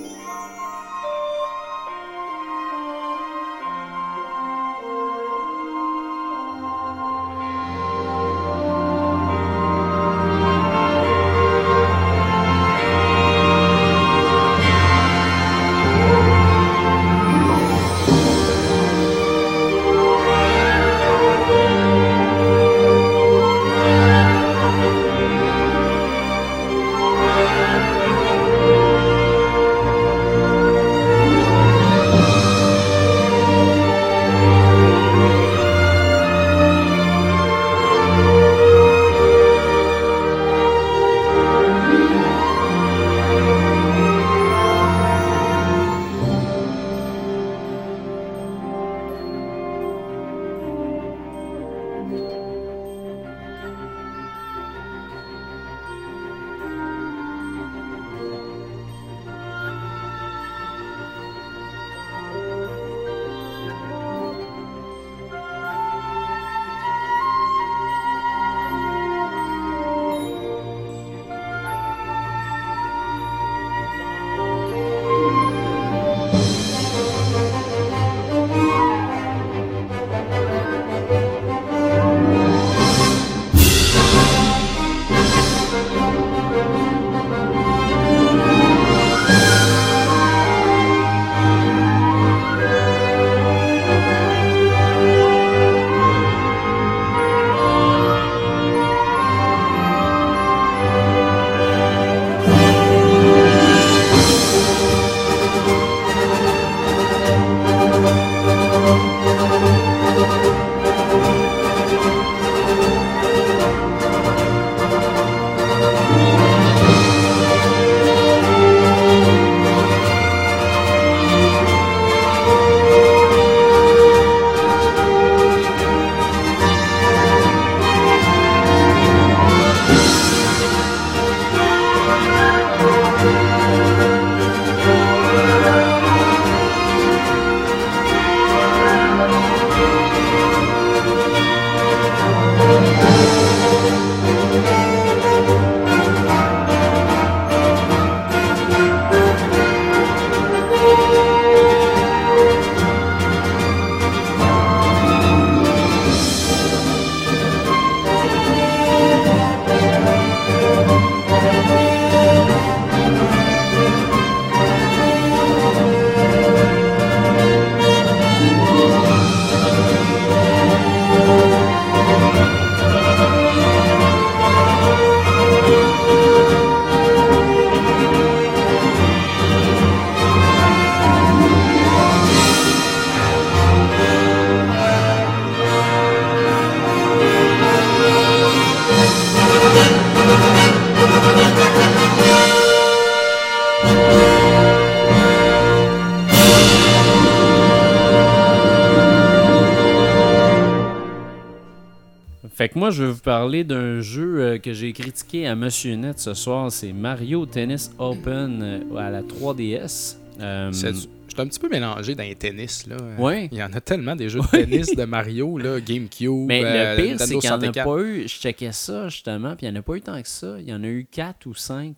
Moi, 202.91 202.97
je 202.97 203.05
vais 203.05 203.13
vous 203.13 203.21
parler 203.21 203.63
d'un 203.63 204.01
jeu 204.01 204.41
euh, 204.41 204.59
que 204.59 204.73
j'ai 204.73 204.93
critiqué 204.93 205.47
à 205.47 205.55
Monsieur 205.55 205.95
Net 205.95 206.19
ce 206.19 206.35
soir. 206.35 206.73
C'est 206.73 206.93
Mario 206.93 207.47
Tennis 207.47 207.93
Open 207.99 208.61
euh, 208.61 208.97
à 208.97 209.11
la 209.11 209.23
3DS. 209.23 210.17
Euh, 210.41 210.73
C'est 210.73 210.91
du- 210.93 210.99
Je 210.99 211.33
suis 211.35 211.41
un 211.41 211.47
petit 211.47 211.61
peu 211.61 211.69
mélangé 211.69 212.17
dans 212.17 212.25
les 212.25 212.35
tennis. 212.35 212.89
Là. 212.89 212.97
Ouais. 213.17 213.49
Il 213.53 213.59
y 213.59 213.63
en 213.63 213.73
a 213.75 213.81
tellement 213.81 214.17
des 214.17 214.29
jeux 214.29 214.41
de 214.41 214.47
tennis 214.51 214.93
de 214.97 215.05
Mario, 215.05 215.57
là, 215.57 215.79
GameCube, 215.81 216.47
Mais 216.49 216.65
euh, 216.65 216.97
le 216.97 217.03
pire, 217.05 217.17
c'est 217.21 217.27
qu'il 217.27 217.39
n'y 217.39 217.49
en 217.49 217.61
a 217.61 217.73
64. 217.73 217.85
pas 217.85 218.03
eu. 218.03 218.23
Je 218.23 218.35
checkais 218.35 218.73
ça 218.73 219.09
justement, 219.09 219.55
puis 219.55 219.67
il 219.69 219.71
n'y 219.71 219.77
en 219.79 219.81
a 219.81 219.83
pas 219.85 219.95
eu 219.95 220.01
tant 220.01 220.21
que 220.21 220.29
ça. 220.29 220.57
Il 220.59 220.69
y 220.69 220.75
en 220.75 220.83
a 220.83 220.89
eu 220.89 221.07
4 221.09 221.47
ou 221.47 221.55
5 221.55 221.95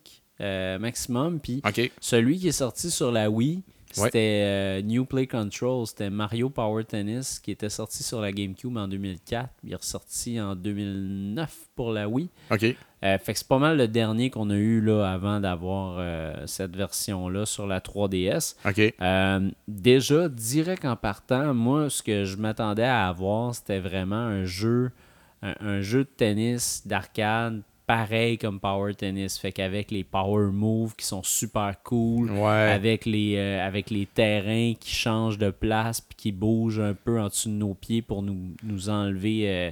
maximum. 0.79 1.39
Puis 1.39 1.63
celui 1.99 2.37
qui 2.37 2.49
est 2.49 2.51
sorti 2.51 2.91
sur 2.91 3.11
la 3.11 3.31
Wii. 3.31 3.63
C'était 3.93 4.43
euh, 4.43 4.81
New 4.81 5.05
Play 5.05 5.27
Control. 5.27 5.85
C'était 5.87 6.09
Mario 6.09 6.49
Power 6.49 6.83
Tennis 6.83 7.39
qui 7.39 7.51
était 7.51 7.69
sorti 7.69 8.03
sur 8.03 8.21
la 8.21 8.31
GameCube 8.31 8.75
en 8.77 8.87
2004. 8.87 9.49
Il 9.63 9.73
est 9.73 9.75
ressorti 9.75 10.39
en 10.39 10.55
2009 10.55 11.69
pour 11.75 11.91
la 11.91 12.09
Wii. 12.09 12.29
OK. 12.51 12.63
Euh, 13.03 13.17
fait 13.17 13.33
que 13.33 13.39
c'est 13.39 13.47
pas 13.47 13.59
mal 13.59 13.77
le 13.77 13.87
dernier 13.87 14.29
qu'on 14.29 14.49
a 14.49 14.55
eu 14.55 14.79
là 14.79 15.03
avant 15.05 15.41
d'avoir 15.41 15.97
euh, 15.99 16.33
cette 16.45 16.75
version-là 16.75 17.45
sur 17.45 17.67
la 17.67 17.79
3DS. 17.81 18.55
OK. 18.65 18.93
Euh, 19.01 19.51
déjà, 19.67 20.29
direct 20.29 20.85
en 20.85 20.95
partant, 20.95 21.53
moi, 21.53 21.89
ce 21.89 22.01
que 22.01 22.23
je 22.23 22.37
m'attendais 22.37 22.83
à 22.83 23.07
avoir, 23.07 23.53
c'était 23.53 23.79
vraiment 23.79 24.15
un 24.15 24.45
jeu, 24.45 24.91
un, 25.41 25.53
un 25.59 25.81
jeu 25.81 26.05
de 26.05 26.09
tennis 26.15 26.87
d'arcade 26.87 27.61
pareil 27.97 28.37
comme 28.39 28.59
Power 28.59 28.95
Tennis. 28.95 29.37
Fait 29.37 29.51
qu'avec 29.51 29.91
les 29.91 30.03
power 30.03 30.51
moves 30.51 30.95
qui 30.95 31.05
sont 31.05 31.21
super 31.23 31.75
cool, 31.83 32.31
Ouais. 32.31 32.71
avec, 32.73 33.05
les, 33.05 33.35
euh, 33.37 33.65
avec 33.65 33.89
les 33.91 34.07
terrains 34.07 34.73
qui 34.79 34.89
changent 34.95 35.37
de 35.37 35.51
place 35.51 36.01
puis 36.01 36.15
qui 36.17 36.31
bougent 36.31 36.79
un 36.79 36.95
peu 36.95 37.19
en 37.21 37.27
dessous 37.27 37.49
de 37.49 37.53
nos 37.55 37.75
pieds 37.75 38.01
pour 38.01 38.23
nous, 38.23 38.37
nous 38.63 38.89
enlever. 38.89 39.43
euh, 39.47 39.71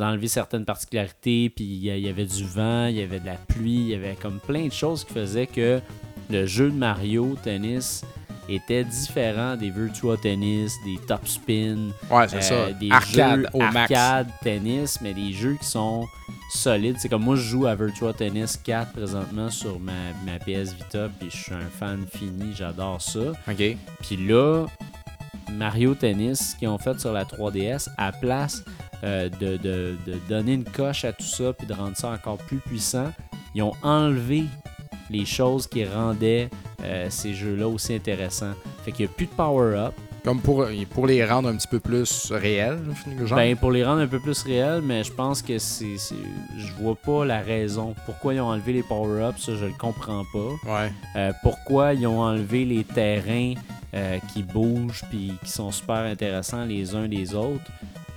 enlevé 0.00 0.26
certaines 0.26 0.64
particularités, 0.64 1.50
puis 1.50 1.64
il 1.66 1.84
y, 1.84 2.00
y 2.00 2.08
avait 2.08 2.24
du 2.24 2.44
vent, 2.44 2.86
il 2.86 2.96
y 2.96 3.02
avait 3.02 3.20
de 3.20 3.26
la 3.26 3.34
pluie, 3.36 3.74
il 3.74 3.88
y 3.90 3.94
avait 3.94 4.14
comme 4.14 4.40
plein 4.40 4.66
de 4.68 4.72
choses 4.72 5.04
qui 5.04 5.12
faisaient 5.12 5.46
que 5.46 5.80
le 6.30 6.46
jeu 6.46 6.70
de 6.70 6.74
Mario 6.76 7.36
Tennis 7.44 8.02
était 8.48 8.84
différent 8.84 9.56
des 9.56 9.70
Virtua 9.70 10.16
Tennis, 10.16 10.72
des 10.84 10.98
Top 11.06 11.26
Spin, 11.26 11.90
Ouais, 12.10 12.26
euh, 12.34 12.72
des 12.74 12.90
Arcade 12.90 13.40
jeux 13.40 13.46
au 13.52 13.58
max. 13.60 13.76
arcade, 13.92 14.28
tennis, 14.42 14.98
mais 15.00 15.14
des 15.14 15.32
jeux 15.32 15.56
qui 15.60 15.66
sont 15.66 16.04
solides. 16.50 16.96
C'est 16.98 17.08
comme 17.08 17.22
moi, 17.24 17.36
je 17.36 17.42
joue 17.42 17.66
à 17.66 17.74
Virtua 17.74 18.12
Tennis 18.12 18.56
4 18.62 18.92
présentement 18.92 19.48
sur 19.50 19.78
ma, 19.78 19.92
ma 20.26 20.38
PS 20.38 20.74
Vita, 20.74 21.08
puis 21.20 21.30
je 21.30 21.36
suis 21.36 21.54
un 21.54 21.68
fan 21.78 22.04
fini, 22.12 22.52
j'adore 22.56 23.00
ça. 23.00 23.20
OK. 23.48 23.76
Puis 24.00 24.16
là, 24.26 24.66
Mario 25.52 25.94
Tennis, 25.94 26.52
ce 26.52 26.56
qu'ils 26.56 26.68
ont 26.68 26.78
fait 26.78 26.98
sur 27.00 27.12
la 27.12 27.24
3DS, 27.24 27.88
à 27.98 28.12
place 28.12 28.64
euh, 29.04 29.28
de, 29.40 29.56
de- 29.56 29.96
de 30.06 30.14
donner 30.28 30.54
une 30.54 30.64
coche 30.64 31.04
à 31.04 31.12
tout 31.12 31.24
ça, 31.26 31.52
puis 31.52 31.66
de 31.66 31.74
rendre 31.74 31.96
ça 31.96 32.10
encore 32.10 32.38
plus 32.38 32.58
puissant, 32.58 33.12
ils 33.54 33.62
ont 33.62 33.74
enlevé 33.82 34.44
les 35.10 35.24
choses 35.26 35.66
qui 35.66 35.84
rendaient 35.84 36.48
euh, 36.84 37.06
ces 37.10 37.34
jeux-là 37.34 37.68
aussi 37.68 37.94
intéressants. 37.94 38.52
Fait 38.84 38.92
qu'il 38.92 39.06
n'y 39.06 39.12
a 39.12 39.14
plus 39.14 39.26
de 39.26 39.32
power-up. 39.32 39.94
Comme 40.24 40.40
pour, 40.40 40.64
pour 40.90 41.08
les 41.08 41.24
rendre 41.24 41.48
un 41.48 41.56
petit 41.56 41.66
peu 41.66 41.80
plus 41.80 42.30
réels, 42.30 42.78
genre? 43.24 43.36
Ben, 43.36 43.56
pour 43.56 43.72
les 43.72 43.84
rendre 43.84 44.02
un 44.02 44.06
peu 44.06 44.20
plus 44.20 44.40
réels, 44.44 44.80
mais 44.80 45.02
je 45.02 45.12
pense 45.12 45.42
que 45.42 45.58
c'est. 45.58 45.96
Je 46.56 46.72
vois 46.80 46.94
pas 46.94 47.24
la 47.24 47.40
raison. 47.40 47.96
Pourquoi 48.06 48.34
ils 48.34 48.40
ont 48.40 48.46
enlevé 48.46 48.72
les 48.74 48.84
power-ups, 48.84 49.40
ça, 49.44 49.56
je 49.56 49.64
le 49.64 49.72
comprends 49.76 50.22
pas. 50.32 50.82
ouais. 50.82 50.92
Euh, 51.16 51.32
pourquoi 51.42 51.94
ils 51.94 52.06
ont 52.06 52.20
enlevé 52.20 52.64
les 52.64 52.84
terrains 52.84 53.54
euh, 53.94 54.18
qui 54.32 54.42
bougent 54.42 55.02
puis 55.10 55.32
qui 55.44 55.50
sont 55.50 55.70
super 55.70 55.96
intéressants 55.96 56.64
les 56.64 56.94
uns 56.94 57.08
des 57.08 57.34
autres. 57.34 57.70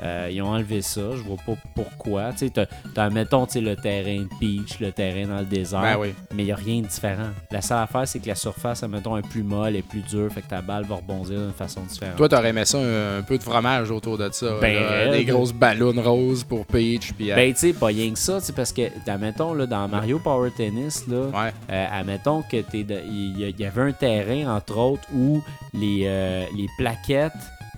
Euh, 0.03 0.30
ils 0.30 0.41
ont 0.41 0.49
enlevé 0.49 0.82
ça, 0.82 1.01
je 1.11 1.21
vois 1.21 1.38
pas 1.45 1.55
pourquoi. 1.73 2.34
Tu 2.34 2.49
sais, 2.53 3.09
mettons, 3.11 3.45
tu 3.45 3.53
sais, 3.53 3.61
le 3.61 3.78
terrain 3.78 4.17
de 4.23 4.30
Peach, 4.41 4.80
le 4.82 4.91
terrain 4.91 5.26
dans 5.28 5.39
le 5.39 5.45
désert, 5.45 5.82
Ben 5.82 5.97
oui. 5.97 6.13
mais 6.34 6.43
il 6.43 6.45
n'y 6.47 6.51
a 6.51 6.55
rien 6.57 6.82
de 6.82 6.88
différent. 6.88 7.30
La 7.49 7.61
seule 7.61 7.78
affaire, 7.78 8.05
c'est 8.05 8.19
que 8.19 8.28
la 8.28 8.36
surface, 8.36 8.84
mettons, 8.84 9.15
est 9.15 9.28
plus 9.28 9.41
molle, 9.43 9.76
est 9.78 9.82
plus 9.88 10.01
dure, 10.01 10.30
fait 10.32 10.41
que 10.41 10.49
ta 10.49 10.61
balle 10.61 10.84
va 10.84 10.95
rebondir 10.95 11.39
d'une 11.39 11.53
façon 11.53 11.82
différente. 11.84 12.17
Toi, 12.17 12.28
t'aurais 12.28 12.49
aimé 12.49 12.65
ça 12.65 12.78
un, 12.78 13.19
un 13.19 13.21
peu 13.21 13.38
de 13.38 13.43
fromage 13.43 13.89
autour 13.89 14.17
de 14.17 14.30
ça. 14.34 14.57
Ben, 14.59 14.84
là. 14.84 15.11
des 15.11 15.23
grosses 15.23 15.53
ballons 15.53 15.93
roses 16.01 16.43
pour 16.43 16.65
Peach. 16.65 17.13
Puis, 17.13 17.32
euh, 17.32 17.36
Ben, 17.36 17.53
tu 17.53 17.59
sais, 17.59 17.73
pas 17.73 17.88
rien 17.88 18.11
que 18.11 18.19
ça, 18.19 18.39
parce 18.53 18.73
que, 18.73 18.82
admettons, 19.09 19.53
là, 19.53 19.65
dans 19.65 19.88
Mario 19.88 20.19
Power 20.19 20.51
Tennis, 20.51 21.07
là, 21.07 21.28
ouais. 21.28 21.53
Euh, 21.71 21.86
admettons 21.89 22.41
que 22.41 22.57
y, 22.57 22.65
il 22.80 23.55
y 23.59 23.65
avait 23.65 23.82
un 23.82 23.91
terrain, 23.93 24.55
entre 24.57 24.78
autres, 24.78 25.03
où 25.13 25.41
les, 25.74 26.03
euh, 26.05 26.45
les 26.55 26.68
plaquettes 26.78 27.34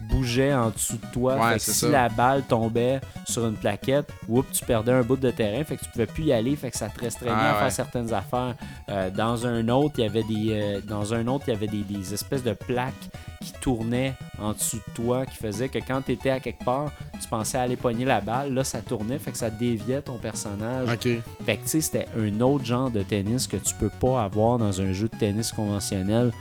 bougeaient 0.10 0.54
en 0.54 0.70
dessous 0.70 0.94
de 0.98 1.12
toi. 1.12 1.36
Ouais, 1.36 1.54
Fait 1.54 1.56
que 1.58 1.62
si 1.64 1.72
ça. 1.74 1.90
la 1.90 2.08
balle 2.08 2.44
tombait 2.44 3.02
sur 3.26 3.46
une 3.46 3.56
plaquette, 3.56 4.10
oups, 4.30 4.48
tu 4.60 4.64
perdais 4.64 4.92
un 4.94 5.02
bout 5.02 5.18
de 5.18 5.32
terrain, 5.32 5.64
fait 5.66 5.76
que 5.76 5.84
tu 5.84 5.90
pouvais 5.90 6.06
plus 6.06 6.24
y 6.26 6.32
aller, 6.34 6.56
fait 6.56 6.72
que 6.72 6.78
ça 6.78 6.88
te 6.88 7.00
restreignait 7.00 7.36
Ah, 7.38 7.58
à 7.58 7.60
faire 7.62 7.72
certaines 7.72 8.14
affaires. 8.14 8.56
Euh, 8.90 9.10
dans 9.10 9.46
un 9.46 9.68
autre, 9.68 9.96
il 9.98 10.04
y 10.04 10.08
avait 10.08 10.24
des 10.24 10.50
euh, 10.52 10.82
dans 10.88 11.14
un 11.14 11.28
autre, 11.28 11.46
il 11.48 11.54
y 11.54 11.58
avait 11.58 11.68
des, 11.68 11.82
des 11.82 12.14
espèces 12.14 12.44
de 12.44 12.54
plaques 12.54 12.94
qui 13.42 13.52
tournaient 13.60 14.14
en 14.40 14.54
dessous 14.54 14.78
de 14.88 14.94
toi, 14.94 15.26
qui 15.26 15.36
faisaient 15.36 15.68
que 15.70 15.80
quand 15.80 16.02
tu 16.04 16.14
étais 16.14 16.30
à 16.30 16.40
quelque 16.40 16.64
part, 16.64 16.92
tu 17.20 17.28
pensais 17.28 17.58
aller 17.58 17.76
pogner 17.76 18.06
la 18.06 18.22
balle, 18.22 18.54
là 18.54 18.64
ça 18.64 18.80
tournait, 18.80 19.20
fait 19.20 19.32
que 19.32 19.38
ça 19.38 19.50
déviait 19.50 20.02
ton 20.04 20.18
personnage. 20.20 20.88
Fait 21.46 21.58
que 21.58 21.64
tu 21.64 21.68
sais, 21.70 21.82
c'était 21.82 22.08
un 22.18 22.40
autre 22.40 22.64
genre 22.64 22.92
de 22.92 23.02
tennis 23.04 23.46
que 23.48 23.58
tu 23.58 23.74
peux 23.76 23.90
pas 23.90 24.24
avoir 24.24 24.58
dans 24.58 24.80
un 24.80 24.94
jeu 24.94 25.10
de 25.12 25.18
tennis 25.18 25.52
conventionnel. 25.52 26.32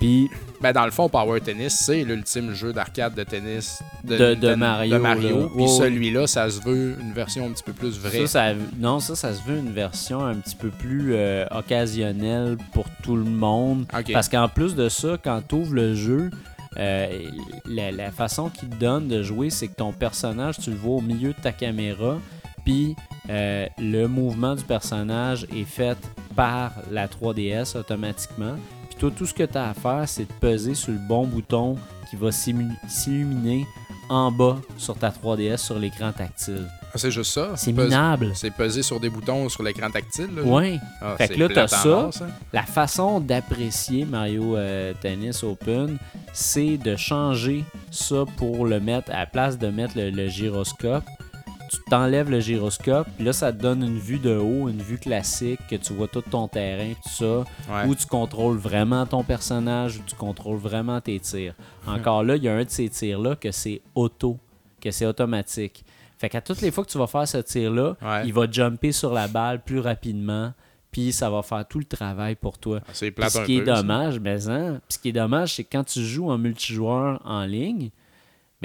Puis 0.00 0.28
Ben, 0.60 0.72
dans 0.72 0.84
le 0.86 0.90
fond, 0.90 1.08
Power 1.08 1.40
Tennis, 1.40 1.74
c'est 1.74 2.02
l'ultime 2.02 2.52
jeu 2.54 2.72
d'arcade 2.72 3.14
de 3.14 3.24
tennis 3.24 3.82
De- 4.04 4.54
Mario, 4.54 4.94
de 4.94 4.98
Mario. 4.98 5.50
Puis 5.54 5.64
Ouais, 5.64 5.68
celui-là, 5.68 6.26
ça 6.26 6.48
se 6.50 6.60
veut 6.62 6.96
une 7.00 7.12
version 7.12 7.46
un 7.46 7.50
petit 7.52 7.62
peu 7.62 7.72
plus 7.72 7.98
vraie. 7.98 8.26
ça, 8.26 8.52
ça, 8.52 8.54
non, 8.78 8.98
ça, 9.00 9.14
ça 9.16 9.34
se 9.34 9.42
veut 9.42 9.58
une 9.58 9.72
version 9.72 10.24
un 10.24 10.34
petit 10.36 10.56
peu 10.56 10.70
plus 10.70 11.12
euh, 11.14 11.44
occasionnelle 11.50 12.56
pour 12.72 12.86
tout 13.02 13.16
le 13.16 13.24
monde. 13.24 13.84
Parce 14.12 14.28
qu'en 14.28 14.48
plus 14.48 14.74
de 14.74 14.88
ça, 14.88 15.16
quand 15.22 15.42
tu 15.46 15.54
ouvres 15.56 15.74
le 15.74 15.94
jeu, 15.94 16.30
euh, 16.78 17.18
la, 17.66 17.90
la 17.92 18.10
façon 18.10 18.48
qu'il 18.50 18.68
te 18.68 18.76
donne 18.76 19.08
de 19.08 19.22
jouer, 19.22 19.50
c'est 19.50 19.68
que 19.68 19.74
ton 19.76 19.92
personnage, 19.92 20.58
tu 20.58 20.70
le 20.70 20.76
vois 20.76 20.96
au 20.96 21.00
milieu 21.00 21.30
de 21.30 21.40
ta 21.42 21.52
caméra, 21.52 22.18
puis 22.64 22.96
euh, 23.30 23.66
le 23.78 24.06
mouvement 24.06 24.54
du 24.54 24.64
personnage 24.64 25.46
est 25.54 25.64
fait 25.64 25.96
par 26.34 26.72
la 26.90 27.06
3DS 27.08 27.76
automatiquement. 27.78 28.56
Puis 28.96 29.00
toi, 29.00 29.10
tout 29.16 29.26
ce 29.26 29.34
que 29.34 29.42
tu 29.42 29.58
as 29.58 29.68
à 29.70 29.74
faire, 29.74 30.04
c'est 30.08 30.24
de 30.24 30.32
peser 30.40 30.74
sur 30.74 30.92
le 30.92 30.98
bon 30.98 31.26
bouton 31.26 31.76
qui 32.08 32.16
va 32.16 32.30
s'illuminer 32.32 33.66
en 34.08 34.30
bas 34.30 34.56
sur 34.78 34.96
ta 34.96 35.10
3DS 35.10 35.56
sur 35.58 35.78
l'écran 35.78 36.12
tactile. 36.12 36.66
Ah, 36.94 36.98
c'est 36.98 37.10
juste 37.10 37.32
ça. 37.32 37.50
C'est 37.56 37.72
Pes- 37.72 37.82
minable. 37.84 38.30
C'est 38.34 38.50
peser 38.52 38.82
sur 38.82 39.00
des 39.00 39.10
boutons 39.10 39.48
sur 39.48 39.62
l'écran 39.64 39.90
tactile. 39.90 40.28
Là, 40.34 40.42
Ouais. 40.42 40.78
Ah, 41.02 41.16
Fait 41.18 41.26
c'est 41.26 41.34
que 41.34 41.40
là, 41.40 41.48
t'as 41.52 41.68
ça. 41.68 42.08
ça. 42.12 42.26
La 42.52 42.62
façon 42.62 43.20
d'apprécier 43.20 44.04
Mario 44.04 44.56
euh, 44.56 44.94
Tennis 45.02 45.42
Open, 45.42 45.98
c'est 46.32 46.78
de 46.78 46.94
changer 46.96 47.64
ça 47.90 48.24
pour 48.36 48.64
le 48.64 48.78
mettre 48.80 49.10
à 49.10 49.18
la 49.18 49.26
place 49.26 49.58
de 49.58 49.66
mettre 49.68 49.98
le, 49.98 50.10
le 50.10 50.28
gyroscope. 50.28 51.04
Tu 51.70 51.78
t'enlèves 51.90 52.30
le 52.30 52.40
gyroscope, 52.40 53.08
puis 53.16 53.24
là 53.24 53.32
ça 53.32 53.52
te 53.52 53.60
donne 53.60 53.82
une 53.82 53.98
vue 53.98 54.18
de 54.18 54.36
haut, 54.36 54.68
une 54.68 54.80
vue 54.82 54.98
classique, 54.98 55.58
que 55.68 55.76
tu 55.76 55.92
vois 55.92 56.06
tout 56.08 56.20
ton 56.22 56.46
terrain, 56.48 56.92
tout 57.02 57.08
ça, 57.08 57.38
Ouais. 57.70 57.88
où 57.88 57.94
tu 57.94 58.06
contrôles 58.06 58.56
vraiment 58.56 59.04
ton 59.06 59.24
personnage, 59.24 59.96
où 59.98 60.02
tu 60.06 60.14
contrôles 60.14 60.58
vraiment 60.58 61.00
tes 61.00 61.18
tirs. 61.20 61.54
Encore 61.86 62.22
là, 62.22 62.36
il 62.36 62.44
y 62.44 62.48
a 62.48 62.54
un 62.54 62.64
de 62.64 62.70
ces 62.70 62.88
tirs-là 62.88 63.34
que 63.36 63.50
c'est 63.50 63.80
auto, 63.94 64.38
que 64.80 64.90
c'est 64.90 65.06
automatique. 65.06 65.84
Fait 66.18 66.28
qu'à 66.28 66.40
toutes 66.40 66.60
les 66.62 66.70
fois 66.70 66.84
que 66.84 66.90
tu 66.90 66.98
vas 66.98 67.06
faire 67.06 67.26
ce 67.28 67.38
tir-là, 67.38 67.96
Ouais. 68.00 68.22
il 68.26 68.32
va 68.32 68.50
jumper 68.50 68.92
sur 68.92 69.12
la 69.12 69.28
balle 69.28 69.62
plus 69.62 69.80
rapidement, 69.80 70.52
puis 70.90 71.12
ça 71.12 71.28
va 71.28 71.42
faire 71.42 71.66
tout 71.68 71.78
le 71.78 71.84
travail 71.84 72.36
pour 72.36 72.58
toi. 72.58 72.80
C'est 72.92 73.12
ce 73.28 73.38
un 73.38 73.44
qui 73.44 73.58
est 73.58 73.64
dommage, 73.64 74.18
mais 74.20 74.48
hein, 74.48 74.80
puis 74.88 74.94
ce 74.94 74.98
qui 74.98 75.08
est 75.10 75.12
dommage, 75.12 75.54
c'est 75.54 75.64
que 75.64 75.68
quand 75.72 75.84
tu 75.84 76.02
joues 76.02 76.30
en 76.30 76.38
multijoueur 76.38 77.20
en 77.24 77.44
ligne, 77.44 77.90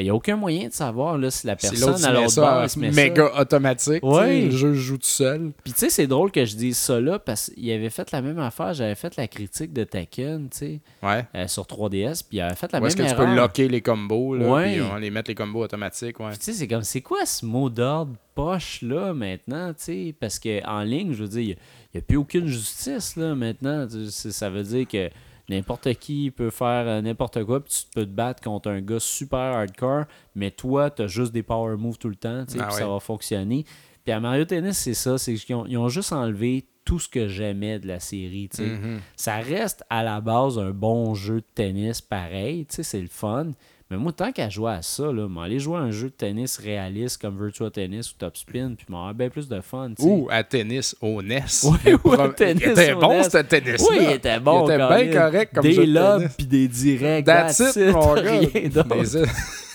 il 0.01 0.05
n'y 0.05 0.09
a 0.09 0.15
aucun 0.15 0.35
moyen 0.35 0.67
de 0.67 0.73
savoir 0.73 1.17
là, 1.17 1.31
si 1.31 1.47
la 1.47 1.55
personne 1.55 2.03
à 2.03 2.11
l'autre 2.11 2.35
bord 2.35 2.69
se 2.69 2.77
met 2.79 2.91
ça. 2.91 3.01
méga 3.01 3.31
automatique, 3.39 4.03
Ouais. 4.03 4.41
le 4.45 4.51
jeu 4.51 4.73
joue 4.73 4.97
tout 4.97 5.05
seul. 5.05 5.51
Puis 5.63 5.73
tu 5.73 5.79
sais, 5.79 5.89
c'est 5.89 6.07
drôle 6.07 6.31
que 6.31 6.43
je 6.45 6.55
dise 6.55 6.77
ça 6.77 6.99
là 6.99 7.19
parce 7.19 7.51
qu'il 7.55 7.71
avait 7.71 7.89
fait 7.89 8.11
la 8.11 8.21
même 8.21 8.39
affaire. 8.39 8.73
J'avais 8.73 8.95
fait 8.95 9.15
la 9.15 9.27
critique 9.27 9.73
de 9.73 9.83
Tekken, 9.83 10.49
tu 10.49 10.57
sais, 10.57 10.79
Ouais. 11.03 11.25
euh, 11.35 11.47
sur 11.47 11.63
3DS, 11.65 12.23
puis 12.27 12.37
il 12.37 12.41
avait 12.41 12.55
fait 12.55 12.71
la 12.71 12.81
Où 12.81 12.85
est-ce 12.87 12.97
même 12.97 13.05
que 13.07 13.11
tu 13.11 13.17
peux 13.17 13.35
locker 13.35 13.67
les 13.67 13.81
combos, 13.81 14.35
là, 14.35 14.47
Ouais. 14.47 14.73
puis 14.73 14.81
on 14.81 14.95
les 14.97 15.09
mettre 15.11 15.29
les 15.29 15.35
combos 15.35 15.63
automatiques, 15.63 16.19
ouais. 16.19 16.29
Puis 16.29 16.39
tu 16.39 16.45
sais, 16.45 16.53
c'est 16.53 16.67
comme, 16.67 16.83
c'est 16.83 17.01
quoi 17.01 17.25
ce 17.25 17.45
mot 17.45 17.69
d'ordre 17.69 18.13
poche 18.33 18.81
là 18.81 19.13
maintenant, 19.13 19.69
tu 19.73 19.83
sais, 19.83 20.15
parce 20.19 20.39
que 20.39 20.65
en 20.65 20.81
ligne, 20.83 21.13
je 21.13 21.23
veux 21.23 21.27
dire, 21.29 21.41
il 21.41 21.47
n'y 21.95 21.99
a, 21.99 22.01
plus 22.01 22.17
aucune 22.17 22.47
justice 22.47 23.15
là 23.17 23.35
maintenant. 23.35 23.85
Ça 24.09 24.49
veut 24.49 24.63
dire 24.63 24.87
que 24.87 25.09
n'importe 25.51 25.93
qui 25.95 26.31
peut 26.31 26.49
faire 26.49 26.87
euh, 26.87 27.01
n'importe 27.01 27.43
quoi, 27.43 27.63
puis 27.63 27.71
tu 27.71 27.83
peux 27.93 28.05
te 28.05 28.11
battre 28.11 28.41
contre 28.41 28.69
un 28.69 28.81
gars 28.81 28.99
super 28.99 29.39
hardcore, 29.39 30.05
mais 30.35 30.51
toi, 30.51 30.89
tu 30.89 31.03
as 31.03 31.07
juste 31.07 31.31
des 31.31 31.43
power 31.43 31.77
moves 31.77 31.97
tout 31.97 32.09
le 32.09 32.15
temps, 32.15 32.45
tu 32.45 32.53
sais, 32.53 32.59
Ah 32.61 32.65
puis 32.65 32.75
ouais. 32.75 32.81
ça 32.81 32.87
va 32.87 32.99
fonctionner. 32.99 33.65
Puis 34.03 34.11
à 34.11 34.19
Mario 34.19 34.45
Tennis, 34.45 34.77
c'est 34.77 34.93
ça, 34.95 35.17
c'est 35.17 35.35
qu'ils 35.35 35.55
ont, 35.55 35.65
ils 35.67 35.77
ont 35.77 35.89
juste 35.89 36.11
enlevé 36.11 36.65
tout 36.83 36.97
ce 36.99 37.07
que 37.07 37.27
j'aimais 37.27 37.77
de 37.79 37.87
la 37.87 37.99
série, 37.99 38.49
tu 38.49 38.57
sais. 38.57 38.69
Mhm. 38.69 38.99
Ça 39.15 39.35
reste 39.37 39.83
à 39.89 40.03
la 40.03 40.19
base 40.21 40.57
un 40.57 40.71
bon 40.71 41.13
jeu 41.13 41.35
de 41.41 41.45
tennis 41.53 42.01
pareil, 42.01 42.65
tu 42.65 42.77
sais, 42.77 42.83
c'est 42.83 43.01
le 43.01 43.07
fun. 43.07 43.51
Mais 43.91 43.97
moi, 43.97 44.13
tant 44.13 44.31
qu'à 44.31 44.47
jouer 44.47 44.71
à 44.71 44.81
ça, 44.81 45.11
là, 45.11 45.27
m'aller 45.27 45.59
jouer 45.59 45.75
à 45.75 45.81
un 45.81 45.91
jeu 45.91 46.07
de 46.07 46.13
tennis 46.13 46.57
réaliste 46.57 47.21
comme 47.21 47.37
Virtua 47.37 47.69
Tennis 47.69 48.09
ou 48.11 48.13
Top 48.17 48.37
Spin, 48.37 48.73
puis 48.77 48.85
m'avoir 48.87 49.13
bien 49.13 49.29
plus 49.29 49.49
de 49.49 49.59
fun. 49.59 49.91
Ou 49.99 50.29
à 50.31 50.43
tennis 50.45 50.95
au 51.01 51.21
NES. 51.21 51.43
Ouais, 51.63 51.93
ouais, 51.93 51.97
Prom- 51.97 52.33
tennis 52.33 52.63
Il 52.65 52.71
était 52.71 52.93
au 52.93 52.99
bon, 53.01 53.17
NES. 53.17 53.23
ce 53.23 53.37
tennis 53.39 53.85
Oui, 53.89 53.97
il 53.99 54.11
était 54.11 54.39
bon. 54.39 54.65
Il 54.67 54.71
était 54.73 54.77
bien 55.11 55.21
correct 55.21 55.53
comme 55.53 55.63
Des 55.63 55.73
jeu 55.73 55.85
de 55.85 55.91
lobes 55.93 56.27
puis 56.37 56.47
des 56.47 56.67
directs. 56.69 57.25
That's 57.25 57.57
that's 57.57 57.75
it, 57.75 57.81
it, 57.89 57.93
mon 57.93 58.13
gars. 58.15 58.21
rien 58.21 58.69
d'autre. 58.73 58.95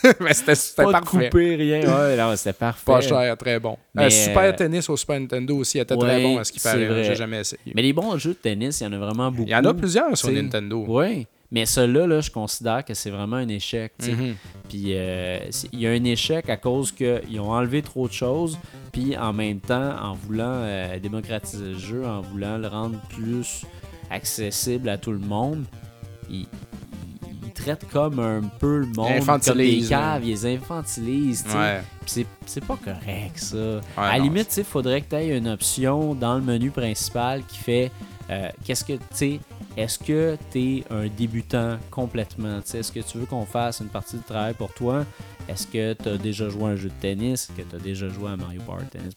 Mais, 0.05 0.13
mais 0.21 0.35
c'était 0.35 0.55
c'était 0.55 0.85
Pas 0.85 0.93
parfait. 0.93 1.29
couper, 1.29 1.57
rien. 1.57 1.81
Ouais, 1.83 2.17
non, 2.17 2.35
c'était 2.37 2.53
parfait. 2.55 2.83
Pas 2.87 3.01
cher, 3.03 3.37
très 3.37 3.61
bon. 3.61 3.77
Mais, 3.95 4.07
Euh, 4.07 4.11
Super 4.11 4.43
euh, 4.45 4.53
Tennis 4.53 4.89
au 4.89 4.97
Super 4.97 5.21
Nintendo 5.21 5.57
aussi 5.59 5.79
était 5.79 5.95
ouais, 5.95 6.01
très 6.01 6.23
bon 6.23 6.39
à 6.39 6.45
ce 6.45 6.53
qui 6.53 6.61
paraît. 6.61 6.87
vrai. 6.87 7.05
J'ai 7.05 7.17
jamais 7.17 7.41
essayé. 7.41 7.61
Mais 7.75 7.83
les 7.83 7.93
bons 7.93 8.17
jeux 8.17 8.31
de 8.31 8.37
tennis, 8.39 8.81
il 8.81 8.85
y 8.85 8.87
en 8.87 8.93
a 8.93 8.99
vraiment 8.99 9.31
beaucoup. 9.31 9.45
Il 9.49 9.51
y 9.51 9.55
en 9.57 9.65
a 9.65 9.75
plusieurs 9.75 10.17
sur. 10.17 10.31
Nintendo. 10.31 10.85
Oui. 10.89 11.27
Mais 11.51 11.65
celui-là, 11.67 12.07
là, 12.07 12.21
je 12.21 12.31
considère 12.31 12.85
que 12.85 12.95
c'est 12.95 13.11
vraiment 13.11 13.37
un 13.37 13.49
échec. 13.49 13.93
Mhm. 14.03 14.35
Puis 14.69 14.87
euh, 14.89 15.39
il 15.73 15.81
y 15.81 15.87
a 15.87 15.91
un 15.91 16.05
échec 16.05 16.51
à 16.51 16.57
cause 16.57 16.93
qu'ils 16.93 17.41
ont 17.41 17.51
enlevé 17.51 17.83
trop 17.83 18.09
de 18.09 18.13
choses, 18.13 18.59
puis 18.93 19.17
en 19.17 19.33
même 19.33 19.61
temps, 19.61 19.97
en 20.03 20.15
voulant 20.15 20.45
euh, 20.63 20.99
démocratiser 20.99 21.67
le 21.67 21.79
jeu, 21.79 22.05
en 22.07 22.21
voulant 22.21 22.59
le 22.59 22.67
rendre 22.67 22.99
plus 23.09 23.65
accessible 24.11 24.89
à 24.89 24.99
tout 24.99 25.13
le 25.13 25.19
monde, 25.19 25.65
ils, 26.31 26.47
traitent 27.55 27.89
comme 27.91 28.19
un 28.19 28.43
peu 28.43 28.81
le 28.81 28.87
monde 28.87 29.25
comme 29.25 29.57
des 29.57 29.81
caves, 29.89 30.23
ils 30.25 30.31
les 30.31 30.47
infantilisent. 30.57 31.47
Ouais. 31.55 31.81
Puis 32.05 32.27
c'est- 32.45 32.65
pas 32.65 32.77
correct, 32.77 33.39
ça. 33.39 33.81
à 33.97 34.19
la 34.19 34.19
limite, 34.19 34.55
il 34.57 34.65
faudrait 34.65 35.01
que 35.01 35.09
tu 35.09 35.17
aies 35.17 35.37
une 35.37 35.49
option 35.49 36.15
dans 36.15 36.35
le 36.35 36.43
menu 36.43 36.71
principal 36.71 37.43
qui 37.47 37.57
fait 37.57 37.91
euh, 38.31 38.51
qu'est-ce 38.65 38.85
que 38.85 38.93
tu 38.93 39.01
sais, 39.13 39.41
est-ce 39.77 39.99
que 39.99 40.37
tu 40.51 40.59
es 40.61 40.85
un 40.91 41.07
débutant 41.07 41.77
complètement? 41.91 42.59
Est-ce 42.59 42.91
que 42.91 43.01
tu 43.01 43.19
veux 43.19 43.27
qu'on 43.27 43.45
fasse 43.45 43.81
une 43.81 43.89
partie 43.89 44.17
du 44.17 44.23
travail 44.23 44.55
pour 44.55 44.73
toi? 44.73 45.05
Est-ce 45.49 45.67
que 45.67 45.93
tu 45.93 46.09
as 46.09 46.17
déjà 46.17 46.49
joué 46.49 46.65
à 46.65 46.67
un 46.69 46.77
jeu 46.77 46.89
de 46.89 46.95
tennis? 47.01 47.49
Est-ce 47.51 47.63
que 47.63 47.69
tu 47.69 47.77
as 47.77 47.79
déjà 47.79 48.09
joué 48.09 48.31
à 48.31 48.37
Mario 48.37 48.61
Party 48.67 48.87
Tennis? 48.87 49.13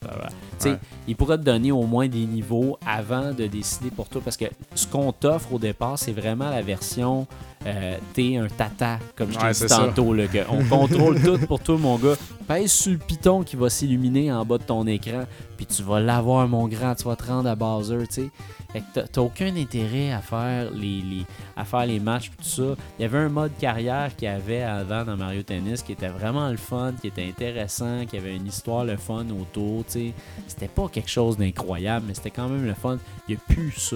Ouais. 0.65 0.77
il 1.07 1.15
pourrait 1.15 1.37
te 1.37 1.43
donner 1.43 1.71
au 1.71 1.83
moins 1.83 2.07
des 2.07 2.25
niveaux 2.25 2.77
avant 2.85 3.33
de 3.33 3.47
décider 3.47 3.89
pour 3.89 4.09
toi. 4.09 4.21
Parce 4.23 4.37
que 4.37 4.45
ce 4.75 4.85
qu'on 4.85 5.11
t'offre 5.11 5.53
au 5.53 5.59
départ, 5.59 5.97
c'est 5.97 6.11
vraiment 6.11 6.49
la 6.49 6.61
version 6.61 7.25
euh, 7.65 7.97
t'es 8.13 8.37
un 8.37 8.47
tata, 8.47 8.99
comme 9.15 9.31
je 9.31 9.37
t'ai 9.37 9.45
Ouais, 9.45 9.51
dit 9.51 9.65
tantôt. 9.65 10.13
Là, 10.13 10.27
que 10.27 10.37
on 10.49 10.63
contrôle 10.63 11.21
tout 11.23 11.37
pour 11.45 11.59
toi, 11.59 11.77
mon 11.77 11.97
gars. 11.97 12.15
Pèse 12.47 12.71
sur 12.71 12.91
le 12.93 12.97
piton 12.97 13.43
qui 13.43 13.55
va 13.57 13.69
s'illuminer 13.69 14.31
en 14.31 14.45
bas 14.45 14.57
de 14.57 14.63
ton 14.63 14.87
écran, 14.87 15.25
puis 15.57 15.65
tu 15.65 15.83
vas 15.83 15.99
l'avoir, 15.99 16.47
mon 16.47 16.67
grand. 16.67 16.95
Tu 16.95 17.03
vas 17.03 17.15
te 17.15 17.25
rendre 17.25 17.49
à 17.49 17.55
Bowser, 17.55 18.07
tu 18.07 18.23
sais. 18.23 18.29
Fait 18.71 18.81
que 18.81 18.99
t'as- 19.07 19.21
aucun 19.21 19.55
intérêt 19.55 20.11
à 20.11 20.19
faire 20.19 20.69
les, 20.71 21.25
à 21.57 21.65
faire 21.65 21.85
les 21.85 21.99
matchs 21.99 22.29
tout 22.37 22.43
ça. 22.43 22.75
Il 22.97 23.01
y 23.01 23.05
avait 23.05 23.17
un 23.17 23.29
mode 23.29 23.51
carrière 23.59 24.15
qu'il 24.15 24.27
y 24.27 24.31
avait 24.31 24.61
avant 24.61 25.03
dans 25.05 25.17
Mario 25.17 25.41
Tennis 25.43 25.81
qui 25.81 25.93
était 25.93 26.07
vraiment 26.09 26.49
le 26.49 26.57
fun, 26.57 26.93
qui 27.01 27.07
était 27.07 27.25
intéressant, 27.27 28.05
qui 28.05 28.17
avait 28.17 28.35
une 28.35 28.45
histoire 28.47 28.85
le 28.85 28.97
fun 28.97 29.25
autour, 29.31 29.85
tu 29.85 29.91
sais. 29.91 30.13
C'était 30.47 30.67
pas 30.67 30.87
quelque 30.87 31.09
chose 31.09 31.37
d'incroyable, 31.37 32.05
mais 32.07 32.13
c'était 32.13 32.29
quand 32.31 32.47
même 32.47 32.65
le 32.65 32.73
fun. 32.75 32.97
Il 33.27 33.35
n'y 33.35 33.37
a 33.41 33.53
plus 33.53 33.71
ça. 33.71 33.95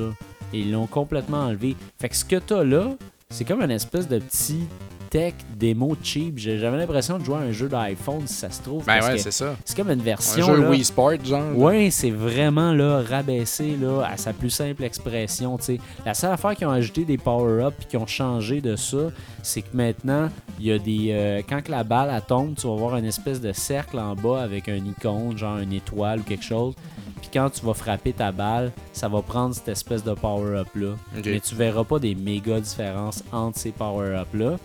Et 0.52 0.60
ils 0.60 0.72
l'ont 0.72 0.88
complètement 0.88 1.46
enlevé. 1.46 1.76
Fait 2.00 2.10
que 2.10 2.16
ce 2.16 2.26
que 2.26 2.36
t'as 2.38 2.64
là, 2.64 2.90
c'est 3.30 3.46
comme 3.46 3.62
une 3.62 3.72
espèce 3.72 4.08
de 4.08 4.20
petit 4.20 4.68
tech 5.14 5.36
démo 5.56 5.96
cheap. 6.02 6.40
J'ai- 6.40 6.58
J'avais 6.58 6.76
l'impression 6.78 7.20
de 7.20 7.24
jouer 7.24 7.36
à 7.36 7.40
un 7.42 7.52
jeu 7.52 7.70
d'iPhone 7.70 8.24
si 8.26 8.34
ça 8.34 8.50
se 8.50 8.64
trouve. 8.64 8.84
Ben 8.84 8.96
parce 9.00 9.12
ouais, 9.12 9.18
c'est 9.20 9.30
ça. 9.30 9.56
c'est 9.64 9.78
comme 9.78 9.92
une 9.92 10.00
Un 10.00 10.04
version. 10.04 10.44
jeu 10.44 10.60
là, 10.62 10.70
Wii 10.72 10.84
Sport, 10.84 11.24
genre. 11.24 11.56
Ouais, 11.56 11.90
c'est 11.92 12.10
vraiment 12.10 12.74
là, 12.74 13.04
rabaissé 13.08 13.78
là, 13.80 14.02
à 14.12 14.18
sa 14.18 14.34
plus 14.34 14.50
simple 14.50 14.84
expression. 14.84 15.56
tu 15.60 15.64
sais. 15.66 15.80
La 16.04 16.16
seule 16.16 16.32
affaire 16.32 16.56
qui 16.56 16.66
ont 16.66 16.72
ajouté 16.72 17.06
des 17.06 17.20
power-ups 17.20 17.76
et 17.84 17.86
qui 17.86 17.98
ont 17.98 18.08
changé 18.08 18.60
de 18.60 18.76
ça, 18.76 19.12
c'est 19.44 19.62
que 19.62 19.78
maintenant, 19.78 20.30
il 20.60 20.66
y 20.66 20.72
a 20.72 20.80
des. 20.80 21.10
euh, 21.12 21.42
quand 21.48 21.62
que 21.62 21.70
la 21.70 21.84
balle 21.84 22.10
elle 22.12 22.22
tombe, 22.24 22.56
tu 22.56 22.66
vas 22.66 22.74
voir 22.76 22.98
une 22.98 23.06
espèce 23.06 23.40
de 23.40 23.52
cercle 23.54 24.00
en 24.00 24.16
bas 24.16 24.42
avec 24.42 24.68
un 24.68 24.78
icône, 24.78 25.38
genre 25.38 25.60
une 25.60 25.74
étoile 25.74 26.22
ou 26.22 26.24
quelque 26.24 26.44
chose. 26.44 26.74
Puis 27.22 27.30
quand 27.34 27.50
tu 27.52 27.64
vas 27.66 27.74
frapper 27.76 28.14
ta 28.14 28.32
balle, 28.32 28.72
ça 28.92 29.08
va 29.08 29.22
prendre 29.22 29.54
cette 29.56 29.70
espèce 29.70 30.04
de 30.04 30.14
power-up 30.14 30.68
là. 30.76 30.90
Ok. 31.18 31.26
Mais 31.26 31.40
tu 31.40 31.54
verras 31.56 31.84
pas 31.84 32.00
des 32.00 32.16
méga 32.16 32.60
différences 32.60 33.24
entre 33.32 33.58
ces 33.60 33.72
power-up 33.72 34.28
là. 34.34 34.58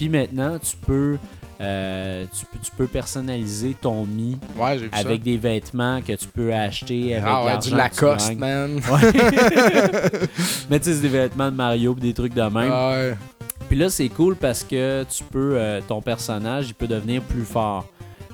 Puis 0.00 0.08
maintenant, 0.08 0.58
tu 0.58 0.76
peux. 0.78 1.18
euh, 1.60 2.24
tu, 2.34 2.46
peux- 2.46 2.58
tu 2.62 2.70
peux 2.70 2.86
personnaliser 2.86 3.76
ton 3.78 4.06
Mi 4.06 4.38
Ouais, 4.56 4.78
avec 4.92 5.22
des 5.22 5.36
vêtements 5.36 6.00
que 6.00 6.14
tu 6.14 6.26
peux 6.26 6.54
acheter 6.54 7.16
avec. 7.16 7.28
Ah 7.30 7.44
ouais, 7.44 7.58
du 7.58 7.68
tu 7.68 7.76
Lacoste, 7.76 8.34
man. 8.38 8.80
Mais 10.70 10.78
tu 10.78 10.84
sais, 10.86 10.94
c'est 10.94 11.02
des 11.02 11.08
vêtements 11.08 11.50
de 11.50 11.56
Mario 11.56 11.92
des 11.94 12.14
trucs 12.14 12.32
de 12.32 12.40
même. 12.40 12.70
Ah 12.72 12.92
ouais. 12.92 13.14
Puis 13.68 13.76
là, 13.78 13.90
c'est 13.90 14.08
cool 14.08 14.36
parce 14.36 14.64
que 14.64 15.04
tu 15.04 15.22
peux, 15.24 15.56
euh, 15.58 15.82
ton 15.86 16.00
personnage, 16.00 16.68
il 16.68 16.74
peut 16.74 16.88
devenir 16.88 17.20
plus 17.20 17.44
fort. 17.44 17.84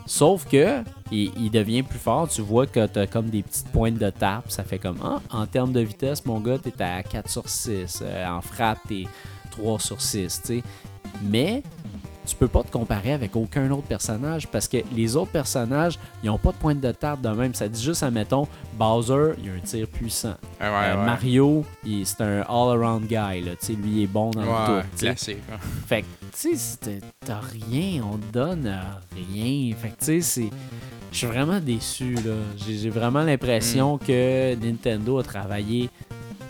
Sauf 0.07 0.47
que, 0.49 0.85
il, 1.11 1.33
il 1.37 1.51
devient 1.51 1.83
plus 1.83 1.99
fort. 1.99 2.29
Tu 2.29 2.43
vois 2.43 2.67
que 2.67 2.87
tu 2.87 2.99
as 3.01 3.09
comme 3.09 3.27
des 3.29 3.43
petites 3.43 3.67
pointes 3.73 3.99
de 3.99 4.11
tape. 4.11 4.45
Ça 4.53 4.63
fait 4.63 4.79
comme, 4.79 4.99
ah, 5.03 5.19
en 5.31 5.47
termes 5.47 5.73
de 5.73 5.81
vitesse, 5.81 6.25
mon 6.27 6.39
gars, 6.39 6.59
t'es 6.59 6.81
à 6.81 7.03
4 7.03 7.29
sur 7.29 7.49
6. 7.49 8.03
Euh, 8.03 8.25
en 8.29 8.41
frappe, 8.41 8.79
t'es 8.89 9.07
3 9.51 9.81
sur 9.81 10.01
6, 10.01 10.43
tu 10.43 10.47
sais. 10.59 10.63
Mais, 11.23 11.63
tu 12.27 12.35
peux 12.35 12.49
pas 12.49 12.65
te 12.65 12.73
comparer 12.73 13.13
avec 13.13 13.37
aucun 13.37 13.71
autre 13.71 13.87
personnage 13.87 14.49
parce 14.49 14.67
que 14.67 14.79
les 14.93 15.15
autres 15.15 15.31
personnages, 15.31 15.97
ils 16.25 16.31
ont 16.31 16.39
pas 16.39 16.51
de 16.51 16.57
pointe 16.57 16.81
de 16.81 16.91
tape 16.91 17.21
de 17.21 17.29
même. 17.29 17.55
Ça 17.55 17.69
dit 17.69 17.81
juste, 17.81 18.03
admettons, 18.03 18.49
Bowser, 18.77 19.35
il 19.45 19.51
a 19.51 19.53
un 19.53 19.59
tir 19.61 19.87
puissant. 19.87 20.35
Ouais, 20.61 20.67
Euh, 20.67 20.97
ouais. 20.99 21.05
Mario, 21.07 21.65
c'est 22.05 22.21
un 22.23 22.41
all-around 22.41 23.07
guy. 23.07 23.43
Là. 23.43 23.53
Lui, 23.69 23.77
il 23.87 24.03
est 24.03 24.07
bon 24.09 24.31
dans 24.33 24.41
Ouais, 24.41 24.77
le 24.79 24.83
tout. 24.83 24.99
classique. 24.99 25.39
hein. 25.53 25.57
Fait 25.87 26.03
que, 26.03 26.07
tu 26.37 26.57
sais, 26.57 26.99
t'as 27.25 27.39
rien, 27.41 28.03
on 28.13 28.17
te 28.19 28.33
donne 28.33 28.67
euh, 28.67 28.81
rien. 29.33 29.75
Fait 29.77 29.91
que, 29.91 29.99
tu 30.01 30.05
sais, 30.05 30.21
c'est. 30.21 30.51
Je 31.13 31.19
suis 31.19 31.27
vraiment 31.29 31.61
déçu, 31.61 32.15
là. 32.17 32.35
J'ai 32.59 32.91
vraiment 32.91 33.23
Mm. 33.23 33.27
l'impression 33.27 33.99
que 33.99 34.55
Nintendo 34.57 35.19
a 35.19 35.23
travaillé 35.23 35.89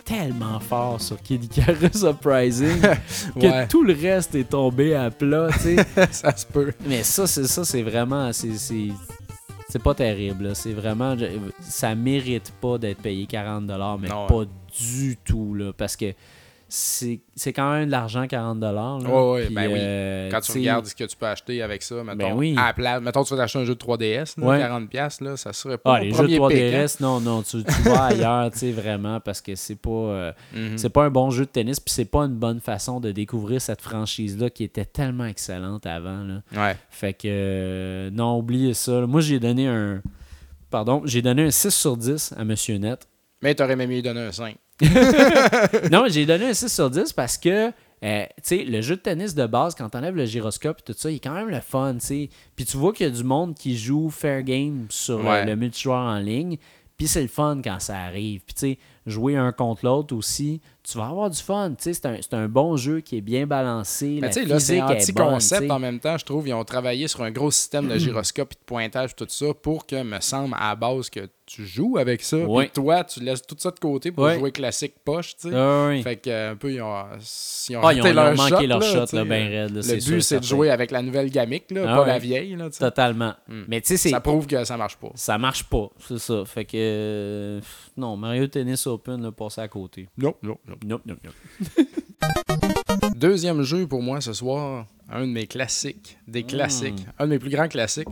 tellement 0.06 0.60
fort 0.60 1.00
sur 1.00 1.20
Kid 1.20 1.44
Icarus 1.44 2.02
Uprising 2.10 2.80
que 3.34 3.46
Ouais, 3.46 3.66
tout 3.66 3.82
le 3.82 3.92
reste 3.92 4.34
est 4.34 4.48
tombé 4.48 4.94
à 4.94 5.10
plat, 5.10 5.48
tu 5.52 5.76
sais. 5.76 5.76
ça 6.12 6.34
se 6.34 6.46
peut. 6.46 6.72
Mais 6.86 7.02
ça, 7.02 7.26
c'est 7.26 7.46
ça, 7.46 7.64
c'est 7.64 7.82
vraiment. 7.82 8.30
C'est, 8.32 9.82
pas 9.82 9.94
terrible. 9.94 10.44
là. 10.44 10.54
C'est 10.54 10.72
vraiment. 10.72 11.14
Ça 11.60 11.94
mérite 11.94 12.52
pas 12.62 12.78
d'être 12.78 13.02
payé 13.02 13.26
40$, 13.26 14.00
mais 14.00 14.08
Non, 14.08 14.26
pas 14.26 14.44
du 14.78 15.18
tout. 15.22 15.54
Là, 15.54 15.72
parce 15.76 15.96
que 15.96 16.14
c'est, 16.68 17.20
quand 17.52 17.72
même 17.72 17.86
de 17.86 17.90
l'argent 17.92 18.24
40$. 18.24 18.60
Là, 18.60 18.96
Ouais, 18.98 19.32
ouais, 19.32 19.46
Puis, 19.46 19.54
ben 19.54 19.66
oui. 19.68 19.78
euh, 19.80 20.30
Quand 20.30 20.40
tu 20.40 20.52
tu 20.52 20.58
regardes 20.58 20.86
ce 20.86 20.94
que 20.94 21.04
tu 21.04 21.16
peux 21.16 21.26
acheter 21.26 21.62
avec 21.62 21.82
ça, 21.82 22.02
mettons, 22.02 22.34
oui. 22.34 22.54
à 22.58 22.66
la 22.66 22.72
place, 22.72 23.00
mettons 23.02 23.22
tu 23.24 23.34
veux 23.34 23.40
acheter 23.40 23.58
un 23.60 23.64
jeu 23.64 23.74
de 23.74 23.78
3DS, 23.80 24.34
là, 24.40 24.46
Ouais. 24.46 24.58
40$, 24.60 24.88
piastres, 24.88 25.22
là, 25.24 25.36
ça 25.36 25.52
serait 25.52 25.78
pas 25.78 25.94
Ah, 25.96 26.00
les 26.00 26.12
jeux 26.12 26.26
de 26.26 26.36
3DS, 26.36 26.48
pick, 26.48 27.00
hein. 27.00 27.04
non, 27.06 27.20
non, 27.20 27.42
tu, 27.42 27.62
tu 27.62 27.82
vas 27.82 28.06
ailleurs, 28.06 28.50
tu 28.50 28.58
sais, 28.58 28.72
vraiment, 28.72 29.20
parce 29.20 29.40
que 29.40 29.54
c'est 29.54 29.76
pas, 29.76 29.90
euh, 29.90 30.32
Mhm. 30.54 30.76
c'est 30.78 30.90
pas 30.90 31.04
un 31.04 31.10
bon 31.10 31.30
jeu 31.30 31.44
de 31.44 31.50
tennis, 31.50 31.78
puis 31.78 31.92
c'est 31.94 32.04
pas 32.04 32.22
une 32.24 32.34
bonne 32.36 32.60
façon 32.60 32.98
de 33.00 33.12
découvrir 33.12 33.60
cette 33.60 33.80
franchise-là 33.82 34.50
qui 34.50 34.64
était 34.64 34.84
tellement 34.84 35.26
excellente 35.26 35.86
avant. 35.86 36.24
Là. 36.24 36.42
Ouais. 36.56 36.76
Fait 36.90 37.12
que, 37.12 37.28
euh, 37.30 38.10
non, 38.12 38.38
oubliez 38.38 38.74
ça. 38.74 39.00
là. 39.02 39.06
Moi, 39.06 39.20
j'ai 39.20 39.38
donné 39.38 39.68
un. 39.68 40.02
Pardon, 40.70 41.02
j'ai 41.04 41.22
donné 41.22 41.44
un 41.44 41.50
6 41.52 41.70
sur 41.70 41.96
10 41.96 42.34
à 42.36 42.44
Monsieur 42.44 42.76
Net. 42.76 43.06
Mais 43.40 43.54
t'aurais 43.54 43.76
même 43.76 43.88
mieux 43.90 44.02
donné 44.02 44.20
un 44.20 44.32
5. 44.32 44.56
non, 45.90 46.04
j'ai 46.08 46.26
donné 46.26 46.46
un 46.46 46.54
6 46.54 46.68
sur 46.68 46.90
10 46.90 47.12
parce 47.12 47.38
que, 47.38 47.72
euh, 48.04 48.26
le 48.50 48.80
jeu 48.82 48.96
de 48.96 49.00
tennis 49.00 49.34
de 49.34 49.46
base, 49.46 49.74
quand 49.74 49.88
t'enlèves 49.88 50.16
le 50.16 50.26
gyroscope 50.26 50.78
et 50.80 50.92
tout 50.92 50.98
ça, 50.98 51.10
il 51.10 51.16
est 51.16 51.20
quand 51.20 51.34
même 51.34 51.48
le 51.48 51.60
fun, 51.60 51.94
tu 51.94 52.06
sais. 52.06 52.30
Puis 52.54 52.64
tu 52.66 52.76
vois 52.76 52.92
qu'il 52.92 53.06
y 53.06 53.08
a 53.08 53.12
du 53.12 53.24
monde 53.24 53.54
qui 53.54 53.76
joue 53.76 54.10
fair 54.10 54.42
game 54.42 54.86
sur 54.90 55.26
euh, 55.28 55.44
le 55.44 55.56
multijoueur 55.56 55.98
en 55.98 56.18
ligne. 56.18 56.58
Puis 56.96 57.08
c'est 57.08 57.22
le 57.22 57.28
fun 57.28 57.60
quand 57.62 57.80
ça 57.80 57.98
arrive. 57.98 58.40
Puis 58.44 58.54
tu 58.54 58.60
sais, 58.60 58.78
jouer 59.06 59.36
un 59.36 59.52
contre 59.52 59.84
l'autre 59.84 60.14
aussi, 60.14 60.60
tu 60.88 60.98
vas 60.98 61.06
avoir 61.08 61.28
du 61.30 61.40
fun. 61.42 61.70
Tu 61.70 61.92
sais, 61.92 61.94
c'est 61.94 62.34
un, 62.34 62.38
un 62.38 62.48
bon 62.48 62.76
jeu 62.76 63.00
qui 63.00 63.16
est 63.16 63.20
bien 63.20 63.46
balancé. 63.46 64.18
Mais 64.20 64.28
tu 64.30 64.34
sais, 64.40 64.44
là, 64.44 64.60
c'est 64.60 64.80
anti-concept 64.80 65.70
en 65.70 65.78
même 65.78 65.98
temps, 65.98 66.16
je 66.16 66.24
trouve. 66.24 66.46
Ils 66.48 66.54
ont 66.54 66.64
travaillé 66.64 67.08
sur 67.08 67.22
un 67.22 67.30
gros 67.30 67.50
système 67.50 67.88
de 67.88 67.98
gyroscope 67.98 68.52
et 68.52 68.54
de 68.54 68.64
pointage, 68.66 69.16
tout 69.16 69.26
ça, 69.28 69.46
pour 69.54 69.86
que, 69.86 70.02
me 70.02 70.20
semble, 70.20 70.54
à 70.58 70.68
la 70.68 70.76
base, 70.76 71.10
que 71.10 71.28
tu 71.44 71.64
joues 71.64 71.96
avec 71.96 72.22
ça. 72.22 72.38
Ouais. 72.38 72.64
Puis 72.64 72.82
toi, 72.82 73.04
tu 73.04 73.20
laisses 73.20 73.42
tout 73.42 73.54
ça 73.58 73.70
de 73.70 73.78
côté 73.78 74.10
pour 74.10 74.28
jouer 74.30 74.50
classique 74.50 74.94
poche, 75.04 75.36
tu 75.36 75.48
sais. 75.48 75.54
Ah 75.56 75.86
oui. 75.88 76.02
Fait 76.02 76.16
que, 76.16 76.28
euh, 76.28 76.52
un 76.52 76.56
peu, 76.56 76.72
ils 76.72 76.82
ont, 76.82 76.92
ils 77.68 77.76
ont 77.76 77.80
Ah, 77.84 77.92
ils 77.94 78.02
leur 78.02 78.34
manqué 78.36 78.48
shot, 78.56 78.66
leur 78.66 78.80
là, 78.80 78.92
shot, 78.92 79.00
tu 79.02 79.06
sais. 79.06 79.16
là, 79.16 79.24
ben 79.24 79.48
raide. 79.48 79.74
là, 79.76 79.80
Le 79.94 80.04
but, 80.10 80.20
c'est 80.22 80.40
de 80.40 80.44
jouer 80.44 80.70
avec 80.70 80.90
la 80.90 81.02
nouvelle 81.02 81.30
gamique, 81.30 81.70
là, 81.70 81.84
Ah 81.88 81.96
pas 81.98 82.06
la 82.06 82.18
vieille. 82.18 82.56
Là, 82.56 82.66
tu 82.68 82.74
sais. 82.76 82.84
Totalement. 82.84 83.34
Hmm. 83.48 83.62
Mais 83.68 83.80
tu 83.80 83.88
sais, 83.88 83.96
c'est. 83.96 84.10
Ça 84.10 84.20
prouve 84.20 84.46
que 84.48 84.64
ça 84.64 84.76
marche 84.76 84.96
pas. 84.96 85.10
Ça 85.14 85.38
marche 85.38 85.64
pas, 85.64 85.88
c'est 86.00 86.18
ça. 86.18 86.44
Fait 86.44 86.64
que. 86.64 86.76
euh, 86.76 87.60
non, 87.96 88.16
Mario 88.16 88.46
Tennis 88.48 88.86
Open, 88.86 89.22
là, 89.22 89.30
passé 89.32 89.60
à 89.60 89.68
côté. 89.68 90.08
Non, 90.18 90.34
non, 90.42 90.58
non. 90.68 90.75
Nope, 90.84 91.02
nope, 91.06 91.18
nope. 91.24 91.86
Deuxième 93.16 93.62
jeu 93.62 93.86
pour 93.86 94.02
moi 94.02 94.20
ce 94.20 94.32
soir, 94.32 94.86
un 95.10 95.22
de 95.26 95.32
mes 95.32 95.46
classiques, 95.46 96.18
des 96.26 96.42
Hmm. 96.42 96.46
classiques, 96.46 97.06
un 97.18 97.24
de 97.26 97.30
mes 97.30 97.38
plus 97.38 97.50
grands 97.50 97.68
classiques. 97.68 98.08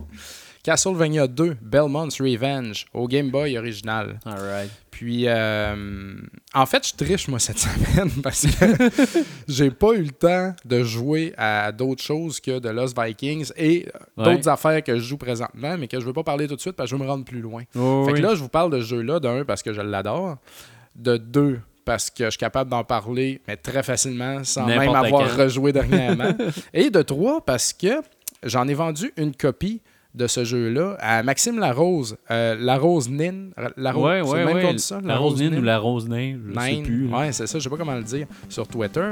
Castlevania 0.63 1.27
2, 1.27 1.57
Belmont's 1.61 2.19
Revenge, 2.19 2.87
au 2.91 3.07
Game 3.07 3.29
Boy 3.29 3.55
original. 3.55 4.19
Alright. 4.25 4.71
Puis, 4.89 5.25
euh, 5.27 6.15
en 6.55 6.65
fait, 6.65 6.87
je 6.87 6.95
triche, 6.95 7.27
moi, 7.27 7.37
cette 7.37 7.59
semaine, 7.59 8.09
parce 8.23 8.47
que 8.47 8.65
j'ai 9.47 9.69
pas 9.69 9.93
eu 9.93 10.01
le 10.01 10.09
temps 10.09 10.55
de 10.65 10.81
jouer 10.83 11.35
à 11.37 11.71
d'autres 11.71 12.01
choses 12.01 12.39
que 12.39 12.57
de 12.57 12.69
Lost 12.69 12.99
Vikings 12.99 13.51
et 13.57 13.85
Ouais. 14.17 14.23
d'autres 14.33 14.49
affaires 14.49 14.83
que 14.83 14.95
je 14.97 15.03
joue 15.03 15.17
présentement, 15.17 15.77
mais 15.77 15.87
que 15.87 15.99
je 15.99 16.05
veux 16.05 16.13
pas 16.13 16.23
parler 16.23 16.47
tout 16.47 16.55
de 16.55 16.61
suite 16.61 16.75
parce 16.75 16.89
que 16.89 16.95
je 16.95 16.99
veux 16.99 17.05
me 17.05 17.11
rendre 17.11 17.25
plus 17.25 17.41
loin. 17.41 17.61
Oh, 17.75 18.03
fait 18.07 18.13
oui. 18.13 18.19
que 18.21 18.25
là, 18.25 18.33
je 18.33 18.39
vous 18.41 18.49
parle 18.49 18.71
de 18.71 18.79
ce 18.79 18.85
jeu-là, 18.85 19.19
d'un, 19.19 19.45
parce 19.45 19.61
que 19.61 19.71
je 19.71 19.81
l'adore, 19.81 20.37
de 20.95 21.17
deux, 21.17 21.59
parce 21.85 22.09
que 22.09 22.25
je 22.25 22.31
suis 22.31 22.39
capable 22.39 22.69
d'en 22.69 22.83
parler, 22.83 23.39
mais 23.47 23.55
très 23.55 23.83
facilement, 23.83 24.43
sans 24.43 24.65
même 24.65 24.93
avoir 24.95 25.37
rejoué 25.37 25.71
dernièrement. 25.71 26.33
et 26.73 26.89
de 26.89 27.01
trois, 27.03 27.45
parce 27.45 27.71
que 27.71 28.01
j'en 28.43 28.67
ai 28.67 28.73
vendu 28.73 29.13
une 29.17 29.35
copie 29.35 29.81
de 30.15 30.27
ce 30.27 30.43
jeu-là 30.43 30.95
à 30.99 31.21
Maxime 31.23 31.59
Larose, 31.59 32.17
euh, 32.31 32.55
Larose 32.59 33.09
Nin. 33.09 33.49
Larose, 33.77 34.03
ouais, 34.31 34.43
ouais, 34.43 34.53
même 34.53 34.65
ouais. 34.65 34.77
ça? 34.77 34.99
La 35.03 35.17
rose 35.17 35.39
naine 35.39 35.51
Nin? 35.53 35.59
ou 35.59 35.61
la 35.63 35.77
rose 35.77 36.07
naine, 36.07 36.41
je 36.53 36.59
sais 36.59 36.71
Nine. 36.73 36.83
plus. 36.83 37.07
là. 37.07 37.17
Ouais, 37.19 37.31
c'est 37.31 37.47
ça, 37.47 37.59
je 37.59 37.63
sais 37.63 37.69
pas 37.69 37.77
comment 37.77 37.95
le 37.95 38.03
dire 38.03 38.25
sur 38.49 38.67
Twitter. 38.67 39.11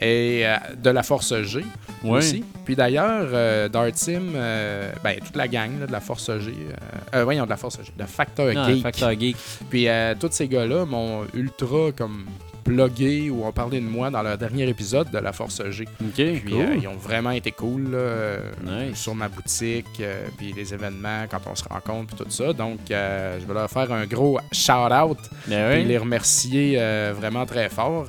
Et 0.00 0.42
euh, 0.44 0.56
de 0.82 0.90
la 0.90 1.02
Force 1.02 1.34
G 1.42 1.64
Ouais. 2.04 2.18
aussi. 2.18 2.44
Puis 2.64 2.76
d'ailleurs, 2.76 3.28
euh, 3.32 3.68
Dartim, 3.68 4.32
euh, 4.34 4.92
ben, 5.02 5.18
toute 5.24 5.36
la 5.36 5.48
gang 5.48 5.80
là, 5.80 5.86
de 5.86 5.92
la 5.92 6.00
Force 6.00 6.30
G, 6.38 6.50
euh, 6.52 7.16
euh, 7.18 7.24
voyons, 7.24 7.44
de 7.44 7.50
la 7.50 7.56
Force 7.56 7.78
G, 7.82 7.92
de 7.96 8.04
Factor 8.04 8.52
Non, 8.52 8.66
Geek. 8.68 8.82
Factor 8.82 9.10
Geek. 9.18 9.36
Puis 9.70 9.88
euh, 9.88 10.14
tous 10.18 10.28
ces 10.30 10.46
gars-là 10.48 10.84
m'ont 10.84 11.22
ultra 11.34 11.90
comme 11.96 12.24
blogué 12.64 13.30
ou 13.30 13.44
ont 13.44 13.52
parlé 13.52 13.80
de 13.80 13.86
moi 13.86 14.10
dans 14.10 14.22
leur 14.22 14.38
dernier 14.38 14.68
épisode 14.68 15.10
de 15.10 15.18
La 15.18 15.32
Force 15.32 15.62
G. 15.70 15.84
Ok, 16.00 16.14
Puis 16.14 16.40
cool. 16.50 16.60
euh, 16.60 16.76
ils 16.80 16.88
ont 16.88 16.96
vraiment 16.96 17.30
été 17.30 17.50
cool 17.52 17.90
là, 17.90 17.98
euh, 17.98 18.38
Nice. 18.64 18.98
sur 18.98 19.14
ma 19.14 19.28
boutique, 19.28 19.86
euh, 20.00 20.26
puis 20.36 20.52
les 20.52 20.72
événements 20.72 21.24
quand 21.30 21.40
on 21.50 21.54
se 21.54 21.64
rencontre, 21.64 22.14
puis 22.14 22.24
tout 22.24 22.30
ça. 22.30 22.52
Donc, 22.52 22.78
euh, 22.90 23.38
je 23.40 23.46
vais 23.46 23.54
leur 23.54 23.70
faire 23.70 23.92
un 23.92 24.06
gros 24.06 24.38
shout-out 24.52 25.18
Ben 25.46 25.70
puis 25.72 25.82
oui. 25.82 25.84
les 25.88 25.98
remercier 25.98 26.76
vraiment 27.18 27.46
très 27.46 27.68
fort. 27.68 28.06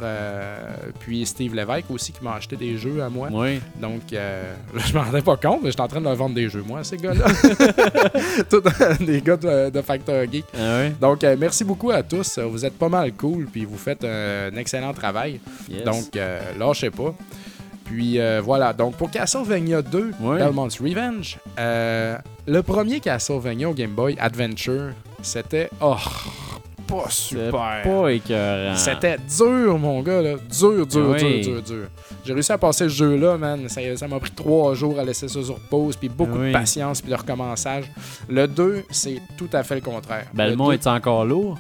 Puis 1.00 1.26
Steve 1.26 1.54
Lévesque 1.56 1.90
aussi 1.90 2.12
qui 2.12 2.24
m'a 2.24 2.36
acheté 2.36 2.56
des 2.56 2.78
jeux 2.78 3.02
à 3.04 3.10
moi. 3.10 3.30
Oui. 3.32 3.60
Donc, 3.82 4.12
là, 4.12 4.42
je 4.76 4.94
m'en 4.94 5.04
rendais 5.04 5.22
pas 5.22 5.38
compte, 5.38 5.62
mais 5.64 5.70
j'étais 5.72 5.82
en 5.82 5.88
train 5.88 6.00
de 6.00 6.06
leur 6.06 6.16
vendre 6.16 6.36
des 6.36 6.50
jeux, 6.50 6.64
moi, 6.66 6.84
ces 6.84 6.98
gars-là. 6.98 7.26
Tous 8.50 8.62
des 9.06 9.22
gars 9.22 9.38
de, 9.38 9.70
de 9.70 9.82
Factor 9.82 10.24
Geek. 10.32 10.46
Ah. 10.58 10.90
Donc, 11.00 11.24
merci 11.38 11.64
beaucoup 11.64 11.92
à 11.92 12.04
tous. 12.04 12.40
Vous 12.40 12.66
êtes 12.66 12.78
pas 12.78 12.90
mal 12.90 13.14
cool, 13.14 13.46
puis 13.52 13.66
vous 13.66 13.78
faites 13.78 14.04
un, 14.04 14.45
un 14.52 14.58
excellent 14.58 14.94
travail. 14.94 15.40
Yes. 15.70 15.84
Donc, 15.84 16.16
euh, 16.16 16.40
lâchez 16.58 16.90
pas. 16.90 17.14
Puis 17.86 18.20
euh, 18.20 18.42
voilà, 18.44 18.74
donc 18.74 18.96
pour 18.96 19.12
Castlevania 19.12 19.82
2, 19.82 20.12
Ouais. 20.20 20.40
Belmont's 20.40 20.80
Revenge, 20.80 21.38
euh, 21.60 22.18
le 22.48 22.64
premier 22.64 23.00
Castlevania 23.00 23.70
au 23.70 23.74
Game 23.74 23.92
Boy 23.92 24.18
Adventure, 24.20 24.92
c'était 25.22 25.70
oh, 25.80 25.96
pas 26.88 27.06
super. 27.10 27.84
pas 27.84 28.10
écœurant. 28.12 28.76
C'était 28.76 29.18
dur, 29.38 29.78
mon 29.78 30.02
gars, 30.02 30.22
là. 30.22 30.36
Dur, 30.50 30.86
dur, 30.88 31.10
Oui. 31.12 31.42
dur, 31.42 31.54
dur, 31.54 31.62
dur. 31.62 31.88
J'ai 32.26 32.34
réussi 32.34 32.52
à 32.52 32.58
passer 32.58 32.86
ce 32.86 32.90
jeu-là, 32.90 33.38
man. 33.38 33.70
Ça 33.70 33.82
ça 33.96 34.08
m'a 34.08 34.20
pris 34.20 34.32
trois 34.32 34.74
jours 34.74 35.00
à 35.00 35.04
laisser 35.04 35.28
ça 35.28 35.44
sur 35.44 35.60
pause, 35.60 35.96
puis 35.96 36.10
beaucoup 36.10 36.40
Oui. 36.40 36.48
de 36.48 36.54
patience, 36.54 37.02
puis 37.02 37.12
de 37.12 37.16
recommençage. 37.16 37.86
Le 38.28 38.48
2, 38.48 38.84
c'est 38.90 39.22
tout 39.38 39.50
à 39.54 39.64
fait 39.64 39.76
le 39.76 39.82
contraire. 39.82 40.26
Belmont 40.34 40.70
Le 40.70 40.76
est 40.76 40.88
encore 40.88 41.24
lourd? 41.26 41.58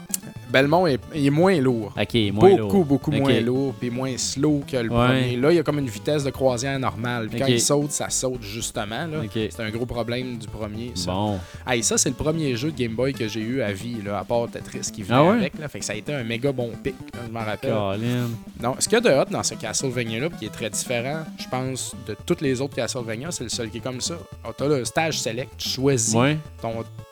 Belmont 0.56 0.88
est, 0.88 1.00
est 1.14 1.30
moins 1.30 1.60
lourd. 1.60 1.94
Ok, 2.00 2.14
moins 2.32 2.50
beaucoup, 2.56 2.58
lourd. 2.78 2.86
beaucoup 2.86 3.12
moins 3.12 3.40
lourd, 3.42 3.74
puis 3.78 3.90
moins 3.90 4.18
slow 4.18 4.62
que 4.66 4.78
le 4.78 4.90
Ouais. 4.90 5.06
premier. 5.08 5.36
Là, 5.36 5.52
il 5.52 5.56
y 5.58 5.60
a 5.60 5.64
comme 5.64 5.80
une 5.80 5.90
vitesse 5.90 6.24
de 6.24 6.30
croisière 6.30 6.80
normale. 6.80 7.28
Puis 7.28 7.40
quand 7.40 7.46
il 7.48 7.60
saute, 7.60 7.92
ça 7.92 8.10
saute 8.10 8.42
justement. 8.42 9.06
Là. 9.06 9.20
Ok. 9.26 9.32
C'est 9.34 9.60
un 9.60 9.70
gros 9.70 9.86
problème 9.86 10.38
du 10.38 10.48
premier. 10.48 10.92
Ça, 10.96 11.12
Bon. 11.12 11.40
Hey, 11.68 11.84
ça 11.84 11.98
c'est 11.98 12.08
le 12.10 12.16
premier 12.16 12.56
jeu 12.56 12.72
de 12.72 12.78
Game 12.78 12.94
Boy 12.96 13.14
que 13.14 13.28
j'ai 13.28 13.42
eu 13.42 13.62
à 13.62 13.74
vie, 13.74 13.98
là, 14.02 14.20
à 14.20 14.24
part 14.24 14.48
Tetris 14.50 14.92
qui 14.94 15.04
venait 15.04 15.16
Ah 15.18 15.24
ouais? 15.26 15.38
avec. 15.40 15.60
Là. 15.60 15.68
Fait 15.68 15.80
que 15.80 15.86
ça 15.86 15.92
a 15.92 15.96
été 15.98 16.14
un 16.14 16.24
méga 16.24 16.54
bon 16.54 16.72
pic, 16.82 16.96
là, 17.14 17.20
je 17.28 17.32
m'en 17.34 17.44
rappelle. 17.44 17.72
Colin. 17.74 18.30
Non, 18.64 18.76
ce 18.80 18.88
qu'il 18.88 18.94
y 18.94 18.96
a 18.96 19.02
de 19.02 19.10
hot 19.10 19.30
dans 19.30 19.44
ce 19.44 19.56
Castlevania-là, 19.56 20.30
qui 20.40 20.46
est 20.46 20.50
très 20.54 20.70
différent, 20.70 21.24
je 21.38 21.50
pense, 21.50 21.94
de 22.08 22.16
tous 22.26 22.38
les 22.42 22.62
autres 22.62 22.76
Castlevania, 22.76 23.32
c'est 23.32 23.44
le 23.44 23.50
seul 23.50 23.70
qui 23.70 23.80
est 23.80 23.82
comme 23.82 24.00
ça. 24.00 24.16
Ah, 24.44 24.50
T'as 24.58 24.68
le 24.68 24.86
stage 24.86 25.20
select, 25.20 25.52
tu 25.58 25.68
choisis 25.68 26.16
Ouais. 26.16 26.38
ton, 26.62 26.72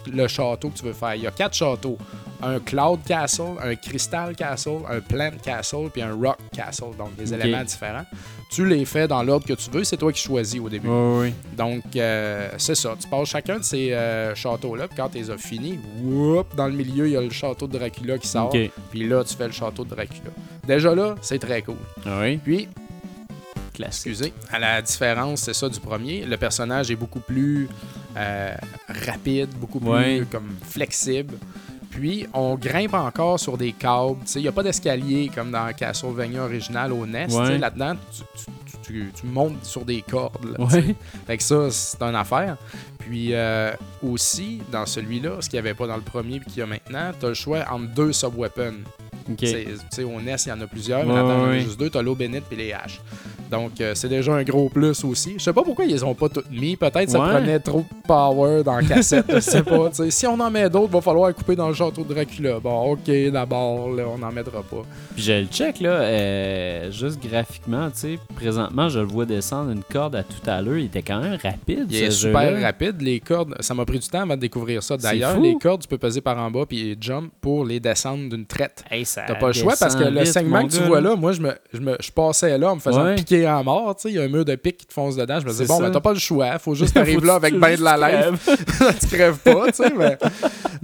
le 0.10 0.28
château 0.30 0.70
que 0.70 0.78
tu 0.78 0.86
veux 0.86 0.94
faire. 0.94 1.16
Il 1.16 1.24
y 1.24 1.28
a 1.28 1.32
quatre 1.32 1.56
châteaux. 1.56 1.98
Un 2.46 2.60
Cloud 2.60 3.00
Castle, 3.08 3.33
un 3.42 3.76
Crystal 3.76 4.36
Castle, 4.36 4.80
un 4.90 5.00
Plant 5.00 5.32
Castle, 5.44 5.90
puis 5.92 6.02
un 6.02 6.14
Rock 6.14 6.38
Castle. 6.56 6.96
Donc, 6.98 7.16
des 7.16 7.34
éléments 7.34 7.64
différents. 7.64 8.06
Tu 8.52 8.66
les 8.68 8.86
fais 8.86 9.08
dans 9.08 9.24
l'ordre 9.24 9.46
que 9.48 9.54
tu 9.54 9.70
veux. 9.72 9.84
C'est 9.84 9.98
toi 9.98 10.12
qui 10.14 10.22
choisis 10.22 10.60
au 10.60 10.70
début. 10.70 10.88
Donc, 11.58 11.84
euh, 11.96 12.50
c'est 12.58 12.76
ça. 12.76 12.94
Tu 13.00 13.08
passes 13.08 13.30
chacun 13.30 13.58
de 13.58 13.64
ces 13.64 13.92
euh, 13.94 14.36
châteaux-là. 14.36 14.88
Puis 14.88 14.98
quand 14.98 15.10
tu 15.10 15.18
les 15.18 15.32
as 15.32 15.38
finis, 15.38 15.80
whoop, 16.04 16.56
dans 16.56 16.68
le 16.68 16.74
milieu, 16.74 17.08
il 17.08 17.14
y 17.14 17.18
a 17.18 17.22
le 17.22 17.32
château 17.32 17.66
de 17.68 17.78
Dracula 17.78 18.18
qui 18.18 18.28
sort. 18.28 18.54
Puis 18.92 19.08
là, 19.08 19.24
tu 19.24 19.36
fais 19.36 19.48
le 19.48 19.54
château 19.54 19.84
de 19.84 19.90
Dracula. 19.90 20.30
Déjà 20.68 20.94
là, 20.94 21.16
c'est 21.22 21.40
très 21.40 21.62
cool. 21.64 21.78
Ah 22.06 22.20
oui. 22.22 22.38
Puis, 22.38 22.68
Classique. 23.74 24.12
excusez, 24.12 24.34
à 24.52 24.60
la 24.60 24.82
différence, 24.84 25.42
c'est 25.42 25.54
ça 25.56 25.68
du 25.68 25.80
premier. 25.80 26.24
Le 26.26 26.38
personnage 26.38 26.92
est 26.92 26.96
beaucoup 26.96 27.20
plus 27.22 27.68
euh, 28.16 28.54
rapide, 28.88 29.50
beaucoup 29.60 29.80
plus 29.80 29.90
Ouais. 29.90 30.24
comme 30.32 30.56
flexible. 30.62 31.34
Puis, 31.94 32.26
on 32.34 32.56
grimpe 32.56 32.94
encore 32.96 33.40
sur 33.40 33.58
des 33.58 33.72
câbles. 33.72 34.18
Il 34.36 34.42
n'y 34.42 34.48
a 34.48 34.52
pas 34.52 34.64
d'escalier 34.64 35.30
comme 35.34 35.52
dans 35.52 35.72
Castlevania 35.74 36.44
original 36.44 36.92
au 36.92 37.06
NES. 37.06 37.28
Ouais. 37.32 37.58
Là-dedans, 37.60 37.96
tu, 38.12 38.22
tu- 38.36 38.46
tu- 38.46 38.82
tu- 38.84 39.12
tu 39.22 39.26
montes 39.28 39.64
sur 39.64 39.86
des 39.86 40.02
cordes. 40.02 40.58
là. 40.58 40.66
Ouais. 40.66 40.96
Fait 41.28 41.38
que 41.38 41.44
ça, 41.44 41.70
c'est 41.72 42.02
une 42.02 42.16
affaire. 42.16 42.58
Puis 43.00 43.30
euh, 43.34 43.72
aussi, 44.02 44.62
dans 44.72 44.86
celui-là, 44.86 45.38
ce 45.42 45.50
qu'il 45.50 45.58
n'y 45.62 45.68
avait 45.68 45.76
pas 45.76 45.88
dans 45.88 45.96
le 45.98 46.02
premier 46.02 46.38
et 46.38 46.40
qu'il 46.40 46.58
y 46.58 46.62
a 46.62 46.66
maintenant, 46.66 47.12
tu 47.20 47.26
as 47.26 47.30
le 47.30 47.36
choix 47.36 47.60
entre 47.70 47.88
deux 47.94 48.12
sub-weapons. 48.14 48.74
Ok. 49.30 49.38
C'est- 49.42 49.66
Tu 49.66 49.78
sais, 49.92 50.04
au 50.04 50.20
NES, 50.20 50.36
il 50.46 50.50
y 50.50 50.52
en 50.52 50.62
a 50.62 50.68
plusieurs, 50.68 51.06
mais 51.06 51.14
là-dedans, 51.14 51.36
il 51.38 51.42
y 51.42 51.44
en 51.44 51.50
a 51.50 51.60
juste 51.60 51.80
deux. 51.80 51.90
Tu 51.90 51.98
as 51.98 52.02
l'eau 52.02 52.16
bénite 52.16 52.44
et 52.52 52.56
les 52.56 52.74
haches. 52.74 53.00
Donc, 53.52 53.80
euh, 53.82 53.94
c'est 53.96 54.10
déjà 54.10 54.34
un 54.34 54.44
gros 54.44 54.70
plus 54.70 55.04
aussi. 55.04 55.34
Je 55.38 55.44
sais 55.44 55.54
pas 55.54 55.64
pourquoi 55.64 55.86
ils 55.86 55.92
les 55.92 56.04
ont 56.04 56.14
pas 56.16 56.30
toutes 56.30 56.50
mis. 56.52 56.76
Peut-être 56.76 57.10
ça 57.10 57.20
Ouais. 57.20 57.30
prenait 57.30 57.60
trop 57.60 57.80
de 57.80 58.08
power 58.08 58.64
dans 58.64 58.76
la 58.78 58.84
cassette. 58.84 59.26
je 59.30 59.40
sais 59.40 59.62
pas. 59.64 59.90
Si 60.10 60.26
on 60.28 60.40
en 60.40 60.50
met 60.50 60.70
d'autres, 60.70 60.92
va 60.92 61.02
falloir 61.02 61.34
couper 61.34 61.56
dans 61.56 61.68
le 61.68 61.74
château 61.74 62.04
de 62.04 62.14
Dracula. 62.14 62.60
Bon, 62.60 62.92
ok, 62.94 63.10
d'abord, 63.32 63.92
là, 63.92 64.04
on 64.14 64.18
n'en 64.18 64.32
mettra 64.32 64.62
pas. 64.64 64.84
Puis 65.16 65.24
je 65.24 65.34
le 65.34 65.46
check 65.46 65.80
là, 65.80 65.90
euh, 65.92 66.92
juste 66.92 67.20
graphiquement, 67.22 67.90
tu 67.92 68.00
sais, 68.00 68.20
présentement 68.36 68.90
je 68.90 69.00
le 69.00 69.06
vois 69.06 69.26
descendre 69.26 69.72
une 69.72 69.84
corde 69.84 70.16
à 70.16 70.24
tout 70.24 70.48
à 70.50 70.62
l'heure, 70.62 70.78
il 70.78 70.86
était 70.86 71.02
quand 71.02 71.20
même 71.22 71.38
rapide 71.42 71.86
Il 71.90 71.98
ce 71.98 72.04
est 72.06 72.12
super 72.12 72.62
rapide. 72.62 73.02
Les 73.02 73.20
cordes, 73.20 73.56
ça 73.60 73.74
m'a 73.74 73.86
pris 73.86 74.00
du 74.00 74.08
temps 74.08 74.22
avant 74.22 74.36
de 74.36 74.42
découvrir 74.42 74.82
ça. 74.84 74.98
D'ailleurs, 74.98 75.40
les 75.40 75.56
cordes, 75.62 75.82
tu 75.82 75.88
peux 75.88 75.98
peser 75.98 76.22
par 76.22 76.38
en 76.38 76.50
bas 76.50 76.66
puis 76.68 76.98
jump 77.00 77.32
pour 77.42 77.66
les 77.66 77.80
descendre 77.80 78.30
d'une 78.30 78.46
traite. 78.46 78.84
Hey, 78.90 79.06
ça 79.06 79.24
T'as 79.28 79.36
pas 79.36 79.48
le 79.48 79.54
choix 79.54 79.74
parce 79.80 79.96
que 79.96 80.04
le 80.04 80.26
segment 80.26 80.66
que 80.68 80.74
tu 80.74 80.82
vois 80.84 81.02
là, 81.02 81.16
moi, 81.16 81.32
je, 81.34 81.42
me, 81.42 81.54
je, 81.74 81.80
me, 81.80 81.96
je 82.00 82.12
passais 82.12 82.58
là 82.58 82.72
en 82.72 82.76
me 82.76 82.80
faisant 82.82 83.04
Ouais. 83.04 83.16
piquer 83.16 83.43
en 83.48 83.64
mort. 83.64 83.96
tu 83.96 84.04
sais, 84.04 84.10
Il 84.10 84.16
y 84.16 84.20
a 84.20 84.24
un 84.24 84.28
mur 84.28 84.46
de 84.46 84.56
pique 84.56 84.78
qui 84.78 84.86
te 84.86 84.94
fonce 84.94 85.16
dedans. 85.16 85.40
Je 85.40 85.46
me 85.46 85.52
disais, 85.52 85.66
bon, 85.66 85.80
ben, 85.80 85.92
t'as 85.92 86.00
pas 86.02 86.14
le 86.14 86.20
choix. 86.20 86.58
Faut 86.60 86.76
juste 86.76 86.94
que 87.04 87.26
là 87.26 87.36
avec 87.36 87.58
ben 87.58 87.76
de 87.76 87.84
la 87.84 87.98
lèvre. 87.98 88.38
tu 89.00 89.08
crèves 89.08 89.38
pas, 89.40 89.68
tu 89.68 89.84
sais. 89.84 89.94
Mais... 89.98 90.18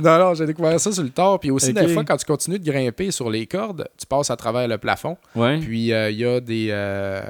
Non, 0.02 0.18
non, 0.18 0.34
j'ai 0.34 0.46
découvert 0.46 0.80
ça 0.80 0.94
sur 0.94 1.04
le 1.04 1.10
tard. 1.10 1.42
Puis 1.42 1.52
aussi, 1.52 1.74
des 1.74 1.90
fois, 1.90 2.06
quand 2.06 2.16
tu 2.16 2.26
continues 2.26 2.58
de 2.58 2.64
grimper 2.72 3.12
sur 3.12 3.30
les 3.30 3.46
cordes, 3.46 3.86
tu 3.98 4.06
passes 4.06 4.32
à 4.32 4.38
travers 4.38 4.66
le 4.66 4.78
plafond. 4.78 5.18
Ouais. 5.36 5.60
Puis 5.60 5.92
euh, 5.92 6.10
il 6.10 6.18
y 6.20 6.26
a 6.26 6.40
des, 6.40 6.70
euh, 6.72 7.22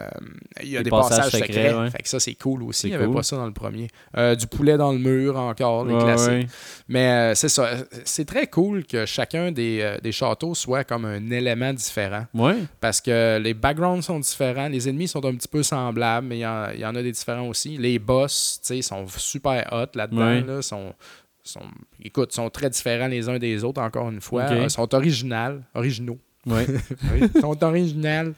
y 0.61 0.75
a 0.75 0.79
Des 0.79 0.83
des 0.83 0.89
passages, 0.91 1.17
passages 1.17 1.31
secrets. 1.31 1.47
secrets, 1.69 1.73
ouais. 1.73 1.89
Fait 1.89 2.03
que 2.03 2.07
ça, 2.09 2.19
c'est 2.19 2.35
cool 2.35 2.61
aussi. 2.61 2.87
Il 2.87 2.89
n'y 2.91 2.95
avait 2.95 3.11
pas 3.11 3.23
ça 3.23 3.37
dans 3.37 3.47
le 3.47 3.53
premier. 3.53 3.87
Euh, 4.15 4.35
du 4.35 4.45
poulet 4.45 4.77
dans 4.77 4.91
le 4.91 4.99
mur 4.99 5.35
encore, 5.37 5.83
les 5.85 5.95
Ouais, 5.95 6.03
classiques. 6.03 6.47
Mais 6.87 7.33
c'est 7.33 7.49
ça. 7.49 7.69
C'est 8.03 8.25
très 8.25 8.45
cool 8.45 8.85
que 8.85 9.07
chacun 9.07 9.51
des, 9.51 9.95
des 10.03 10.11
châteaux 10.11 10.53
soit 10.53 10.83
comme 10.83 11.05
un 11.05 11.31
élément 11.31 11.73
différent. 11.73 12.25
Ouais. 12.35 12.55
Parce 12.81 13.01
que 13.01 13.39
les 13.39 13.55
backgrounds 13.55 14.05
sont 14.05 14.19
différents, 14.19 14.67
les 14.67 14.87
ennemis 14.87 15.07
sont 15.09 15.25
un 15.25 15.35
petit 15.35 15.47
peu 15.47 15.63
semblables, 15.63 16.27
mais 16.27 16.37
il 16.37 16.77
y, 16.77 16.81
y 16.81 16.85
en 16.85 16.95
a 16.95 17.03
des 17.03 17.11
différents 17.11 17.47
aussi. 17.47 17.77
Les 17.77 17.99
boss, 17.99 18.59
tu 18.61 18.75
sais, 18.75 18.81
sont 18.81 19.05
super 19.07 19.67
hot 19.71 19.97
là-dedans. 19.97 20.25
Ouais. 20.25 20.41
Là, 20.41 20.61
sont, 20.61 20.93
sont, 21.43 21.65
écoute, 22.01 22.31
sont 22.31 22.49
très 22.49 22.69
différents 22.69 23.07
les 23.07 23.27
uns 23.27 23.37
des 23.39 23.63
autres, 23.63 23.81
encore 23.81 24.09
une 24.09 24.21
fois. 24.21 24.43
Euh, 24.43 24.69
sont 24.69 24.93
originales, 24.93 25.63
originaux. 25.73 26.19
Ouais. 26.45 26.65
Ils 27.35 27.41
sont 27.41 27.63
originales. 27.63 28.33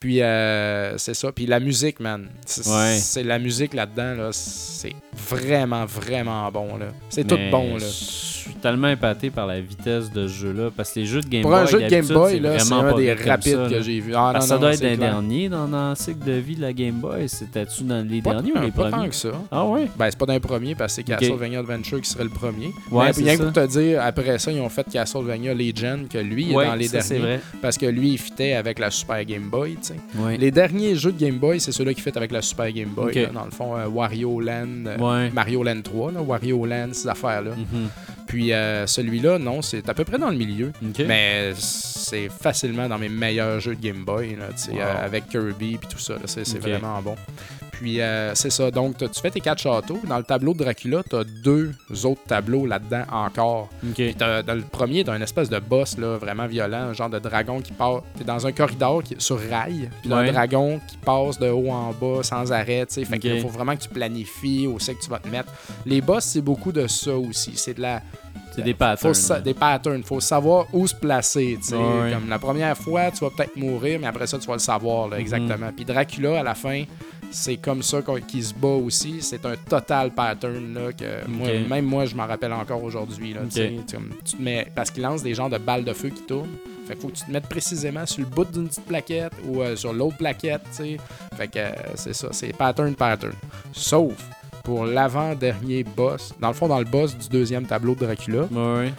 Puis 0.00 0.22
euh, 0.22 0.96
c'est 0.96 1.12
ça. 1.12 1.30
Puis 1.30 1.44
la 1.44 1.60
musique, 1.60 2.00
man. 2.00 2.26
C'est 2.46 2.66
Ouais. 2.66 2.96
c'est 2.98 3.22
la 3.22 3.38
musique 3.38 3.74
là-dedans, 3.74 4.14
là. 4.14 4.30
C'est 4.32 4.94
vraiment, 5.28 5.84
vraiment 5.84 6.50
bon, 6.50 6.78
là. 6.78 6.86
C'est 7.10 7.26
tout 7.26 7.36
bon, 7.50 7.74
là. 7.74 7.80
Je 7.80 8.44
suis 8.46 8.54
tellement 8.62 8.88
épaté 8.88 9.28
par 9.28 9.46
la 9.46 9.60
vitesse 9.60 10.10
de 10.10 10.26
ce 10.26 10.32
jeu-là. 10.32 10.70
Parce 10.74 10.92
que 10.92 11.00
les 11.00 11.06
jeux 11.06 11.20
de 11.20 11.28
Game 11.28 11.42
Pour 11.42 11.50
Boy. 11.50 11.60
un 11.60 11.66
jeu 11.66 11.82
de 11.82 11.88
Game 11.88 12.06
Boy, 12.06 12.40
là, 12.40 12.58
c'est 12.58 12.64
vraiment 12.72 12.94
un 12.96 12.98
des 12.98 13.12
rapides 13.12 13.56
ça, 13.64 13.68
que 13.68 13.82
j'ai 13.82 14.00
vu. 14.00 14.14
Ah, 14.16 14.32
non, 14.34 14.40
ça 14.40 14.54
non, 14.54 14.60
doit 14.62 14.72
être 14.72 14.84
un 14.84 14.96
dernier 14.96 15.48
dans, 15.50 15.66
le 15.90 15.94
cycle 15.94 16.24
de 16.24 16.32
vie 16.32 16.56
de 16.56 16.62
la 16.62 16.72
Game 16.72 16.94
Boy. 16.94 17.28
C'était-tu 17.28 17.82
dans 17.84 18.02
les 18.08 18.22
Pas 18.22 18.30
derniers 18.32 18.52
tant- 18.52 18.60
ou 18.60 18.64
les 18.64 18.70
pas 18.70 18.84
tant 18.84 18.90
premiers? 18.96 19.08
que 19.10 19.14
ça. 19.14 19.28
Ah 19.50 19.66
ouais? 19.66 19.86
Ben, 19.98 20.06
c'est 20.10 20.18
pas 20.18 20.24
dans 20.26 20.32
les 20.32 20.40
premiers 20.40 20.74
parce 20.74 20.96
que 20.96 21.02
c'est 21.06 21.12
Ok. 21.12 21.18
Castlevania 21.20 21.58
Adventure 21.58 22.00
qui 22.00 22.08
serait 22.08 22.24
le 22.24 22.30
premier. 22.30 22.72
Ouais, 22.90 23.10
Mais 23.18 23.22
rien 23.22 23.36
que 23.36 23.42
pour 23.42 23.52
te 23.52 23.66
dire, 23.66 24.00
après 24.02 24.38
ça, 24.38 24.50
ils 24.50 24.60
ont 24.62 24.68
fait 24.70 24.86
Castlevania 24.90 25.52
Legend, 25.52 26.08
que 26.08 26.16
lui 26.16 26.44
il 26.46 26.50
est 26.52 26.54
dans 26.66 26.74
les 26.74 26.88
ça, 26.88 27.02
c'est 27.02 27.18
derniers. 27.18 27.36
vrai. 27.36 27.40
Parce 27.60 27.76
que 27.76 27.84
lui, 27.84 28.12
il 28.12 28.18
fitait 28.18 28.54
avec 28.54 28.78
la 28.78 28.90
Super 28.90 29.22
Game 29.26 29.50
Boy, 29.50 29.76
Les 30.38 30.50
derniers 30.50 30.94
jeux 30.96 31.12
de 31.12 31.18
Game 31.18 31.38
Boy, 31.38 31.60
c'est 31.60 31.72
ceux-là 31.72 31.94
qui 31.94 32.00
fit 32.00 32.12
avec 32.14 32.30
la 32.32 32.42
Super 32.42 32.70
Game 32.72 32.88
Boy. 32.90 33.14
Là. 33.14 33.26
dans 33.26 33.44
le 33.44 33.50
fond, 33.50 33.76
euh, 33.76 33.86
Wario 33.88 34.40
Land, 34.40 34.86
euh, 34.86 34.96
Ouais. 34.98 35.30
Mario 35.30 35.62
Land 35.62 35.82
3, 35.82 36.12
là, 36.12 36.20
Wario 36.22 36.64
Land, 36.66 36.90
ces 36.92 37.08
affaires-là. 37.08 37.52
Mhm. 37.56 37.88
Puis 38.26 38.52
euh, 38.52 38.86
celui-là, 38.86 39.38
non, 39.38 39.60
c'est 39.62 39.88
à 39.88 39.94
peu 39.94 40.04
près 40.04 40.18
dans 40.18 40.30
le 40.30 40.36
milieu. 40.36 40.72
Mais 41.06 41.52
c'est 41.56 42.28
facilement 42.28 42.88
dans 42.88 42.98
mes 42.98 43.08
meilleurs 43.08 43.58
jeux 43.60 43.74
de 43.74 43.80
Game 43.80 44.04
Boy, 44.04 44.36
là, 44.36 44.48
Wow. 44.72 44.78
avec 45.04 45.28
Kirby 45.28 45.74
et 45.74 45.78
tout 45.88 45.98
ça. 45.98 46.14
C'est 46.26 46.44
c'est 46.46 46.58
Ok. 46.58 46.62
vraiment 46.68 47.00
bon. 47.02 47.16
Puis 47.80 48.00
euh, 48.00 48.34
c'est 48.34 48.50
ça. 48.50 48.70
Donc, 48.70 48.98
tu 48.98 49.20
fais 49.22 49.30
tes 49.30 49.40
quatre 49.40 49.60
châteaux. 49.62 49.98
Dans 50.06 50.18
le 50.18 50.22
tableau 50.22 50.52
de 50.52 50.58
Dracula, 50.58 51.02
tu 51.08 51.16
as 51.16 51.24
deux 51.24 51.72
autres 52.04 52.20
tableaux 52.26 52.66
là-dedans 52.66 53.04
encore. 53.10 53.68
Puis 53.94 54.14
dans 54.14 54.54
le 54.54 54.60
premier, 54.62 55.02
tu 55.02 55.10
as 55.10 55.16
une 55.16 55.22
espèce 55.22 55.48
de 55.48 55.58
boss 55.58 55.96
là, 55.96 56.18
vraiment 56.18 56.46
violent, 56.46 56.88
un 56.90 56.92
genre 56.92 57.08
de 57.08 57.18
dragon 57.18 57.60
qui 57.62 57.72
part. 57.72 58.02
Tu 58.18 58.24
dans 58.24 58.46
un 58.46 58.52
corridor 58.52 59.02
qui, 59.02 59.16
sur 59.18 59.38
rail, 59.38 59.88
puis 60.02 60.12
Ouais. 60.12 60.28
un 60.28 60.32
dragon 60.32 60.80
qui 60.88 60.96
passe 60.98 61.38
de 61.38 61.48
haut 61.48 61.70
en 61.70 61.92
bas 61.92 62.22
sans 62.22 62.52
arrêt. 62.52 62.84
tu 62.86 62.94
sais. 62.94 63.04
Fait 63.04 63.18
qu'il 63.18 63.40
faut 63.40 63.48
vraiment 63.48 63.74
que 63.74 63.82
tu 63.82 63.88
planifies 63.88 64.66
où 64.66 64.78
c'est 64.78 64.94
que 64.94 65.02
tu 65.02 65.08
vas 65.08 65.18
te 65.18 65.28
mettre. 65.28 65.50
Les 65.86 66.00
boss, 66.02 66.24
c'est 66.24 66.40
beaucoup 66.42 66.72
de 66.72 66.86
ça 66.86 67.16
aussi. 67.16 67.52
C'est 67.56 67.74
de 67.74 67.80
la. 67.82 68.02
C'est 68.54 68.62
des 68.62 68.72
Faut 68.72 68.78
patterns. 68.78 69.14
sa- 69.14 69.40
des 69.40 69.54
patterns. 69.54 70.02
faut 70.02 70.18
savoir 70.20 70.66
où 70.72 70.86
se 70.86 70.94
placer. 70.94 71.56
Ouais, 71.70 71.76
ouais. 71.78 72.12
Comme 72.12 72.28
la 72.28 72.38
première 72.38 72.76
fois, 72.76 73.10
tu 73.12 73.24
vas 73.24 73.30
peut-être 73.30 73.56
mourir, 73.56 73.98
mais 74.00 74.08
après 74.08 74.26
ça, 74.26 74.38
tu 74.38 74.46
vas 74.48 74.54
le 74.54 74.58
savoir 74.58 75.08
là, 75.08 75.16
Mhm. 75.16 75.20
exactement. 75.22 75.70
Puis 75.74 75.84
Dracula, 75.84 76.40
à 76.40 76.42
la 76.42 76.54
fin, 76.56 76.82
c'est 77.30 77.56
comme 77.56 77.82
ça 77.82 78.00
qu'il 78.28 78.44
se 78.44 78.54
bat 78.54 78.68
aussi. 78.68 79.22
C'est 79.22 79.44
un 79.46 79.56
total 79.56 80.10
pattern 80.12 80.74
là, 80.74 80.92
que 80.92 81.26
moi- 81.28 81.48
même 81.68 81.84
moi, 81.84 82.04
je 82.06 82.14
m'en 82.14 82.26
rappelle 82.26 82.52
encore 82.52 82.82
aujourd'hui. 82.82 83.34
parce 84.74 84.90
qu'il 84.90 85.02
lance 85.02 85.22
des 85.22 85.34
genres 85.34 85.50
de 85.50 85.58
balles 85.58 85.84
de 85.84 85.92
feu 85.92 86.08
qui 86.10 86.22
tournent. 86.22 86.48
Fait 86.86 86.94
qu'il 86.94 87.02
faut 87.02 87.08
que 87.08 87.16
tu 87.18 87.24
te 87.24 87.30
mettes 87.30 87.46
précisément 87.48 88.04
sur 88.06 88.20
le 88.20 88.26
bout 88.26 88.44
d'une 88.50 88.66
petite 88.68 88.84
plaquette 88.84 89.32
ou 89.46 89.60
euh, 89.62 89.76
sur 89.76 89.92
l'autre 89.92 90.16
plaquette. 90.16 90.62
tu 90.70 90.76
sais. 90.76 90.96
Fait 91.36 91.46
que 91.48 91.58
euh, 91.58 91.70
c'est 91.94 92.14
ça, 92.14 92.28
c'est 92.32 92.52
pattern, 92.56 92.94
pattern. 92.94 93.32
Sauf 93.72 94.14
pour 94.64 94.84
l'avant-dernier 94.84 95.84
boss. 95.84 96.32
Dans 96.40 96.48
le 96.48 96.54
fond, 96.54 96.68
dans 96.68 96.78
le 96.78 96.84
boss 96.84 97.16
du 97.16 97.28
deuxième 97.28 97.64
tableau 97.64 97.94
de 97.94 98.00
Dracula, 98.04 98.46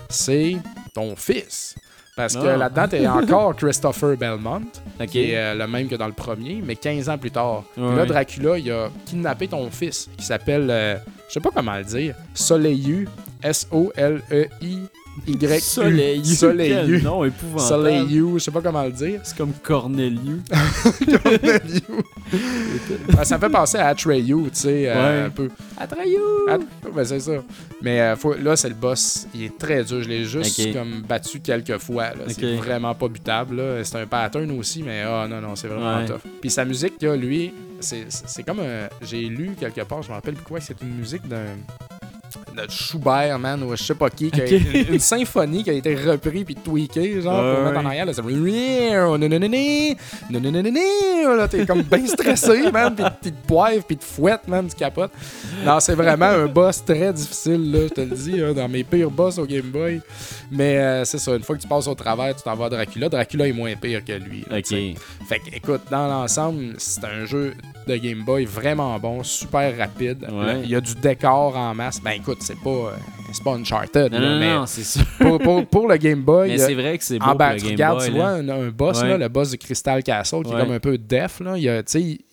c'est 0.09 0.55
ton 0.93 1.15
fils. 1.15 1.75
Parce 2.22 2.36
que 2.36 2.45
Ah. 2.47 2.57
là-dedans, 2.57 2.88
t'es 2.88 3.07
encore 3.07 3.55
Christopher 3.55 4.15
Belmont, 4.15 4.61
Ok. 4.99 5.07
qui 5.07 5.32
est 5.32 5.38
euh, 5.38 5.55
le 5.55 5.65
même 5.67 5.88
que 5.88 5.95
dans 5.95 6.05
le 6.05 6.13
premier, 6.13 6.61
mais 6.63 6.76
15 6.76 7.09
ans 7.09 7.17
plus 7.17 7.32
tard. 7.32 7.63
Puis 7.74 7.84
là, 7.84 8.05
Dracula, 8.05 8.57
il 8.59 8.72
a 8.72 8.89
kidnappé 9.07 9.47
ton 9.47 9.69
fils, 9.72 10.07
qui 10.17 10.24
s'appelle, 10.26 10.67
euh, 10.69 10.95
je 11.28 11.34
sais 11.34 11.39
pas 11.39 11.49
comment 11.53 11.76
le 11.78 11.84
dire, 11.84 12.13
Soleil 12.36 13.07
S-O-L-E-I-Y. 15.28 15.59
Soleil. 15.61 16.26
Soleil. 16.26 16.69
Quel 16.88 17.03
nom 17.03 17.24
épouvantable. 17.24 17.67
Soleil 17.67 18.22
je 18.34 18.39
sais 18.39 18.51
pas 18.51 18.61
comment 18.61 18.84
le 18.84 18.91
dire. 18.91 19.19
C'est 19.24 19.38
comme 19.38 19.53
Corneliu. 19.63 20.41
Ah, 23.17 23.26
ça 23.26 23.36
me 23.36 23.41
fait 23.41 23.49
penser 23.49 23.78
à 23.78 23.88
Atreyu, 23.88 24.43
tu 24.45 24.49
sais, 24.53 24.88
euh, 24.88 24.93
Ouais. 25.22 25.26
un 25.26 25.30
peu. 25.30 25.49
Atreyu. 25.78 26.17
Ah, 26.49 26.57
ben, 26.95 27.03
c'est 27.03 27.19
ça. 27.19 27.34
Mais 27.82 27.99
euh, 27.99 28.15
faut- 28.15 28.36
là, 28.36 28.55
c'est 28.55 28.69
le 28.69 28.76
boss. 28.76 29.28
Il 29.36 29.43
est 29.43 29.57
très 29.57 29.84
dur. 29.84 30.01
Je 30.01 30.07
l'ai 30.07 30.24
juste 30.24 30.74
comme 30.74 31.01
battu 31.01 31.39
quelques 31.41 31.78
fois. 31.78 32.05
C'est 32.30 32.55
vraiment 32.55 32.95
pas 32.95 33.07
butable. 33.09 33.61
C'est 33.84 33.97
un 33.97 34.05
pattern 34.07 34.49
aussi, 34.57 34.82
mais 34.84 35.01
ah 35.05 35.28
non, 35.30 35.41
non, 35.41 35.55
c'est 35.55 35.67
vraiment 35.67 35.97
Ouais. 35.99 36.05
tough. 36.05 36.22
Puis 36.39 36.49
sa 36.49 36.63
musique, 36.65 37.01
là, 37.01 37.15
lui, 37.15 37.53
c'est 37.82 38.43
comme 38.45 38.59
un. 38.59 38.88
J'ai 39.01 39.22
lu 39.24 39.51
quelque 39.59 39.82
part, 39.82 40.01
je 40.01 40.09
me 40.09 40.13
rappelle 40.13 40.36
plus 40.36 40.45
quoi, 40.45 40.59
c'est 40.61 40.82
une 40.82 40.95
musique 40.95 41.28
d'un. 41.28 41.45
De 42.55 42.69
Schubert, 42.69 43.39
man, 43.39 43.63
ou 43.63 43.75
je 43.75 43.83
sais 43.83 43.95
pas 43.95 44.09
qui, 44.09 44.29
qui 44.31 44.41
a- 44.41 44.45
une, 44.47 44.93
une 44.93 44.99
symphonie 44.99 45.63
qui 45.63 45.69
a 45.69 45.73
été 45.73 45.95
repris 45.95 46.43
puis 46.43 46.55
tweakée, 46.55 47.21
genre, 47.21 47.41
pour 47.55 47.63
mettre 47.63 47.79
en 47.79 47.85
arrière. 47.85 48.05
Là, 48.05 48.13
nananani, 50.39 51.23
là, 51.37 51.47
t'es 51.47 51.65
comme 51.65 51.81
bien 51.83 52.05
stressé, 52.07 52.71
man, 52.71 52.93
puis 52.95 53.05
puis 53.21 53.31
te 53.31 53.47
poivre, 53.47 53.83
puis 53.85 53.97
te 53.97 54.03
fouette, 54.03 54.47
man, 54.47 54.67
tu 54.67 54.75
capotes. 54.75 55.11
Non, 55.65 55.79
c'est 55.79 55.95
vraiment 55.95 56.25
un 56.25 56.45
boss 56.47 56.83
très 56.83 57.13
difficile, 57.13 57.71
là, 57.71 57.79
je 57.83 57.93
te 57.93 58.01
le 58.01 58.07
dis, 58.15 58.41
hein, 58.41 58.53
dans 58.53 58.67
mes 58.69 58.83
pires 58.83 59.09
boss 59.11 59.37
au 59.37 59.45
Game 59.45 59.69
Boy. 59.71 60.01
Mais 60.51 60.77
euh, 60.77 61.05
c'est 61.05 61.17
ça, 61.19 61.35
une 61.35 61.43
fois 61.43 61.55
que 61.55 61.61
tu 61.61 61.67
passes 61.67 61.87
au 61.87 61.95
travers, 61.95 62.35
tu 62.35 62.43
t'en 62.43 62.55
vas 62.55 62.65
à 62.65 62.69
Dracula. 62.69 63.09
Dracula 63.09 63.47
est 63.47 63.53
moins 63.53 63.73
pire 63.75 64.03
que 64.03 64.13
lui. 64.13 64.43
là, 64.49 64.57
Ok. 64.57 64.67
Fait 65.27 65.39
que, 65.39 65.55
écoute, 65.55 65.81
dans 65.89 66.07
l'ensemble, 66.07 66.73
c'est 66.77 67.03
un 67.05 67.25
jeu 67.25 67.53
de 67.87 67.95
Game 67.95 68.23
Boy 68.23 68.45
vraiment 68.45 68.97
bon, 68.99 69.23
super 69.23 69.77
rapide. 69.77 70.27
Ouais. 70.31 70.61
Il 70.63 70.69
y 70.69 70.75
a 70.75 70.81
du 70.81 70.93
décor 70.95 71.55
en 71.55 71.73
masse. 71.73 72.01
Ben 72.01 72.11
écoute, 72.11 72.40
c'est 72.41 72.59
pas, 72.59 72.69
euh, 72.69 72.97
c'est 73.34 73.43
pas 73.43 73.53
Uncharted, 73.55 74.11
Non, 74.11 74.19
là, 74.19 74.29
non, 74.34 74.39
mais 74.39 74.53
non, 74.53 74.65
c'est 74.65 74.84
sûr. 74.84 75.03
pour, 75.19 75.39
pour- 75.39 75.65
pour 75.67 75.88
le 75.88 75.97
Game 75.97 76.21
Boy, 76.21 76.49
Mais 76.49 76.57
c'est 76.57 76.73
vrai 76.73 76.97
que 76.97 77.03
c'est 77.03 77.19
beau 77.19 77.25
pour 77.25 77.38
le 77.39 77.55
tu 77.57 77.63
Game 77.63 77.71
regardes, 77.71 77.97
Boy, 77.99 78.07
tu 78.07 78.13
là. 78.13 78.17
vois, 78.19 78.29
un, 78.29 78.49
un 78.49 78.69
boss, 78.69 79.01
Ouais. 79.01 79.09
là, 79.09 79.17
le 79.17 79.27
boss 79.27 79.51
de 79.51 79.57
Crystal 79.57 80.03
Castle, 80.03 80.43
qui 80.43 80.51
Ouais. 80.53 80.59
est 80.59 80.63
comme 80.63 80.71
un 80.73 80.79
peu 80.79 80.97
def. 80.97 81.39
Là. 81.39 81.57
Il 81.57 81.67
a, 81.69 81.82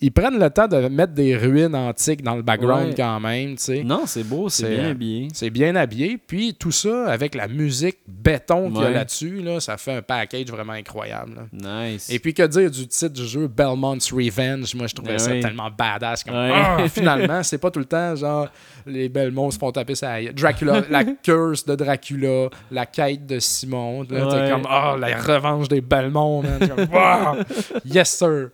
ils, 0.01 0.11
prennent 0.11 0.39
le 0.39 0.49
temps 0.49 0.67
de 0.67 0.87
mettre 0.87 1.13
des 1.13 1.35
ruines 1.37 1.75
antiques 1.75 2.21
dans 2.23 2.35
le 2.35 2.41
background 2.41 2.89
Ouais. 2.89 2.93
quand 2.95 3.19
même. 3.19 3.55
tu 3.55 3.63
sais. 3.63 3.83
Non, 3.83 4.03
c'est 4.05 4.23
beau, 4.23 4.49
c'est 4.49 4.69
bien 4.69 4.85
euh, 4.85 4.91
habillé. 4.91 5.27
C'est 5.33 5.49
bien 5.49 5.75
habillé. 5.75 6.17
Puis 6.25 6.55
tout 6.59 6.71
ça, 6.71 7.07
avec 7.07 7.35
la 7.35 7.47
musique 7.47 7.97
béton 8.07 8.71
qu'il 8.71 8.81
y 8.81 8.85
a 8.85 8.89
là-dessus, 8.89 9.41
là, 9.41 9.59
ça 9.59 9.77
fait 9.77 9.93
un 9.93 10.01
package 10.01 10.47
vraiment 10.47 10.73
incroyable. 10.73 11.47
Nice. 11.53 12.09
Et 12.09 12.19
puis 12.19 12.33
que 12.33 12.43
dire 12.43 12.69
du 12.71 12.87
titre 12.87 13.13
du 13.13 13.25
jeu 13.25 13.47
Belmont's 13.47 14.11
Revenge, 14.11 14.73
moi 14.75 14.87
je 14.87 14.95
trouvais 14.95 15.13
Ben 15.13 15.19
ça 15.19 15.31
tellement 15.39 15.69
badass. 15.75 16.23
Comme. 16.23 16.33
Ah, 16.35 16.77
finalement, 16.93 17.43
c'est 17.43 17.57
pas 17.57 17.71
tout 17.71 17.79
le 17.79 17.85
temps 17.85 18.15
genre 18.15 18.47
les 18.85 19.09
Belmonts 19.09 19.51
se 19.51 19.57
font 19.59 19.71
taper 19.71 19.95
ça. 19.95 20.15
Dracula, 20.33 20.81
la 20.89 21.03
curse 21.03 21.65
de 21.65 21.75
Dracula, 21.75 22.49
la 22.71 22.85
quête 22.85 23.25
de 23.25 23.39
Simon. 23.39 24.03
Là, 24.09 24.27
Ouais. 24.27 24.49
Comme 24.49 24.63
ah 24.69 24.95
la 24.99 25.17
revanche 25.17 25.67
des 25.67 25.81
comme, 25.81 26.87
Wow! 26.91 27.43
yes 27.85 28.09
sir. 28.17 28.49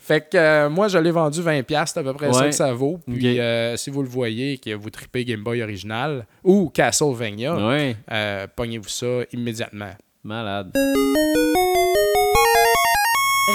Fait 0.00 0.20
que 0.20 0.36
euh, 0.36 0.70
moi, 0.70 0.86
je 0.86 0.98
l'ai 0.98 1.10
vendu 1.10 1.40
20$, 1.40 1.64
c'est 1.86 1.98
à 1.98 2.02
peu 2.04 2.12
près 2.12 2.32
ça 2.32 2.44
que 2.46 2.52
ça 2.52 2.72
vaut. 2.72 3.00
Puis 3.06 3.40
euh, 3.40 3.76
si 3.76 3.90
vous 3.90 4.02
le 4.02 4.08
voyez 4.08 4.58
que 4.58 4.72
vous 4.72 4.88
tripez 4.90 5.24
Game 5.24 5.42
Boy 5.42 5.62
original 5.62 6.26
ou 6.44 6.70
Castlevania, 6.70 7.56
Ouais, 7.56 7.96
euh, 8.12 8.46
pognez-vous 8.54 8.88
ça 8.88 9.06
immédiatement. 9.32 9.90
malade. 10.22 10.70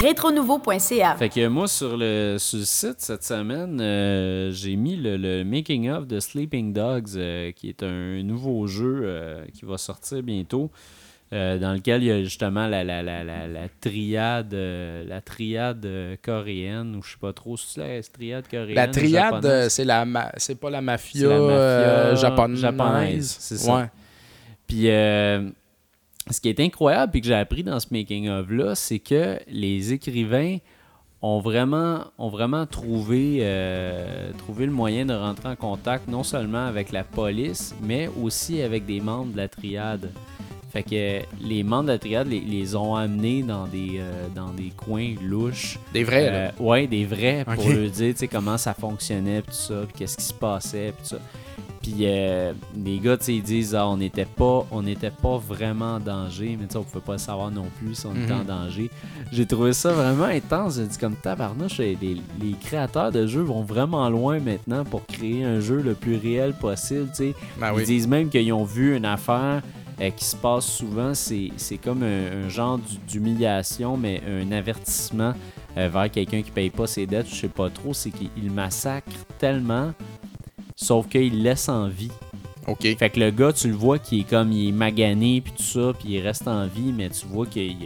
Retronouveau.ca. 0.00 1.16
Fait 1.16 1.28
que 1.28 1.46
moi, 1.48 1.68
sur 1.68 1.96
le, 1.96 2.36
sur 2.38 2.58
le 2.58 2.64
site 2.64 3.00
cette 3.00 3.24
semaine, 3.24 3.78
euh, 3.80 4.50
j'ai 4.52 4.76
mis 4.76 4.96
le, 4.96 5.16
le 5.16 5.44
Making 5.44 5.90
of 5.90 6.06
de 6.06 6.18
Sleeping 6.18 6.72
Dogs, 6.72 7.10
euh, 7.16 7.52
qui 7.52 7.68
est 7.68 7.82
un 7.82 8.22
nouveau 8.22 8.66
jeu 8.66 9.02
euh, 9.04 9.44
qui 9.52 9.64
va 9.66 9.76
sortir 9.78 10.22
bientôt. 10.22 10.70
euh, 11.34 11.58
dans 11.58 11.72
lequel 11.72 12.02
il 12.02 12.06
y 12.06 12.10
a 12.10 12.22
justement 12.22 12.66
la, 12.68 12.84
la, 12.84 13.02
la, 13.02 13.22
la, 13.24 13.46
la 13.48 13.68
triade 13.80 14.52
euh, 14.54 15.02
la 15.08 15.20
triade 15.22 15.84
euh, 15.86 16.14
coréenne 16.22 16.94
ou 16.96 17.02
je 17.02 17.12
sais 17.12 17.18
pas 17.18 17.32
trop 17.32 17.56
si 17.56 17.68
c'est 17.74 17.80
la 17.80 18.02
triade 18.02 18.44
coréenne 18.50 18.74
La 18.74 18.88
triade, 18.88 19.68
c'est 19.70 19.84
la 19.86 20.04
c'est 20.36 20.60
pas 20.60 20.68
la 20.70 20.82
mafia, 20.82 21.20
C'est 21.20 21.28
la 21.28 21.38
mafia 21.38 21.50
euh, 21.58 22.16
japonaise. 22.16 22.60
japonaise, 22.60 23.36
c'est 23.40 23.56
ça. 23.58 23.76
Ouais. 23.76 23.90
Puis, 24.66 24.90
euh, 24.90 25.48
ce 26.30 26.40
qui 26.40 26.48
est 26.48 26.60
incroyable 26.60 27.16
et 27.16 27.20
que 27.20 27.26
j'ai 27.26 27.34
appris 27.34 27.62
dans 27.62 27.80
ce 27.80 27.86
making-of-là, 27.90 28.74
c'est 28.74 28.98
que 29.00 29.38
les 29.48 29.92
écrivains 29.92 30.58
ont 31.20 31.40
vraiment, 31.40 32.04
ont 32.18 32.28
vraiment 32.28 32.66
trouvé, 32.66 33.38
euh, 33.42 34.32
trouvé 34.38 34.66
le 34.66 34.72
moyen 34.72 35.06
de 35.06 35.14
rentrer 35.14 35.48
en 35.48 35.56
contact 35.56 36.08
non 36.08 36.22
seulement 36.24 36.66
avec 36.66 36.90
la 36.92 37.04
police, 37.04 37.74
mais 37.82 38.08
aussi 38.22 38.60
avec 38.62 38.86
des 38.86 39.00
membres 39.00 39.32
de 39.32 39.36
la 39.36 39.48
triade. 39.48 40.10
Fait 40.72 40.82
que 40.82 41.20
les 41.44 41.62
membres 41.64 41.84
de 41.84 41.92
la 41.92 41.98
triade 41.98 42.28
les, 42.28 42.40
les 42.40 42.74
ont 42.74 42.96
amenés 42.96 43.42
dans 43.42 43.66
des, 43.66 43.98
euh, 43.98 44.26
dans 44.34 44.48
des 44.48 44.70
coins 44.70 45.14
louches. 45.22 45.78
Des 45.92 46.02
vrais, 46.02 46.26
là. 46.30 46.32
Euh, 46.32 46.50
ouais, 46.60 46.86
des 46.86 47.04
vrais 47.04 47.44
pour 47.44 47.66
Ok. 47.66 47.72
leur 47.72 47.90
dire 47.90 48.14
tu 48.14 48.18
sais, 48.20 48.28
comment 48.28 48.56
ça 48.56 48.72
fonctionnait, 48.74 49.42
puis 49.42 49.50
tout 49.54 49.62
ça, 49.74 49.82
puis 49.86 49.92
qu'est-ce 49.98 50.16
qui 50.16 50.24
se 50.24 50.32
passait, 50.34 50.92
puis 50.96 51.02
tout 51.02 51.16
ça. 51.16 51.20
Puis 51.82 51.94
euh, 52.02 52.52
les 52.76 52.98
gars, 53.00 53.16
tu 53.16 53.24
sais, 53.24 53.34
ils 53.34 53.42
disent 53.42 53.74
ah, 53.74 53.88
on 53.88 53.96
n'était 53.96 54.24
pas, 54.24 54.64
on 54.70 54.82
n'était 54.82 55.10
pas 55.10 55.36
vraiment 55.38 55.96
en 55.96 55.98
danger, 56.00 56.56
mais 56.58 56.66
tu 56.66 56.74
sais, 56.74 56.78
on 56.78 56.84
pouvait 56.84 57.04
pas 57.04 57.12
le 57.14 57.18
savoir 57.18 57.50
non 57.50 57.66
plus 57.78 57.96
si 57.96 58.06
on 58.06 58.14
était 58.14 58.32
en 58.32 58.38
Mhm. 58.40 58.46
danger. 58.46 58.90
J'ai 59.32 59.46
trouvé 59.46 59.72
ça 59.72 59.92
vraiment 59.92 60.24
intense. 60.26 60.76
J'ai 60.76 60.86
dit 60.86 60.96
comme 60.98 61.16
tabarnouche, 61.16 61.78
les, 61.78 61.98
les, 62.00 62.52
créateurs 62.60 63.10
de 63.10 63.26
jeux 63.26 63.42
vont 63.42 63.62
vraiment 63.62 64.08
loin 64.08 64.38
maintenant 64.38 64.84
pour 64.84 65.04
créer 65.06 65.44
un 65.44 65.58
jeu 65.58 65.82
le 65.82 65.94
plus 65.94 66.16
réel 66.16 66.54
possible, 66.54 67.08
tu 67.10 67.16
sais. 67.16 67.34
Ben 67.58 67.72
Ils 67.72 67.78
oui. 67.78 67.84
disent 67.84 68.06
même 68.06 68.28
qu'ils 68.28 68.52
ont 68.52 68.64
vu 68.64 68.96
une 68.96 69.04
affaire 69.04 69.62
euh, 70.00 70.10
qui 70.10 70.24
se 70.24 70.36
passe 70.36 70.66
souvent. 70.66 71.12
C'est 71.14 71.50
comme 71.82 72.02
un, 72.04 72.44
un 72.46 72.48
genre 72.48 72.78
d'hu- 72.78 72.98
d'humiliation, 73.08 73.96
mais 73.96 74.22
un 74.28 74.52
avertissement 74.52 75.32
euh, 75.76 75.88
vers 75.88 76.10
quelqu'un 76.10 76.42
qui 76.42 76.50
paye 76.52 76.70
pas 76.70 76.86
ses 76.86 77.06
dettes. 77.06 77.26
Je 77.28 77.34
sais 77.34 77.48
pas 77.48 77.70
trop. 77.70 77.92
C'est 77.92 78.10
qu'il 78.10 78.50
massacre 78.52 79.10
tellement, 79.38 79.92
sauf 80.76 81.08
qu'il 81.08 81.42
laisse 81.42 81.68
en 81.68 81.88
vie. 81.88 82.10
OK. 82.66 82.82
Fait 82.96 83.10
que 83.10 83.18
le 83.18 83.30
gars, 83.30 83.52
tu 83.52 83.68
le 83.68 83.74
vois 83.74 83.98
qui 83.98 84.20
est 84.20 84.24
comme, 84.24 84.52
il 84.52 84.68
est 84.68 84.72
magané, 84.72 85.40
puis 85.40 85.52
tout 85.56 85.62
ça, 85.62 85.92
puis 85.98 86.14
il 86.14 86.20
reste 86.20 86.46
en 86.46 86.66
vie, 86.66 86.92
mais 86.92 87.10
tu 87.10 87.26
vois 87.26 87.46
qu'il 87.46 87.76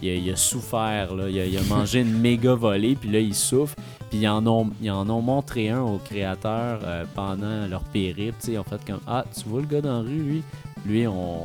il 0.00 0.10
a, 0.10 0.14
il 0.14 0.30
a 0.30 0.36
souffert, 0.36 1.14
là. 1.14 1.28
Il, 1.28 1.38
a, 1.40 1.46
il 1.46 1.56
a 1.56 1.62
mangé 1.62 2.00
une 2.00 2.18
méga 2.18 2.54
volée, 2.54 2.94
puis 2.94 3.10
là, 3.10 3.18
il 3.20 3.34
souffre. 3.34 3.74
Puis 4.10 4.20
ils 4.20 4.28
en 4.28 4.46
ont, 4.46 4.70
ils 4.80 4.90
en 4.90 5.08
ont 5.10 5.20
montré 5.20 5.68
un 5.68 5.82
aux 5.82 5.98
créateurs 5.98 6.80
euh, 6.84 7.04
pendant 7.14 7.66
leur 7.66 7.82
périple. 7.84 8.36
tu 8.40 8.46
sais, 8.46 8.52
Ils 8.52 8.58
ont 8.58 8.64
fait 8.64 8.80
comme, 8.86 9.00
ah, 9.06 9.24
tu 9.34 9.48
vois 9.48 9.60
le 9.60 9.66
gars 9.66 9.80
dans 9.80 10.02
la 10.02 10.08
rue, 10.08 10.22
lui? 10.22 10.42
Lui, 10.86 11.06
on, 11.06 11.44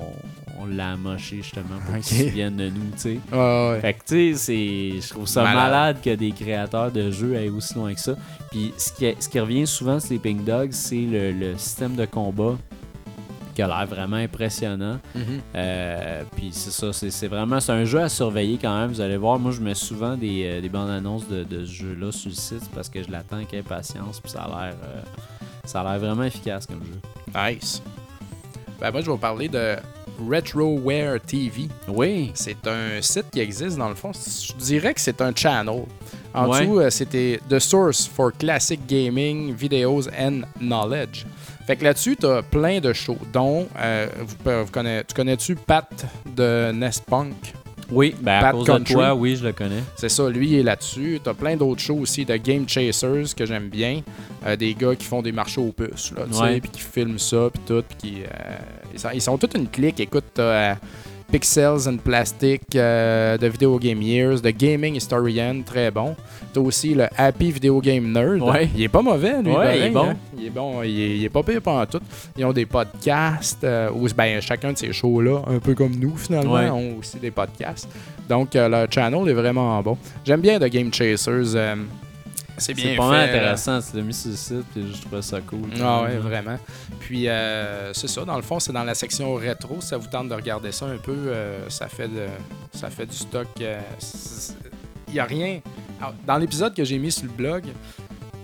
on 0.60 0.66
l'a 0.68 0.92
amoché 0.92 1.38
justement 1.38 1.80
pour 1.86 1.96
Ok. 1.96 2.02
qu'il 2.02 2.18
se 2.18 2.24
souvienne 2.26 2.56
de 2.56 2.70
nous, 2.70 2.92
tu 2.94 2.98
sais. 3.00 3.20
Ouais, 3.32 3.70
ouais. 3.72 3.80
Fait 3.82 3.94
que, 3.94 4.00
tu 4.06 4.34
sais, 4.36 4.38
c'est- 4.38 5.02
je 5.02 5.10
trouve 5.10 5.28
ça 5.28 5.44
Malade. 5.44 5.56
malade. 5.64 5.98
que 6.04 6.16
des 6.16 6.32
créateurs 6.32 6.92
de 6.92 7.10
jeux 7.12 7.36
aillent 7.36 7.50
aussi 7.50 7.74
loin 7.76 7.94
que 7.94 8.00
ça. 8.00 8.16
Puis, 8.52 8.74
ce 8.78 8.92
qui, 8.94 9.16
ce 9.20 9.28
qui 9.30 9.40
revient 9.40 9.66
souvent, 9.66 10.00
Sleeping 10.00 10.44
Dogs, 10.44 10.72
c'est 10.72 10.96
le, 11.02 11.32
le 11.32 11.58
système 11.58 11.96
de 11.96 12.06
combat 12.06 12.56
qui 13.56 13.62
a 13.62 13.68
l'air 13.68 13.86
vraiment 13.86 14.16
impressionnant. 14.18 15.00
Mhm. 15.14 15.24
Euh, 15.56 16.24
puis, 16.36 16.50
c'est 16.52 16.72
ça, 16.72 16.92
c'est 16.94 17.12
c'est 17.12 17.28
vraiment 17.28 17.60
c'est 17.60 17.72
un 17.72 17.86
jeu 17.86 18.02
à 18.02 18.10
surveiller 18.10 18.58
quand 18.62 18.76
même. 18.80 18.90
Vous 18.90 19.02
allez 19.02 19.18
voir, 19.18 19.38
moi, 19.40 19.52
je 19.52 19.62
mets 19.62 19.76
souvent 19.76 20.16
des, 20.18 20.44
euh, 20.46 20.62
des 20.62 20.70
bandes 20.70 20.90
annonces 20.90 21.28
de, 21.28 21.44
de 21.44 21.66
ce 21.66 21.72
jeu-là 21.72 22.12
sur 22.12 22.30
le 22.30 22.36
site 22.36 22.70
parce 22.74 22.90
que 22.90 23.02
je 23.04 23.12
l'attends 23.12 23.36
avec 23.38 23.54
impatience. 23.54 24.20
Puis, 24.20 24.32
ça 24.32 24.42
a 24.44 24.48
l'air 24.48 24.76
euh, 24.84 25.02
ça 25.66 25.82
a 25.82 25.84
l'air 25.84 26.00
vraiment 26.00 26.24
efficace 26.24 26.66
comme 26.68 26.82
jeu. 26.84 27.00
Nice. 27.36 27.82
Ben 28.80 28.92
moi, 28.92 29.02
je 29.02 29.06
vais 29.06 29.12
vous 29.12 29.18
parler 29.18 29.48
de 29.48 29.76
RetroWare 30.30 31.20
TV. 31.22 31.68
Oui. 31.88 32.32
C'est 32.34 32.68
un 32.68 33.02
site 33.02 33.26
qui 33.32 33.40
existe 33.40 33.78
dans 33.78 33.90
le 33.90 33.96
fond. 33.96 34.12
Je 34.14 34.54
dirais 34.64 34.94
que 34.94 35.02
c'est 35.02 35.22
un 35.22 35.32
channel. 35.36 35.84
En 36.34 36.48
Ouais. 36.50 36.62
dessous, 36.62 36.80
euh, 36.80 36.90
c'était 36.90 37.40
The 37.50 37.60
Source 37.60 38.08
for 38.08 38.32
Classic 38.38 38.80
Gaming, 38.88 39.54
Videos 39.54 40.08
and 40.20 40.42
Knowledge. 40.60 41.26
Fait 41.68 41.76
que 41.78 41.84
là-dessus, 41.84 42.18
tu 42.20 42.26
as 42.26 42.42
plein 42.42 42.80
de 42.80 42.92
shows, 42.92 43.18
dont, 43.32 43.68
euh, 43.80 44.08
vous, 44.20 44.36
vous 44.66 44.72
connaissez, 44.72 45.06
tu 45.08 45.14
connais-tu 45.14 45.56
Pat 45.56 45.88
de 46.36 46.72
Nest 46.74 47.04
Punk? 47.06 47.34
Oui, 47.92 48.16
ben 48.20 48.34
à 48.40 48.42
Bad 48.42 48.56
cause 48.56 48.66
Country. 48.66 48.94
de 48.96 49.00
toi, 49.00 49.14
oui, 49.14 49.36
je 49.36 49.44
le 49.46 49.52
connais. 49.54 49.84
C'est 49.96 50.10
ça, 50.10 50.28
lui 50.30 50.50
il 50.50 50.56
est 50.60 50.64
là-dessus. 50.64 51.20
T'as 51.24 51.34
plein 51.34 51.56
d'autres 51.56 51.82
shows 51.82 52.00
aussi 52.00 52.26
de 52.26 52.36
Game 52.38 52.68
Chasers 52.68 53.36
que 53.38 53.46
j'aime 53.46 53.70
bien. 53.70 54.02
Euh, 54.46 54.56
des 54.56 54.74
gars 54.74 54.96
qui 54.96 55.06
font 55.06 55.22
des 55.22 55.32
marchés 55.32 55.62
aux 55.62 55.72
puces, 55.72 56.12
là, 56.18 56.24
tu 56.32 56.38
Ouais. 56.40 56.54
sais, 56.56 56.60
puis 56.62 56.70
qui 56.72 56.82
filment 56.82 57.20
ça, 57.20 57.50
puis 57.54 57.62
tout. 57.68 57.84
Puis 57.88 57.98
qui, 58.12 58.22
euh, 58.24 58.28
ils, 58.94 59.00
sont, 59.00 59.10
ils 59.14 59.22
sont 59.22 59.38
toute 59.38 59.56
une 59.56 59.68
clique. 59.68 60.00
Écoute, 60.00 60.26
t'as 60.34 60.44
euh, 60.44 60.74
Pixels 61.32 61.88
and 61.90 61.98
Plastic 61.98 62.62
euh, 62.76 63.38
de 63.38 63.48
Video 63.48 63.80
Game 63.80 64.02
Years, 64.02 64.40
de 64.42 64.52
Gaming 64.52 64.96
Historian, 64.96 65.62
très 65.66 65.90
bon. 65.90 66.16
T'as 66.54 66.62
aussi 66.62 66.94
le 66.94 67.08
Happy 67.18 67.52
Video 67.52 67.82
Game 67.82 68.12
Nerd. 68.12 68.42
Ouais. 68.44 68.70
Il 68.76 68.84
est 68.84 68.88
pas 68.90 69.02
mauvais, 69.02 69.42
lui. 69.42 69.50
Ouais, 69.50 69.56
pareil, 69.56 69.80
il 69.80 69.86
est 69.86 69.90
bon. 69.90 70.10
hein. 70.10 70.16
Il 70.38 70.46
est 70.46 70.50
bon, 70.52 70.84
il 70.84 71.00
est, 71.02 71.18
il 71.18 71.24
est 71.26 71.30
pas 71.30 71.42
pire 71.42 71.62
pendant 71.62 71.86
tout. 71.88 72.00
Ils 72.38 72.46
ont 72.46 72.54
des 72.54 72.68
podcasts, 72.68 73.64
euh, 73.64 73.90
où 73.96 74.08
ben, 74.16 74.40
chacun 74.42 74.74
de 74.74 74.78
ces 74.78 74.94
shows-là, 74.94 75.42
un 75.48 75.58
peu 75.60 75.74
comme 75.74 75.96
nous 75.96 76.16
finalement, 76.18 76.54
Ouais. 76.54 76.70
ont 76.70 76.98
aussi 77.00 77.18
des 77.18 77.32
podcasts. 77.32 77.90
Donc 78.30 78.56
euh, 78.56 78.70
leur 78.70 78.92
channel 78.92 79.28
est 79.28 79.34
vraiment 79.34 79.82
bon. 79.82 79.98
J'aime 80.24 80.42
bien 80.42 80.60
The 80.60 80.66
Game 80.70 80.94
Chasers. 80.94 81.56
Euh, 82.54 82.60
c'est 82.60 82.74
bien 82.74 82.92
C'est 82.92 82.96
pas 82.96 83.10
mal 83.10 83.30
intéressant, 83.30 83.80
tu 83.82 83.98
l'as 83.98 84.04
mis 84.04 84.14
sur 84.14 84.30
le 84.32 84.36
site, 84.38 84.64
puis 84.74 84.94
je 84.96 85.02
trouvais 85.02 85.22
ça 85.22 85.42
cool. 85.42 85.70
Ah 85.82 86.04
ouais, 86.04 86.18
vraiment. 86.18 86.58
Puis 87.00 87.28
euh, 87.28 87.92
c'est 87.94 88.08
ça, 88.08 88.24
dans 88.26 88.36
le 88.36 88.42
fond, 88.42 88.60
c'est 88.60 88.74
dans 88.74 88.84
la 88.84 88.96
section 88.96 89.34
rétro. 89.36 89.78
Si 89.82 89.88
ça 89.88 89.98
vous 89.98 90.08
tente 90.08 90.30
de 90.30 90.36
regarder 90.36 90.72
ça 90.72 90.86
un 90.86 90.98
peu, 90.98 91.16
euh, 91.16 91.70
ça 91.70 91.88
fait 91.88 92.08
de, 92.08 92.28
ça 92.72 92.90
fait 92.90 93.06
du 93.06 93.16
stock. 93.16 93.48
Il 93.60 95.14
y 95.14 95.20
a 95.20 95.26
rien. 95.26 95.60
Alors, 96.00 96.14
Dans 96.26 96.38
l'épisode 96.38 96.74
que 96.76 96.84
j'ai 96.84 96.98
mis 96.98 97.12
sur 97.12 97.26
le 97.26 97.32
blog, 97.32 97.64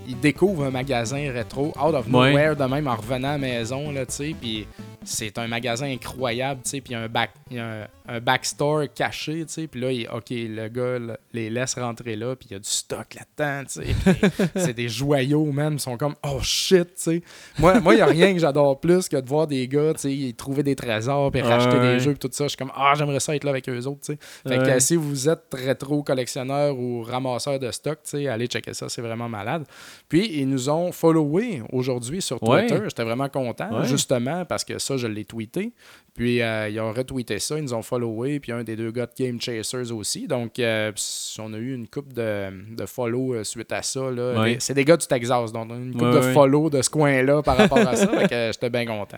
il 0.07 0.20
découvre 0.20 0.66
un 0.66 0.72
magasin 0.72 1.32
rétro 1.32 1.68
out 1.80 1.93
of 1.95 2.05
Ouais. 2.07 2.32
nowhere 2.34 2.55
de 2.55 2.64
même 2.66 2.88
en 2.88 2.95
revenant 2.95 3.30
à 3.30 3.32
la 3.34 3.38
maison 3.38 3.91
là, 3.91 4.05
tu 4.05 4.14
sais, 4.14 4.36
puis 4.39 4.68
c'est 5.04 5.38
un 5.38 5.47
magasin 5.47 5.86
incroyable, 5.91 6.62
tu 6.64 6.70
sais, 6.72 6.82
puis 6.82 6.93
il 6.93 6.97
y 6.97 7.00
a 7.00 7.02
un 7.04 7.08
back 7.08 7.32
y 7.52 7.58
a 7.60 7.66
un, 7.66 7.88
un 8.08 8.20
backstore 8.20 8.84
caché, 8.93 9.45
tu 9.45 9.54
sais, 9.54 9.68
puis 9.68 9.80
là 9.82 9.91
il, 9.91 10.08
OK, 10.10 10.26
le 10.32 10.68
gars 10.68 11.00
le- 11.00 11.18
les 11.34 11.50
laisse 11.50 11.76
rentrer 11.76 12.16
là, 12.16 12.36
puis 12.36 12.47
il 12.50 12.54
y 12.54 12.56
a 12.56 12.60
du 12.60 12.70
stock 12.70 13.08
là-dedans, 13.16 13.66
tu 13.66 13.82
sais. 13.93 14.20
c'est 14.56 14.74
des 14.74 14.89
joyaux 14.89 15.45
même, 15.52 15.74
ils 15.74 15.80
sont 15.80 15.97
comme 15.97 16.16
oh 16.24 16.39
shit, 16.41 16.88
tu 16.88 16.91
sais. 16.95 17.24
Moi 17.58 17.80
moi 17.80 17.95
il 17.95 18.00
y 18.00 18.02
a 18.02 18.06
rien 18.06 18.34
que 18.34 18.39
j'adore 18.39 18.80
plus 18.80 19.08
que 19.10 19.18
de 19.18 19.28
voir 19.28 19.47
des 19.47 19.68
gars, 19.68 19.93
tu 19.93 20.28
sais, 20.28 20.34
trouver 20.34 20.64
des 20.64 20.76
trésors 20.76 21.32
puis 21.32 21.41
racheter 21.41 21.78
ouais. 21.78 21.93
des 21.93 22.00
jeux 22.00 22.12
puis 22.14 22.20
tout 22.28 22.34
ça, 22.34 22.45
je 22.45 22.50
suis 22.50 22.58
comme 22.58 22.72
ah, 22.76 22.93
j'aimerais 22.97 23.20
ça 23.20 23.36
être 23.36 23.43
là 23.43 23.52
avec 23.52 23.68
eux 23.70 23.86
autres, 23.86 24.02
tu 24.02 24.14
sais. 24.14 24.20
Fait 24.47 24.58
que 24.58 24.64
Ouais. 24.70 24.80
si 24.80 24.95
vous 24.95 25.30
êtes 25.30 25.45
rétro 25.54 26.04
collectionneur 26.04 26.78
ou 26.78 27.02
ramasseur 27.04 27.60
de 27.60 27.72
stock, 27.72 28.00
tu 28.04 28.10
sais, 28.12 28.28
allez 28.28 28.47
checker 28.47 28.74
ça, 28.74 28.89
c'est 28.89 29.02
vraiment 29.02 29.30
malade. 29.30 29.64
Puis 30.08 30.30
ils 30.39 30.47
nous 30.47 30.70
ont 30.70 30.91
followé 30.91 31.62
aujourd'hui 31.72 32.22
sur 32.22 32.41
Ouais. 32.43 32.68
Twitter. 32.68 32.84
J'étais 32.86 33.04
vraiment 33.04 33.30
content, 33.30 33.84
justement, 33.84 34.45
parce 34.45 34.64
que 34.64 34.78
ça, 34.89 34.97
je 34.97 35.07
l'ai 35.07 35.25
tweeté. 35.25 35.73
Puis 36.15 36.41
euh, 36.41 36.67
ils 36.67 36.79
ont 36.81 36.91
retweeté 36.91 37.39
ça, 37.39 37.57
ils 37.57 37.63
nous 37.63 37.73
ont 37.73 37.81
followé, 37.81 38.39
puis 38.41 38.51
un 38.51 38.63
des 38.63 38.75
deux 38.75 38.91
gars 38.91 39.05
de 39.05 39.13
Game 39.17 39.39
Chasers 39.39 39.91
aussi. 39.93 40.27
Donc 40.27 40.59
euh, 40.59 40.91
on 41.39 41.53
a 41.53 41.57
eu 41.57 41.73
une 41.73 41.87
coupe 41.87 42.11
de, 42.11 42.49
de 42.75 42.85
follow 42.85 43.35
euh, 43.35 43.43
suite 43.45 43.71
à 43.71 43.81
ça. 43.83 44.11
là. 44.11 44.41
Ouais. 44.41 44.57
C'est 44.59 44.73
des 44.73 44.83
gars 44.83 44.97
du 44.97 45.07
Texas, 45.07 45.53
donc 45.53 45.67
on 45.69 45.73
a 45.73 45.77
une 45.77 45.93
coupe 45.93 46.01
Ouais, 46.01 46.11
de 46.13 46.19
ouais. 46.19 46.33
follow 46.33 46.69
de 46.69 46.81
ce 46.81 46.89
coin-là 46.89 47.41
par 47.41 47.55
rapport 47.55 47.77
à 47.77 47.95
ça. 47.95 48.09
euh, 48.31 48.51
j'étais 48.51 48.69
bien 48.69 48.85
content. 48.85 49.17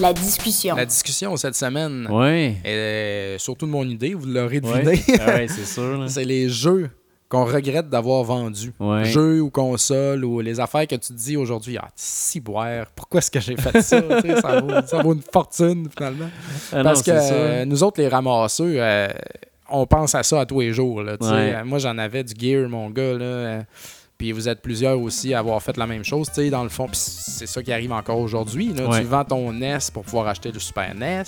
La 0.00 0.12
discussion. 0.12 0.76
La 0.76 0.84
discussion 0.84 1.34
cette 1.38 1.54
semaine 1.54 2.06
Ouais. 2.10 2.56
est 2.64 3.36
surtout 3.38 3.64
de 3.66 3.70
mon 3.70 3.88
idée, 3.88 4.12
vous 4.12 4.26
l'aurez 4.26 4.60
deviné. 4.60 5.00
Ah 5.20 5.26
ouais, 5.36 5.48
c'est 5.48 5.64
sûr. 5.64 6.04
C'est 6.08 6.24
les 6.24 6.48
jeux 6.50 6.90
qu'on 7.28 7.44
regrette 7.44 7.88
d'avoir. 7.88 8.28
Ouais. 8.28 9.04
Jeux 9.04 9.40
ou 9.40 9.50
consoles 9.50 10.24
ou 10.24 10.40
les 10.40 10.60
affaires 10.60 10.86
que 10.86 10.94
tu 10.94 11.08
te 11.08 11.12
dis 11.12 11.36
aujourd'hui, 11.36 11.76
ah, 11.76 11.88
si 11.96 12.40
boire, 12.40 12.86
pourquoi 12.94 13.18
est-ce 13.18 13.30
que 13.30 13.40
j'ai 13.40 13.56
fait 13.56 13.80
ça? 13.82 14.00
Ça, 14.40 14.60
vaut, 14.60 14.70
ça 14.86 15.02
vaut 15.02 15.14
une 15.14 15.22
fortune 15.22 15.88
finalement. 15.96 16.28
Ah 16.72 16.78
non, 16.78 16.84
Parce 16.84 17.02
que 17.02 17.10
euh, 17.12 17.64
nous 17.64 17.82
autres, 17.82 18.00
les 18.00 18.08
ramasseux, 18.08 18.76
euh, 18.78 19.08
on 19.68 19.86
pense 19.86 20.14
à 20.14 20.22
ça 20.22 20.40
à 20.40 20.46
tous 20.46 20.60
les 20.60 20.72
jours. 20.72 21.02
là. 21.02 21.16
Ouais. 21.20 21.54
Euh, 21.56 21.64
Moi, 21.64 21.78
j'en 21.78 21.98
avais 21.98 22.22
du 22.24 22.34
gear, 22.38 22.68
mon 22.68 22.90
gars. 22.90 23.14
Là, 23.14 23.24
euh, 23.24 23.62
puis 24.18 24.32
vous 24.32 24.48
êtes 24.48 24.62
plusieurs 24.62 24.98
aussi 24.98 25.34
à 25.34 25.40
avoir 25.40 25.60
fait 25.62 25.76
la 25.76 25.86
même 25.86 26.02
chose, 26.04 26.28
tu 26.28 26.36
sais, 26.36 26.48
dans 26.50 26.62
le 26.62 26.70
fond. 26.70 26.88
C'est 26.92 27.46
ça 27.46 27.62
qui 27.62 27.70
arrive 27.72 27.92
encore 27.92 28.18
aujourd'hui. 28.18 28.70
Ouais. 28.72 29.00
Tu 29.00 29.04
vends 29.06 29.24
ton 29.24 29.52
NES 29.52 29.76
pour 29.92 30.04
pouvoir 30.04 30.28
acheter 30.28 30.50
le 30.52 30.58
Super 30.58 30.94
NES. 30.94 31.24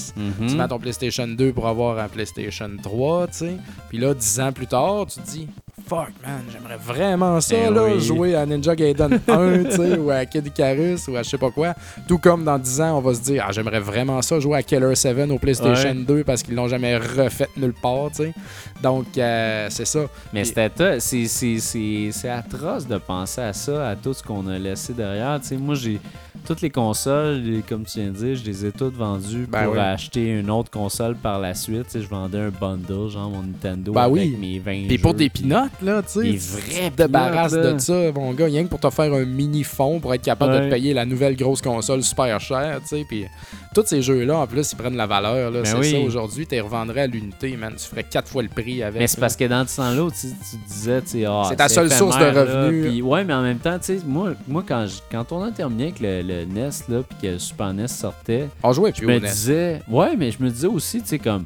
Tu 0.48 0.56
vends 0.56 0.68
ton 0.68 0.78
PlayStation 0.78 1.26
2 1.28 1.52
pour 1.52 1.66
avoir 1.68 1.98
un 1.98 2.08
PlayStation 2.08 2.70
3, 2.82 3.26
tu 3.26 3.32
sais. 3.34 3.56
Puis 3.90 3.98
là, 3.98 4.14
dix 4.14 4.40
ans 4.40 4.52
plus 4.52 4.66
tard, 4.68 5.04
tu 5.06 5.20
te 5.20 5.26
dis, 5.28 5.48
fuck, 5.88 6.10
man, 6.22 6.42
j'aimerais 6.52 6.76
vraiment 6.76 7.40
ça, 7.40 7.54
Ben 7.56 7.74
là, 7.74 7.84
oui. 7.86 8.00
jouer 8.00 8.34
à 8.34 8.44
Ninja 8.46 8.74
Gaiden 8.76 9.20
1, 9.28 9.64
tu 9.64 9.70
sais, 9.72 9.96
ou 9.98 10.10
à 10.10 10.24
Kid 10.26 10.46
Icarus, 10.46 11.08
ou 11.08 11.16
à 11.16 11.22
je 11.22 11.30
sais 11.30 11.38
pas 11.38 11.50
quoi. 11.50 11.74
Tout 12.06 12.18
comme 12.18 12.44
dans 12.44 12.58
10 12.58 12.80
ans, 12.80 12.98
on 12.98 13.00
va 13.00 13.14
se 13.14 13.20
dire, 13.22 13.44
ah, 13.48 13.52
j'aimerais 13.52 13.80
vraiment 13.80 14.20
ça, 14.22 14.38
jouer 14.38 14.58
à 14.58 14.62
Killer 14.62 14.94
7 14.94 15.30
au 15.30 15.38
PlayStation 15.38 15.90
Ouais. 15.90 16.04
2 16.04 16.24
parce 16.24 16.42
qu'ils 16.42 16.54
l'ont 16.54 16.68
jamais 16.68 16.96
refait 16.96 17.48
nulle 17.56 17.74
part, 17.74 18.10
tu 18.10 18.24
sais. 18.24 18.34
Donc, 18.82 19.06
euh, 19.18 19.66
c'est 19.70 19.86
ça. 19.86 20.00
Mais 20.32 20.44
c'était 20.44 20.70
c'est- 21.00 22.28
atroce 22.28 22.86
de 22.86 22.98
penser 22.98 23.40
à 23.40 23.52
ça, 23.52 23.88
à 23.90 23.96
tout 23.96 24.12
ce 24.12 24.22
qu'on 24.22 24.46
a 24.48 24.58
laissé 24.58 24.92
derrière. 24.92 25.40
Tu 25.40 25.48
sais, 25.48 25.56
moi, 25.56 25.74
j'ai 25.74 25.98
toutes 26.46 26.60
les 26.60 26.70
consoles, 26.70 27.38
les- 27.40 27.62
comme 27.62 27.84
tu 27.84 27.98
viens 28.00 28.10
de 28.10 28.16
dire, 28.16 28.36
je 28.36 28.44
les 28.44 28.66
ai 28.66 28.70
toutes 28.72 28.94
vendues 28.96 29.46
Ben 29.50 29.64
pour 29.64 29.72
oui. 29.74 29.78
acheter 29.80 30.38
une 30.38 30.50
autre 30.50 30.70
console 30.70 31.16
par 31.16 31.38
la 31.40 31.54
suite. 31.54 31.86
Tu 31.86 31.90
sais, 31.92 32.00
je 32.02 32.08
vendais 32.08 32.38
un 32.38 32.50
bundle, 32.50 33.08
genre 33.10 33.30
mon 33.30 33.42
Nintendo 33.42 33.92
Ben 33.92 34.02
avec 34.02 34.12
oui. 34.14 34.36
mes 34.40 34.58
20 34.58 34.86
Puis 34.88 34.98
pour 34.98 35.14
des 35.14 35.28
pinottes, 35.28 35.70
là, 35.82 36.02
tu 36.02 36.08
sais. 36.12 36.20
Des 36.22 36.38
là. 37.56 37.72
de 37.74 37.78
ça, 37.78 38.12
mon 38.14 38.32
gars, 38.32 38.46
rien 38.46 38.64
que 38.64 38.68
pour 38.68 38.80
te 38.80 38.90
faire 38.90 39.12
un 39.12 39.24
mini 39.24 39.64
fond 39.64 40.00
pour 40.00 40.12
être 40.14 40.22
capable 40.22 40.52
de 40.54 40.58
te 40.66 40.70
payer 40.70 40.94
la 40.94 41.04
nouvelle 41.04 41.36
grosse 41.36 41.60
console 41.62 42.02
super 42.02 42.40
chère, 42.40 42.80
tu 42.82 42.88
sais. 42.96 43.04
Puis 43.08 43.24
tous 43.74 43.84
ces 43.86 44.02
jeux-là, 44.02 44.38
en 44.38 44.46
plus, 44.46 44.72
ils 44.72 44.76
prennent 44.76 44.96
la 44.96 45.06
valeur, 45.06 45.50
là. 45.50 45.60
Ben 45.62 45.64
c'est 45.64 45.76
oui. 45.76 45.90
ça, 45.92 45.98
aujourd'hui, 45.98 46.46
tu 46.46 46.54
les 46.54 46.60
revendrais 46.60 47.02
à 47.02 47.06
l'unité, 47.06 47.56
man. 47.56 47.72
Tu 47.76 47.84
ferais 47.84 48.04
quatre 48.04 48.28
fois 48.28 48.42
le 48.42 48.48
prix 48.48 48.82
avec. 48.82 49.00
Mais 49.00 49.06
c'est 49.06 49.16
là. 49.18 49.20
parce 49.22 49.36
que 49.36 49.44
dans 49.44 49.66
ce 49.66 49.76
temps-là, 49.76 50.08
tu, 50.10 50.26
tu 50.28 50.56
disais, 50.68 51.02
tu 51.02 51.08
sais, 51.08 51.24
ah, 51.26 51.42
C'est 51.48 51.56
ta 51.56 51.68
seule 51.68 51.90
source 51.92 52.18
de 52.18 52.24
là, 52.24 52.44
revenus. 52.44 52.90
puis 52.90 53.02
ouais, 53.02 53.24
mais 53.24 53.34
en 53.34 53.42
même 53.42 53.58
temps, 53.58 53.78
tu 53.78 53.98
sais, 53.98 54.00
moi, 54.06 54.32
moi 54.46 54.64
quand, 54.66 54.86
je- 54.86 54.98
quand 55.10 55.30
on 55.32 55.42
a 55.44 55.50
terminé 55.50 55.84
avec 55.84 56.00
le, 56.00 56.22
le 56.22 56.44
NES, 56.44 56.70
là, 56.88 57.02
puis 57.08 57.18
que 57.22 57.26
le 57.34 57.38
Super 57.38 57.72
NES 57.72 57.88
sortait, 57.88 58.48
On 58.62 58.72
jouait 58.72 58.90
je 58.94 58.98
plus 58.98 59.06
me 59.06 59.16
au 59.16 59.20
NES. 59.20 59.28
disais, 59.28 59.82
ouais, 59.88 60.16
mais 60.16 60.30
je 60.30 60.42
me 60.42 60.50
disais 60.50 60.66
aussi, 60.66 61.00
tu 61.02 61.08
sais, 61.08 61.18
comme, 61.18 61.44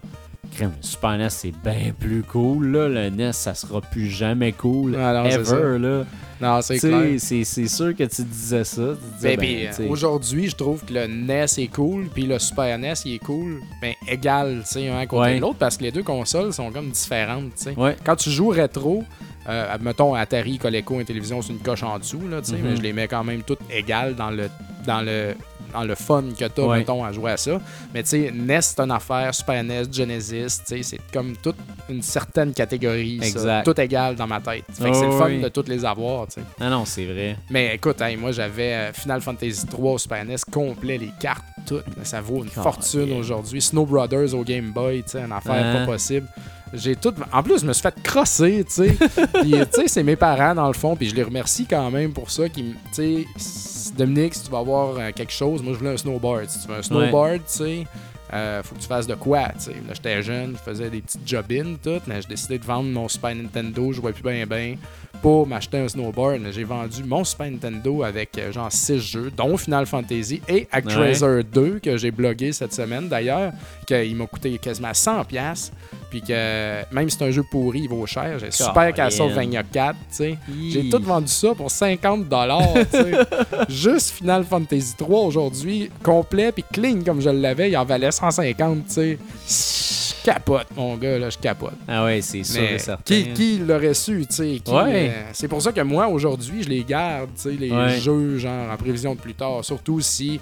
crème, 0.53 0.73
Super 0.81 1.19
NES, 1.19 1.31
c'est 1.31 1.53
bien 1.65 1.93
plus 1.99 2.23
cool, 2.23 2.69
là. 2.73 2.89
Le 2.89 3.11
NES, 3.11 3.33
ça 3.33 3.55
sera 3.55 3.81
plus 3.81 4.09
jamais 4.09 4.53
cool. 4.53 4.97
Ah 4.97 5.25
ever, 5.27 5.79
là. 5.79 6.05
Non, 6.41 6.61
c'est 6.61 6.79
clair. 6.79 7.15
c'est 7.19 7.45
sûr 7.45 7.95
que 7.95 8.03
tu 8.05 8.23
disais 8.25 8.65
ça. 8.65 8.83
Ben, 9.23 9.39
ben, 9.39 9.71
aujourd'hui, 9.89 10.49
je 10.49 10.57
trouve 10.57 10.85
que 10.85 10.93
le 10.93 11.07
NES 11.07 11.45
est 11.59 11.73
cool, 11.73 12.09
puis 12.13 12.25
le 12.27 12.39
Super 12.41 12.77
NES, 12.79 12.95
il 13.05 13.15
est 13.15 13.19
cool, 13.25 13.61
ben 13.81 13.95
égal, 14.09 14.63
tu 14.67 14.73
sais, 14.73 14.89
un 14.89 14.99
à 14.99 15.07
côté 15.07 15.23
Ouais. 15.23 15.37
de 15.37 15.41
l'autre, 15.41 15.59
parce 15.59 15.77
que 15.77 15.85
les 15.85 15.93
deux 15.93 16.03
consoles 16.03 16.53
sont 16.53 16.71
comme 16.73 16.91
différentes, 16.91 17.55
tu 17.57 17.65
sais. 17.65 17.75
Ouais. 17.77 17.97
Quand 18.05 18.17
tu 18.17 18.31
joues 18.31 18.49
rétro, 18.49 19.05
euh, 19.49 19.77
mettons 19.81 20.15
Atari, 20.15 20.59
Coleco, 20.59 20.99
une 21.01 21.07
télévision, 21.07 21.43
c'est 21.43 21.53
une 21.53 21.59
coche 21.61 21.83
en 21.83 21.99
dessous, 21.99 22.23
là, 22.29 22.41
tu 22.41 22.51
sais, 22.51 22.57
Mhm. 22.59 22.63
mais 22.71 22.77
je 22.77 22.83
les 22.83 22.93
mets 22.93 23.09
quand 23.09 23.25
même 23.25 23.43
toutes 23.43 23.61
égales 23.71 24.15
dans 24.15 24.31
le, 24.31 24.49
dans 24.87 25.01
le, 25.01 25.35
dans 25.73 25.85
le 25.85 25.95
fun 25.95 26.25
que 26.39 26.45
t'as, 26.47 26.63
Ouais. 26.63 26.79
mettons, 26.79 27.03
à 27.03 27.13
jouer 27.13 27.31
à 27.33 27.37
ça. 27.39 27.59
Mais 27.95 28.03
tu 28.03 28.11
sais, 28.11 28.31
NES, 28.31 28.61
c'est 28.61 28.81
une 28.81 28.91
affaire, 28.91 29.35
Super 29.35 29.65
NES, 29.65 29.85
Genesis, 29.91 30.61
c'est 30.67 31.01
comme 31.13 31.35
toute 31.37 31.57
une 31.89 32.03
certaine 32.03 32.53
catégorie, 32.53 33.19
ça. 33.21 33.27
Exact. 33.27 33.65
Tout 33.65 33.81
égal 33.81 34.15
dans 34.17 34.27
ma 34.27 34.41
tête. 34.41 34.65
Fait 34.71 34.91
que 34.91 34.97
c'est 34.97 35.07
le 35.07 35.13
fun 35.13 35.27
oui. 35.27 35.41
de 35.41 35.49
toutes 35.49 35.69
les 35.69 35.85
avoir, 35.85 36.27
tu 36.27 36.35
sais. 36.35 36.47
Ah 36.61 36.69
non, 36.69 36.85
c'est 36.85 37.07
vrai. 37.07 37.37
Mais 37.51 37.75
écoute, 37.77 38.01
hey, 38.03 38.17
moi 38.17 38.33
j'avais 38.33 38.73
euh, 38.75 38.93
Final 38.93 39.21
Fantasy 39.23 39.67
3 39.67 39.93
au 39.93 39.99
Super 39.99 40.25
NES 40.27 40.37
complet, 40.53 40.99
les 40.99 41.13
cartes, 41.19 41.45
toutes. 41.67 41.85
mais 41.97 42.05
ça 42.05 42.21
vaut 42.21 42.43
une 42.45 42.51
Oh, 42.57 42.61
fortune 42.63 43.13
aujourd'hui. 43.15 43.63
Snow 43.63 43.87
Brothers 43.87 44.35
au 44.35 44.45
Game 44.45 44.73
Boy, 44.73 45.03
tu 45.05 45.13
sais, 45.13 45.21
une 45.23 45.33
affaire 45.33 45.55
Hein? 45.65 45.87
pas 45.87 45.93
possible. 45.93 46.27
J'ai 46.75 46.97
tout. 46.97 47.13
En 47.33 47.43
plus, 47.43 47.61
je 47.61 47.67
me 47.67 47.73
suis 47.73 47.83
fait 47.83 47.95
crosser, 48.03 48.65
tu 48.65 48.73
sais. 48.73 48.97
Puis, 49.43 49.51
tu 49.53 49.59
sais, 49.73 49.89
c'est 49.89 50.03
mes 50.03 50.17
parents, 50.17 50.55
dans 50.55 50.67
le 50.69 50.73
fond, 50.73 50.97
puis 50.97 51.09
je 51.09 51.15
les 51.15 51.23
remercie 51.23 51.67
quand 51.67 51.91
même 51.91 52.13
pour 52.13 52.31
ça. 52.31 52.49
Qui, 52.49 52.75
tu 52.95 53.27
sais, 53.37 53.93
Dominique, 53.97 54.35
si 54.35 54.45
tu 54.45 54.51
vas 54.51 54.59
avoir 54.61 54.97
euh, 54.97 55.11
quelque 55.15 55.33
chose, 55.33 55.63
moi 55.63 55.75
je 55.75 55.79
voulais 55.79 55.93
un 55.93 55.97
snowboard. 55.97 56.49
Si 56.49 56.61
tu 56.63 56.69
veux 56.69 56.77
un 56.79 56.83
snowboard, 56.83 57.41
tu 57.41 57.43
sais. 57.47 57.87
euh, 58.33 58.63
faut 58.63 58.75
que 58.75 58.81
tu 58.81 58.87
fasses 58.87 59.07
de 59.07 59.15
quoi, 59.15 59.49
tu 59.59 59.65
sais. 59.65 59.73
Là, 59.73 59.93
j'étais 59.93 60.23
jeune, 60.23 60.57
je 60.57 60.71
faisais 60.71 60.89
des 60.89 61.03
petites 61.03 61.21
job-ins, 61.29 61.77
tout, 61.83 62.01
mais 62.07 62.23
j'ai 62.23 62.29
décidé 62.29 62.59
de 62.59 62.65
vendre 62.65 62.89
mon 62.89 63.07
Super 63.07 63.35
Nintendo, 63.35 63.93
je 63.93 64.01
jouais 64.01 64.13
plus 64.13 64.23
bien, 64.23 64.47
bien, 64.47 64.77
pour 65.21 65.47
m'acheter 65.47 65.77
un 65.79 65.89
snowboard. 65.89 66.41
J'ai 66.53 66.65
vendu 66.65 67.05
mon 67.05 67.23
Super 67.25 67.51
Nintendo 67.51 68.03
avec 68.03 68.31
euh, 68.39 68.51
genre 68.51 68.73
6 68.73 68.99
jeux, 68.99 69.31
dont 69.37 69.59
Final 69.59 69.85
Fantasy 69.85 70.41
et 70.49 70.67
Actraiser 70.73 71.43
2, 71.53 71.81
que 71.81 71.99
j'ai 71.99 72.11
blogué 72.11 72.53
cette 72.53 72.73
semaine 72.73 73.09
d'ailleurs, 73.09 73.53
qu'il 73.87 74.17
m'a 74.17 74.25
coûté 74.27 74.57
quasiment 74.57 74.93
100$. 74.93 75.71
Puis 76.13 76.21
que 76.21 76.95
même 76.95 77.09
si 77.09 77.17
c'est 77.17 77.25
un 77.25 77.31
jeu 77.31 77.43
pourri, 77.43 77.81
il 77.85 77.89
vaut 77.89 78.05
cher. 78.05 78.39
J'ai 78.39 78.51
Super. 78.51 78.93
Castlevania 78.93 79.63
4, 79.63 79.97
tu 79.97 80.05
sais. 80.11 80.39
J'ai 80.69 80.91
tout 80.91 81.03
vendu 81.03 81.27
ça 81.29 81.55
pour 81.55 81.71
50 81.71 82.29
dollars, 82.29 82.75
Juste 83.71 84.11
Final 84.11 84.45
Fantasy 84.45 84.95
3 84.99 85.21
aujourd'hui, 85.21 85.91
complet 86.03 86.53
puis 86.53 86.65
clean 86.71 86.99
comme 87.03 87.23
je 87.23 87.31
l'avais, 87.31 87.71
il 87.71 87.77
en 87.79 87.87
valait 87.87 88.11
150, 88.13 88.89
tu 88.89 89.19
sais. 89.47 90.12
Capote, 90.25 90.67
mon 90.77 90.97
gars, 90.97 91.19
là, 91.19 91.31
je 91.31 91.39
capote. 91.39 91.75
Ah 91.89 92.05
ouais, 92.05 92.21
c'est 92.23 92.43
sûr 92.45 92.63
et 92.63 92.79
certain. 92.79 93.03
qui, 93.05 93.33
qui 93.33 93.59
l'aurait 93.59 93.95
su, 93.95 94.25
tu 94.29 94.35
sais? 94.35 94.61
Ouais. 94.71 95.11
euh, 95.11 95.23
c'est 95.33 95.49
pour 95.49 95.61
ça 95.63 95.73
que 95.73 95.81
moi, 95.81 96.09
aujourd'hui, 96.09 96.63
je 96.63 96.69
les 96.69 96.85
garde, 96.85 97.31
tu 97.35 97.43
sais, 97.43 97.51
les 97.53 97.71
Ouais. 97.71 97.99
jeux, 98.01 98.39
genre, 98.39 98.71
en 98.71 98.77
prévision 98.77 99.15
de 99.15 99.21
plus 99.21 99.35
tard. 99.35 99.65
Surtout 99.65 100.01
si 100.01 100.41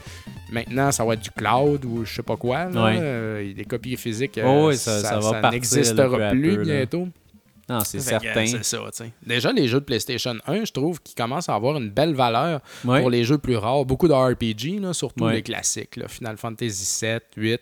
maintenant, 0.50 0.90
ça 0.92 1.04
va 1.04 1.14
être 1.14 1.20
du 1.22 1.30
cloud 1.30 1.84
ou 1.84 2.04
je 2.04 2.14
sais 2.14 2.22
pas 2.22 2.36
quoi. 2.36 2.66
Là, 2.66 2.84
Ouais. 2.84 2.98
Euh, 3.00 3.52
les 3.56 3.64
copies 3.64 3.96
physiques, 3.96 4.38
euh, 4.38 4.44
Oh, 4.46 4.66
ouais, 4.68 4.76
ça- 4.76 5.00
ça 5.00 5.18
va 5.18 5.30
partir, 5.32 5.50
n'existera 5.52 6.30
plus 6.30 6.56
peu, 6.56 6.62
bientôt. 6.64 7.08
Non, 7.68 7.78
c'est 7.84 7.98
que, 7.98 8.02
certain. 8.04 8.46
C'est 8.46 8.64
ça, 8.64 8.78
tu 8.78 9.04
sais. 9.04 9.12
Déjà, 9.24 9.52
les 9.52 9.68
jeux 9.68 9.78
de 9.78 9.84
PlayStation 9.84 10.34
1, 10.48 10.64
je 10.64 10.72
trouve 10.72 11.00
qu'ils 11.00 11.14
commencent 11.14 11.48
à 11.48 11.54
avoir 11.54 11.76
une 11.76 11.88
belle 11.88 12.14
valeur 12.14 12.60
Ouais. 12.84 13.00
pour 13.00 13.10
les 13.10 13.22
jeux 13.22 13.38
plus 13.38 13.54
rares. 13.56 13.84
Beaucoup 13.84 14.08
de 14.08 14.12
RPG, 14.12 14.80
là, 14.80 14.92
surtout 14.92 15.26
Ouais. 15.26 15.34
les 15.34 15.42
classiques. 15.42 15.94
là, 15.94 16.08
Final 16.08 16.36
Fantasy 16.36 16.84
7, 16.84 17.22
8, 17.36 17.60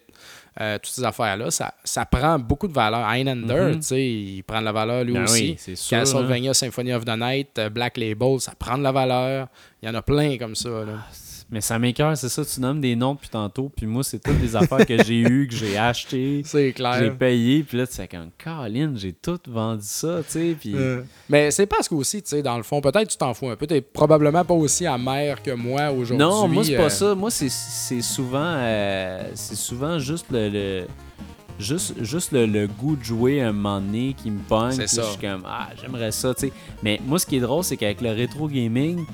euh, 0.60 0.76
toutes 0.78 0.92
ces 0.92 1.04
affaires-là. 1.04 1.50
Ça, 1.50 1.72
ça 1.84 2.04
prend 2.04 2.38
beaucoup 2.38 2.66
de 2.68 2.72
valeur. 2.72 3.06
Highlander, 3.06 3.72
tu 3.76 3.82
sais, 3.82 4.06
il 4.06 4.42
prend 4.42 4.60
de 4.60 4.64
la 4.64 4.72
valeur 4.72 5.04
lui 5.04 5.12
Ben 5.14 5.22
aussi. 5.24 5.50
oui, 5.50 5.56
sûr. 5.76 5.96
hein. 5.96 6.00
Castlevania 6.00 6.54
Symphony 6.54 6.92
of 6.92 7.04
the 7.04 7.16
Night, 7.16 7.58
euh, 7.58 7.68
Black 7.68 7.96
Label, 7.96 8.40
ça 8.40 8.52
prend 8.58 8.76
de 8.78 8.82
la 8.82 8.92
valeur. 8.92 9.48
Il 9.82 9.86
y 9.86 9.90
en 9.90 9.94
a 9.94 10.02
plein 10.02 10.36
comme 10.38 10.54
ça. 10.54 10.68
Là. 10.68 10.98
Mais 11.50 11.62
ça 11.62 11.78
m'écoeure, 11.78 12.14
c'est 12.14 12.28
ça, 12.28 12.44
tu 12.44 12.60
nommes 12.60 12.80
des 12.80 12.94
noms 12.94 13.14
depuis 13.14 13.30
tantôt, 13.30 13.70
puis 13.74 13.86
moi, 13.86 14.04
c'est 14.04 14.18
toutes 14.22 14.38
des 14.38 14.54
affaires 14.54 14.84
que 14.84 15.02
j'ai 15.02 15.20
eues, 15.20 15.48
que 15.48 15.54
j'ai 15.56 15.78
achetées, 15.78 16.42
C'est 16.44 16.66
j'ai 16.66 16.72
clair. 16.74 17.16
payé, 17.16 17.62
puis 17.62 17.78
là, 17.78 17.86
tu 17.86 17.94
sais, 17.94 18.06
comme, 18.06 18.28
Colin, 18.42 18.92
j'ai 18.96 19.14
tout 19.14 19.38
vendu 19.48 19.80
ça, 19.82 20.18
tu 20.26 20.32
sais, 20.32 20.56
puis... 20.60 20.74
Euh, 20.76 21.00
Mais 21.30 21.50
c'est 21.50 21.64
parce 21.64 21.88
qu'aussi, 21.88 22.20
tu 22.22 22.28
sais, 22.28 22.42
dans 22.42 22.58
le 22.58 22.62
fond, 22.62 22.82
peut-être 22.82 23.08
tu 23.08 23.16
t'en 23.16 23.32
fous 23.32 23.48
un 23.48 23.56
peu. 23.56 23.66
T'es 23.66 23.80
probablement 23.80 24.44
pas 24.44 24.52
aussi 24.52 24.86
amer 24.86 25.42
que 25.42 25.52
moi 25.52 25.90
aujourd'hui. 25.90 26.18
Non, 26.18 26.46
moi, 26.48 26.64
c'est 26.64 26.74
euh, 26.74 26.82
pas 26.82 26.90
ça. 26.90 27.14
Moi, 27.14 27.30
c'est- 27.30 27.48
c'est 27.48 28.02
souvent, 28.02 28.42
euh, 28.44 29.30
c'est 29.34 29.56
souvent 29.56 29.98
juste 29.98 30.26
le... 30.30 30.48
le- 30.50 30.86
Juste, 31.58 32.04
juste 32.04 32.30
le, 32.30 32.46
le 32.46 32.68
goût 32.68 32.94
de 32.94 33.02
jouer 33.02 33.42
un 33.42 33.50
moment 33.52 33.80
donné 33.80 34.14
qui 34.16 34.30
me 34.30 34.38
pogne. 34.38 34.80
Je 34.80 34.86
suis 34.86 35.18
comme, 35.20 35.42
ah, 35.44 35.70
j'aimerais 35.82 36.12
ça, 36.12 36.32
tu 36.32 36.46
sais. 36.46 36.52
Mais 36.84 37.00
moi, 37.04 37.18
ce 37.18 37.26
qui 37.26 37.34
est 37.34 37.40
drôle, 37.40 37.64
c'est 37.64 37.76
qu'avec 37.76 38.00
le 38.00 38.10
rétro 38.10 38.46
gaming, 38.46 39.04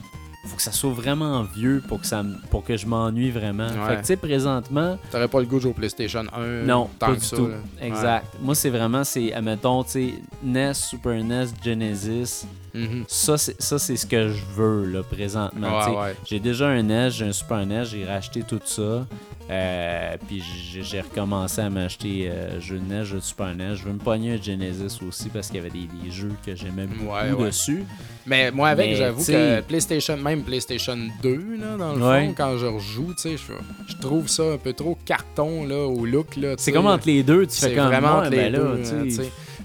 faut 0.46 0.56
que 0.56 0.62
ça 0.62 0.72
soit 0.72 0.92
vraiment 0.92 1.42
vieux 1.42 1.82
pour 1.88 2.00
que, 2.00 2.06
ça, 2.06 2.22
pour 2.50 2.64
que 2.64 2.76
je 2.76 2.86
m'ennuie 2.86 3.30
vraiment. 3.30 3.66
Ouais. 3.68 3.88
Fait 3.88 3.94
que, 3.96 4.00
tu 4.00 4.06
sais, 4.06 4.16
présentement, 4.16 4.98
T'aurais 5.10 5.28
pas 5.28 5.40
le 5.40 5.46
goût 5.46 5.56
de 5.56 5.60
jouer 5.62 5.70
au 5.70 5.74
PlayStation 5.74 6.24
1 6.34 6.62
Non, 6.64 6.88
tant 6.98 7.06
pas 7.08 7.14
que 7.14 7.20
du 7.20 7.24
ça. 7.26 7.36
tout. 7.36 7.46
là. 7.48 7.56
Exact. 7.80 8.26
Moi, 8.40 8.54
c'est 8.54 8.70
vraiment, 8.70 9.04
c'est, 9.04 9.32
admettons, 9.32 9.82
tu 9.84 9.90
sais, 9.90 10.14
NES, 10.42 10.74
Super 10.74 11.22
NES, 11.22 11.46
Genesis. 11.64 12.46
Mhm. 12.74 13.04
Ça, 13.06 13.38
c'est, 13.38 13.96
ce 13.96 14.06
que 14.06 14.28
je 14.28 14.42
veux, 14.54 14.84
là, 14.84 15.02
présentement. 15.02 15.78
Ouais, 15.78 15.96
ouais. 15.96 16.16
J'ai 16.26 16.40
déjà 16.40 16.66
un 16.68 16.82
NES, 16.82 17.10
j'ai 17.10 17.26
un 17.26 17.32
Super 17.32 17.64
NES, 17.64 17.84
j'ai 17.84 18.04
racheté 18.04 18.42
tout 18.42 18.60
ça. 18.64 19.06
Euh, 19.50 20.16
puis 20.26 20.42
j'ai, 20.72 21.00
recommencé 21.02 21.60
à 21.60 21.68
m'acheter 21.68 22.30
euh, 22.30 22.58
jeux 22.60 22.78
de 22.78 22.92
NES, 22.92 23.04
jeux 23.04 23.18
de 23.18 23.22
Super 23.22 23.54
NES. 23.54 23.74
Je 23.74 23.84
veux 23.84 23.92
me 23.92 23.98
pogner 23.98 24.34
un 24.34 24.42
Genesis 24.42 24.98
aussi 25.06 25.28
parce 25.28 25.48
qu'il 25.48 25.56
y 25.56 25.60
avait 25.60 25.70
des, 25.70 25.86
des 26.02 26.10
jeux 26.10 26.32
que 26.44 26.56
j'aimais 26.56 26.86
beaucoup 26.86 27.14
Ouais, 27.14 27.46
dessus. 27.46 27.84
Mais 28.26 28.50
moi, 28.50 28.70
avec, 28.70 28.96
j'avoue 28.96 29.22
que 29.22 29.60
PlayStation, 29.60 30.16
même 30.16 30.42
PlayStation 30.42 30.96
2, 31.22 31.34
là, 31.60 31.76
dans 31.76 31.92
le 31.92 32.00
fond, 32.00 32.34
quand 32.36 32.56
je 32.56 32.66
rejoue, 32.66 33.12
tu 33.14 33.36
sais, 33.36 33.36
je, 33.36 33.96
trouve 34.00 34.28
ça 34.28 34.44
un 34.54 34.56
peu 34.56 34.72
trop 34.72 34.98
carton, 35.04 35.66
là, 35.66 35.86
au 35.86 36.06
look, 36.06 36.36
là. 36.36 36.54
C'est 36.56 36.72
comme 36.72 36.86
entre 36.86 37.06
les 37.06 37.22
deux, 37.22 37.46
tu 37.46 37.56
fais 37.56 37.74
comme 37.74 37.86
vraiment 37.86 38.16
entre 38.18 38.30
les 38.30 38.50
ben 38.50 38.52
là, 38.52 38.58
deux, 38.58 39.12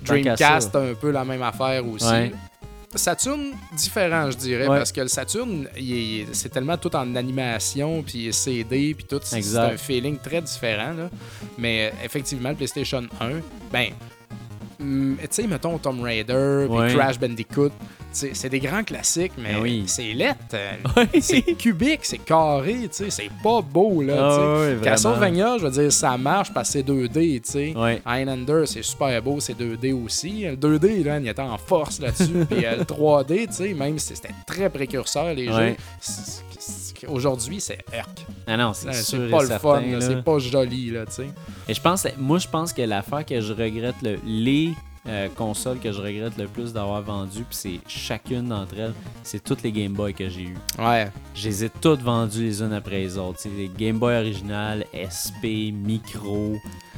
qu'à 0.04 0.36
Dreamcast, 0.36 0.76
un 0.76 0.94
peu 0.94 1.12
la 1.12 1.24
même 1.24 1.42
affaire 1.42 1.88
aussi. 1.88 2.06
Ouais. 2.06 2.32
Saturn, 2.96 3.52
différent, 3.74 4.32
je 4.32 4.38
dirais, 4.38 4.68
Ouais. 4.68 4.78
parce 4.80 4.92
que 4.92 5.02
le 5.02 5.08
Saturn, 5.08 5.68
c'est 6.32 6.50
tellement 6.50 6.78
tout 6.78 6.96
en 6.96 7.16
animation, 7.16 8.02
puis 8.04 8.34
CD, 8.34 8.94
puis 8.96 9.06
tout. 9.06 9.20
C'est 9.24 9.56
un 9.58 9.78
feeling 9.78 10.18
très 10.18 10.42
différent, 10.42 10.94
là. 10.94 11.10
Mais 11.58 11.92
euh, 11.94 12.06
effectivement, 12.06 12.50
le 12.50 12.56
PlayStation 12.56 13.04
1, 13.22 13.30
ben, 13.72 13.90
hum, 14.80 15.18
tu 15.22 15.28
sais, 15.30 15.48
mettons 15.48 15.78
Tomb 15.78 16.02
Raider, 16.02 16.68
puis. 16.68 16.96
Crash 16.96 17.20
Bandicoot, 17.20 17.72
c'est 18.12 18.50
des 18.50 18.60
grands 18.60 18.84
classiques, 18.84 19.34
mais 19.38 19.54
Ben 19.54 19.62
oui. 19.62 19.84
c'est 19.88 20.14
lettre. 20.14 20.40
euh, 20.54 21.06
c'est 21.22 21.42
cubique, 21.56 22.00
c'est 22.04 22.18
carré, 22.18 22.74
tu 22.84 22.88
sais, 22.92 23.10
c'est 23.10 23.30
pas 23.44 23.62
beau, 23.62 24.02
là. 24.02 24.16
Ah 24.20 24.38
ouais, 24.40 24.66
vraiment. 24.76 24.82
Castlevania, 24.84 25.58
je 25.60 25.66
veux 25.66 25.72
dire, 25.72 25.92
ça 25.92 26.18
marche 26.18 26.52
parce 26.54 26.70
que 26.70 26.74
c'est 26.80 26.88
2D, 26.88 27.42
tu 27.42 27.52
sais. 27.52 27.74
Ouais. 27.78 28.02
Highlander, 28.06 28.64
c'est 28.66 28.84
super 28.84 29.22
beau, 29.22 29.40
c'est 29.40 29.54
2D 29.58 29.94
aussi. 29.94 30.44
Le 30.44 30.56
2D, 30.56 31.04
là, 31.04 31.20
il 31.20 31.28
était 31.28 31.42
en 31.42 31.58
force 31.58 32.00
là-dessus. 32.00 32.46
Puis 32.50 32.66
euh, 32.66 32.78
le 32.78 32.84
3D, 32.84 33.48
tu 33.48 33.54
sais, 33.54 33.74
même 33.74 34.00
si 34.00 34.16
c'était 34.16 34.34
très 34.48 34.70
précurseur, 34.70 35.34
les 35.34 35.46
jeux. 35.52 35.76
Aujourd'hui, 37.08 37.62
c'est 37.62 37.80
herc. 37.94 38.26
Ah 38.46 38.58
non, 38.58 38.74
c'est 38.74 39.30
pas 39.30 39.44
le 39.44 39.58
fun, 39.60 39.82
c'est 40.02 40.22
pas 40.24 40.40
joli, 40.40 40.92
là, 40.92 41.06
tu 41.06 41.14
sais. 41.14 41.28
Et 41.68 41.74
je 41.74 41.80
pense, 41.82 42.06
moi, 42.18 42.40
je 42.40 42.48
pense 42.48 42.74
que 42.74 42.82
l'affaire 42.82 43.26
que 43.26 43.40
je 43.40 43.54
regrette, 43.54 43.96
le, 44.04 44.18
les 44.26 44.72
euh, 45.08 45.28
consoles 45.36 45.80
que 45.80 45.92
je 45.92 46.02
regrette 46.02 46.38
le 46.38 46.48
plus 46.48 46.74
d'avoir 46.74 47.02
vendues, 47.02 47.46
puis 47.50 47.58
c'est 47.58 47.80
chacune 47.88 48.50
d'entre 48.50 48.78
elles, 48.78 48.94
c'est 49.24 49.44
toutes 49.44 49.64
les 49.64 49.72
Game 49.72 49.94
Boy 49.94 50.14
que 50.14 50.30
j'ai 50.30 50.44
eues. 50.44 50.58
Ouais. 50.78 51.10
Je 51.34 51.48
les 51.48 51.66
ai 51.66 51.70
toutes 51.70 52.02
vendues 52.02 52.44
les 52.44 52.62
unes 52.62 52.74
après 52.74 53.00
les 53.00 53.18
autres. 53.18 53.40
Sais, 53.40 53.50
les 53.50 53.70
Game 53.70 53.98
Boy 53.98 54.16
originales, 54.16 54.86
SP, 54.94 55.72
Micro. 55.74 56.56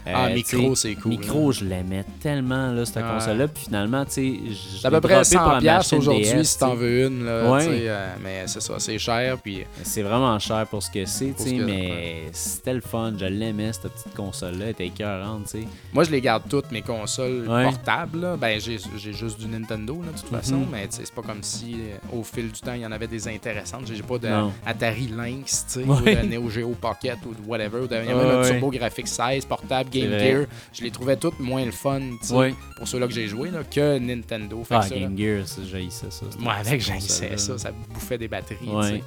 Euh, 0.08 0.12
ah, 0.16 0.28
tu 0.30 0.34
micro, 0.56 0.76
c'est 0.76 0.96
cool. 0.96 1.12
Micro, 1.12 1.52
je 1.52 1.66
l'aimais 1.66 2.04
tellement, 2.22 2.72
là, 2.72 2.86
cette 2.86 2.98
Ouais. 2.98 3.04
console-là. 3.14 3.48
Puis 3.48 3.64
finalement, 3.66 4.06
tu 4.06 4.12
sais, 4.12 4.40
je 4.50 4.80
C'est 4.80 4.88
à 4.88 4.92
peu 4.92 5.02
près 5.02 5.14
droppé 5.22 5.36
pour 5.36 5.46
100$ 5.48 5.54
la 5.56 5.60
piastres 5.60 5.96
machine 5.96 6.10
aujourd'hui 6.12 6.46
si 6.46 6.58
t'en 6.60 6.76
veux 6.76 7.06
une, 7.08 7.26
là, 7.26 7.52
Ouais. 7.52 7.66
euh, 7.70 8.14
mais 8.24 8.44
c'est 8.48 8.62
ça, 8.62 8.76
c'est 8.80 8.98
cher, 9.00 9.38
puis 9.38 9.66
C'est 9.84 10.02
vraiment 10.02 10.38
cher 10.40 10.66
pour 10.68 10.82
ce 10.84 10.90
que 10.92 11.06
c'est, 11.06 11.34
tu 11.38 11.44
sais, 11.44 11.54
mais 11.56 12.24
c'était 12.34 12.74
le 12.74 12.82
fun. 12.82 13.14
Je 13.20 13.26
l'aimais, 13.26 13.72
cette 13.74 13.92
petite 13.92 14.14
console-là. 14.16 14.66
Elle 14.66 14.72
était 14.72 14.88
écœurante, 14.88 15.44
tu 15.46 15.62
sais. 15.62 15.68
Moi, 15.94 16.04
je 16.04 16.12
les 16.12 16.22
garde 16.22 16.44
toutes, 16.50 16.72
mes 16.72 16.82
consoles 16.82 17.48
Ouais. 17.48 17.64
portables. 17.66 18.20
là. 18.22 18.38
Ben, 18.38 18.60
j'ai 18.60 19.14
juste 19.14 19.40
du 19.40 19.48
Nintendo, 19.48 20.02
là, 20.06 20.12
de 20.12 20.18
toute 20.20 20.30
façon. 20.30 20.58
Mhm. 20.58 20.68
Mais 20.72 20.88
tu 20.88 20.98
sais, 20.98 21.02
c'est 21.06 21.14
pas 21.14 21.22
comme 21.22 21.44
si, 21.44 21.76
euh, 21.76 22.18
au 22.18 22.24
fil 22.24 22.52
du 22.52 22.60
temps, 22.60 22.74
il 22.74 22.82
y 22.82 22.86
en 22.86 22.92
avait 22.92 23.08
des 23.08 23.28
intéressantes. 23.28 23.84
J'ai 23.86 24.02
pas 24.04 24.18
de 24.18 24.28
Non. 24.28 24.52
Atari 24.66 25.08
Lynx, 25.08 25.66
tu 25.72 25.80
sais, 25.82 25.86
ou 25.88 25.96
de 26.02 26.28
Neo 26.28 26.50
Geo 26.50 26.70
Pocket, 26.80 27.18
ou 27.26 27.34
de 27.34 27.48
whatever. 27.48 27.82
Il 27.90 28.10
y 28.10 28.12
avait 28.12 28.38
ouais. 28.40 28.50
Turbo 28.50 28.70
Graphics 28.72 29.08
16, 29.08 29.46
portable, 29.46 29.90
Game. 29.92 30.20
Gear. 30.20 30.46
Je 30.74 30.84
les 30.84 30.92
trouvais 30.92 31.16
toutes 31.18 31.40
moins 31.40 31.66
le 31.66 31.72
fun, 31.72 32.02
Ouais. 32.32 32.54
pour 32.78 32.88
ceux-là 32.88 33.08
que 33.08 33.14
j'ai 33.14 33.28
joué, 33.28 33.52
là, 33.52 33.64
que 33.64 34.00
Nintendo. 34.00 34.64
Fait 34.64 34.76
Ah, 34.76 34.80
que 34.82 34.88
ça, 34.90 34.96
là, 34.96 35.02
Game 35.02 35.18
Gear, 35.18 35.48
ça, 35.48 35.62
j'haïssais 35.70 36.10
ça. 36.10 36.26
cette- 36.32 36.40
moi, 36.40 36.54
avec, 36.54 36.82
console-là. 36.86 37.38
ça. 37.38 37.58
Ça 37.58 37.72
bouffait 37.94 38.18
des 38.18 38.28
batteries, 38.28 38.68
Ouais. 38.68 39.04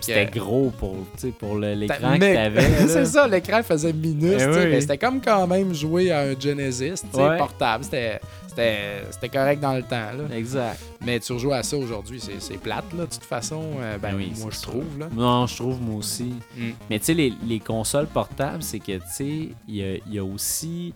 C'était 0.00 0.26
gros 0.26 0.72
pour, 0.78 0.96
pour 1.38 1.58
l'écran 1.58 2.14
que 2.14 2.34
t'avais. 2.34 2.88
c'est 2.88 3.04
ça, 3.04 3.28
l'écran 3.28 3.62
faisait 3.62 3.92
minus. 3.92 4.40
Eh 4.40 4.46
oui. 4.46 4.66
mais 4.70 4.80
C'était 4.80 4.98
comme 4.98 5.20
quand 5.20 5.46
même 5.46 5.74
jouer 5.74 6.10
à 6.10 6.20
un 6.20 6.38
Genesis 6.38 7.02
Ouais. 7.12 7.36
portable. 7.36 7.84
C'était- 7.84 8.20
correct 9.32 9.60
dans 9.60 9.74
le 9.74 9.82
temps. 9.82 10.12
Là. 10.16 10.36
Exact. 10.36 10.80
Mais 11.04 11.18
tu 11.20 11.32
rejoues 11.32 11.52
à 11.52 11.62
ça 11.62 11.76
aujourd'hui, 11.76 12.20
c'est 12.38 12.56
plate 12.58 12.84
là, 12.96 13.04
de 13.04 13.10
toute 13.10 13.24
façon. 13.24 13.62
Euh, 13.80 13.98
ben, 13.98 14.12
Ben 14.12 14.16
oui, 14.16 14.32
moi, 14.38 14.50
je 14.50 14.60
trouve. 14.60 14.98
Là. 14.98 15.08
Non, 15.12 15.46
je 15.46 15.56
trouve, 15.56 15.80
moi 15.80 15.96
aussi. 15.96 16.34
Mm. 16.56 16.70
Mais 16.88 16.98
tu 16.98 17.06
sais, 17.06 17.14
les, 17.14 17.32
les 17.46 17.58
consoles 17.60 18.06
portables, 18.06 18.62
c'est 18.62 18.78
que, 18.78 18.92
tu 18.92 19.02
sais, 19.12 19.48
il 19.68 19.74
y 19.76 19.82
a, 19.82 19.94
il 20.06 20.14
y 20.14 20.18
a 20.18 20.24
aussi... 20.24 20.94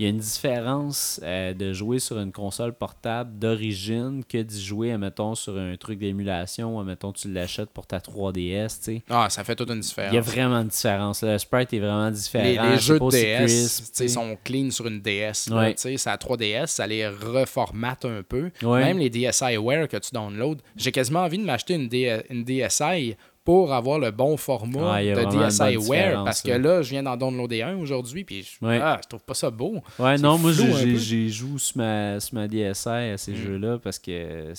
Il 0.00 0.04
y 0.04 0.06
a 0.06 0.08
une 0.08 0.16
différence 0.16 1.20
euh, 1.22 1.52
de 1.52 1.74
jouer 1.74 1.98
sur 1.98 2.18
une 2.18 2.32
console 2.32 2.72
portable 2.72 3.38
d'origine 3.38 4.24
que 4.26 4.38
d'y 4.38 4.64
jouer, 4.64 4.92
admettons, 4.92 5.34
sur 5.34 5.58
un 5.58 5.76
truc 5.76 5.98
d'émulation, 5.98 6.74
ou, 6.74 6.80
admettons, 6.80 7.12
tu 7.12 7.30
l'achètes 7.30 7.68
pour 7.68 7.86
ta 7.86 7.98
3DS, 7.98 8.78
tu 8.78 8.84
sais. 8.84 9.02
Ah, 9.10 9.28
ça 9.28 9.44
fait 9.44 9.54
toute 9.54 9.68
une 9.70 9.80
différence. 9.80 10.10
Il 10.10 10.14
y 10.14 10.18
a 10.18 10.22
vraiment 10.22 10.62
une 10.62 10.68
différence. 10.68 11.22
Le 11.22 11.36
sprite 11.36 11.74
est 11.74 11.80
vraiment 11.80 12.10
différent. 12.10 12.70
les, 12.70 12.78
jeux 12.78 12.98
de 12.98 13.10
DS 13.10 13.92
tu 13.94 14.08
sont 14.08 14.38
clean 14.42 14.70
sur 14.70 14.86
une 14.86 15.02
DS. 15.02 15.50
Ouais. 15.50 15.74
tu 15.74 15.82
sais, 15.82 15.96
C'est 15.98 16.08
la 16.08 16.16
3DS, 16.16 16.68
ça 16.68 16.86
les 16.86 17.06
reformate 17.06 18.06
un 18.06 18.22
peu. 18.26 18.50
Ouais. 18.62 18.82
Même 18.82 18.96
les 18.96 19.10
DSiWare 19.10 19.86
que 19.86 19.98
tu 19.98 20.14
downloads. 20.14 20.62
J'ai 20.76 20.92
quasiment 20.92 21.20
envie 21.24 21.36
de 21.36 21.44
m'acheter 21.44 21.74
une, 21.74 21.88
D- 21.88 22.22
une 22.30 22.42
DSi 22.42 23.16
pour 23.50 23.72
avoir 23.72 23.98
le 23.98 24.12
bon 24.12 24.36
format 24.36 25.02
de 25.02 25.48
DSiWare. 25.48 26.22
Parce 26.24 26.40
que 26.40 26.52
là. 26.52 26.82
je 26.82 26.90
viens 26.90 27.02
d'en 27.02 27.16
downloader 27.16 27.62
un 27.62 27.76
aujourd'hui, 27.78 28.22
puis 28.22 28.42
je, 28.44 28.64
Ouais. 28.64 28.78
ah, 28.80 29.00
je 29.02 29.08
trouve 29.08 29.22
pas 29.24 29.34
ça 29.34 29.50
beau. 29.50 29.82
Ouais, 29.98 30.16
non, 30.18 30.38
moi, 30.38 30.52
j'ai- 30.52 31.28
joue 31.28 31.58
sur 31.58 31.78
ma, 31.78 32.20
sur 32.20 32.34
ma 32.34 32.46
DSi 32.46 32.88
à 32.88 33.16
ces 33.18 33.32
Mm. 33.32 33.36
jeux-là 33.36 33.78
parce 33.82 33.98
que 33.98 34.52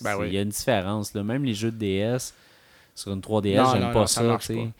Ben 0.00 0.16
oui. 0.18 0.26
il 0.28 0.34
y 0.34 0.38
a 0.38 0.42
une 0.42 0.50
différence. 0.50 1.12
Là. 1.14 1.24
Même 1.24 1.44
les 1.44 1.54
jeux 1.54 1.72
de 1.72 1.78
DS, 1.78 2.32
sur 2.98 3.12
une 3.12 3.20
3DS, 3.20 3.56
Non, 3.56 3.64
j'aime 3.72 3.92
pas 3.92 4.00
non, 4.00 4.06
ça. 4.06 4.22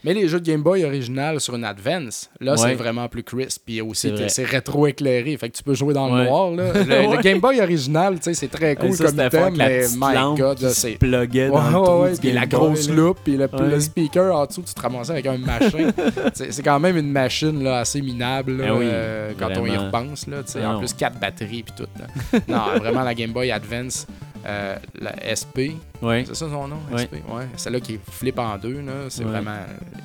Mais 0.03 0.13
les 0.13 0.27
jeux 0.27 0.39
de 0.39 0.45
Game 0.45 0.61
Boy 0.61 0.83
original 0.83 1.39
sur 1.39 1.55
une 1.55 1.63
Advance, 1.63 2.29
là, 2.41 2.51
Ouais. 2.51 2.57
c'est 2.57 2.73
vraiment 2.75 3.07
plus 3.07 3.23
crisp. 3.23 3.61
Puis 3.65 3.81
aussi, 3.81 4.11
C'est 4.27 4.43
rétro-éclairé. 4.43 5.37
Fait 5.37 5.49
que 5.49 5.55
tu 5.55 5.63
peux 5.63 5.73
jouer 5.73 5.93
dans 5.93 6.13
le 6.13 6.25
noir. 6.25 6.51
Là. 6.51 6.73
Le. 6.73 7.21
Game 7.21 7.39
Boy 7.39 7.61
original, 7.61 8.15
tu 8.15 8.23
sais, 8.23 8.33
c'est 8.33 8.47
très 8.47 8.75
cool 8.75 8.93
ça, 8.93 9.05
comme 9.29 9.55
la 9.55 9.69
mais 9.69 9.85
my 9.95 10.37
God, 10.37 10.57
c'est. 10.69 10.97
Ouais, 11.01 11.27
dans 11.29 12.01
ouais, 12.03 12.11
puis 12.19 12.31
la 12.31 12.45
grosse 12.45 12.89
loupe, 12.89 13.19
puis 13.23 13.37
le, 13.37 13.79
speaker 13.79 14.35
en 14.35 14.45
dessous, 14.45 14.63
tu 14.63 14.73
te 14.73 14.81
ramassais 14.81 15.13
avec 15.13 15.25
un 15.25 15.37
machin. 15.37 15.91
c'est 16.33 16.63
quand 16.63 16.79
même 16.79 16.97
une 16.97 17.11
machine 17.11 17.63
là, 17.63 17.79
assez 17.79 18.01
minable 18.01 18.57
là, 18.57 18.75
oui, 18.75 18.85
euh, 18.85 19.31
quand 19.39 19.49
on 19.57 19.65
y 19.65 19.75
repense. 19.77 20.27
Là, 20.27 20.43
tu 20.43 20.53
sais, 20.53 20.59
Ah 20.63 20.75
en 20.75 20.79
plus, 20.79 20.93
quatre 20.93 21.19
batteries 21.19 21.63
puis 21.63 21.73
tout. 21.77 21.87
là. 21.99 22.39
non, 22.47 22.79
vraiment, 22.79 23.03
la 23.03 23.13
Game 23.13 23.31
Boy 23.31 23.51
Advance, 23.51 24.07
euh, 24.45 24.75
la 24.99 25.13
SP, 25.35 25.75
Ouais. 26.01 26.23
c'est 26.27 26.35
ça 26.35 26.49
son 26.49 26.67
nom? 26.67 26.79
SP? 26.95 27.21
Ouais. 27.27 27.47
Celle-là 27.57 27.79
qui 27.79 27.99
flippe 28.11 28.39
en 28.39 28.57
deux, 28.57 28.81
là, 28.81 29.09
c'est 29.09 29.23
vraiment 29.23 29.57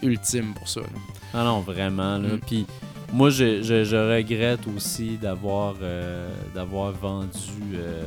ultime 0.03 0.55
pour 0.55 0.69
ça. 0.69 0.81
là. 0.81 0.87
Ah 1.33 1.45
non, 1.45 1.61
vraiment. 1.61 2.19
Là. 2.19 2.29
Mm. 2.35 2.41
Puis 2.47 2.67
Moi, 3.13 3.31
je, 3.31 3.63
je, 3.63 3.85
je 3.85 3.97
regrette 3.97 4.67
aussi 4.77 5.17
d'avoir 5.19 5.75
euh, 5.83 6.29
d'avoir 6.55 6.91
vendu. 6.93 7.31
euh, 7.75 8.03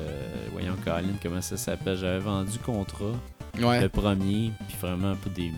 voyons, 0.51 0.75
Colin, 0.83 1.13
comment 1.23 1.41
ça 1.41 1.55
s'appelle? 1.55 1.95
J'avais 1.97 2.19
vendu 2.19 2.57
Contrat, 2.59 3.13
Ouais. 3.61 3.79
le 3.81 3.87
premier, 3.89 4.51
puis 4.67 4.77
vraiment 4.81 5.11
un 5.11 5.15
peu 5.15 5.29
des 5.29 5.51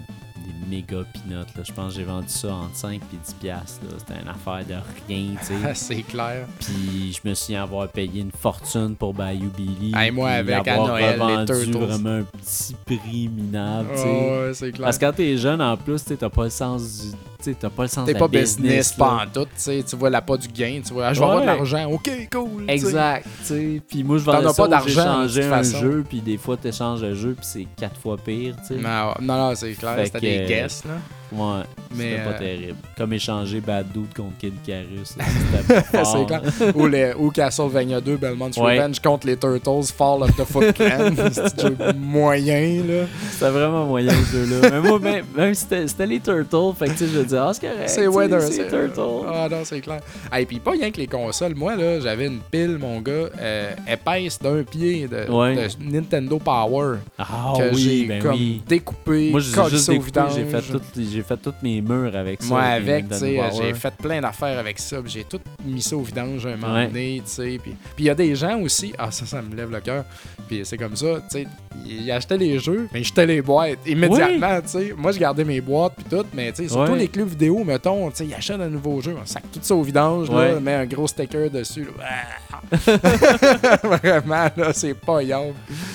méga 0.70 0.98
peanuts. 1.14 1.46
Là. 1.56 1.64
Je 1.64 1.72
pense 1.72 1.94
que 1.94 2.00
j'ai 2.00 2.06
vendu 2.06 2.28
ça 2.28 2.54
entre 2.54 2.76
5 2.76 2.94
et 2.96 3.18
10 3.26 3.34
piastres. 3.36 3.80
C'était 3.98 4.22
une 4.22 4.30
affaire 4.30 4.66
de 4.66 4.76
rien, 5.08 5.36
tu 5.40 5.46
sais. 5.46 5.74
C'est 5.74 6.04
clair. 6.04 6.46
Puis 6.60 7.14
je 7.14 7.28
me 7.28 7.34
souviens 7.34 7.64
avoir 7.64 7.88
payé 7.88 8.22
une 8.22 8.32
fortune 8.32 8.96
pour 8.96 9.14
Bayou 9.14 9.50
Billy. 9.56 9.94
Hey, 9.96 10.12
moi, 10.12 10.30
avec 10.30 10.68
avoir 10.68 10.88
Noël, 10.90 11.20
revendu 11.20 11.72
vraiment 11.72 12.10
un 12.10 12.24
petit 12.24 12.76
prix 12.86 13.28
minable, 13.28 13.90
tu 13.94 13.98
sais. 13.98 14.08
Oh, 14.08 14.46
ouais, 14.46 14.54
c'est 14.54 14.72
clair. 14.72 14.86
Parce 14.86 14.98
que 14.98 15.06
quand 15.06 15.14
t'es 15.14 15.38
jeune, 15.38 15.62
en 15.62 15.76
plus, 15.78 16.04
t'as 16.04 16.30
pas 16.30 16.44
le 16.46 16.50
sens 16.50 17.02
du... 17.02 17.12
Tu 17.42 17.56
t'as 17.56 17.70
pas 17.70 17.84
le 17.84 17.88
sens 17.88 18.06
de 18.06 18.12
la 18.12 18.20
pas 18.20 18.28
business, 18.28 18.98
là. 18.98 19.06
pas 19.06 19.24
en 19.24 19.28
tout, 19.28 19.48
tu 19.58 19.84
tu 19.84 19.96
vois 19.96 20.10
l'appât 20.10 20.36
du 20.36 20.50
gain, 20.50 20.82
tu 20.86 20.94
vois, 20.94 21.08
ah, 21.08 21.14
je 21.14 21.20
vais 21.20 21.26
avoir 21.26 21.40
de 21.40 21.46
l'argent, 21.46 21.90
ok, 21.90 22.10
cool. 22.30 22.66
tu. 22.66 22.72
Exact, 22.74 23.26
tu. 23.48 23.82
Puis 23.88 24.04
moi, 24.04 24.18
je 24.18 24.24
vendais 24.26 24.48
ça 24.50 24.54
pas 24.54 24.68
d'argent, 24.68 25.26
toute 25.26 25.38
un 25.38 25.50
façon. 25.50 25.80
jeu, 25.80 26.06
puis 26.08 26.20
des 26.20 26.38
fois, 26.38 26.58
t'échanges 26.58 27.02
le 27.02 27.16
jeu, 27.16 27.36
puis 27.36 27.46
c'est 27.46 27.68
quatre 27.78 27.98
fois 27.98 28.18
pire, 28.18 28.56
tu 28.58 28.76
sais. 28.76 28.82
Non, 28.82 29.14
non, 29.22 29.38
non, 29.38 29.56
c'est 29.56 29.72
clair, 29.72 29.96
c'était 30.04 30.20
que, 30.20 30.26
des 30.26 30.46
guests, 30.48 30.84
là. 30.84 30.96
Ouais, 31.32 31.62
Mais, 31.96 32.12
c'était 32.12 32.24
pas 32.24 32.30
euh, 32.32 32.38
terrible. 32.40 32.76
Comme 32.98 33.14
échanger 33.14 33.62
Bad 33.62 33.86
Dude 33.94 34.14
contre 34.16 34.38
Kid 34.40 34.54
fort. 35.92 36.06
c'est 36.06 36.26
clair. 36.26 36.42
ou, 36.76 36.88
les, 36.88 37.14
ou 37.18 37.30
Castlevania 37.30 38.02
2, 38.02 38.18
Belmont's 38.18 38.58
Ouais. 38.58 38.78
Revenge 38.80 39.00
contre 39.00 39.28
les 39.28 39.38
Turtles, 39.38 39.94
Fall 39.96 40.24
of 40.24 40.36
the 40.36 40.44
Foot 40.44 40.74
Clan. 40.74 41.12
c'est 41.32 41.64
un 41.66 41.68
jeu 41.70 41.78
moyen, 41.98 42.84
là. 42.88 43.06
C'était 43.32 43.50
vraiment 43.52 43.86
moyen 43.86 44.12
ce 44.12 44.38
jeu-là. 44.38 44.70
Mais 44.72 44.90
moi, 44.90 45.00
même, 45.00 45.26
même 45.36 45.54
si 45.54 45.66
c'était 45.88 46.06
les 46.08 46.20
Turtles, 46.20 46.74
fait 46.78 46.86
que 46.88 46.92
tu 46.92 46.98
sais, 46.98 47.08
je 47.14 47.20
dis, 47.22 47.36
ah, 47.36 47.52
c'est 47.54 47.62
correct. 47.68 47.90
C'est 47.90 48.08
Weather, 48.08 48.42
C'est 48.42 48.54
c'est 48.54 48.64
les 48.64 48.70
Turtles. 48.70 49.28
Ah 49.32 49.48
non, 49.50 49.58
c'est 49.64 49.82
clair. 49.82 50.00
Et 50.38 50.46
puis 50.46 50.60
pas 50.60 50.72
rien 50.72 50.90
que 50.92 50.98
les 50.98 51.08
consoles. 51.08 51.56
Moi, 51.56 51.76
là, 51.76 52.00
j'avais 52.00 52.26
une 52.28 52.40
pile, 52.40 52.78
mon 52.80 53.02
gars, 53.02 53.30
euh, 53.40 53.72
épaisse 53.88 54.40
d'un 54.40 54.64
pied 54.64 55.08
de, 55.08 55.30
Ouais. 55.32 55.56
de 55.56 55.68
Nintendo 55.96 56.40
Power 56.40 56.98
Ah 57.18 57.54
que 57.58 57.74
oui, 57.76 57.82
j'ai 57.82 58.06
ben 58.08 58.22
comme 58.22 58.32
oui. 58.36 58.62
découpé, 58.68 59.30
Moi, 59.32 59.40
j'ai 59.42 59.70
juste 59.70 59.90
découpé, 59.90 60.22
j'ai 60.36 60.46
fait, 60.46 60.62
toutes 60.72 60.96
les- 60.96 61.19
j'ai 61.20 61.24
fait 61.24 61.38
tous 61.38 61.54
mes 61.62 61.82
murs 61.82 62.16
avec 62.16 62.42
ça. 62.42 62.48
Moi, 62.48 62.62
avec, 62.62 63.10
tu 63.10 63.16
sais, 63.18 63.42
j'ai 63.58 63.74
fait 63.74 63.94
plein 63.96 64.22
d'affaires 64.22 64.58
avec 64.58 64.80
ça. 64.80 64.98
J'ai 65.06 65.24
tout 65.26 65.40
mis 65.66 65.82
ça 65.82 65.98
au 65.98 66.02
vidange 66.02 66.46
un 66.46 66.56
moment 66.56 66.74
Ouais. 66.76 66.88
donné, 66.88 67.22
tu 67.26 67.32
sais. 67.32 67.60
Puis 67.62 67.74
il 68.00 68.06
y 68.06 68.10
a 68.10 68.16
des 68.16 68.36
gens 68.36 68.60
aussi, 68.62 68.94
ah, 68.98 69.12
ça, 69.12 69.26
ça 69.26 69.42
me 69.42 69.54
lève 69.56 69.70
le 69.72 69.80
cœur. 69.82 70.06
Puis 70.48 70.62
c'est 70.64 70.78
comme 70.78 70.96
ça, 70.96 71.08
tu 71.30 71.40
sais, 71.42 71.48
ils 71.86 72.10
achetaient 72.12 72.38
les 72.38 72.58
jeux, 72.60 72.88
mais 72.94 73.02
ils 73.02 73.06
jetaient 73.06 73.26
les 73.26 73.42
boîtes 73.42 73.80
immédiatement, 73.86 74.62
tu 74.62 74.68
sais. 74.70 74.94
Moi, 74.98 75.12
je 75.12 75.20
gardais 75.20 75.44
mes 75.44 75.62
boîtes, 75.62 75.94
puis 75.98 76.06
tout, 76.10 76.26
mais 76.34 76.52
tu 76.52 76.64
sais, 76.64 76.70
surtout 76.70 76.94
Ouais. 76.94 77.00
les 77.00 77.08
clubs 77.08 77.28
vidéo, 77.28 77.64
mettons, 77.64 78.10
tu 78.10 78.18
sais, 78.18 78.26
ils 78.26 78.34
achètent 78.34 78.62
un 78.62 78.70
nouveau 78.70 79.02
jeu, 79.02 79.16
on 79.22 79.26
sac 79.26 79.44
tout 79.52 79.60
ça 79.62 79.76
au 79.76 79.84
vidange, 79.84 80.30
là, 80.30 80.36
Ouais. 80.56 80.60
met 80.60 80.74
un 80.74 80.86
gros 80.86 81.08
sticker 81.08 81.50
dessus, 81.50 81.88
là. 81.98 82.06
Ah! 82.52 82.60
Vraiment, 83.84 84.48
là, 84.58 84.74
c'est 84.74 84.94
pas 84.94 85.22
yard. 85.24 85.54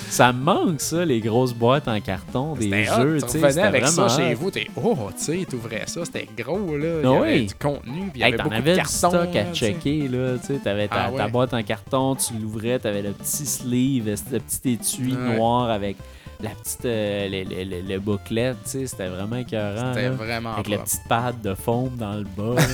Ça 0.09 0.31
me 0.33 0.41
manque, 0.43 0.81
ça, 0.81 1.03
les 1.05 1.19
grosses 1.19 1.53
boîtes 1.53 1.87
en 1.87 1.99
carton 1.99 2.53
des 2.55 2.83
jeux. 2.83 3.19
Tu 3.21 3.39
sais, 3.39 3.59
avec 3.61 3.87
ça 3.87 4.07
chez 4.09 4.33
vous, 4.33 4.51
t'es, 4.51 4.67
oh, 4.75 5.09
tu 5.17 5.23
sais, 5.23 5.45
t'ouvrais 5.49 5.83
ça, 5.87 6.03
c'était 6.05 6.27
gros, 6.37 6.77
là. 6.77 6.99
Il 7.01 7.03
y 7.03 7.05
Ah 7.05 7.17
avait 7.21 7.33
oui. 7.39 7.45
du 7.47 7.55
contenu, 7.55 8.09
puis 8.11 8.11
il 8.15 8.19
y 8.19 8.23
Hey, 8.23 8.27
avait 8.29 8.37
t'en 8.37 8.43
beaucoup 8.43 8.55
avais 8.55 8.71
de 8.71 8.77
cartons. 8.77 9.11
à 9.17 9.53
checker, 9.53 10.07
là. 10.07 10.37
Tu 10.39 10.47
sais, 10.47 10.59
t'avais 10.59 10.87
ta, 10.87 11.05
Ah 11.05 11.11
ouais. 11.11 11.17
ta 11.17 11.27
boîte 11.27 11.53
en 11.53 11.63
carton, 11.63 12.15
tu 12.15 12.33
l'ouvrais, 12.41 12.79
t'avais 12.79 13.01
le 13.01 13.11
petit 13.11 13.45
sleeve, 13.45 14.05
le 14.31 14.39
petit 14.39 14.73
étui 14.73 15.15
Ouais. 15.15 15.35
noir 15.37 15.69
avec 15.69 15.97
la 16.41 16.49
petite, 16.51 16.85
euh, 16.85 17.27
le, 17.29 17.43
le, 17.97 18.57
sais, 18.65 18.87
c'était 18.87 19.07
vraiment 19.07 19.37
écœurant. 19.37 19.93
C'était 19.93 20.09
vraiment 20.09 20.53
Avec 20.53 20.67
la 20.69 20.77
petite 20.79 21.01
pad 21.07 21.41
de 21.41 21.53
foam 21.55 21.95
dans 21.97 22.13
le 22.15 22.23
bas. 22.23 22.55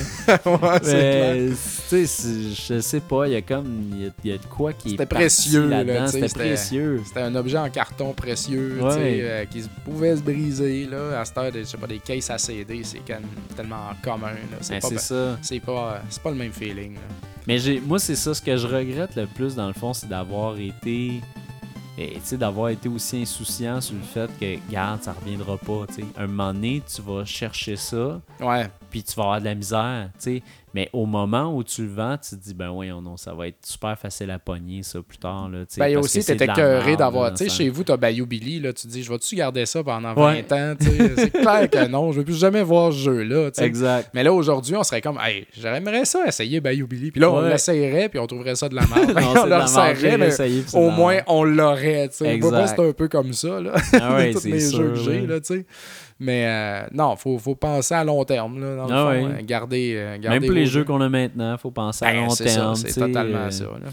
Ouais, 0.46 1.50
c'est 1.56 2.02
je 2.04 2.80
sais 2.80 3.00
pas, 3.00 3.26
il 3.26 3.32
y 3.32 3.36
a 3.36 3.42
comme, 3.42 3.90
il 3.92 4.02
y 4.04 4.06
a, 4.06 4.10
il 4.24 4.30
y 4.30 4.34
a 4.34 4.38
de 4.38 4.46
quoi 4.46 4.72
qui 4.72 4.88
est 4.88 4.90
C'était 4.92 5.06
précieux, 5.06 5.68
là, 5.68 6.06
C'était 6.08 6.28
précieux. 6.28 7.02
C'était 7.06 7.20
un 7.22 7.34
objet 7.34 7.58
en 7.58 7.70
carton 7.70 8.12
précieux, 8.12 8.78
Ouais. 8.82 9.20
euh, 9.22 9.44
qui 9.46 9.62
pouvait 9.84 10.16
se 10.16 10.22
briser. 10.22 10.86
Là. 10.86 11.20
À 11.20 11.24
cette 11.24 11.38
heure, 11.38 11.52
des- 11.52 11.60
je 11.60 11.68
sais 11.68 11.76
pas, 11.76 11.86
des 11.86 11.98
cases 11.98 12.30
à 12.30 12.38
CD, 12.38 12.82
c'est 12.84 12.98
quand 13.06 13.14
même 13.14 13.28
tellement 13.56 13.90
commun. 14.02 14.32
C'est 14.60 14.74
Ben, 14.74 14.80
pas, 14.80 14.88
c'est 14.88 14.98
ça. 14.98 15.38
c'est 15.42 15.60
pas, 15.60 16.02
c'est 16.08 16.22
pas 16.22 16.30
le 16.30 16.36
même 16.36 16.52
feeling. 16.52 16.94
là. 16.94 17.00
Mais 17.46 17.58
j'ai, 17.58 17.80
moi, 17.80 17.98
c'est 17.98 18.14
ça. 18.14 18.34
Ce 18.34 18.40
que 18.42 18.56
je 18.56 18.66
regrette 18.66 19.16
le 19.16 19.26
plus, 19.26 19.54
dans 19.56 19.66
le 19.66 19.72
fond, 19.72 19.92
c'est 19.92 20.08
d'avoir 20.08 20.56
été. 20.58 21.20
Et, 21.98 22.14
Tu 22.14 22.20
sais, 22.22 22.36
d'avoir 22.36 22.70
été 22.70 22.88
aussi 22.88 23.22
insouciant 23.22 23.80
sur 23.80 23.94
le 23.96 24.02
fait 24.02 24.30
que, 24.38 24.70
garde, 24.70 25.02
ça 25.02 25.12
reviendra 25.12 25.56
pas. 25.58 25.86
Tu 25.88 25.94
sais, 25.94 26.04
un 26.16 26.26
moment 26.26 26.52
donné, 26.54 26.82
tu 26.86 27.02
vas 27.02 27.24
chercher 27.24 27.76
ça, 27.76 28.20
Ouais, 28.40 28.68
puis 28.90 29.02
tu 29.02 29.14
vas 29.14 29.22
avoir 29.24 29.40
de 29.40 29.44
la 29.46 29.54
misère. 29.54 30.10
Tu 30.14 30.20
sais, 30.38 30.42
mais 30.74 30.88
au 30.92 31.06
moment 31.06 31.54
où 31.54 31.62
tu 31.64 31.82
le 31.82 31.88
vends, 31.92 32.16
tu 32.16 32.36
te 32.36 32.42
dis, 32.42 32.54
ben 32.54 32.70
oui, 32.70 32.88
non, 32.88 33.16
ça 33.16 33.34
va 33.34 33.48
être 33.48 33.64
super 33.64 33.98
facile 33.98 34.30
à 34.30 34.38
pogner, 34.38 34.82
ça, 34.82 35.00
plus 35.02 35.18
tard. 35.18 35.48
Là, 35.48 35.60
Ben, 35.76 35.94
parce 35.94 36.06
aussi, 36.06 36.24
t'étais 36.24 36.46
merde, 36.46 36.96
d'avoir. 36.98 37.32
Tu 37.34 37.44
sais, 37.44 37.50
chez 37.50 37.68
vous, 37.68 37.84
t'as 37.84 37.96
Bayou 37.96 38.26
Billy, 38.26 38.60
là, 38.60 38.72
tu 38.72 38.86
te 38.86 38.92
dis, 38.92 39.02
je 39.02 39.10
vais-tu 39.10 39.34
garder 39.36 39.66
ça 39.66 39.82
pendant 39.82 40.14
20 40.14 40.22
Ouais. 40.32 40.52
ans, 40.52 40.74
tu 40.78 40.86
sais? 40.86 41.12
C'est 41.16 41.30
clair 41.30 41.68
que 41.70 41.88
non, 41.88 42.12
je 42.12 42.18
veux 42.18 42.24
plus 42.24 42.38
jamais 42.38 42.62
voir 42.62 42.92
ce 42.92 42.98
jeu-là. 42.98 43.50
Exact. 43.58 44.10
Mais 44.14 44.22
là, 44.22 44.32
aujourd'hui, 44.32 44.74
on 44.76 44.82
serait 44.82 45.00
comme, 45.00 45.18
hey, 45.22 45.46
j'aimerais 45.58 46.04
ça 46.04 46.26
essayer 46.26 46.60
Bayou 46.60 46.86
Billy. 46.86 47.10
Puis 47.10 47.20
là, 47.20 47.30
on 47.30 47.42
Ouais. 47.42 47.50
l'essayerait, 47.50 48.08
puis 48.08 48.18
on 48.18 48.26
trouverait 48.26 48.54
ça 48.56 48.68
de 48.68 48.74
la 48.74 48.82
merde. 48.86 49.12
Non, 49.20 49.42
on 49.42 49.46
le 49.46 49.56
resserrait, 49.56 50.16
mais 50.18 50.30
au 50.74 50.90
moins, 50.90 51.18
on 51.26 51.44
l'aurait, 51.44 52.08
tu 52.08 52.16
sais. 52.18 52.40
C'est 52.40 52.80
un 52.80 52.92
peu 52.92 53.08
comme 53.08 53.32
ça, 53.32 53.60
là. 53.60 53.72
Ah 54.00 54.16
ouais, 54.16 54.30
tous 54.32 54.40
c'est 54.40 54.48
mes 54.50 54.60
sûr, 54.60 54.78
jeux 54.78 54.88
que 54.90 54.94
j'ai, 54.96 55.26
là, 55.26 55.40
tu 55.40 55.54
sais. 55.54 55.66
Mais 56.24 56.46
euh, 56.46 56.86
non, 56.92 57.16
faut, 57.16 57.36
faut 57.38 57.56
penser 57.56 57.94
à 57.94 58.04
long 58.04 58.24
terme, 58.24 58.60
là, 58.60 58.76
dans 58.76 58.86
le 58.86 58.94
Ah 58.94 59.12
fond. 59.12 59.26
euh, 59.38 59.42
Garder, 59.42 59.94
euh, 59.96 60.18
garder 60.18 60.38
Même 60.38 60.46
pour 60.48 60.54
les 60.54 60.66
jeux 60.66 60.84
qu'on 60.84 61.00
a 61.00 61.08
maintenant, 61.08 61.58
faut 61.58 61.72
penser 61.72 62.04
à 62.04 62.12
Ben, 62.12 62.26
long 62.26 62.34
terme. 62.34 62.74
C'est 62.76 63.00
totalement 63.00 63.50
ça, 63.50 63.64
là. 63.64 63.88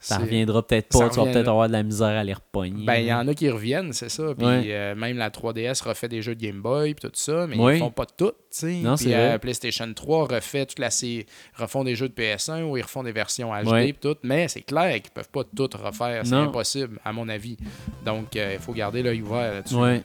Ça 0.00 0.18
reviendra 0.18 0.60
peut-être 0.66 0.88
pas, 0.88 1.08
tu 1.08 1.16
vas 1.18 1.24
peut-être 1.24 1.48
avoir 1.48 1.66
de 1.66 1.72
la 1.72 1.82
misère 1.82 2.08
à 2.08 2.22
les 2.22 2.34
repogner. 2.34 2.84
Ben, 2.84 2.96
il 2.96 3.06
y 3.06 3.12
en 3.14 3.26
a 3.26 3.32
qui 3.32 3.48
reviennent, 3.48 3.94
c'est 3.94 4.10
ça. 4.10 4.34
Puis 4.36 4.46
Ouais. 4.46 4.64
euh, 4.66 4.94
même 4.94 5.16
la 5.16 5.30
3DS 5.30 5.80
refait 5.82 6.08
des 6.08 6.20
jeux 6.20 6.34
de 6.34 6.42
Game 6.44 6.60
Boy, 6.60 6.92
puis 6.92 7.08
tout 7.08 7.14
ça, 7.14 7.46
mais 7.46 7.56
Oui. 7.56 7.76
ils 7.76 7.78
font 7.78 7.90
pas 7.90 8.04
tout, 8.04 8.32
tu 8.54 8.66
Puis 8.98 9.14
PlayStation 9.40 9.90
3 9.94 10.26
refait 10.26 10.66
toute 10.66 10.78
la 10.78 10.90
série, 10.90 11.24
refont 11.56 11.84
des 11.84 11.94
jeux 11.94 12.10
de 12.10 12.12
PS1 12.14 12.64
ou 12.64 12.76
ils 12.76 12.82
refont 12.82 13.02
des 13.02 13.12
versions 13.12 13.50
HD, 13.54 13.66
Ouais. 13.66 13.92
puis 13.94 13.98
tout. 14.10 14.16
Mais 14.22 14.46
c'est 14.48 14.60
clair 14.60 14.92
qu'ils 15.00 15.10
peuvent 15.10 15.30
pas 15.30 15.42
tout 15.56 15.70
refaire, 15.82 16.20
c'est 16.26 16.34
impossible, 16.34 16.98
à 17.02 17.14
mon 17.14 17.26
avis. 17.30 17.56
Donc, 18.04 18.36
euh, 18.36 18.50
il 18.52 18.58
faut 18.60 18.72
garder 18.74 19.02
l'œil 19.02 19.22
ouvert 19.22 19.54
là-dessus. 19.54 19.74
Ouais. 19.74 20.02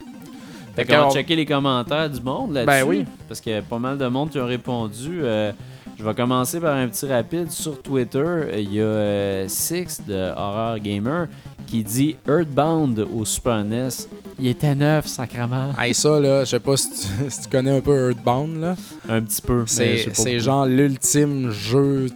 Fait 0.80 0.86
Fait 0.86 0.96
qu'on 0.96 1.08
va 1.08 1.12
checker 1.12 1.36
les 1.36 1.46
commentaires 1.46 2.10
du 2.10 2.22
monde 2.22 2.54
là-dessus. 2.54 2.84
Ben 2.84 2.88
oui. 2.88 3.06
Parce 3.28 3.42
qu'il 3.42 3.52
y 3.52 3.56
a 3.56 3.62
pas 3.62 3.80
mal 3.80 3.98
de 3.98 4.08
monde 4.08 4.30
qui 4.30 4.40
ont 4.40 4.46
répondu. 4.46 5.22
Euh, 5.24 5.52
je 6.00 6.04
vais 6.06 6.14
commencer 6.14 6.60
par 6.62 6.76
un 6.76 6.88
petit 6.88 7.06
rapide. 7.06 7.52
Sur 7.52 7.82
Twitter, 7.82 8.24
il 8.58 8.74
y 8.74 8.80
a 8.80 8.84
euh, 8.84 9.46
Six 9.50 10.02
de 10.08 10.32
Horror 10.36 10.80
Gamer 10.80 11.28
qui 11.68 11.84
dit 11.84 12.16
Earthbound 12.28 13.06
au 13.14 13.26
Super 13.26 13.64
NES. 13.66 13.90
Il 14.40 14.48
était 14.48 14.74
neuf, 14.74 15.06
sacrament. 15.08 15.74
Hey, 15.78 15.94
ça, 15.94 16.18
là, 16.20 16.46
je 16.46 16.52
sais 16.52 16.60
pas 16.62 16.78
si 16.78 16.90
tu, 16.90 17.08
si 17.30 17.42
tu 17.42 17.50
connais 17.50 17.78
un 17.78 17.82
peu 17.82 18.10
Earthbound, 18.12 18.62
là. 18.62 18.76
Un 19.10 19.22
petit 19.22 19.42
peu. 19.42 19.66
C'est 19.68 20.40
genre 20.40 20.66
l'ultime 20.66 21.52
jeu, 21.52 22.08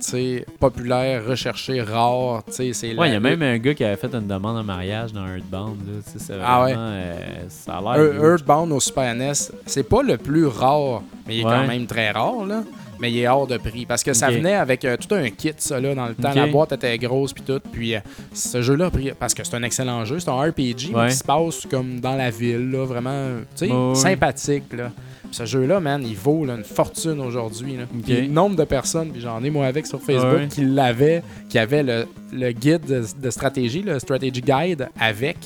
populaire, 0.61 1.25
recherché, 1.27 1.81
rare, 1.81 2.43
tu 2.47 2.53
sais, 2.53 2.73
c'est 2.73 2.95
Ouais, 2.97 3.09
il 3.09 3.13
y 3.13 3.17
a 3.17 3.19
même 3.19 3.41
un 3.43 3.57
gars 3.57 3.73
qui 3.73 3.83
avait 3.83 3.97
fait 3.97 4.13
une 4.15 4.27
demande 4.27 4.57
en 4.57 4.63
mariage 4.63 5.11
dans 5.11 5.27
Earthbound. 5.27 5.77
Là. 5.85 5.93
Tu 6.05 6.17
sais, 6.19 6.25
c'est 6.25 6.33
Ah 6.41 6.63
ouais. 6.63 6.73
vraiment, 6.73 6.89
euh, 6.93 7.15
ça 7.49 7.77
a 7.79 7.97
l'air. 7.97 8.23
Earthbound 8.23 8.71
au 8.71 8.79
Super 8.79 9.13
NES, 9.13 9.33
c'est 9.65 9.83
pas 9.87 10.01
le 10.01 10.17
plus 10.17 10.47
rare, 10.47 11.01
mais 11.27 11.35
il 11.35 11.41
est 11.41 11.45
Ouais. 11.45 11.51
quand 11.51 11.67
même 11.67 11.85
très 11.85 12.11
rare, 12.11 12.45
là. 12.45 12.63
Mais 13.03 13.11
il 13.11 13.19
est 13.19 13.27
hors 13.27 13.45
de 13.47 13.57
prix. 13.57 13.85
Parce 13.85 14.01
que 14.01 14.13
ça 14.13 14.29
venait 14.29 14.53
avec 14.55 14.85
euh, 14.85 14.95
tout 14.95 15.13
un 15.13 15.29
kit, 15.29 15.51
ça, 15.57 15.77
là, 15.77 15.93
dans 15.93 16.07
le 16.07 16.15
temps. 16.15 16.31
La 16.33 16.47
boîte 16.47 16.71
était 16.71 16.97
grosse, 16.97 17.33
puis 17.33 17.43
tout. 17.43 17.59
Puis 17.73 17.95
euh, 17.95 17.99
ce 18.33 18.61
jeu-là, 18.61 18.89
parce 19.19 19.33
que 19.33 19.43
c'est 19.43 19.55
un 19.57 19.63
excellent 19.63 20.05
jeu, 20.05 20.19
c'est 20.19 20.29
un 20.29 20.39
RPG, 20.41 20.93
Ouais. 20.95 21.09
qui 21.09 21.15
se 21.15 21.23
passe 21.25 21.67
comme 21.69 21.99
dans 21.99 22.15
la 22.15 22.29
ville, 22.29 22.71
là, 22.71 22.85
vraiment, 22.85 23.27
tu 23.57 23.67
sais, 23.67 23.73
sympathique, 23.93 24.71
là. 24.71 24.89
Ce 25.31 25.45
jeu-là, 25.45 25.79
man, 25.81 26.01
il 26.07 26.15
vaut 26.15 26.45
là, 26.45 26.53
une 26.55 26.63
fortune 26.63 27.19
aujourd'hui. 27.19 27.75
là. 27.75 27.83
Ok. 27.93 28.03
Puis 28.05 28.21
le 28.21 28.27
nombre 28.27 28.55
de 28.55 28.63
personnes, 28.63 29.09
puis 29.11 29.19
j'en 29.19 29.43
ai 29.43 29.49
moi 29.49 29.65
avec 29.65 29.85
sur 29.87 29.99
Facebook, 29.99 30.37
Ouais. 30.41 30.47
qui 30.47 30.61
l'avaient, 30.63 31.23
qui 31.49 31.57
avaient 31.59 31.83
le, 31.83 32.05
le 32.31 32.51
guide 32.51 32.85
de, 32.85 33.03
de 33.21 33.29
stratégie, 33.31 33.81
le 33.81 33.99
strategy 33.99 34.41
guide 34.41 34.87
avec, 34.99 35.37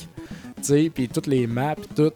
sais, 0.66 0.90
puis 0.92 1.08
toutes 1.08 1.26
les 1.26 1.46
maps, 1.46 1.74
tout 1.94 2.10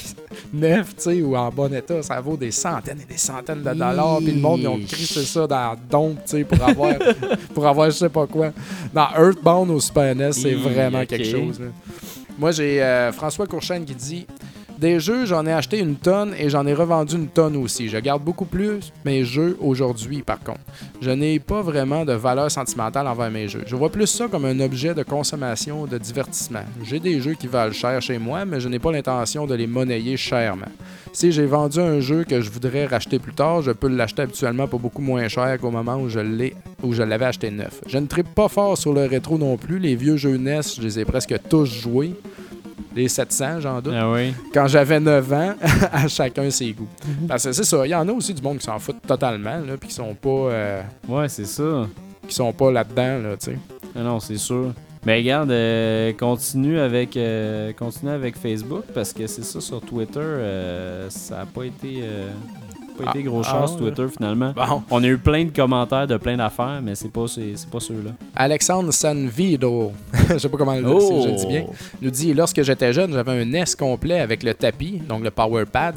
neuf, 0.52 0.96
tu 0.96 1.02
sais, 1.02 1.22
ou 1.22 1.36
en 1.36 1.50
bon 1.50 1.72
état, 1.72 2.02
ça 2.02 2.20
vaut 2.20 2.36
des 2.36 2.50
centaines 2.50 3.00
et 3.00 3.12
des 3.12 3.18
centaines 3.18 3.62
de 3.62 3.72
dollars, 3.72 4.18
puis 4.18 4.32
le 4.32 4.40
monde, 4.40 4.60
ils 4.60 4.68
ont 4.68 4.78
crissé 4.78 5.24
ça 5.24 5.46
dans 5.46 5.76
dompe, 5.90 6.18
tu 6.24 6.38
sais, 6.38 6.44
pour 6.44 6.62
avoir, 6.62 6.94
pour 7.54 7.66
avoir 7.66 7.90
je 7.90 7.96
sais 7.96 8.08
pas 8.08 8.26
quoi. 8.26 8.52
Dans 8.92 9.08
Earthbound 9.16 9.70
au 9.70 9.80
Super 9.80 10.14
NES, 10.14 10.32
c'est 10.32 10.54
vraiment 10.54 11.04
quelque 11.04 11.30
chose. 11.30 11.60
Moi, 12.38 12.50
j'ai 12.52 13.10
François 13.12 13.46
Courchaine 13.46 13.84
qui 13.84 13.94
dit 13.94 14.26
Des 14.82 14.98
jeux, 14.98 15.26
j'en 15.26 15.46
ai 15.46 15.52
acheté 15.52 15.78
une 15.78 15.94
tonne 15.94 16.34
et 16.36 16.50
j'en 16.50 16.66
ai 16.66 16.74
revendu 16.74 17.14
une 17.14 17.28
tonne 17.28 17.54
aussi. 17.54 17.88
Je 17.88 17.98
garde 17.98 18.24
beaucoup 18.24 18.46
plus 18.46 18.92
mes 19.04 19.24
jeux 19.24 19.56
aujourd'hui, 19.60 20.22
par 20.22 20.40
contre. 20.40 20.58
Je 21.00 21.10
n'ai 21.10 21.38
pas 21.38 21.62
vraiment 21.62 22.04
de 22.04 22.14
valeur 22.14 22.50
sentimentale 22.50 23.06
envers 23.06 23.30
mes 23.30 23.46
jeux. 23.46 23.62
Je 23.64 23.76
vois 23.76 23.90
plus 23.90 24.08
ça 24.08 24.26
comme 24.26 24.44
un 24.44 24.58
objet 24.58 24.92
de 24.92 25.04
consommation, 25.04 25.86
de 25.86 25.98
divertissement. 25.98 26.64
J'ai 26.82 26.98
des 26.98 27.20
jeux 27.20 27.34
qui 27.34 27.46
valent 27.46 27.72
cher 27.72 28.02
chez 28.02 28.18
moi, 28.18 28.44
mais 28.44 28.58
je 28.58 28.68
n'ai 28.68 28.80
pas 28.80 28.90
l'intention 28.90 29.46
de 29.46 29.54
les 29.54 29.68
monnayer 29.68 30.16
chèrement. 30.16 30.66
Si 31.12 31.30
j'ai 31.30 31.46
vendu 31.46 31.78
un 31.78 32.00
jeu 32.00 32.24
que 32.24 32.40
je 32.40 32.50
voudrais 32.50 32.86
racheter 32.86 33.20
plus 33.20 33.34
tard, 33.34 33.62
je 33.62 33.70
peux 33.70 33.86
l'acheter 33.86 34.22
habituellement 34.22 34.66
pour 34.66 34.80
beaucoup 34.80 35.02
moins 35.02 35.28
cher 35.28 35.60
qu'au 35.60 35.70
moment 35.70 35.98
où 35.98 36.08
je 36.08 36.18
l'ai 36.18 36.56
l'avais 36.82 37.26
acheté 37.26 37.52
neuf. 37.52 37.80
Je 37.86 37.98
ne 37.98 38.06
tripe 38.06 38.34
pas 38.34 38.48
fort 38.48 38.76
sur 38.76 38.92
le 38.92 39.06
rétro 39.06 39.38
non 39.38 39.56
plus. 39.56 39.78
Les 39.78 39.94
vieux 39.94 40.16
jeux 40.16 40.38
NES, 40.38 40.62
je 40.76 40.82
les 40.82 40.98
ai 40.98 41.04
presque 41.04 41.36
tous 41.48 41.66
joués. 41.66 42.16
Les 42.94 43.08
700, 43.08 43.60
j'en 43.60 43.80
doute. 43.80 43.94
Ah 43.96 44.10
oui. 44.10 44.34
Quand 44.52 44.66
j'avais 44.66 45.00
9 45.00 45.32
ans, 45.32 45.54
à 45.92 46.08
chacun 46.08 46.50
ses 46.50 46.72
goûts. 46.72 46.88
Parce 47.26 47.44
que 47.44 47.52
c'est 47.52 47.64
ça, 47.64 47.86
il 47.86 47.90
y 47.90 47.94
en 47.94 48.06
a 48.08 48.12
aussi 48.12 48.34
du 48.34 48.42
monde 48.42 48.58
qui 48.58 48.64
s'en 48.64 48.78
foutent 48.78 49.02
totalement, 49.06 49.58
là, 49.58 49.76
puis 49.78 49.88
qui 49.88 49.94
sont 49.94 50.14
pas, 50.14 50.28
euh, 50.28 50.82
Ouais, 51.08 51.28
c'est 51.28 51.46
ça. 51.46 51.86
qui 52.28 52.34
sont 52.34 52.52
pas 52.52 52.70
là-dedans, 52.70 53.18
là, 53.18 53.36
tu 53.36 53.52
sais. 53.52 53.58
Ah 53.96 54.00
non, 54.00 54.20
c'est 54.20 54.36
sûr. 54.38 54.72
Mais 55.04 55.16
regarde, 55.16 55.50
euh, 55.50 56.12
continue 56.12 56.78
avec 56.78 57.16
euh, 57.16 57.72
continue 57.72 58.12
avec 58.12 58.36
Facebook 58.36 58.84
parce 58.94 59.12
que 59.12 59.26
c'est 59.26 59.42
ça 59.44 59.60
sur 59.60 59.80
Twitter, 59.80 60.20
euh, 60.20 61.10
ça 61.10 61.40
a 61.40 61.46
pas 61.46 61.64
été 61.64 62.04
pas 62.92 63.10
été 63.10 63.20
Ah, 63.20 63.22
gros 63.28 63.42
ah 63.44 63.50
chance. 63.50 63.76
Twitter 63.76 64.06
finalement. 64.16 64.52
Bon. 64.54 64.82
On 64.90 65.02
a 65.02 65.06
eu 65.06 65.18
plein 65.18 65.44
de 65.44 65.50
commentaires 65.50 66.06
de 66.06 66.16
plein 66.16 66.36
d'affaires, 66.36 66.80
mais 66.82 66.94
c'est 66.94 67.10
pas 67.10 67.26
c'est 67.26 67.52
c'est 67.56 67.68
pas 67.70 67.80
ceux-là. 67.80 68.12
Alexandre 68.34 68.92
Sanvido, 68.92 69.92
je 70.30 70.38
sais 70.38 70.48
pas 70.48 70.56
comment 70.56 70.74
le 70.74 71.00
si 71.00 71.22
je 71.22 71.28
le 71.28 71.34
dis 71.34 71.46
bien, 71.46 71.64
nous 72.00 72.10
dit 72.10 72.34
Lorsque 72.34 72.62
j'étais 72.62 72.92
jeune, 72.92 73.12
j'avais 73.12 73.32
un 73.32 73.44
NES 73.44 73.64
complet 73.78 74.20
avec 74.20 74.42
le 74.42 74.54
tapis, 74.54 75.00
donc 75.08 75.22
le 75.24 75.30
Power 75.30 75.64
Pad, 75.66 75.96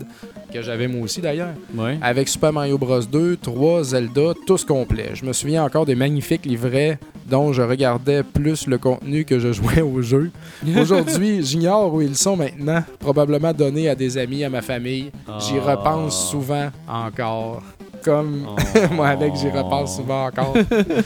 que 0.60 0.66
j'avais 0.66 0.88
moi 0.88 1.02
aussi 1.02 1.22
d'ailleurs, 1.22 1.50
Ouais. 1.76 1.98
avec 2.02 2.28
Super 2.28 2.54
Mario 2.54 2.78
Bros 2.78 3.02
2, 3.02 3.38
3, 3.38 3.84
Zelda, 3.84 4.34
tous 4.46 4.64
complets. 4.66 5.12
Je 5.14 5.26
me 5.26 5.34
souviens 5.34 5.64
encore 5.64 5.86
des 5.86 5.96
magnifiques 5.96 6.46
livrets 6.46 6.98
dont 7.30 7.52
je 7.54 7.62
regardais 7.62 8.24
plus 8.24 8.68
le 8.68 8.78
contenu 8.78 9.26
que 9.26 9.40
je 9.40 9.52
jouais 9.52 9.82
au 9.82 10.02
jeu. 10.02 10.32
Aujourd'hui, 10.80 11.44
j'ignore 11.44 11.94
où 11.94 12.02
ils 12.02 12.16
sont 12.16 12.36
maintenant, 12.38 12.84
probablement 13.00 13.54
donnés 13.54 13.90
à 13.90 13.96
des 13.96 14.18
amis, 14.18 14.44
à 14.44 14.50
ma 14.50 14.62
famille. 14.62 15.12
J'y 15.40 15.56
Ah. 15.66 15.76
repense 15.76 16.30
souvent 16.30 16.70
encore. 16.88 17.62
Comme 18.04 18.46
Oh. 18.48 18.56
moi 18.94 19.08
avec, 19.10 19.36
j'y 19.36 19.50
repense 19.50 19.96
souvent 19.98 20.28
encore. 20.28 20.54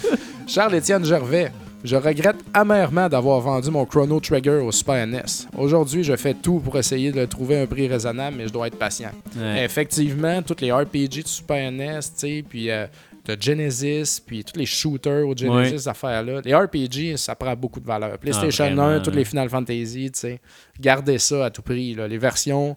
Charles-Étienne 0.48 1.06
Gervais. 1.06 1.52
Je 1.84 1.96
regrette 1.96 2.36
amèrement 2.54 3.08
d'avoir 3.08 3.40
vendu 3.40 3.72
mon 3.72 3.86
Chrono 3.86 4.20
Trigger 4.20 4.60
au 4.66 4.72
Super 4.72 5.08
NES. 5.08 5.24
Aujourd'hui, 5.58 6.04
je 6.04 6.16
fais 6.18 6.34
tout 6.34 6.60
pour 6.60 6.78
essayer 6.78 7.12
de 7.14 7.24
trouver 7.26 7.62
un 7.62 7.66
prix 7.66 7.88
raisonnable, 7.88 8.36
mais 8.38 8.48
je 8.48 8.54
dois 8.54 8.68
être 8.68 8.78
patient. 8.78 9.12
Ouais. 9.38 9.64
Effectivement, 9.64 10.42
tous 10.42 10.58
les 10.60 10.72
RPG 10.74 11.24
de 11.24 11.28
Super 11.28 11.72
NES, 11.72 12.00
tu 12.02 12.10
sais, 12.18 12.44
puis 12.48 12.70
euh, 12.70 12.86
de 13.26 13.38
Genesis, 13.40 14.20
puis 14.26 14.44
tous 14.44 14.60
les 14.60 14.66
shooters 14.66 15.26
au 15.26 15.34
Genesis, 15.36 15.72
Ouais. 15.74 15.78
ces 15.78 15.88
affaires-là. 15.88 16.42
Les 16.44 16.54
RPG, 16.54 17.16
ça 17.16 17.34
prend 17.36 17.56
beaucoup 17.56 17.80
de 17.80 17.86
valeur. 17.86 18.18
PlayStation 18.18 18.66
Ah, 18.66 18.68
vraiment, 18.76 18.88
1, 18.88 19.00
toutes 19.00 19.14
là. 19.14 19.20
les 19.20 19.26
Final 19.26 19.50
Fantasy, 19.50 20.12
tu 20.12 20.20
sais. 20.20 20.42
Gardez 20.82 21.18
ça 21.18 21.46
à 21.46 21.50
tout 21.50 21.62
prix. 21.62 21.96
là. 21.96 22.10
Les 22.10 22.18
versions, 22.18 22.76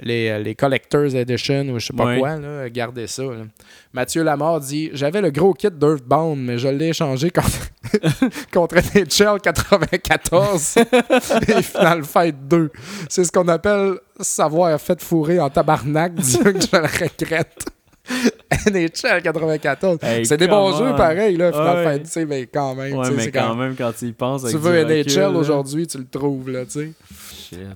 les, 0.00 0.28
euh, 0.28 0.38
les 0.38 0.54
Collector's 0.54 1.14
Edition 1.14 1.62
ou 1.70 1.78
je 1.78 1.86
sais 1.86 1.92
pas 1.92 2.04
Ouais. 2.06 2.18
quoi, 2.18 2.36
là, 2.36 2.68
gardez 2.70 3.06
ça. 3.06 3.22
là. 3.24 3.44
Mathieu 3.92 4.22
Lamar 4.22 4.60
dit 4.60 4.90
J'avais 4.92 5.20
le 5.20 5.30
gros 5.30 5.54
kit 5.54 5.68
d'Earthbound, 5.70 6.38
mais 6.38 6.58
je 6.58 6.68
l'ai 6.68 6.88
échangé 6.88 7.30
contre, 7.30 7.70
contre 8.52 8.76
NHL 8.76 9.40
94 9.40 10.76
et 11.48 11.62
Final 11.62 12.04
Fight 12.04 12.36
2. 12.48 12.70
C'est 13.08 13.24
ce 13.24 13.32
qu'on 13.32 13.48
appelle 13.48 13.94
savoir 14.20 14.80
fait 14.80 15.02
fourrer 15.02 15.40
en 15.40 15.50
tabarnak. 15.50 16.14
Dieu 16.16 16.52
que 16.52 16.60
je 16.60 16.76
le 16.76 16.82
regrette. 16.82 17.64
NHL 18.70 19.22
94. 19.22 19.98
Hey, 20.02 20.24
c'est 20.26 20.36
des 20.36 20.48
bons 20.48 20.76
jeux 20.76 20.94
pareil, 20.96 21.36
là, 21.36 21.52
Final 21.52 22.02
Ouais. 22.04 22.24
Mais 22.26 22.46
quand 22.46 22.74
même. 22.74 22.94
Ouais, 22.96 23.10
mais 23.10 23.30
quand 23.30 23.48
quand- 23.48 23.54
même 23.56 23.74
quand 23.76 23.92
tu 23.98 24.06
y 24.06 24.12
penses 24.12 24.44
Tu 24.50 24.56
veux 24.56 24.84
NHL 24.84 25.36
aujourd'hui, 25.36 25.86
tu 25.86 25.98
le 25.98 26.06
trouves, 26.10 26.50
là, 26.50 26.64
tu 26.64 26.70
sais. 26.70 26.92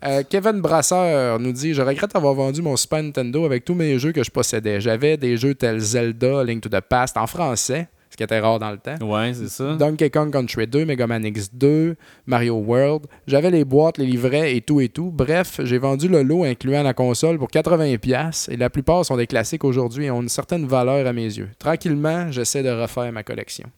Euh, 0.05 0.23
Kevin 0.29 0.61
Brasseur 0.61 1.39
nous 1.39 1.53
dit 1.53 1.73
Je 1.73 1.81
regrette 1.81 2.15
avoir 2.15 2.35
vendu 2.35 2.61
mon 2.61 2.77
Super 2.77 3.03
Nintendo 3.03 3.45
avec 3.47 3.65
tous 3.65 3.75
mes 3.75 3.99
jeux 3.99 4.13
que 4.13 4.23
je 4.23 4.31
possédais. 4.31 4.81
J'avais 4.83 5.17
des 5.17 5.37
jeux 5.39 5.55
tels 5.55 5.81
Zelda, 5.81 6.45
Link 6.45 6.63
to 6.63 6.69
the 6.69 6.81
Past 6.81 7.17
en 7.17 7.27
français, 7.27 7.89
ce 8.13 8.17
qui 8.19 8.23
était 8.23 8.41
rare 8.41 8.59
dans 8.59 8.71
le 8.71 8.77
temps. 8.77 8.97
Ouais, 9.01 9.33
c'est 9.33 9.49
ça. 9.49 9.75
Donkey 9.77 10.11
Kong 10.11 10.31
Country 10.31 10.67
2, 10.67 10.85
Mega 10.85 11.07
Man 11.07 11.25
X2, 11.25 11.95
Mario 12.27 12.57
World. 12.57 13.07
J'avais 13.27 13.51
les 13.51 13.65
boîtes, 13.65 13.97
les 13.97 14.05
livrets 14.05 14.55
et 14.55 14.61
tout 14.61 14.83
et 14.83 14.91
tout. 14.91 15.11
Bref, 15.11 15.61
j'ai 15.65 15.79
vendu 15.79 16.09
le 16.09 16.23
lot 16.23 16.45
incluant 16.45 16.83
la 16.83 16.93
console 16.93 17.39
pour 17.39 17.49
80$ 17.49 18.51
et 18.53 18.57
la 18.59 18.69
plupart 18.69 19.05
sont 19.07 19.17
des 19.17 19.27
classiques 19.27 19.65
aujourd'hui 19.65 20.05
et 20.05 20.11
ont 20.11 20.21
une 20.21 20.29
certaine 20.29 20.67
valeur 20.67 21.07
à 21.07 21.13
mes 21.15 21.25
yeux. 21.25 21.49
Tranquillement, 21.59 22.31
j'essaie 22.31 22.63
de 22.63 22.69
refaire 22.71 23.11
ma 23.13 23.23
collection. 23.23 23.69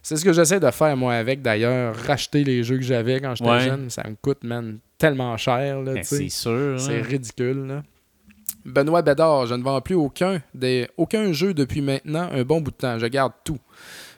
C'est 0.00 0.16
ce 0.16 0.24
que 0.24 0.32
j'essaie 0.32 0.60
de 0.60 0.70
faire 0.70 0.96
moi 0.96 1.14
avec 1.14 1.42
d'ailleurs, 1.42 1.94
racheter 1.94 2.44
les 2.44 2.62
jeux 2.62 2.76
que 2.76 2.84
j'avais 2.84 3.20
quand 3.20 3.34
j'étais 3.34 3.50
Ouais. 3.50 3.60
jeune. 3.60 3.90
Ça 3.90 4.02
me 4.08 4.14
coûte, 4.20 4.44
man, 4.44 4.78
tellement 4.98 5.36
cher. 5.36 5.80
Là, 5.80 5.94
Ben, 5.94 6.04
c'est 6.04 6.28
sûr. 6.28 6.80
C'est 6.80 7.00
hein. 7.00 7.02
ridicule, 7.08 7.66
là. 7.66 7.82
Benoît 8.64 9.02
Bédard, 9.02 9.46
je 9.46 9.54
ne 9.54 9.62
vends 9.62 9.80
plus 9.80 9.96
aucun, 9.96 10.40
des, 10.54 10.88
aucun 10.96 11.32
jeu 11.32 11.52
depuis 11.52 11.80
maintenant 11.80 12.28
un 12.32 12.42
bon 12.44 12.60
bout 12.60 12.70
de 12.70 12.76
temps. 12.76 12.96
Je 12.98 13.06
garde 13.06 13.32
tout. 13.44 13.58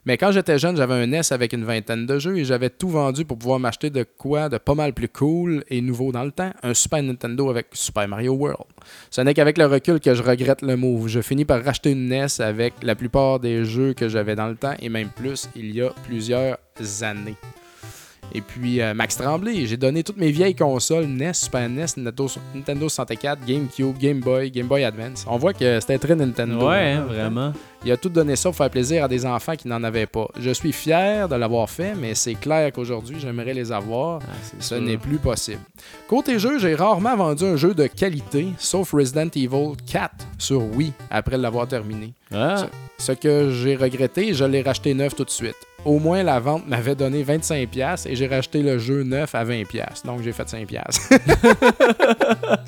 Mais 0.06 0.18
quand 0.18 0.32
j'étais 0.32 0.58
jeune, 0.58 0.76
j'avais 0.76 0.94
un 0.94 1.06
NES 1.06 1.22
avec 1.30 1.54
une 1.54 1.64
vingtaine 1.64 2.04
de 2.04 2.18
jeux 2.18 2.36
et 2.36 2.44
j'avais 2.44 2.68
tout 2.68 2.90
vendu 2.90 3.24
pour 3.24 3.38
pouvoir 3.38 3.58
m'acheter 3.58 3.88
de 3.88 4.02
quoi 4.02 4.50
de 4.50 4.58
pas 4.58 4.74
mal 4.74 4.92
plus 4.92 5.08
cool 5.08 5.64
et 5.68 5.80
nouveau 5.80 6.12
dans 6.12 6.24
le 6.24 6.30
temps, 6.30 6.52
un 6.62 6.74
Super 6.74 7.02
Nintendo 7.02 7.48
avec 7.48 7.68
Super 7.72 8.06
Mario 8.06 8.34
World. 8.34 8.68
Ce 9.10 9.22
n'est 9.22 9.32
qu'avec 9.32 9.56
le 9.56 9.64
recul 9.64 10.00
que 10.00 10.14
je 10.14 10.22
regrette 10.22 10.60
le 10.60 10.76
move. 10.76 11.08
Je 11.08 11.20
finis 11.20 11.46
par 11.46 11.64
racheter 11.64 11.92
une 11.92 12.08
NES 12.08 12.40
avec 12.40 12.74
la 12.82 12.94
plupart 12.94 13.40
des 13.40 13.64
jeux 13.64 13.94
que 13.94 14.08
j'avais 14.08 14.34
dans 14.34 14.48
le 14.48 14.56
temps 14.56 14.74
et 14.78 14.90
même 14.90 15.08
plus 15.08 15.48
il 15.56 15.74
y 15.74 15.80
a 15.80 15.90
plusieurs 16.06 16.58
années. 17.00 17.36
Et 18.32 18.40
puis 18.40 18.80
euh, 18.80 18.94
Max 18.94 19.16
Tremblay, 19.16 19.66
j'ai 19.66 19.76
donné 19.76 20.02
toutes 20.02 20.16
mes 20.16 20.30
vieilles 20.30 20.54
consoles 20.54 21.06
NES, 21.06 21.34
Super 21.34 21.68
NES, 21.68 21.86
Nintendo, 21.96 22.26
Nintendo 22.54 22.88
64, 22.88 23.44
GameCube, 23.46 23.96
Game 23.98 24.20
Boy, 24.20 24.50
Game 24.50 24.66
Boy 24.66 24.84
Advance. 24.84 25.24
On 25.28 25.36
voit 25.36 25.52
que 25.52 25.78
c'était 25.80 25.98
très 25.98 26.16
Nintendo. 26.16 26.68
Ouais, 26.68 26.92
hein, 26.92 27.06
hein, 27.08 27.12
vraiment. 27.12 27.52
Il 27.84 27.92
a 27.92 27.96
tout 27.98 28.08
donné 28.08 28.34
ça 28.34 28.48
pour 28.48 28.56
faire 28.56 28.70
plaisir 28.70 29.04
à 29.04 29.08
des 29.08 29.26
enfants 29.26 29.56
qui 29.56 29.68
n'en 29.68 29.84
avaient 29.84 30.06
pas. 30.06 30.26
Je 30.40 30.50
suis 30.50 30.72
fier 30.72 31.28
de 31.28 31.34
l'avoir 31.36 31.68
fait, 31.68 31.94
mais 31.94 32.14
c'est 32.14 32.34
clair 32.34 32.72
qu'aujourd'hui, 32.72 33.16
j'aimerais 33.20 33.52
les 33.52 33.70
avoir. 33.70 34.20
Ah, 34.22 34.32
Ce 34.58 34.74
n'est 34.74 34.96
plus 34.96 35.18
possible. 35.18 35.60
Côté 36.08 36.38
jeu, 36.38 36.58
j'ai 36.58 36.74
rarement 36.74 37.14
vendu 37.14 37.44
un 37.44 37.56
jeu 37.56 37.74
de 37.74 37.86
qualité, 37.86 38.48
sauf 38.58 38.94
Resident 38.94 39.28
Evil 39.36 39.72
4 39.86 40.10
sur 40.38 40.62
Wii 40.62 40.92
après 41.10 41.36
l'avoir 41.36 41.68
terminé. 41.68 42.14
Ah, 42.34 42.66
Ce 42.98 43.12
que 43.12 43.50
j'ai 43.50 43.76
regretté, 43.76 44.32
je 44.32 44.44
l'ai 44.44 44.62
racheté 44.62 44.94
neuf 44.94 45.14
tout 45.14 45.24
de 45.24 45.30
suite. 45.30 45.56
Au 45.84 45.98
moins, 45.98 46.22
la 46.22 46.40
vente 46.40 46.66
m'avait 46.66 46.94
donné 46.94 47.22
25$ 47.22 48.08
et 48.08 48.16
j'ai 48.16 48.26
racheté 48.26 48.62
le 48.62 48.78
jeu 48.78 49.02
neuf 49.02 49.34
à 49.34 49.44
20$. 49.44 50.04
Donc, 50.06 50.22
j'ai 50.22 50.32
fait 50.32 50.44
5$. 50.44 50.80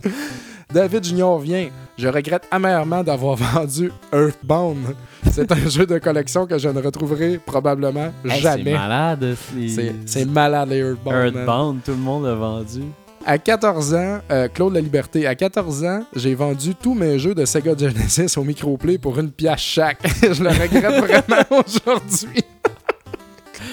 David 0.73 1.05
Junior 1.05 1.39
vient. 1.39 1.69
Je 1.97 2.09
regrette 2.09 2.47
amèrement 2.51 3.03
d'avoir 3.03 3.37
vendu 3.55 3.91
Earthbound. 4.13 4.95
C'est 5.31 5.51
un 5.51 5.69
jeu 5.69 5.87
de 5.87 5.99
collection 5.99 6.47
que 6.47 6.59
je 6.59 6.69
ne 6.69 6.83
retrouverai 6.83 7.39
probablement 7.39 8.13
hey, 8.25 8.33
c'est 8.33 8.41
jamais. 8.41 8.73
malade. 8.75 9.37
C'est 9.69 9.95
c'est 10.05 10.25
malade, 10.27 10.69
les 10.69 10.79
Earthbound. 10.79 11.35
Earthbound, 11.37 11.83
tout 11.85 11.93
le 11.93 11.97
monde 11.97 12.27
l'a 12.27 12.35
vendu. 12.35 12.83
À 13.25 13.39
14 13.39 13.95
ans, 13.95 14.19
euh, 14.31 14.47
Claude 14.49 14.75
La 14.75 14.81
Liberté, 14.81 15.27
à 15.27 15.35
14 15.35 15.85
ans, 15.85 16.05
j'ai 16.15 16.35
vendu 16.35 16.75
tous 16.75 16.95
mes 16.95 17.19
jeux 17.19 17.35
de 17.35 17.45
Sega 17.45 17.77
Genesis 17.77 18.39
au 18.39 18.45
microplay 18.45 18.99
pour 18.99 19.19
une 19.19 19.33
pièce 19.33 19.59
chaque. 19.59 19.99
je 20.23 20.43
le 20.43 20.51
regrette 20.51 21.05
vraiment 21.05 21.63
aujourd'hui. 21.67 22.45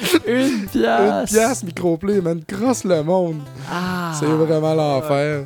Une 0.28 0.68
Une 0.74 1.26
pièce 1.26 1.64
microplay, 1.64 2.22
man, 2.22 2.44
crosse 2.46 2.84
le 2.84 3.04
monde. 3.04 3.42
Ah. 3.72 4.14
C'est 4.20 4.26
vraiment 4.26 4.74
l'enfer. 4.74 5.46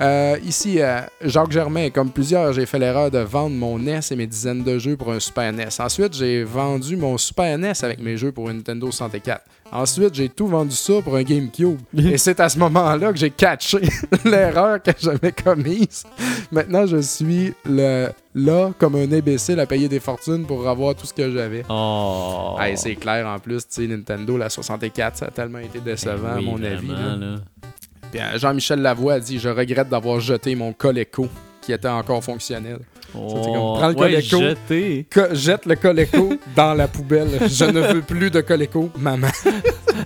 Euh, 0.00 0.36
ici, 0.44 0.80
euh, 0.80 1.00
Jacques 1.22 1.50
Germain, 1.50 1.90
comme 1.90 2.10
plusieurs, 2.10 2.52
j'ai 2.52 2.66
fait 2.66 2.78
l'erreur 2.78 3.10
de 3.10 3.18
vendre 3.18 3.56
mon 3.56 3.78
NES 3.78 4.00
et 4.10 4.16
mes 4.16 4.26
dizaines 4.26 4.62
de 4.62 4.78
jeux 4.78 4.96
pour 4.96 5.12
un 5.12 5.18
Super 5.18 5.52
NES. 5.52 5.68
Ensuite, 5.78 6.14
j'ai 6.14 6.44
vendu 6.44 6.96
mon 6.96 7.18
Super 7.18 7.58
NES 7.58 7.72
avec 7.82 8.00
mes 8.00 8.16
jeux 8.16 8.30
pour 8.30 8.48
une 8.48 8.58
Nintendo 8.58 8.90
64. 8.90 9.42
Ensuite, 9.70 10.14
j'ai 10.14 10.28
tout 10.28 10.46
vendu 10.46 10.74
ça 10.74 10.94
pour 11.02 11.16
un 11.16 11.22
GameCube. 11.22 11.78
et 11.96 12.16
c'est 12.16 12.38
à 12.40 12.48
ce 12.48 12.58
moment-là 12.58 13.12
que 13.12 13.18
j'ai 13.18 13.30
catché 13.30 13.80
l'erreur 14.24 14.82
que 14.82 14.92
j'avais 14.98 15.32
commise. 15.32 16.04
Maintenant, 16.52 16.86
je 16.86 16.98
suis 16.98 17.52
le, 17.64 18.08
là 18.34 18.70
comme 18.78 18.94
un 18.94 19.10
imbécile 19.12 19.58
à 19.60 19.66
payer 19.66 19.88
des 19.88 20.00
fortunes 20.00 20.46
pour 20.46 20.66
avoir 20.68 20.94
tout 20.94 21.06
ce 21.06 21.12
que 21.12 21.30
j'avais. 21.30 21.64
Oh. 21.68 22.56
Hey, 22.60 22.76
c'est 22.76 22.94
clair 22.94 23.26
en 23.26 23.38
plus, 23.38 23.66
tu 23.66 23.82
sais, 23.82 23.86
Nintendo, 23.86 24.36
la 24.36 24.48
64, 24.48 25.16
ça 25.16 25.26
a 25.26 25.30
tellement 25.30 25.58
été 25.58 25.80
décevant, 25.80 26.36
oui, 26.36 26.38
à 26.38 26.50
mon 26.50 26.62
avis. 26.62 26.86
vraiment, 26.86 27.16
là. 27.16 27.16
là. 27.16 27.36
Euh, 28.14 28.38
Jean-Michel 28.38 28.80
Lavoie 28.80 29.14
a 29.14 29.20
dit 29.20 29.38
Je 29.38 29.48
regrette 29.48 29.88
d'avoir 29.88 30.20
jeté 30.20 30.54
mon 30.54 30.72
Coleco 30.72 31.28
qui 31.68 31.74
était 31.74 31.86
encore 31.86 32.24
fonctionnel. 32.24 32.78
Oh, 33.14 33.28
c'est 33.28 33.50
comme, 33.52 33.52
prends 33.52 33.88
le 33.88 33.94
Coleco. 33.94 34.38
Co- 35.12 35.34
jette 35.34 35.66
le 35.66 35.76
Coleco 35.76 36.30
dans 36.56 36.72
la 36.72 36.88
poubelle. 36.88 37.28
Je 37.46 37.64
ne 37.66 37.80
veux 37.92 38.00
plus 38.00 38.30
de 38.30 38.40
Coleco, 38.40 38.88
maman. 38.98 39.28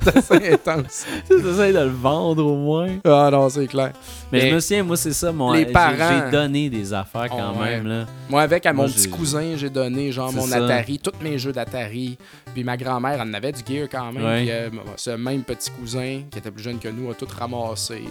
C'est 0.03 0.17
assez 0.17 0.53
intense. 0.53 1.07
De 1.31 1.37
le 1.37 1.87
vendre 1.91 2.45
au 2.47 2.57
moins. 2.57 2.89
Ah 3.05 3.29
non, 3.31 3.49
c'est 3.49 3.67
clair. 3.67 3.93
Mais, 4.33 4.41
Mais 4.45 4.49
je 4.51 4.55
me 4.55 4.61
souviens, 4.61 4.83
moi, 4.83 4.97
c'est 4.97 5.13
ça. 5.13 5.31
Mon, 5.31 5.53
les 5.53 5.67
parents- 5.67 6.25
J'ai 6.25 6.31
donné 6.33 6.71
des 6.71 6.93
affaires 6.95 7.29
quand 7.29 7.53
Oh, 7.55 7.61
ouais. 7.61 7.77
même. 7.77 7.87
Là. 7.87 8.07
Moi, 8.29 8.41
avec 8.43 8.65
à 8.67 8.73
mon 8.73 8.87
petit 8.87 9.09
cousin, 9.09 9.53
j'ai 9.57 9.69
donné 9.69 10.11
genre 10.11 10.33
mon 10.33 10.47
ça. 10.47 10.57
Atari, 10.65 10.99
tous 10.99 11.13
mes 11.23 11.39
jeux 11.39 11.53
d'Atari. 11.53 12.17
Puis 12.55 12.65
ma 12.65 12.77
grand-mère, 12.77 13.21
elle 13.21 13.29
en 13.29 13.35
avait 13.35 13.53
du 13.53 13.61
gear 13.67 13.87
quand 13.91 14.13
même. 14.13 14.25
Ouais. 14.25 14.41
Puis 14.41 14.51
euh, 14.51 14.71
ce 14.97 15.11
même 15.11 15.43
petit 15.43 15.71
cousin, 15.71 16.23
qui 16.31 16.39
était 16.39 16.51
plus 16.51 16.63
jeune 16.65 16.79
que 16.79 16.89
nous, 16.89 17.11
a 17.11 17.15
tout 17.15 17.29
ramassé. 17.39 18.03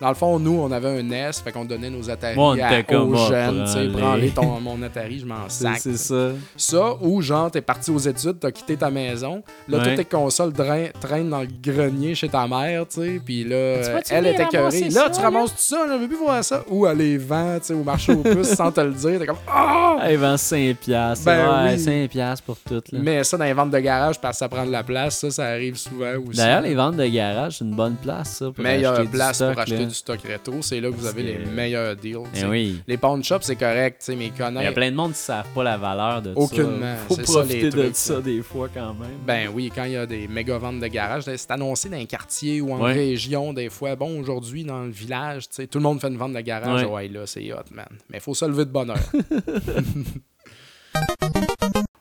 Dans 0.00 0.08
le 0.08 0.14
fond, 0.14 0.38
nous, 0.38 0.58
on 0.58 0.72
avait 0.72 0.98
un 0.98 1.02
NES, 1.02 1.30
fait 1.44 1.52
qu'on 1.52 1.64
donnait 1.66 1.90
nos 1.90 2.08
Atari 2.10 2.34
Moi, 2.34 2.54
on 2.56 2.58
à- 2.62 2.78
aux 2.80 2.95
ah, 3.14 3.28
jeunes. 3.28 3.64
tu 3.64 3.72
sais, 3.72 3.88
prends-les. 3.98 4.30
Ton, 4.30 4.60
mon 4.60 4.82
Atari, 4.82 5.18
je 5.20 5.26
m'en 5.26 5.48
sac. 5.48 5.78
c'est 5.78 5.96
ça. 5.96 6.30
Ça, 6.56 6.94
ou 7.00 7.20
genre, 7.22 7.50
t'es 7.50 7.60
parti 7.60 7.90
aux 7.90 7.98
études, 7.98 8.38
t'as 8.40 8.50
quitté 8.50 8.76
ta 8.76 8.90
maison. 8.90 9.42
Là, 9.68 9.78
Ouais. 9.78 9.84
toutes 9.84 9.96
tes 9.96 10.04
consoles 10.04 10.52
drain- 10.52 10.88
traînent 11.00 11.30
dans 11.30 11.40
le 11.40 11.48
grenier 11.62 12.14
chez 12.14 12.28
ta 12.28 12.46
mère, 12.46 12.86
tu 12.88 13.00
sais. 13.00 13.20
Puis 13.24 13.44
là, 13.44 14.00
Tu 14.04 14.14
elle 14.14 14.26
est 14.26 14.40
écœurée. 14.40 14.80
Là, 14.80 14.90
ça, 14.90 15.10
tu 15.10 15.20
ramasses 15.20 15.50
tout 15.50 15.56
ça, 15.58 15.84
j'avais 15.88 16.08
pu 16.08 16.14
voir 16.16 16.42
ça. 16.44 16.62
Ou 16.68 16.86
elle 16.86 16.98
les 16.98 17.18
vend, 17.18 17.58
tu 17.58 17.66
sais, 17.66 17.74
au 17.74 17.82
marché 17.82 18.12
aux 18.12 18.22
puces 18.22 18.54
sans 18.54 18.70
te 18.72 18.80
le 18.80 18.92
dire. 18.92 19.18
T'es 19.18 19.26
comme, 19.26 19.36
ah! 19.48 19.96
Ah, 19.98 20.12
il 20.12 20.18
vend 20.18 20.36
5 20.36 20.76
piastres. 20.76 21.24
Ben 21.24 21.66
ouais, 21.66 21.72
oui. 21.74 21.78
5 21.80 22.10
piastres 22.10 22.44
pour 22.44 22.56
tout. 22.58 22.82
Là. 22.92 22.98
Mais 23.02 23.24
ça, 23.24 23.36
dans 23.36 23.44
les 23.44 23.52
ventes 23.54 23.70
de 23.70 23.78
garage, 23.78 24.20
parce 24.20 24.34
que 24.36 24.38
ça 24.40 24.48
prend 24.48 24.64
de 24.66 24.70
la 24.70 24.82
place, 24.82 25.18
ça, 25.18 25.30
ça 25.30 25.44
arrive 25.46 25.76
souvent 25.76 26.12
aussi. 26.28 26.36
D'ailleurs, 26.36 26.60
les 26.62 26.74
ventes 26.74 26.96
de 26.96 27.06
garage, 27.06 27.58
c'est 27.58 27.64
une 27.64 27.74
bonne 27.74 27.96
place, 27.96 28.36
ça. 28.38 28.50
Pour 28.50 28.62
meilleure 28.62 28.92
acheter 28.92 29.06
du 29.06 29.12
place 29.12 29.36
stock, 29.36 29.52
pour 29.52 29.62
acheter 29.62 29.78
là. 29.78 29.84
du 29.86 29.94
stock 29.94 30.20
rétro, 30.22 30.54
c'est 30.60 30.80
là 30.80 30.90
que 30.90 30.94
vous 30.94 31.06
avez 31.06 31.22
les 31.22 31.38
meilleurs 31.46 31.96
deals. 31.96 32.18
Eh 32.34 32.44
oui. 32.44 32.82
Les 32.88 32.96
pawn 32.96 33.22
shops, 33.24 33.42
c'est 33.42 33.56
correct, 33.56 33.98
tu 33.98 34.04
sais, 34.12 34.16
mais 34.16 34.26
Il 34.28 34.62
y 34.62 34.66
a 34.66 34.72
plein 34.72 34.90
de 34.92 34.96
monde 34.96 35.08
qui 35.12 35.18
ne 35.18 35.24
savent 35.24 35.48
pas 35.52 35.64
la 35.64 35.76
valeur 35.76 36.22
de 36.22 36.32
Aucunement, 36.36 36.94
ça. 36.96 37.02
Faut 37.08 37.14
c'est 37.16 37.26
ça, 37.26 37.32
les 37.32 37.46
profiter 37.46 37.64
de 37.70 37.82
trucs, 37.82 37.96
ça 37.96 38.20
des 38.20 38.42
fois 38.42 38.68
quand 38.72 38.94
même. 38.94 39.18
Ben 39.26 39.48
oui, 39.52 39.72
quand 39.74 39.84
il 39.84 39.92
y 39.92 39.96
a 39.96 40.06
des 40.06 40.28
méga 40.28 40.56
ventes 40.58 40.78
de 40.78 40.86
garage, 40.86 41.24
c'est 41.24 41.50
annoncé 41.50 41.88
dans 41.88 41.96
un 41.96 42.04
quartier 42.04 42.60
ou 42.60 42.72
en 42.72 42.80
Ouais. 42.84 42.92
région, 42.92 43.52
des 43.52 43.70
fois. 43.70 43.96
Bon, 43.96 44.20
aujourd'hui, 44.20 44.62
dans 44.62 44.84
le 44.84 44.90
village, 44.90 45.48
tu 45.48 45.56
sais, 45.56 45.66
tout 45.66 45.78
le 45.78 45.82
monde 45.84 46.00
fait 46.00 46.06
une 46.08 46.16
vente 46.16 46.32
de 46.34 46.40
garage. 46.40 46.84
Ouais. 46.84 46.88
Ouais, 46.90 47.08
là, 47.08 47.26
c'est 47.26 47.52
hot, 47.52 47.56
man. 47.72 47.86
Mais 48.08 48.18
il 48.18 48.20
faut 48.20 48.34
se 48.34 48.44
lever 48.44 48.64
de 48.64 48.70
bonne 48.70 48.90
heure. 48.90 48.98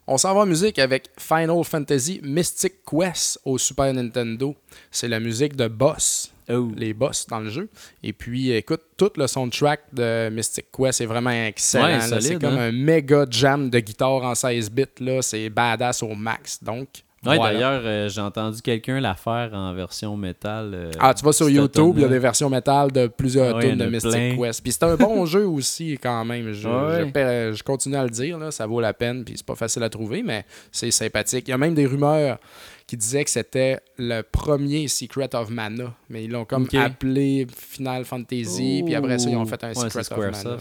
On 0.07 0.17
s'en 0.19 0.35
va 0.35 0.41
en 0.41 0.45
musique 0.45 0.77
avec 0.77 1.09
Final 1.17 1.63
Fantasy 1.63 2.21
Mystic 2.23 2.73
Quest 2.85 3.39
au 3.43 3.57
Super 3.57 3.91
Nintendo. 3.91 4.55
C'est 4.91 5.07
la 5.07 5.19
musique 5.19 5.55
de 5.55 5.67
Boss, 5.67 6.31
Oh. 6.49 6.69
les 6.75 6.93
boss 6.93 7.25
dans 7.27 7.39
le 7.39 7.49
jeu. 7.49 7.69
Et 8.03 8.13
puis, 8.13 8.51
écoute, 8.51 8.81
tout 8.97 9.11
le 9.17 9.27
soundtrack 9.27 9.81
de 9.93 10.29
Mystic 10.29 10.67
Quest 10.71 11.01
est 11.01 11.05
vraiment 11.05 11.31
excellent. 11.31 11.85
Ouais, 11.85 12.21
c'est 12.21 12.39
comme 12.39 12.53
hein? 12.57 12.69
un 12.69 12.71
méga 12.71 13.25
jam 13.29 13.69
de 13.69 13.79
guitare 13.79 14.23
en 14.23 14.35
16 14.35 14.69
bits. 14.71 14.85
C'est 15.21 15.49
badass 15.49 16.03
au 16.03 16.13
max. 16.15 16.63
Donc, 16.63 16.87
Ouais, 17.25 17.37
voilà. 17.37 17.53
d'ailleurs, 17.53 17.81
euh, 17.85 18.07
j'ai 18.07 18.21
entendu 18.21 18.61
quelqu'un 18.61 18.99
la 18.99 19.15
faire 19.15 19.49
en 19.55 19.73
version 19.73 20.15
métal. 20.15 20.71
euh, 20.75 20.91
Ah, 20.99 21.11
tu 21.11 21.25
vas 21.25 21.31
sur 21.31 21.49
YouTube, 21.49 21.93
il 21.95 22.03
y 22.03 22.05
a 22.05 22.07
des 22.07 22.19
versions 22.19 22.51
métal 22.51 22.91
de 22.91 23.07
plusieurs 23.07 23.55
Ouais, 23.55 23.67
tunes 23.69 23.79
de 23.79 23.85
Mystic 23.87 24.11
plein. 24.11 24.37
Quest. 24.37 24.61
Puis 24.61 24.71
c'est 24.71 24.83
un 24.83 24.95
bon 24.95 25.25
jeu 25.25 25.47
aussi, 25.47 25.97
quand 25.99 26.23
même. 26.23 26.51
Je, 26.53 26.67
Ouais. 26.69 26.99
je 26.99 27.05
paie- 27.11 27.51
je 27.53 27.63
continue 27.63 27.95
à 27.95 28.03
le 28.03 28.11
dire, 28.11 28.37
là, 28.37 28.51
ça 28.51 28.67
vaut 28.67 28.79
la 28.79 28.93
peine, 28.93 29.23
puis 29.25 29.33
c'est 29.37 29.45
pas 29.45 29.55
facile 29.55 29.81
à 29.81 29.89
trouver, 29.89 30.21
mais 30.21 30.45
c'est 30.71 30.91
sympathique. 30.91 31.47
Il 31.47 31.51
y 31.51 31.53
a 31.55 31.57
même 31.57 31.73
des 31.73 31.87
rumeurs 31.87 32.37
qui 32.87 32.97
disaient 32.97 33.23
que 33.23 33.31
c'était 33.31 33.79
le 33.97 34.21
premier 34.21 34.87
Secret 34.87 35.33
of 35.35 35.49
Mana, 35.49 35.93
mais 36.09 36.25
ils 36.25 36.31
l'ont 36.31 36.45
comme 36.45 36.67
appelé 36.73 37.47
Final 37.55 38.05
Fantasy, 38.05 38.83
puis 38.85 38.93
après 38.95 39.17
ça, 39.17 39.29
ils 39.29 39.35
ont 39.35 39.45
fait 39.45 39.63
un 39.63 39.69
Ouais, 39.73 39.89
Secret 39.89 40.27
of 40.27 40.43
Mana. 40.43 40.57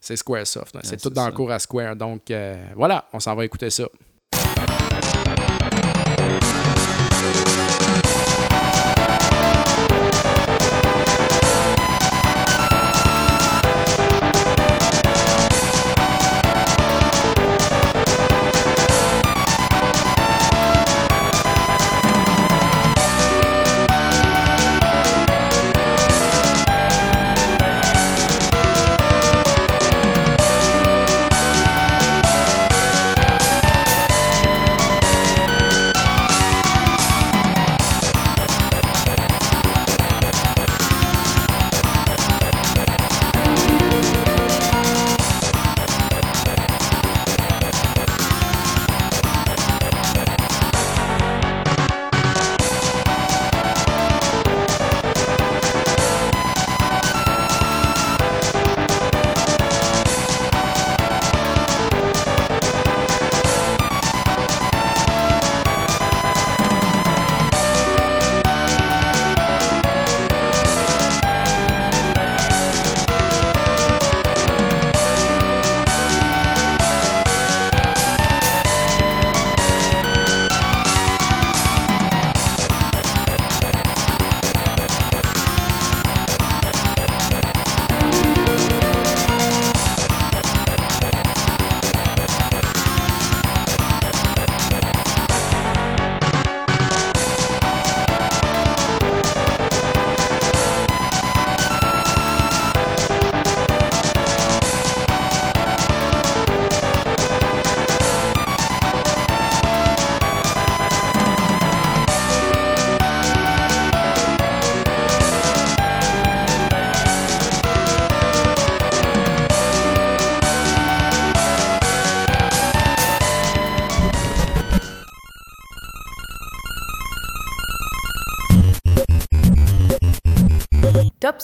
C'est 0.00 0.16
Squaresoft, 0.16 0.76
hein. 0.76 0.80
c'est 0.84 1.00
tout 1.00 1.10
dans 1.10 1.26
le 1.26 1.32
cours 1.32 1.50
à 1.50 1.58
Square. 1.58 1.96
Donc 1.96 2.30
euh, 2.30 2.54
voilà, 2.76 3.08
on 3.12 3.18
s'en 3.20 3.34
va 3.34 3.44
écouter 3.44 3.70
ça. 3.70 3.88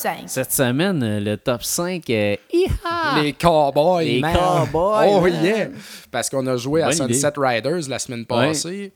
5. 0.03 0.23
Cette 0.27 0.53
semaine, 0.53 1.03
euh, 1.03 1.20
le 1.20 1.37
top 1.37 1.62
5 1.62 2.09
est. 2.11 2.41
Hi-ha! 2.53 3.23
Les 3.23 3.33
Cowboys, 3.33 4.05
Les 4.05 4.20
man. 4.20 4.35
Cowboys, 4.37 5.09
Oh 5.11 5.20
man. 5.20 5.45
yeah! 5.45 5.69
Parce 6.11 6.29
qu'on 6.29 6.47
a 6.47 6.57
joué 6.57 6.83
à 6.83 6.93
idée. 6.93 7.15
Sunset 7.15 7.33
Riders 7.37 7.89
la 7.89 7.99
semaine 7.99 8.27
passée. 8.27 8.93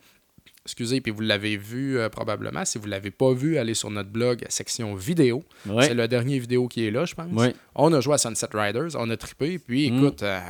Excusez, 0.65 1.01
puis 1.01 1.13
vous 1.13 1.21
l'avez 1.21 1.57
vu 1.57 1.97
euh, 1.97 2.09
probablement. 2.09 2.65
Si 2.65 2.77
vous 2.79 2.87
ne 2.87 2.91
l'avez 2.91 3.13
pas 3.13 3.33
vu, 3.33 3.57
allez 3.57 3.75
sur 3.75 3.89
notre 3.89 4.11
blog, 4.11 4.45
section 4.49 4.97
vidéo. 4.97 5.45
Ouais. 5.65 5.85
C'est 5.87 5.95
le 5.95 6.09
dernier 6.09 6.41
vidéo 6.41 6.67
qui 6.67 6.87
est 6.89 6.91
là, 6.91 7.05
je 7.05 7.15
pense. 7.15 7.31
Ouais. 7.33 7.55
On 7.77 7.93
a 7.93 8.01
joué 8.01 8.15
à 8.15 8.19
Sunset 8.19 8.49
Riders, 8.53 8.89
on 8.99 9.09
a 9.11 9.17
trippé, 9.17 9.61
puis 9.61 9.91
Mm. 9.93 9.97
écoute, 9.97 10.23
euh, 10.25 10.41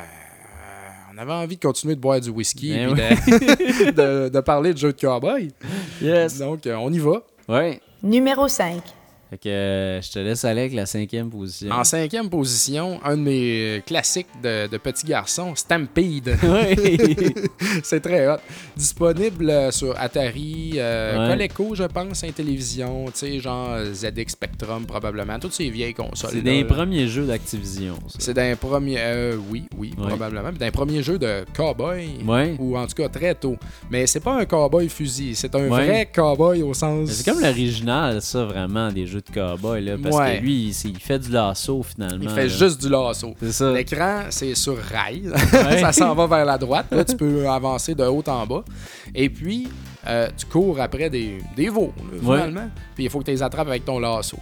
on 1.15 1.19
avait 1.19 1.33
envie 1.33 1.57
de 1.57 1.61
continuer 1.63 1.95
de 1.97 2.01
boire 2.01 2.19
du 2.21 2.31
whisky 2.31 2.73
Ben 2.95 3.17
puis 3.17 3.33
de, 3.33 3.91
de- 3.91 4.29
de 4.31 4.41
parler 4.41 4.73
de 4.73 4.79
jeux 4.79 4.93
de 4.95 4.99
cowboy. 5.01 5.51
Yes. 6.01 6.39
Donc, 6.39 6.67
euh, 6.67 6.75
on 6.77 6.91
y 6.93 6.99
va. 6.99 7.23
Ouais. 7.49 7.81
Numéro 8.03 8.49
5. 8.49 8.83
Fait 9.29 9.39
que 9.39 9.49
euh, 9.49 10.01
je 10.01 10.11
te 10.13 10.19
laisse 10.21 10.45
aller 10.45 10.61
avec 10.61 10.75
la 10.75 10.87
cinquième 10.87 11.29
position. 11.31 11.71
En 11.73 11.83
cinquième 11.83 12.31
position, 12.31 13.01
un 13.05 13.17
de 13.17 13.23
mes 13.23 13.83
classiques 13.85 14.29
de, 14.41 14.69
de 14.69 14.77
petits 14.77 15.07
garçons, 15.07 15.55
Stampede. 15.57 16.37
Oui. 16.45 17.17
c'est 17.83 18.01
très 18.01 18.29
hot. 18.29 18.37
Disponible 18.77 19.51
euh, 19.51 19.71
sur 19.73 19.99
Atari, 19.99 20.75
euh, 20.77 21.27
Ouais. 21.29 21.33
Coleco, 21.33 21.75
je 21.75 21.85
pense, 21.85 22.23
Intellivision, 22.25 23.07
tu 23.07 23.13
sais, 23.15 23.41
genre 23.41 23.77
ZX 23.93 24.29
Spectrum 24.29 24.87
probablement, 24.87 25.39
toutes 25.41 25.55
ces 25.55 25.71
vieilles 25.71 25.95
consoles. 25.95 26.31
C'est 26.33 26.43
des 26.43 26.65
premiers 26.65 27.09
jeux 27.09 27.27
d'Activision. 27.27 27.97
ça. 28.07 28.17
C'est 28.21 28.35
d'un 28.35 28.55
premier. 28.55 28.97
euh, 28.99 29.37
oui, 29.51 29.65
oui, 29.77 29.93
Ouais. 29.99 30.09
probablement. 30.09 30.53
D'un 30.53 30.71
premier 30.71 31.03
jeu 31.03 31.19
de 31.19 31.45
cowboy. 31.57 32.11
Ouais. 32.25 32.55
Ou 32.59 32.77
en 32.77 32.87
tout 32.87 32.95
cas 32.95 33.09
très 33.09 33.35
tôt. 33.35 33.57
Mais 33.91 34.07
c'est 34.07 34.21
pas 34.21 34.39
un 34.39 34.45
cowboy 34.45 34.89
fusil, 34.89 35.35
c'est 35.35 35.55
un 35.55 35.67
vrai 35.69 36.09
cowboy 36.15 36.63
au 36.63 36.75
sens. 36.75 37.11
C'est 37.11 37.29
comme 37.29 37.41
l'original, 37.43 38.21
ça, 38.23 38.45
vraiment, 38.45 38.93
des 38.93 39.07
jeux 39.07 39.16
de 39.21 39.31
cowboy, 39.35 39.83
là. 39.85 39.97
Parce 40.03 40.17
Ouais. 40.17 40.39
que 40.39 40.43
lui, 40.43 40.69
il, 40.69 40.91
il 40.91 40.99
fait 41.01 41.19
du 41.19 41.31
lasso, 41.31 41.83
finalement. 41.83 42.19
Il 42.23 42.29
fait 42.31 42.43
là. 42.43 42.49
juste 42.49 42.81
du 42.81 42.89
lasso. 42.89 43.35
L'écran, 43.75 44.23
c'est 44.31 44.55
sur 44.55 44.77
rail. 44.79 45.29
Ouais. 45.29 45.79
ça 45.81 45.93
s'en 45.93 46.15
va 46.15 46.27
vers 46.27 46.45
la 46.45 46.59
droite. 46.59 46.87
Là, 46.91 47.05
tu 47.05 47.17
peux 47.17 47.49
avancer 47.49 47.95
de 47.95 48.05
haut 48.05 48.25
en 48.27 48.47
bas. 48.47 48.65
Et 49.15 49.29
puis, 49.29 49.69
euh, 50.09 50.29
tu 50.37 50.47
cours 50.47 50.81
après 50.81 51.11
des, 51.11 51.39
des 51.57 51.69
veaux, 51.69 51.93
là, 51.99 52.03
Ouais. 52.29 52.37
finalement. 52.39 52.71
Puis 52.95 53.05
il 53.05 53.11
faut 53.11 53.19
que 53.21 53.25
tu 53.25 53.31
les 53.33 53.43
attrapes 53.43 53.69
avec 53.69 53.85
ton 53.85 53.99
lasso. 53.99 54.37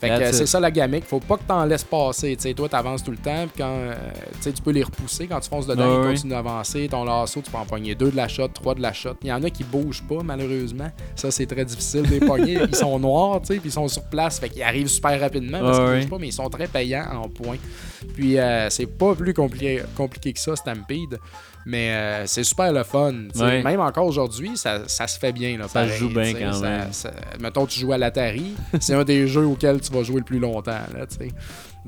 Fait 0.00 0.08
que 0.08 0.12
euh, 0.14 0.32
c'est 0.32 0.46
ça 0.46 0.60
la 0.60 0.70
gamique. 0.70 1.04
Faut 1.04 1.18
pas 1.20 1.36
que 1.36 1.42
tu 1.46 1.52
en 1.52 1.64
laisses 1.64 1.84
passer. 1.84 2.36
Tu 2.36 2.42
sais, 2.42 2.54
toi, 2.54 2.68
tu 2.68 2.76
avances 2.76 3.02
tout 3.02 3.10
le 3.10 3.16
temps. 3.16 3.46
Puis 3.52 3.58
quand 3.62 3.68
euh, 3.76 3.94
tu 4.42 4.62
peux 4.62 4.70
les 4.70 4.82
repousser. 4.84 5.26
Quand 5.26 5.40
tu 5.40 5.48
fonces 5.48 5.66
dedans, 5.66 5.86
Ouais, 6.02 6.04
ils 6.10 6.14
continuent 6.14 6.30
d'avancer. 6.30 6.88
Ton 6.88 7.04
lasso, 7.04 7.40
tu 7.42 7.50
peux 7.50 7.58
en 7.58 7.64
pogner 7.66 7.94
deux 7.94 8.10
de 8.10 8.16
la 8.16 8.28
shot, 8.28 8.48
trois 8.48 8.74
de 8.74 8.80
la 8.80 8.92
shot. 8.92 9.14
Il 9.22 9.28
y 9.28 9.32
en 9.32 9.42
a 9.42 9.50
qui 9.50 9.64
bougent 9.64 10.04
pas, 10.08 10.22
malheureusement. 10.22 10.90
Ça, 11.16 11.30
c'est 11.30 11.46
très 11.46 11.64
difficile 11.64 12.02
de 12.02 12.08
les 12.10 12.20
pogner. 12.20 12.58
ils 12.68 12.74
sont 12.76 12.98
noirs, 12.98 13.40
tu 13.40 13.48
sais, 13.54 13.60
puis 13.60 13.68
ils 13.70 13.72
sont 13.72 13.88
sur 13.88 14.04
place. 14.04 14.38
Fait 14.38 14.48
qu'ils 14.48 14.62
arrivent 14.62 14.86
super 14.88 15.18
rapidement 15.20 15.60
parce 15.60 15.78
Ouais, 15.78 15.84
qu'ils 15.84 15.94
bougent 16.02 16.10
pas, 16.10 16.18
mais 16.18 16.28
ils 16.28 16.32
sont 16.32 16.48
très 16.48 16.68
payants 16.68 17.04
en 17.12 17.28
points. 17.28 17.56
Puis 18.14 18.38
euh, 18.38 18.68
c'est 18.70 18.86
pas 18.86 19.14
plus 19.14 19.34
compliqué, 19.34 19.82
compliqué 19.96 20.32
que 20.32 20.40
ça, 20.40 20.54
Stampede. 20.56 21.18
Mais 21.66 21.90
euh, 21.90 22.26
c'est 22.26 22.44
super 22.44 22.72
le 22.72 22.82
fun. 22.82 23.12
Ouais. 23.34 23.62
Même 23.62 23.80
encore 23.80 24.06
aujourd'hui, 24.06 24.56
ça, 24.56 24.88
ça 24.88 25.06
se 25.06 25.18
fait 25.18 25.32
bien. 25.32 25.58
Là, 25.58 25.68
Ça 25.68 25.86
se 25.86 25.94
joue 25.94 26.08
bien 26.08 26.32
quand 26.32 26.52
Ça- 26.54 27.10
même. 27.10 27.40
mettons, 27.40 27.66
tu 27.66 27.78
joues 27.80 27.92
à 27.92 27.98
l'Atari. 27.98 28.54
c'est 28.80 28.94
un 28.94 29.04
des 29.04 29.26
jeux 29.28 29.46
auxquels 29.46 29.80
tu 29.80 29.92
vas 29.92 30.02
jouer 30.02 30.18
le 30.18 30.24
plus 30.24 30.38
longtemps. 30.38 30.70
Là. 30.96 31.06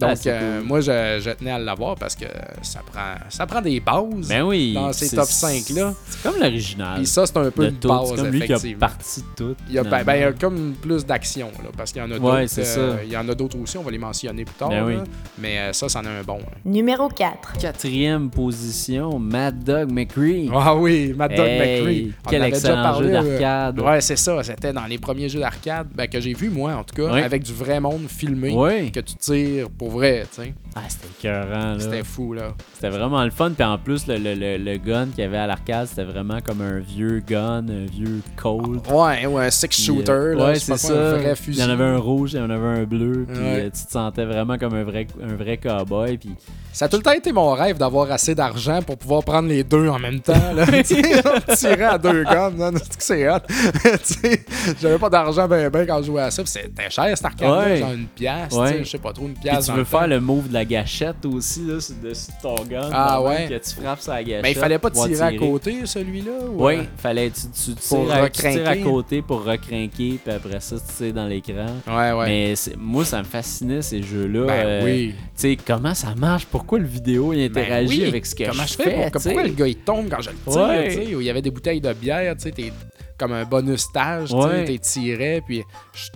Donc, 0.01 0.10
Ah, 0.12 0.16
c'est 0.16 0.31
euh, 0.32 0.59
cool. 0.60 0.68
moi, 0.68 0.81
je, 0.81 1.20
je 1.22 1.31
tenais 1.31 1.51
à 1.52 1.59
l'avoir 1.59 1.94
parce 1.97 2.16
que 2.16 2.24
ça 2.62 2.81
prend, 2.85 3.14
ça 3.28 3.47
prend 3.47 3.60
des 3.60 3.78
bases 3.81 4.28
Ben 4.28 4.43
oui. 4.43 4.72
dans 4.74 4.93
ces 4.93 5.14
top 5.14 5.27
5-là. 5.27 5.93
C'est 6.09 6.22
comme 6.22 6.40
l'original. 6.40 6.97
Puis 6.97 7.06
ça, 7.06 7.27
c'est 7.27 7.36
un 7.36 7.51
peu 7.51 7.64
de 7.66 7.70
une 7.70 7.77
tout. 7.77 7.89
base, 7.89 8.09
C'est 8.10 8.16
comme 8.16 8.27
lui 8.31 8.40
qui 8.40 8.52
a 8.52 8.59
parti 8.78 9.20
de 9.20 9.27
tout. 9.36 9.56
Il 9.68 9.74
y 9.74 9.78
a, 9.78 9.82
ben, 9.85 10.02
ben, 10.05 10.14
il 10.14 10.20
y 10.20 10.24
a 10.24 10.32
finalement. 10.32 10.39
comme 10.40 10.72
plus 10.81 11.05
d'action, 11.06 11.48
là, 11.62 11.70
parce 11.77 11.93
qu'il 11.93 12.01
y 12.02 12.05
en 12.05 12.10
a 12.10 12.14
Ouais, 12.14 12.43
d'autres. 12.47 12.59
euh, 12.60 12.97
ça. 12.97 13.05
il 13.05 13.10
y 13.12 13.16
en 13.16 13.28
a 13.28 13.35
d'autres 13.35 13.59
aussi, 13.59 13.77
on 13.78 13.82
va 13.82 13.90
les 13.90 13.98
mentionner 13.98 14.44
plus 14.44 14.55
tard. 14.55 14.70
Ben 14.70 14.85
oui. 14.85 14.94
Mais 15.39 15.59
euh, 15.59 15.72
ça, 15.72 15.89
c'en 15.89 16.05
a 16.05 16.09
un 16.10 16.22
bon. 16.22 16.39
là. 16.39 16.44
Numéro 16.64 17.09
4. 17.09 17.59
Quatrième 17.60 18.31
position, 18.31 19.18
Mad 19.18 19.62
Dog 19.62 19.90
McCree. 19.93 20.48
Ah 20.55 20.74
oui, 20.74 21.12
Mad 21.16 21.35
Dog 21.35 21.47
Hey, 21.47 21.59
McCree. 21.81 22.12
On 22.27 22.31
Quel 22.31 22.43
avait 22.43 22.51
déjà 22.52 22.68
excellent 22.68 22.82
parlé, 22.82 23.09
jeu 23.09 23.14
euh, 23.16 23.39
d'arcade. 23.39 23.81
Ouais, 23.81 24.01
c'est 24.01 24.16
ça. 24.16 24.43
C'était 24.43 24.72
dans 24.72 24.86
les 24.86 24.98
premiers 24.98 25.28
jeux 25.28 25.40
d'arcade 25.40 25.89
ben, 25.94 26.06
que 26.06 26.20
j'ai 26.20 26.35
vu, 26.35 26.48
moi, 26.51 26.74
en 26.74 26.85
tout 26.85 26.94
cas, 26.94 27.12
avec 27.14 27.43
du 27.43 27.52
vrai 27.52 27.81
monde 27.81 28.06
filmé. 28.09 28.51
Que 28.93 29.01
tu 29.01 29.14
tires 29.16 29.68
pour 29.70 29.89
vrai, 29.90 30.26
tu 30.34 30.42
sais. 30.42 30.54
Ah, 30.74 30.80
c'était 30.88 31.08
écœurant, 31.28 31.72
là. 31.74 31.80
C'était 31.80 32.04
fou, 32.04 32.32
là. 32.32 32.54
C'était 32.74 32.90
vraiment 32.90 33.22
le 33.24 33.30
fun. 33.30 33.50
Puis 33.50 33.64
en 33.64 33.76
plus, 33.76 34.06
le, 34.06 34.16
le, 34.16 34.34
le, 34.34 34.56
le 34.56 34.76
gun 34.78 35.06
qu'il 35.08 35.22
y 35.24 35.26
avait 35.26 35.36
à 35.38 35.46
l'arcade, 35.46 35.86
c'était 35.88 36.04
vraiment 36.04 36.38
comme 36.40 36.60
un 36.62 36.78
vieux 36.78 37.20
gun, 37.26 37.64
un 37.68 37.86
vieux 37.90 38.22
Colt. 38.36 38.88
Ouais, 38.90 39.26
ouais, 39.26 39.46
un 39.46 39.50
six 39.50 39.66
Puis, 39.68 39.82
shooter, 39.82 40.12
euh, 40.12 40.34
là. 40.36 40.44
ouais, 40.46 40.54
c'est 40.58 40.76
ça. 40.78 40.92
un 40.94 41.12
vrai 41.18 41.30
Il 41.30 41.36
fusil. 41.36 41.60
y 41.60 41.64
en 41.64 41.70
avait 41.70 41.84
un 41.84 41.98
rouge, 41.98 42.32
il 42.34 42.38
y 42.38 42.42
en 42.42 42.50
avait 42.50 42.80
un 42.80 42.84
bleu. 42.84 43.26
Puis 43.28 43.38
Ouais. 43.38 43.60
euh, 43.64 43.70
tu 43.70 43.84
te 43.86 43.90
sentais 43.90 44.24
vraiment 44.24 44.56
comme 44.58 44.74
un 44.74 44.84
vrai, 44.84 45.06
un 45.22 45.34
vrai 45.34 45.56
cowboy. 45.58 46.16
Puis 46.18 46.30
Ça 46.72 46.84
a 46.84 46.88
tout 46.88 46.96
le 46.96 47.02
temps 47.02 47.12
été 47.12 47.32
mon 47.32 47.50
rêve 47.52 47.76
d'avoir 47.78 48.10
assez 48.12 48.34
d'argent 48.34 48.80
pour 48.82 48.96
pouvoir 48.96 49.24
prendre 49.24 49.48
les 49.48 49.64
deux 49.64 49.88
en 49.88 49.98
même 49.98 50.20
temps. 50.20 50.52
Là. 50.54 50.64
Tirait 51.56 51.82
à 51.84 51.98
deux 51.98 52.24
guns, 52.24 52.52
c'est 52.82 52.96
que 52.96 53.02
c'est 53.02 53.28
hot. 53.28 53.38
Tu 54.06 54.14
sais, 54.14 54.44
J'avais 54.80 54.98
pas 54.98 55.10
d'argent 55.10 55.48
ben 55.48 55.68
ben 55.68 55.86
quand 55.86 56.00
je 56.00 56.06
jouais 56.06 56.22
à 56.22 56.30
ça. 56.30 56.42
puis 56.42 56.50
C'était 56.52 56.88
cher 56.90 57.06
cette 57.16 57.24
arcade 57.24 57.50
Ouais. 57.66 57.76
genre 57.78 57.92
une 57.92 58.06
pièce, 58.06 58.52
Ouais. 58.52 58.78
je 58.84 58.88
sais 58.88 58.98
pas 58.98 59.12
trop, 59.12 59.26
une 59.26 59.34
Puis 59.34 59.42
pièce. 59.42 59.66
tu 59.66 59.72
temps. 59.85 59.98
faire 59.98 60.09
le 60.09 60.20
move 60.20 60.48
de 60.48 60.55
la 60.55 60.65
gâchette 60.65 61.24
aussi, 61.27 61.61
là, 61.66 61.74
de 61.74 62.12
ton 62.43 62.55
gun. 62.65 62.89
Ah 62.93 63.23
ouais. 63.23 63.48
Que 63.48 63.55
tu 63.69 63.74
frappes 63.81 64.01
sur 64.01 64.12
la 64.12 64.23
gâchette. 64.23 64.43
Mais 64.43 64.52
il 64.52 64.57
fallait 64.59 64.78
pas 64.78 64.90
pour 64.90 65.07
tirer 65.07 65.20
à 65.20 65.32
côté, 65.36 65.86
celui-là? 65.86 66.32
ou, 66.52 66.66
Oui, 66.66 66.74
euh, 66.78 66.82
fallait 66.97 67.31
tu, 67.31 67.40
tu, 67.52 67.73
Pour 67.89 68.07
tires 68.07 68.15
à, 68.15 68.28
tu 68.31 68.40
tires 68.40 68.51
à 68.51 68.70
recrinquer? 68.70 68.81
côté 68.82 69.23
pour 69.23 69.44
recrinquer, 69.44 70.19
puis 70.24 70.32
après 70.35 70.61
ça, 70.61 70.77
tu 70.77 70.94
tires 70.97 71.15
dans 71.15 71.27
l'écran. 71.27 71.66
Ouais, 71.86 72.12
ouais. 72.12 72.27
Mais 72.27 72.55
moi, 72.78 73.05
ça 73.05 73.19
me 73.19 73.24
fascinait 73.24 73.82
ces 73.82 74.02
jeux-là. 74.02 74.47
Ben 74.47 74.66
Euh, 74.66 74.85
oui. 74.85 75.15
Tu 75.16 75.24
sais, 75.36 75.57
comment 75.57 75.94
ça 75.94 76.15
marche? 76.16 76.47
Pourquoi 76.47 76.78
le 76.78 76.86
vidéo 76.86 77.32
il 77.32 77.48
Ben 77.48 77.62
interagit 77.62 78.02
oui. 78.02 78.09
avec 78.09 78.27
ce 78.27 78.35
que 78.35 78.44
Comment 78.51 78.65
je 78.66 78.74
fais? 78.74 79.09
pour- 79.11 79.20
sais? 79.20 79.28
pourquoi 79.31 79.43
le 79.48 79.55
gars 79.55 79.66
il 79.69 79.77
tombe 79.77 80.09
quand 80.09 80.20
je 80.20 80.31
le 80.31 80.36
tire? 80.36 80.93
Sais, 81.05 81.15
Où 81.15 81.20
il 81.20 81.27
y 81.27 81.31
avait 81.31 81.43
des 81.43 81.51
bouteilles 81.51 81.81
de 81.81 81.93
bière, 81.93 82.35
tu 82.36 82.43
sais, 82.43 82.51
t'es 82.52 82.73
comme 83.20 83.32
un 83.32 83.44
bonus 83.44 83.82
stage, 83.82 84.30
tu 84.30 84.34
Ouais. 84.34 84.51
sais, 84.60 84.64
t'es 84.64 84.78
tiré, 84.78 85.42
puis 85.47 85.62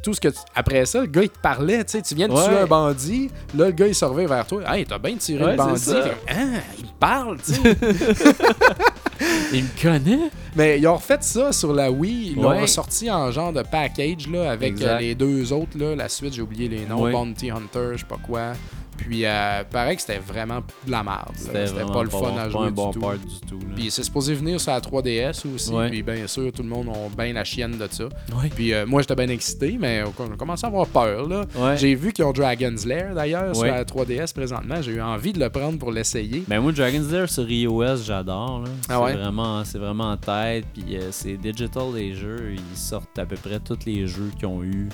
tout 0.03 0.15
ce 0.15 0.21
que 0.21 0.29
tu- 0.29 0.39
Après 0.55 0.85
ça, 0.87 1.01
le 1.03 1.07
gars 1.07 1.23
il 1.23 1.29
te 1.29 1.39
parlait, 1.39 1.85
tu 1.85 1.93
sais, 1.93 2.03
tu 2.03 2.15
viens 2.15 2.27
de 2.29 2.33
Ouais. 2.33 2.45
tuer 2.47 2.59
un 2.59 2.67
bandit, 2.67 3.31
là 3.55 3.67
le 3.67 3.73
gars 3.73 3.87
il 3.87 4.05
revient 4.05 4.27
vers 4.27 4.47
toi, 4.47 4.63
hey, 4.77 4.85
t'as 4.87 4.99
bien 4.99 5.15
tiré 5.17 5.45
Ouais, 5.45 5.51
le 5.53 5.57
bandit, 5.57 5.93
ah, 6.29 6.35
il 6.79 6.85
me 6.87 6.91
parle, 6.99 7.37
tu 7.45 7.53
sais. 7.53 7.77
Il 9.53 9.63
me 9.65 9.83
connaît? 9.83 10.31
Mais 10.57 10.79
ils 10.81 10.87
ont 10.89 10.97
refait 10.97 11.19
ça 11.21 11.53
sur 11.53 11.73
la 11.73 11.91
Wii, 11.91 12.33
ils 12.37 12.43
l'ont 12.43 12.61
ressorti 12.61 13.11
en 13.11 13.31
genre 13.31 13.53
de 13.53 13.63
package 13.63 14.29
là, 14.29 14.51
avec 14.51 14.81
euh, 14.83 14.99
les 14.99 15.15
deux 15.15 15.53
autres, 15.53 15.79
là, 15.79 15.95
la 15.95 16.09
suite, 16.09 16.35
j'ai 16.35 16.43
oublié 16.43 16.69
les 16.69 16.85
noms. 16.85 17.11
Bounty 17.11 17.51
Hunter, 17.51 17.91
je 17.93 17.99
sais 17.99 18.05
pas 18.07 18.19
quoi. 18.25 18.53
Puis, 18.97 19.25
euh, 19.25 19.65
paraît 19.71 19.97
que 19.97 20.01
c'était 20.03 20.19
vraiment 20.19 20.61
de 20.87 20.91
la 20.91 21.03
merde. 21.03 21.33
C'était 21.37 21.67
pas 21.85 22.03
le 22.03 22.11
fun 22.11 22.21
bon, 22.21 22.37
à 22.37 22.45
pas 22.45 22.49
jouer 22.51 22.67
un 22.67 22.71
bon 22.71 22.89
du 22.89 22.95
tout. 22.95 23.01
part 23.01 23.19
du 23.19 23.41
tout. 23.49 23.59
là. 23.59 23.75
Puis 23.75 23.91
c'est 23.91 24.03
supposé 24.03 24.35
venir 24.35 24.61
sur 24.61 24.73
la 24.73 24.81
3DS 24.81 25.47
aussi. 25.55 25.71
Ouais. 25.71 25.91
Puis 25.91 26.03
bien 26.03 26.27
sûr, 26.27 26.51
tout 26.53 26.63
le 26.63 26.69
monde 26.69 26.89
a 26.89 27.23
bien 27.23 27.33
la 27.33 27.45
chienne 27.45 27.77
de 27.77 27.89
ça. 27.91 28.05
Ouais. 28.05 28.49
Puis 28.55 28.73
euh, 28.73 28.87
moi, 28.87 29.03
j'étais 29.03 29.15
bien 29.17 29.29
excité, 29.29 29.77
mais 29.79 30.03
on 30.19 30.33
a 30.33 30.37
commencé 30.37 30.65
à 30.65 30.69
avoir 30.69 30.87
peur. 30.87 31.29
là. 31.29 31.45
Ouais. 31.57 31.77
J'ai 31.77 31.95
vu 31.95 32.13
qu'ils 32.13 32.25
ont 32.25 32.33
Dragon's 32.33 32.85
Lair 32.87 33.15
d'ailleurs 33.15 33.55
sur 33.55 33.65
la 33.67 33.85
3DS 33.85 34.33
présentement. 34.33 34.81
J'ai 34.81 34.93
eu 34.93 35.01
envie 35.03 35.33
de 35.33 35.41
le 35.41 35.51
prendre 35.51 35.79
pour 35.79 35.91
l'essayer. 35.93 36.45
Ben 36.49 36.61
moi, 36.61 36.73
Dragon's 36.73 37.11
Lair 37.11 37.29
sur 37.29 37.49
iOS, 37.51 37.97
j'adore. 38.05 38.65
Ah? 38.89 39.05
C'est 39.07 39.17
vraiment, 39.17 39.63
vraiment 39.75 40.11
en 40.13 40.17
tête. 40.17 40.65
Puis 40.73 40.97
euh, 40.97 41.09
c'est 41.11 41.37
digital 41.37 41.85
les 41.95 42.15
jeux. 42.15 42.55
Ils 42.57 42.77
sortent 42.79 43.19
à 43.19 43.27
peu 43.27 43.37
près 43.37 43.61
tous 43.61 43.79
les 43.87 44.07
jeux 44.07 44.31
qui 44.39 44.47
ont 44.47 44.63
eu. 44.63 44.89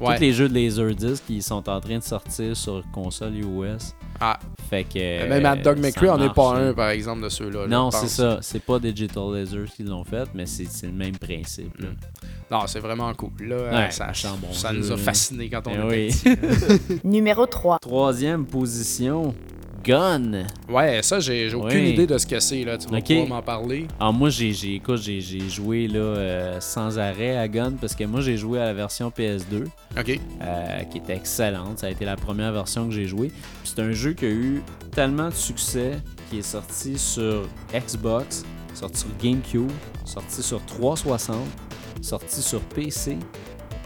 Tous 0.00 0.20
les 0.20 0.32
jeux 0.32 0.48
de 0.48 0.54
Laserdisc 0.54 1.24
qui 1.26 1.40
sont 1.40 1.68
en 1.68 1.80
train 1.80 1.98
de 1.98 2.02
sortir 2.02 2.56
sur 2.56 2.82
console 2.92 3.36
iOS. 3.44 3.78
Ah, 4.20 4.38
Fait 4.70 4.84
que. 4.84 5.28
même 5.28 5.42
Mad 5.42 5.62
Dog 5.62 5.78
euh, 5.78 5.82
ça 5.82 5.88
McCree 5.88 6.08
en 6.10 6.16
est 6.18 6.24
marche, 6.26 6.34
pas 6.36 6.56
un, 6.56 6.72
par 6.72 6.88
exemple, 6.90 7.22
de 7.24 7.28
ceux-là. 7.28 7.62
là, 7.62 7.66
Non, 7.66 7.90
c'est 7.90 8.08
ça. 8.08 8.38
C'est 8.42 8.62
pas 8.62 8.78
Digital 8.78 9.32
Lasers 9.32 9.66
qui 9.74 9.82
l'ont 9.82 10.04
fait, 10.04 10.28
mais 10.34 10.46
c'est 10.46 10.86
le 10.86 10.92
même 10.92 11.16
principe. 11.16 11.78
là. 11.80 11.88
Non, 12.50 12.66
c'est 12.66 12.80
vraiment 12.80 13.12
cool. 13.14 13.30
Là, 13.40 13.56
Ouais, 13.86 13.90
ça 13.90 14.12
bon 14.40 14.52
ça 14.52 14.72
jeu, 14.72 14.78
nous 14.78 14.92
a 14.92 14.96
fascinés 14.96 15.48
quand 15.50 15.66
on 15.66 15.90
Eh 15.90 16.08
était 16.08 16.28
oui. 16.30 17.00
Numéro 17.04 17.46
3. 17.46 17.78
Troisième 17.80 18.46
position, 18.46 19.34
Gun. 19.84 20.44
Ouais, 20.68 21.02
ça, 21.02 21.20
j'ai 21.20 21.52
aucune 21.54 21.78
Oui. 21.80 21.90
idée 21.90 22.06
de 22.06 22.16
ce 22.16 22.26
que 22.26 22.40
c'est. 22.40 22.64
là. 22.64 22.78
Tu 22.78 22.88
vas 22.88 23.00
pouvoir 23.00 23.26
m'en 23.28 23.42
parler. 23.42 23.86
Alors 24.00 24.12
moi, 24.14 24.30
j'ai, 24.30 24.52
joué 25.48 25.86
là, 25.88 25.98
euh, 25.98 26.60
sans 26.60 26.98
arrêt 26.98 27.36
à 27.36 27.46
Gun 27.48 27.72
parce 27.80 27.94
que 27.94 28.04
moi, 28.04 28.20
j'ai 28.22 28.36
joué 28.36 28.58
à 28.60 28.64
la 28.64 28.74
version 28.74 29.10
PS2 29.10 29.64
OK. 29.98 30.18
euh, 30.42 30.80
qui 30.90 30.98
était 30.98 31.14
excellente. 31.16 31.78
Ça 31.80 31.88
a 31.88 31.90
été 31.90 32.04
la 32.04 32.16
première 32.16 32.52
version 32.52 32.88
que 32.88 32.94
j'ai 32.94 33.06
jouée. 33.06 33.30
C'est 33.62 33.78
un 33.80 33.92
jeu 33.92 34.14
qui 34.14 34.24
a 34.24 34.30
eu 34.30 34.62
tellement 34.92 35.28
de 35.28 35.34
succès 35.34 35.92
qui 36.30 36.38
est 36.38 36.42
sorti 36.42 36.98
sur 36.98 37.42
Xbox, 37.74 38.44
sorti 38.74 39.00
sur 39.00 39.08
GameCube, 39.22 39.70
sorti 40.06 40.42
sur 40.42 40.64
360, 40.64 41.36
sorti 42.00 42.40
sur 42.40 42.60
PC. 42.60 43.18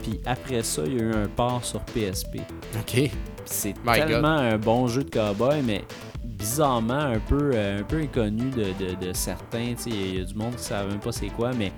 Puis 0.03 0.19
après 0.25 0.63
ça, 0.63 0.83
il 0.85 0.93
y 0.93 0.99
a 0.99 1.03
eu 1.03 1.11
un 1.13 1.27
port 1.27 1.63
sur 1.65 1.81
PSP. 1.81 2.37
OK. 2.79 3.11
C'est 3.51 3.73
tellement 4.07 4.27
un 4.37 4.57
bon 4.57 4.87
jeu 4.87 5.03
de 5.03 5.09
cowboy, 5.09 5.61
mais 5.63 5.83
bizarrement 6.23 6.93
un 6.93 7.19
peu, 7.19 7.51
euh, 7.53 7.79
un 7.79 7.83
peu 7.83 7.97
inconnu 7.97 8.49
de, 8.51 8.65
de- 8.85 9.07
de 9.07 9.13
certains. 9.13 9.73
Il 9.85 10.15
y, 10.17 10.21
a- 10.21 10.23
du 10.23 10.33
monde 10.35 10.51
qui 10.51 10.57
ne 10.57 10.61
savent 10.61 10.87
même 10.89 10.99
pas 10.99 11.11
c'est 11.11 11.27
quoi, 11.27 11.51
mais 11.57 11.71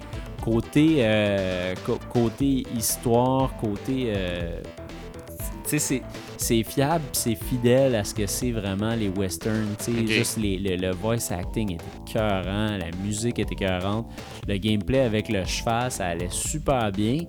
côté, 0.43 0.97
euh, 0.99 1.73
côté 2.11 2.65
histoire, 2.77 3.55
côté. 3.59 4.11
euh, 4.15 4.61
tu 5.71 5.79
sais, 5.79 6.01
c'est- 6.37 6.63
fiable, 6.63 7.03
c'est 7.13 7.35
fidèle 7.35 7.95
à 7.95 8.03
ce 8.03 8.13
que 8.13 8.25
c'est 8.27 8.51
vraiment 8.51 8.93
les 8.95 9.09
westerns. 9.09 9.75
tu 9.83 9.91
sais. 9.93 10.07
Juste 10.07 10.37
les- 10.37 10.57
le, 10.57 10.75
le 10.75 10.91
voice 10.91 11.31
acting 11.31 11.73
était 11.73 11.83
écœurant, 12.07 12.77
la 12.77 12.91
musique 13.03 13.39
était 13.39 13.53
écœurante, 13.53 14.07
le 14.47 14.57
gameplay 14.57 14.99
avec 14.99 15.29
le 15.29 15.45
cheval, 15.45 15.91
ça 15.91 16.07
allait 16.07 16.29
super 16.29 16.91
bien. 16.91 17.19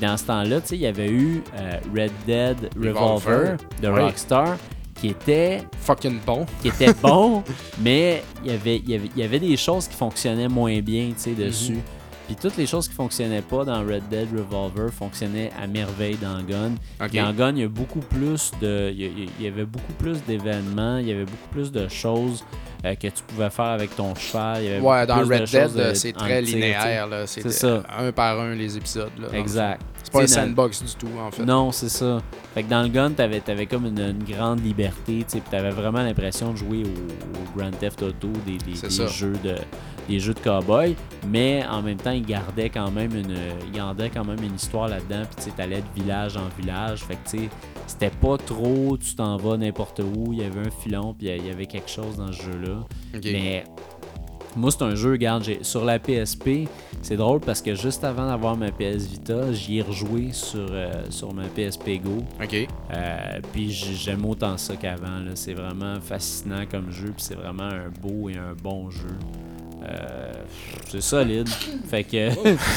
Dans 0.00 0.16
ce 0.16 0.24
temps-là, 0.24 0.60
tu 0.60 0.68
sais, 0.68 0.74
il 0.76 0.82
y 0.82 0.86
avait 0.86 1.10
eu 1.10 1.42
euh, 1.58 1.70
Red 1.94 2.12
Dead 2.26 2.56
Revolver, 2.76 2.96
Revolver. 3.02 3.56
de 3.82 3.88
Oui. 3.88 4.00
Rockstar 4.00 4.56
qui 4.94 5.08
était, 5.08 5.62
Fucking 5.80 6.18
bon. 6.26 6.46
qui 6.62 6.68
était 6.68 6.94
bon, 7.02 7.42
mais 7.82 8.22
il 8.44 8.50
y 8.50 8.54
avait, 8.54 8.76
il 8.76 8.90
y 8.90 8.94
avait, 8.94 9.08
il 9.14 9.20
y 9.20 9.24
avait 9.24 9.38
des 9.40 9.56
choses 9.56 9.86
qui 9.88 9.94
fonctionnaient 9.94 10.48
moins 10.48 10.80
bien 10.80 11.08
tu 11.08 11.14
sais, 11.18 11.32
dessus. 11.34 11.78
Puis 12.26 12.34
toutes 12.34 12.56
les 12.56 12.66
choses 12.66 12.88
qui 12.88 12.94
fonctionnaient 12.94 13.42
pas 13.42 13.64
dans 13.64 13.80
Red 13.82 14.08
Dead 14.10 14.28
Revolver 14.36 14.92
fonctionnaient 14.92 15.50
à 15.60 15.66
merveille 15.68 16.16
dans 16.16 16.42
Gun. 16.42 16.72
Ok. 17.00 17.14
Dans 17.14 17.32
Gun, 17.32 17.52
il 17.52 17.60
y 17.60 17.64
a 17.64 17.68
beaucoup 17.68 18.00
plus 18.00 18.50
de. 18.60 18.90
Il 18.92 19.30
y, 19.40 19.46
avait 19.46 19.64
beaucoup 19.64 19.92
plus 19.92 20.22
d'événements, 20.24 20.98
il 20.98 21.08
y 21.08 21.12
avait 21.12 21.24
beaucoup 21.24 21.48
plus 21.52 21.70
de 21.70 21.86
choses 21.86 22.44
euh, 22.84 22.94
que 22.96 23.06
tu 23.06 23.22
pouvais 23.28 23.50
faire 23.50 23.66
avec 23.66 23.94
ton 23.94 24.14
cheval. 24.16 24.62
il 24.62 24.64
y 24.64 24.72
avait 24.74 24.80
Ouais, 24.80 25.06
dans 25.06 25.18
plus 25.18 25.28
de 25.28 25.34
Red 25.34 25.72
Dead, 25.72 25.88
de- 25.88 25.94
c'est 25.94 26.12
très 26.12 26.42
linéaire. 26.42 27.06
là. 27.06 27.26
C'est 27.26 27.48
ça. 27.50 27.84
un 27.96 28.10
par 28.10 28.40
un 28.40 28.54
les 28.54 28.76
épisodes. 28.76 29.10
Là, 29.20 29.28
Exact. 29.38 29.80
C'est 30.06 30.12
pas 30.12 30.22
un 30.22 30.26
sandbox 30.46 30.82
du 30.84 30.94
tout, 30.94 31.08
en 31.20 31.30
fait. 31.30 31.44
Non, 31.44 31.72
c'est 31.72 31.88
ça. 31.88 32.20
Fait 32.54 32.62
que 32.62 32.70
dans 32.70 32.82
le 32.82 32.88
gun, 32.88 33.10
t'avais 33.10 33.42
avais 33.48 33.66
comme 33.66 33.86
une, 33.86 33.98
une 34.00 34.24
grande 34.24 34.64
liberté, 34.64 35.24
tu 35.30 35.40
t'avais 35.42 35.70
vraiment 35.70 36.02
l'impression 36.02 36.52
de 36.52 36.56
jouer 36.56 36.82
au, 36.84 36.88
au 36.88 37.58
Grand 37.58 37.70
Theft 37.72 38.02
Auto, 38.02 38.28
des, 38.46 38.56
des- 38.58 38.74
jeux 39.08 39.34
de 39.44 39.56
des 40.08 40.20
jeux 40.20 40.34
de 40.34 40.38
cowboy, 40.38 40.94
mais 41.26 41.64
en 41.68 41.82
même 41.82 41.96
temps, 41.96 42.12
il 42.12 42.24
gardait 42.24 42.70
quand 42.70 42.92
même 42.92 43.12
une 43.16 43.34
il 43.66 43.72
gardait 43.72 44.08
quand 44.08 44.24
même 44.24 44.40
une 44.40 44.54
histoire 44.54 44.86
là-dedans, 44.86 45.22
puis 45.34 45.46
tu 45.46 45.50
t'allais 45.50 45.80
de 45.82 46.00
village 46.00 46.36
en 46.36 46.48
village, 46.60 47.00
fait 47.02 47.16
que 47.16 47.28
tu 47.28 47.38
sais, 47.38 47.48
c'était 47.88 48.10
pas 48.10 48.38
trop 48.38 48.96
tu 48.96 49.16
t'en 49.16 49.36
vas 49.36 49.56
n'importe 49.56 49.98
où, 50.00 50.32
il 50.32 50.38
y 50.38 50.44
avait 50.44 50.60
un 50.60 50.70
filon, 50.70 51.12
puis 51.12 51.26
il 51.26 51.44
y 51.44 51.50
avait 51.50 51.66
quelque 51.66 51.90
chose 51.90 52.18
dans 52.18 52.28
ce 52.30 52.40
jeu-là. 52.40 52.84
Mais 53.32 53.64
moi, 54.56 54.70
c'est 54.70 54.82
un 54.82 54.94
jeu, 54.94 55.12
regarde, 55.12 55.44
sur 55.62 55.84
la 55.84 55.98
PSP, 55.98 56.68
c'est 57.02 57.16
drôle 57.16 57.40
parce 57.40 57.60
que 57.60 57.74
juste 57.74 58.04
avant 58.04 58.26
d'avoir 58.26 58.56
ma 58.56 58.70
PS 58.70 59.06
Vita, 59.06 59.52
j'y 59.52 59.78
ai 59.78 59.82
rejoué 59.82 60.30
sur, 60.32 60.66
euh, 60.70 61.04
sur 61.10 61.32
ma 61.34 61.44
PSP 61.44 62.00
Go. 62.02 62.24
Ok. 62.42 62.54
Euh, 62.54 63.40
puis 63.52 63.70
j'aime 63.70 64.24
autant 64.24 64.56
ça 64.56 64.74
qu'avant. 64.76 65.22
C'est 65.34 65.54
vraiment 65.54 66.00
fascinant 66.00 66.64
comme 66.70 66.90
jeu, 66.90 67.12
puis 67.14 67.22
c'est 67.22 67.34
vraiment 67.34 67.64
un 67.64 67.90
beau 68.00 68.28
et 68.30 68.36
un 68.36 68.54
bon 68.54 68.90
jeu. 68.90 69.16
Euh, 69.88 70.32
c'est 70.90 71.00
solide. 71.02 71.48
Fait 71.90 72.04
que. 72.04 72.30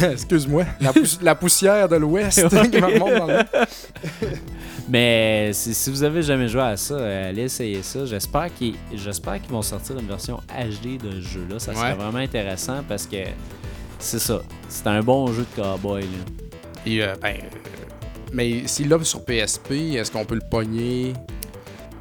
Excuse-moi. 0.11 0.65
La, 0.79 0.91
pouss- 0.91 1.19
la 1.21 1.35
poussière 1.35 1.87
de 1.89 1.95
l'Ouest 1.95 2.47
qui 2.49 2.77
me 2.81 2.85
remonte 2.85 3.15
dans 3.17 3.27
le... 3.27 3.39
Mais 4.89 5.51
si, 5.53 5.73
si 5.73 5.89
vous 5.91 6.03
avez 6.03 6.21
jamais 6.23 6.47
joué 6.47 6.61
à 6.61 6.77
ça, 6.77 6.95
euh, 6.95 7.29
allez 7.29 7.43
essayer 7.43 7.83
ça. 7.83 8.05
J'espère 8.05 8.53
qu'ils 8.53 8.75
j'espère 8.93 9.39
qu'ils 9.41 9.51
vont 9.51 9.61
sortir 9.61 9.97
une 9.99 10.07
version 10.07 10.39
HD 10.49 10.97
de 11.01 11.11
ce 11.21 11.27
jeu-là. 11.27 11.59
Ça 11.59 11.73
serait 11.73 11.89
Ouais. 11.91 11.95
vraiment 11.95 12.17
intéressant 12.19 12.83
parce 12.87 13.05
que 13.05 13.17
c'est 13.99 14.19
ça. 14.19 14.41
C'est 14.67 14.87
un 14.87 15.01
bon 15.01 15.27
jeu 15.31 15.45
de 15.55 15.61
cowboy. 15.61 16.01
Là. 16.01 16.07
Et, 16.85 17.03
euh, 17.03 17.13
ben, 17.21 17.35
euh, 17.35 17.39
mais 18.33 18.63
s'il 18.67 18.89
l'a 18.89 18.97
sur 19.03 19.23
PSP, 19.23 19.71
est-ce 19.95 20.11
qu'on 20.11 20.25
peut 20.25 20.35
le 20.35 20.49
pogner? 20.49 21.13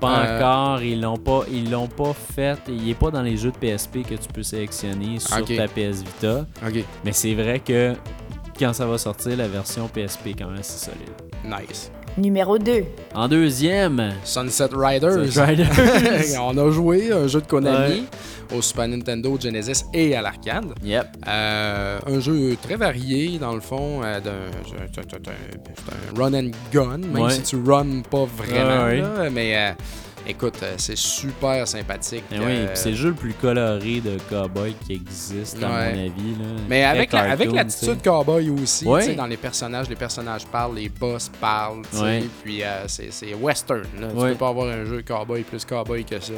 Pas 0.01 0.21
Euh, 0.27 0.37
encore, 0.39 0.83
ils 0.83 1.01
l'ont 1.01 1.17
pas, 1.17 1.43
ils 1.51 1.71
l'ont 1.71 1.89
pas 1.89 2.13
fait. 2.35 2.59
Il 2.69 2.89
est 2.89 2.95
pas 2.95 3.11
dans 3.11 3.23
les 3.23 3.37
jeux 3.37 3.51
de 3.51 3.57
PSP 3.57 4.03
que 4.09 4.15
tu 4.15 4.29
peux 4.33 4.43
sélectionner 4.43 5.19
sur 5.19 5.45
ta 5.45 5.67
PS 5.67 6.03
Vita. 6.05 6.47
Ok. 6.67 6.85
Mais 7.05 7.13
c'est 7.13 7.35
vrai 7.35 7.59
que 7.61 7.95
quand 8.59 8.73
ça 8.73 8.87
va 8.87 8.97
sortir, 8.99 9.37
la 9.37 9.49
version 9.49 9.89
PSP 9.89 10.29
quand 10.39 10.49
même 10.49 10.63
c'est 10.63 10.91
solide. 10.91 11.11
Nice. 11.45 11.91
Numéro 12.17 12.59
2. 12.59 12.85
En 13.15 13.29
deuxième, 13.29 14.13
Sunset 14.25 14.69
Riders. 14.73 15.25
Sunset 15.27 15.45
Riders. 15.45 15.71
on 16.43 16.57
a 16.59 16.71
joué 16.71 17.13
un 17.13 17.27
jeu 17.29 17.41
de 17.41 17.47
Konami 17.47 18.05
au 18.55 18.63
Super 18.63 18.89
Nintendo, 18.89 19.37
Genesis 19.41 19.85
et 19.93 20.15
à 20.17 20.23
l'arcade. 20.23 20.73
yep. 20.83 21.07
Euh, 21.27 21.99
un 22.07 22.21
jeu 22.21 22.57
très 22.63 22.77
varié, 22.77 23.39
dans 23.39 23.55
le 23.55 23.61
fond. 23.61 24.01
euh, 24.03 24.19
c'est 24.65 25.29
un- 25.29 26.21
run 26.23 26.35
and 26.35 26.51
gun, 26.73 26.99
même 26.99 27.19
Ouais. 27.25 27.31
si 27.31 27.43
tu 27.43 27.57
run 27.57 28.03
pas 28.11 28.25
vraiment. 28.25 28.85
Ouais, 28.87 29.01
ouais. 29.01 29.01
là, 29.01 29.31
mais 29.31 29.57
euh, 29.57 29.73
écoute, 30.27 30.55
euh, 30.63 30.75
c'est 30.79 30.97
super 30.97 31.67
sympathique. 31.67 32.25
Oui, 32.33 32.67
c'est 32.75 32.91
le 32.91 32.97
jeu 32.97 33.09
le 33.11 33.15
plus 33.15 33.35
coloré 33.35 34.01
de 34.01 34.19
cowboy 34.29 34.75
qui 34.87 34.95
existe, 34.95 35.63
à 35.63 35.69
mon 35.69 35.75
avis. 35.77 36.07
Là. 36.39 36.45
mais 36.69 36.85
avec, 36.85 37.13
la- 37.13 37.23
avec 37.31 37.49
cartoon, 37.51 37.55
l'attitude 37.57 38.03
cowboy 38.03 38.51
aussi, 38.51 38.87
Ouais. 38.87 39.01
tu 39.03 39.07
sais, 39.11 39.15
dans 39.15 39.27
les 39.27 39.37
personnages, 39.37 39.89
les 39.89 39.97
personnages 39.97 40.47
parlent, 40.47 40.75
les 40.77 40.89
boss 40.89 41.31
parlent, 41.41 41.83
tu 41.91 41.97
sais, 41.99 42.03
Ouais. 42.03 42.25
puis 42.43 42.63
c'est 42.87 43.35
western. 43.35 43.83
Là. 44.01 44.09
Tu 44.09 44.15
peux 44.17 44.35
pas 44.35 44.49
avoir 44.49 44.69
un 44.69 44.85
jeu 44.85 45.03
cowboy 45.07 45.43
plus 45.43 45.65
cowboy 45.65 46.05
que 46.05 46.19
ça. 46.21 46.33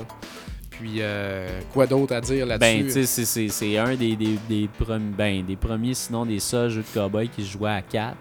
Puis 0.81 0.95
euh, 1.01 1.61
quoi 1.75 1.87
d'autre 1.87 2.15
à 2.15 2.21
dire 2.23 2.47
Ben, 2.47 2.59
là-dessus? 2.59 3.01
tu 3.01 3.07
sais, 3.07 3.49
c'est- 3.49 3.77
un 3.79 3.95
des, 3.95 4.17
des, 4.17 4.39
des, 4.49 4.69
ben, 5.17 5.45
des 5.45 5.57
premiers, 5.57 5.93
sinon 5.95 6.25
des 6.25 6.39
seuls 6.41 6.71
jeux 6.71 6.83
de 6.83 6.99
cowboy 6.99 7.29
qui 7.29 7.45
se 7.45 7.53
jouaient 7.53 7.71
à 7.71 7.83
4. 7.83 8.17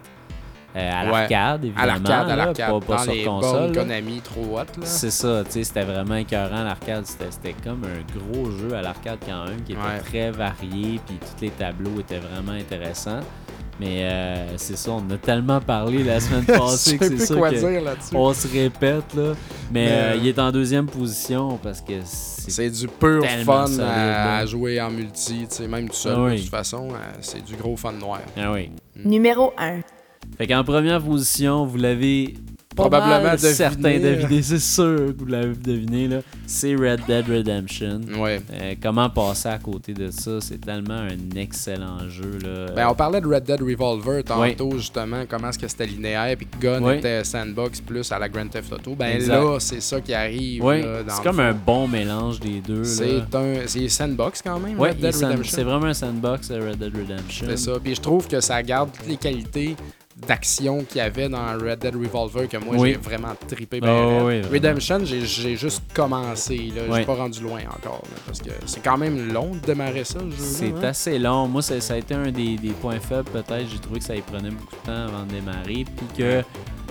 à 0.76 0.78
Ouais. 1.06 1.12
l'arcade, 1.12 1.66
évidemment. 1.66 1.84
à 1.84 1.86
l'arcade, 1.88 2.30
à 2.30 2.36
l'arcade, 2.36 2.70
Pas, 2.72 2.80
pas 2.80 2.98
sur 3.04 3.12
les 3.14 3.24
console. 3.24 3.72
Konami 3.74 4.22
trop 4.22 4.60
hot. 4.60 4.66
C'est 4.84 5.10
ça, 5.10 5.42
tu 5.46 5.52
sais, 5.52 5.64
c'était 5.64 5.84
vraiment 5.84 6.16
écœurant 6.16 6.64
l'arcade. 6.64 7.06
C'était 7.08 7.32
c'était 7.32 7.56
comme 7.64 7.84
un 7.86 8.18
gros 8.20 8.52
jeu 8.52 8.76
à 8.76 8.82
l'arcade 8.84 9.18
quand 9.26 9.46
même, 9.46 9.64
qui 9.64 9.72
était 9.72 9.82
Ouais. 9.82 10.00
très 10.06 10.30
varié, 10.32 11.00
puis 11.08 11.16
tous 11.20 11.42
les 11.42 11.50
tableaux 11.50 12.00
étaient 12.00 12.20
vraiment 12.20 12.52
intéressants. 12.52 13.22
Mais 13.80 14.04
euh, 14.04 14.58
c'est 14.58 14.78
ça, 14.78 14.92
on 14.92 15.10
a 15.10 15.18
tellement 15.18 15.62
parlé 15.62 16.04
la 16.04 16.20
semaine 16.20 16.44
Je 16.48 16.54
passée 16.54 16.90
sais 16.92 16.98
que 16.98 17.06
c'est 17.06 17.16
plus 17.16 17.26
ça 17.26 17.36
quoi 17.36 17.50
que 17.50 17.56
dire 17.56 17.82
là-dessus. 17.82 18.16
on 18.16 18.34
se 18.34 18.48
répète 18.48 19.14
là. 19.16 19.34
Mais, 19.72 19.86
Mais, 19.86 19.92
euh, 19.92 20.12
euh, 20.12 20.16
il 20.18 20.28
est 20.28 20.40
en 20.40 20.52
deuxième 20.52 20.88
position 20.88 21.58
parce 21.64 21.80
que 21.80 21.94
c'est 22.04 22.52
C'est 22.52 22.70
du 22.70 22.88
pur 22.88 23.24
fun 23.46 23.68
solide, 23.68 23.82
à, 23.82 24.46
jouer 24.46 24.82
en 24.82 24.90
multi, 24.90 25.46
tu 25.50 25.56
sais, 25.56 25.68
même 25.68 25.88
tout 25.88 25.96
seul. 25.96 26.16
Ah 26.18 26.24
oui. 26.24 26.36
De 26.36 26.42
toute 26.42 26.50
façon, 26.50 26.90
euh, 26.90 26.98
c'est 27.22 27.44
du 27.44 27.56
gros 27.56 27.78
fun 27.78 27.94
noir. 27.94 28.20
ah 28.38 28.52
oui. 28.52 28.72
Numéro 29.06 29.54
1. 29.58 29.80
Fait 30.38 30.48
qu'en 30.48 30.64
première 30.64 31.02
position, 31.02 31.66
vous 31.66 31.78
l'avez 31.78 32.34
Probablement 32.80 33.32
deviné. 33.34 33.54
certains 33.54 34.00
deviné, 34.00 34.42
c'est 34.42 34.60
sûr 34.60 34.96
que 34.96 35.16
vous 35.20 35.26
l'avez 35.26 35.56
deviné 35.56 36.08
là. 36.08 36.20
C'est 36.46 36.76
Red 36.76 37.02
Dead 37.08 37.28
Redemption. 37.28 38.02
Ouais. 38.18 38.42
Euh, 38.54 38.76
comment 38.82 39.10
passer 39.10 39.50
à 39.50 39.58
côté 39.58 39.94
de 39.94 40.10
ça? 40.12 40.40
C'est 40.42 40.60
tellement 40.60 40.94
un 41.00 41.36
excellent 41.38 42.08
jeu. 42.10 42.40
Là. 42.44 42.72
Ben, 42.76 42.88
on 42.90 42.96
parlait 42.96 43.22
de 43.22 43.28
Red 43.28 43.44
Dead 43.44 43.62
Revolver 43.62 44.24
tantôt, 44.24 44.72
justement, 44.78 45.24
comment 45.30 45.50
est-ce 45.50 45.60
que 45.60 45.68
c'était 45.68 45.86
linéaire, 45.88 46.36
puis 46.38 46.48
Gun 46.60 46.82
Ouais. 46.82 46.98
était 46.98 47.24
sandbox 47.24 47.82
plus 47.82 48.12
à 48.12 48.20
la 48.20 48.30
Grand 48.30 48.48
Theft 48.48 48.72
Auto. 48.74 48.96
Ben 48.96 49.16
Exact. 49.16 49.34
là, 49.34 49.58
c'est 49.60 49.82
ça 49.82 50.02
qui 50.02 50.14
arrive. 50.14 50.64
Ouais, 50.64 50.84
c'est 51.08 51.24
comme 51.24 51.36
fond. 51.36 51.42
un 51.42 51.54
bon 51.54 51.88
mélange 51.88 52.40
des 52.40 52.62
deux. 52.62 52.84
C'est 52.84 53.22
un... 53.36 53.68
C'est 53.68 53.88
sandbox 53.90 54.42
quand 54.42 54.60
même, 54.60 54.80
Ouais, 54.80 54.90
Red 54.90 55.00
Dead 55.00 55.16
Redemption. 55.16 55.44
c'est 55.56 55.64
vraiment 55.64 55.86
un 55.88 55.94
sandbox, 55.94 56.50
euh, 56.52 56.70
Red 56.70 56.78
Dead 56.80 56.94
Redemption. 56.96 57.48
C'est 57.50 57.58
ça. 57.58 57.74
Puis 57.84 57.96
je 57.96 58.02
trouve 58.02 58.28
que 58.28 58.40
ça 58.40 58.62
garde 58.64 58.90
toutes 58.98 59.08
les 59.08 59.18
qualités 59.18 59.76
d'action 60.28 60.84
qu'il 60.84 60.98
y 60.98 61.02
avait 61.02 61.30
dans 61.30 61.46
Red 61.58 61.80
Dead 61.80 61.96
Revolver 61.96 62.48
que 62.48 62.58
moi 62.58 62.76
Oui. 62.78 62.92
j'ai 62.92 62.98
vraiment 62.98 63.34
trippé. 63.48 63.80
Ah 63.82 63.86
ben 63.86 64.26
oui. 64.26 64.42
Redemption, 64.42 65.00
j'ai- 65.06 65.26
j'ai 65.26 65.56
juste 65.56 65.84
commencé. 65.94 66.58
là. 66.76 66.82
J'ai 66.86 66.92
Ouais. 66.92 67.06
pas 67.06 67.16
rendu 67.16 67.42
loin 67.42 67.62
encore. 67.76 68.04
là, 68.12 68.18
parce 68.26 68.40
que 68.40 68.50
c'est 68.66 68.84
quand 68.84 68.98
même 68.98 69.32
long 69.32 69.56
de 69.56 69.60
démarrer 69.60 70.04
ça. 70.04 70.20
C'est 70.38 70.84
assez 70.84 71.18
long. 71.20 71.48
Moi, 71.48 71.62
ça, 71.62 71.80
ça 71.82 71.94
a 71.94 71.98
été 71.98 72.14
un 72.14 72.32
des, 72.32 72.56
des 72.58 72.72
points 72.72 73.00
faibles, 73.00 73.30
peut-être. 73.32 73.68
J'ai 73.70 73.80
trouvé 73.80 74.00
que 74.00 74.06
ça 74.06 74.16
y 74.16 74.22
prenait 74.22 74.52
beaucoup 74.52 74.76
de 74.76 74.86
temps 74.86 75.06
avant 75.08 75.24
de 75.26 75.32
démarrer. 75.32 75.86
Puis 75.86 76.08
que 76.18 76.44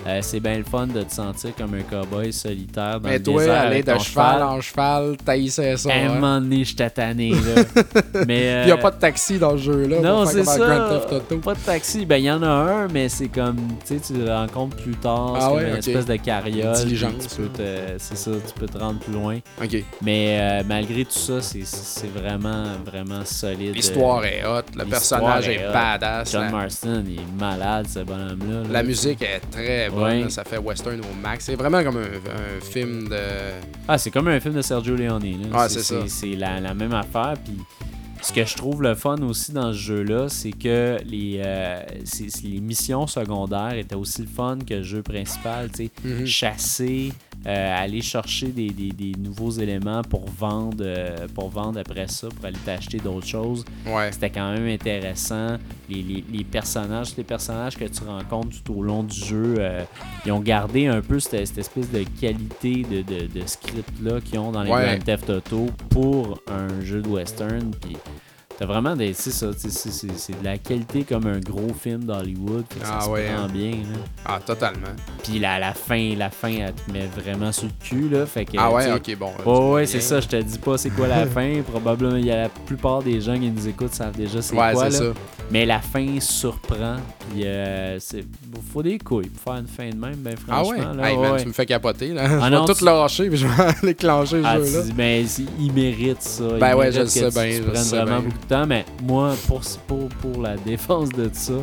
euh, 0.07 0.19
c'est 0.21 0.39
bien 0.39 0.57
le 0.57 0.63
fun 0.63 0.87
de 0.87 1.03
te 1.03 1.13
sentir 1.13 1.53
comme 1.55 1.73
un 1.73 1.81
cowboy 1.81 2.31
solitaire 2.31 2.99
dans 2.99 3.09
Mais 3.09 3.17
le 3.17 3.23
toi, 3.23 3.39
désert 3.41 3.61
aller 3.61 3.67
avec 3.75 3.85
de 3.85 3.91
ton 3.91 3.99
cheval 3.99 4.43
en 4.43 4.61
cheval, 4.61 5.17
taillissais 5.17 5.77
ça. 5.77 5.89
À 5.89 5.93
un 5.93 6.05
hein? 6.05 6.13
moment 6.13 6.41
donné, 6.41 6.63
j'étais 6.63 6.89
tanné, 6.89 7.31
là. 7.31 7.63
mais, 8.27 8.49
euh, 8.49 8.63
il 8.63 8.65
n'y 8.67 8.71
a 8.71 8.77
pas 8.77 8.91
de 8.91 8.99
taxi 8.99 9.37
dans 9.37 9.57
ce 9.57 9.63
jeu-là. 9.63 9.99
Non, 9.99 10.23
pour 10.23 10.31
faire 10.31 10.45
c'est 10.45 10.57
ça. 10.57 10.99
Pas 11.43 11.53
de 11.53 11.59
taxi. 11.59 12.05
Ben, 12.05 12.17
il 12.17 12.25
y 12.25 12.31
en 12.31 12.41
a 12.43 12.47
un, 12.47 12.87
mais 12.87 13.09
c'est 13.09 13.27
comme, 13.27 13.57
tu 13.85 13.97
sais, 13.97 13.99
tu 13.99 14.13
le 14.13 14.31
rencontres 14.31 14.77
plus 14.77 14.95
tard. 14.95 15.33
Ah 15.35 15.39
c'est 15.39 15.47
comme 15.47 15.57
ouais, 15.57 15.69
une 15.69 15.75
espèce 15.77 16.05
de 16.05 16.15
carriole. 16.15 16.75
C'est 16.75 18.17
ça, 18.17 18.31
tu 18.31 18.59
peux 18.59 18.67
te 18.67 18.77
rendre 18.77 18.99
plus 18.99 19.13
loin. 19.13 19.39
Mais 20.01 20.37
euh, 20.39 20.63
malgré 20.67 21.05
tout 21.05 21.11
ça, 21.11 21.41
c'est- 21.41 21.59
vraiment, 22.09 22.65
vraiment 22.85 23.23
solide. 23.23 23.75
L'histoire 23.75 24.25
est 24.25 24.43
hot, 24.45 24.63
le 24.75 24.85
personnage 24.85 25.47
est 25.47 25.55
est, 25.55 25.71
badass. 25.71 26.31
John 26.31 26.45
la, 26.45 26.49
Marston, 26.49 27.03
il 27.07 27.19
est 27.19 27.39
malade, 27.39 27.87
ce 27.87 27.99
bonhomme-là. 27.99 28.61
là. 28.61 28.67
la 28.71 28.83
musique 28.83 29.21
est 29.21 29.41
très 29.51 29.88
bonne, 29.89 30.03
Ouais. 30.03 30.21
là, 30.21 30.29
ça 30.29 30.43
fait 30.43 30.57
western 30.57 30.99
au 31.01 31.15
max. 31.21 31.45
C'est 31.45 31.55
vraiment 31.55 31.83
comme 31.83 31.97
un, 31.97 32.01
un 32.01 32.61
film 32.61 33.07
de. 33.09 33.19
Ah, 33.87 33.97
c'est 33.97 34.11
comme 34.11 34.27
un 34.27 34.39
film 34.39 34.55
de 34.55 34.61
Sergio 34.61 34.95
Leone. 34.95 35.23
là. 35.51 35.61
Ouais, 35.63 35.69
c'est 35.69 35.83
ça. 35.83 35.95
C'est 36.07 36.35
la, 36.35 36.59
la 36.59 36.73
même 36.73 36.93
affaire. 36.93 37.33
Puis 37.43 37.57
ce 38.21 38.33
que 38.33 38.45
je 38.45 38.55
trouve 38.55 38.83
le 38.83 38.95
fun 38.95 39.17
aussi 39.21 39.51
dans 39.53 39.71
ce 39.71 39.77
jeu-là, 39.77 40.27
c'est 40.29 40.51
que 40.51 40.97
les, 41.05 41.41
euh, 41.43 41.81
les 42.43 42.59
missions 42.59 43.07
secondaires 43.07 43.73
étaient 43.73 43.95
aussi 43.95 44.21
le 44.21 44.27
fun 44.27 44.57
que 44.65 44.73
le 44.75 44.83
jeu 44.83 45.01
principal. 45.01 45.69
tu. 45.71 45.89
Mhm. 46.03 46.25
Chasser, 46.25 47.13
euh, 47.47 47.83
aller 47.83 48.01
chercher 48.01 48.47
des, 48.47 48.69
des- 48.71 48.91
des 48.91 49.13
nouveaux 49.17 49.51
éléments 49.51 50.01
pour 50.01 50.25
vendre, 50.29 50.77
euh, 50.81 51.27
pour 51.33 51.49
vendre 51.49 51.79
après 51.79 52.07
ça, 52.07 52.27
pour 52.27 52.45
aller 52.45 52.57
t'acheter 52.65 52.97
d'autres 52.97 53.27
choses. 53.27 53.63
Ouais. 53.85 54.11
C'était 54.11 54.29
quand 54.29 54.51
même 54.53 54.67
intéressant. 54.67 55.57
Les, 55.89 56.01
les- 56.03 56.23
les 56.31 56.43
personnages, 56.43 57.15
les 57.17 57.23
personnages 57.23 57.77
que 57.77 57.85
tu 57.85 58.03
rencontres 58.03 58.61
tout 58.63 58.73
au 58.73 58.83
long 58.83 59.03
du 59.03 59.15
jeu, 59.17 59.55
ils 60.25 60.31
ont 60.31 60.39
gardé 60.41 60.87
un 60.87 61.01
peu 61.01 61.19
cette, 61.19 61.47
cette 61.47 61.57
espèce 61.57 61.89
de 61.91 62.03
qualité 62.19 62.83
de, 62.83 63.01
de- 63.01 63.27
de 63.27 63.45
script-là 63.45 64.19
qu'ils 64.21 64.39
ont 64.39 64.51
dans 64.51 64.63
les 64.63 64.69
Ouais. 64.71 64.85
Grand 64.97 65.03
Theft 65.05 65.29
Auto 65.29 65.67
pour 65.89 66.39
un 66.47 66.81
jeu 66.83 67.01
de 67.01 67.07
western. 67.07 67.71
Puis 67.81 67.97
T'as 68.59 68.65
vraiment 68.65 68.93
des. 68.93 69.13
C'est 69.13 69.31
ça, 69.31 69.47
tu 69.53 69.69
sais, 69.69 69.89
c'est- 69.89 70.31
de 70.37 70.43
la 70.43 70.57
qualité 70.57 71.03
comme 71.03 71.25
un 71.27 71.39
gros 71.39 71.73
film 71.81 72.03
d'Hollywood. 72.03 72.65
que 72.67 72.85
Ça 72.85 72.97
Ah 72.99 73.01
se 73.05 73.09
ouais, 73.09 73.25
prend 73.33 73.43
hein. 73.43 73.47
bien. 73.51 73.71
Là. 73.71 73.99
Ah, 74.25 74.39
totalement. 74.45 74.87
Puis 75.23 75.39
la, 75.39 75.57
la 75.59 75.73
fin, 75.73 76.13
la 76.17 76.29
fin, 76.29 76.49
elle 76.49 76.73
te 76.73 76.91
met 76.91 77.07
vraiment 77.23 77.53
sur 77.53 77.67
le 77.67 77.71
cul. 77.81 78.09
Là, 78.09 78.25
fait 78.25 78.43
que, 78.43 78.51
Ah 78.57 78.69
ouais, 78.69 78.91
ok, 78.91 79.15
bon. 79.17 79.27
Ouais, 79.27 79.43
tu 79.43 79.49
ouais, 79.73 79.85
c'est 79.85 80.01
ça, 80.01 80.19
je 80.19 80.27
te 80.27 80.35
dis 80.35 80.57
pas 80.57 80.77
c'est 80.77 80.89
quoi 80.89 81.07
la 81.07 81.25
fin. 81.25 81.61
Probablement, 81.71 82.17
il 82.17 82.25
y 82.25 82.31
a 82.31 82.35
la 82.43 82.49
plupart 82.49 83.01
des 83.01 83.21
gens 83.21 83.39
qui 83.39 83.49
nous 83.49 83.65
écoutent 83.65 83.93
savent 83.93 84.17
déjà 84.17 84.41
c'est 84.41 84.55
Ouais, 84.57 84.73
quoi. 84.73 84.91
c'est 84.91 85.03
là. 85.05 85.13
ça. 85.13 85.19
Mais 85.51 85.65
la 85.65 85.79
fin 85.79 86.19
surprend. 86.19 86.97
Puis 87.31 87.45
euh, 87.45 87.97
c'est 87.99 88.23
faut 88.73 88.83
des 88.83 88.97
couilles 88.99 89.29
pour 89.29 89.53
faire 89.53 89.61
une 89.61 89.67
fin 89.67 89.89
de 89.89 89.95
même, 89.95 90.15
ben 90.17 90.35
Ah 90.49 90.63
franchement. 90.63 90.71
ouais? 90.91 90.95
Là, 90.97 91.09
Hey, 91.09 91.17
man, 91.17 91.31
ouais. 91.33 91.41
tu 91.41 91.47
me 91.47 91.53
fais 91.53 91.65
capoter, 91.65 92.09
là. 92.13 92.23
Ah 92.41 92.49
je 92.49 92.53
non, 92.55 92.65
vais 92.65 92.73
tout 92.73 92.83
lâcher, 92.85 93.29
puis 93.29 93.37
je 93.37 93.47
vais 93.47 93.63
aller 93.83 93.95
clencher 93.95 94.41
Ah, 94.43 94.57
le 94.57 94.65
jeu, 94.65 94.79
là. 94.79 94.93
ben, 94.95 95.25
il 95.59 95.71
mérite 95.73 96.21
ça. 96.21 96.43
Il 96.53 96.59
Ben 96.59 96.75
ouais, 96.75 96.91
je 96.91 96.99
le 97.01 97.05
sais 97.07 97.29
bien, 97.31 97.61
je 97.73 97.79
sais 97.79 98.03
bien. 98.05 98.19
beaucoup 98.19 98.35
temps. 98.49 98.65
Mais 98.67 98.85
moi, 99.03 99.35
pour, 99.47 99.61
pour, 99.87 100.09
pour 100.09 100.41
la 100.41 100.57
défense 100.71 101.09
de 101.09 101.29
ça, 101.31 101.53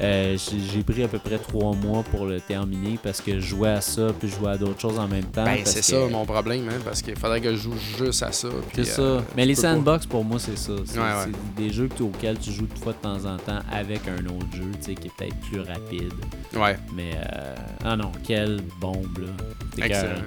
euh, 0.00 0.36
j'ai 0.72 0.82
pris 0.82 1.04
à 1.04 1.08
peu 1.08 1.20
près 1.20 1.38
trois 1.38 1.72
mois 1.72 2.02
pour 2.02 2.26
le 2.26 2.40
terminer 2.40 2.98
parce 3.00 3.20
que 3.20 3.34
je 3.38 3.46
jouais 3.46 3.68
à 3.68 3.80
ça 3.80 4.08
puis 4.18 4.28
je 4.28 4.34
jouais 4.34 4.50
à 4.50 4.56
d'autres 4.58 4.80
choses 4.80 4.98
en 4.98 5.06
même 5.06 5.22
temps. 5.26 5.44
Ben, 5.44 5.60
c'est 5.64 5.82
ça 5.82 5.96
mon 6.10 6.26
problème, 6.26 6.68
hein, 6.68 6.80
parce 6.84 7.00
qu'il 7.00 7.14
faudrait 7.16 7.40
que 7.40 7.52
je 7.54 7.60
joue 7.62 7.74
juste 7.98 8.24
à 8.24 8.32
ça. 8.32 8.48
C'est 8.74 8.84
ça. 8.84 9.00
euh, 9.02 9.20
Mais 9.36 9.46
les 9.46 9.54
pas. 9.54 9.60
sandbox, 9.60 10.06
pour 10.06 10.24
moi, 10.24 10.40
c'est 10.40 10.58
ça. 10.58 10.72
C'est 10.84 10.98
Ouais, 10.98 11.04
ouais. 11.04 11.12
c'est 11.56 11.62
des 11.62 11.72
jeux 11.72 11.86
que- 11.86 12.02
auxquels 12.02 12.38
tu 12.40 12.50
joues 12.50 12.66
de 12.66 12.76
fois 12.76 12.92
de 12.92 12.98
temps 12.98 13.24
en 13.24 13.36
temps 13.36 13.60
avec 13.70 14.00
un 14.08 14.24
autre 14.26 14.46
jeu, 14.52 14.68
tu 14.80 14.82
sais, 14.86 14.94
qui 14.96 15.06
est 15.06 15.12
peut-être 15.16 15.36
plus 15.48 15.60
rapide. 15.60 16.12
Ouais, 16.56 16.76
Mais, 16.92 17.12
euh, 17.14 17.54
ah 17.84 17.94
non, 17.94 18.10
quelle 18.26 18.62
bombe, 18.80 19.18
là. 19.18 19.84
Excellent. 19.86 20.22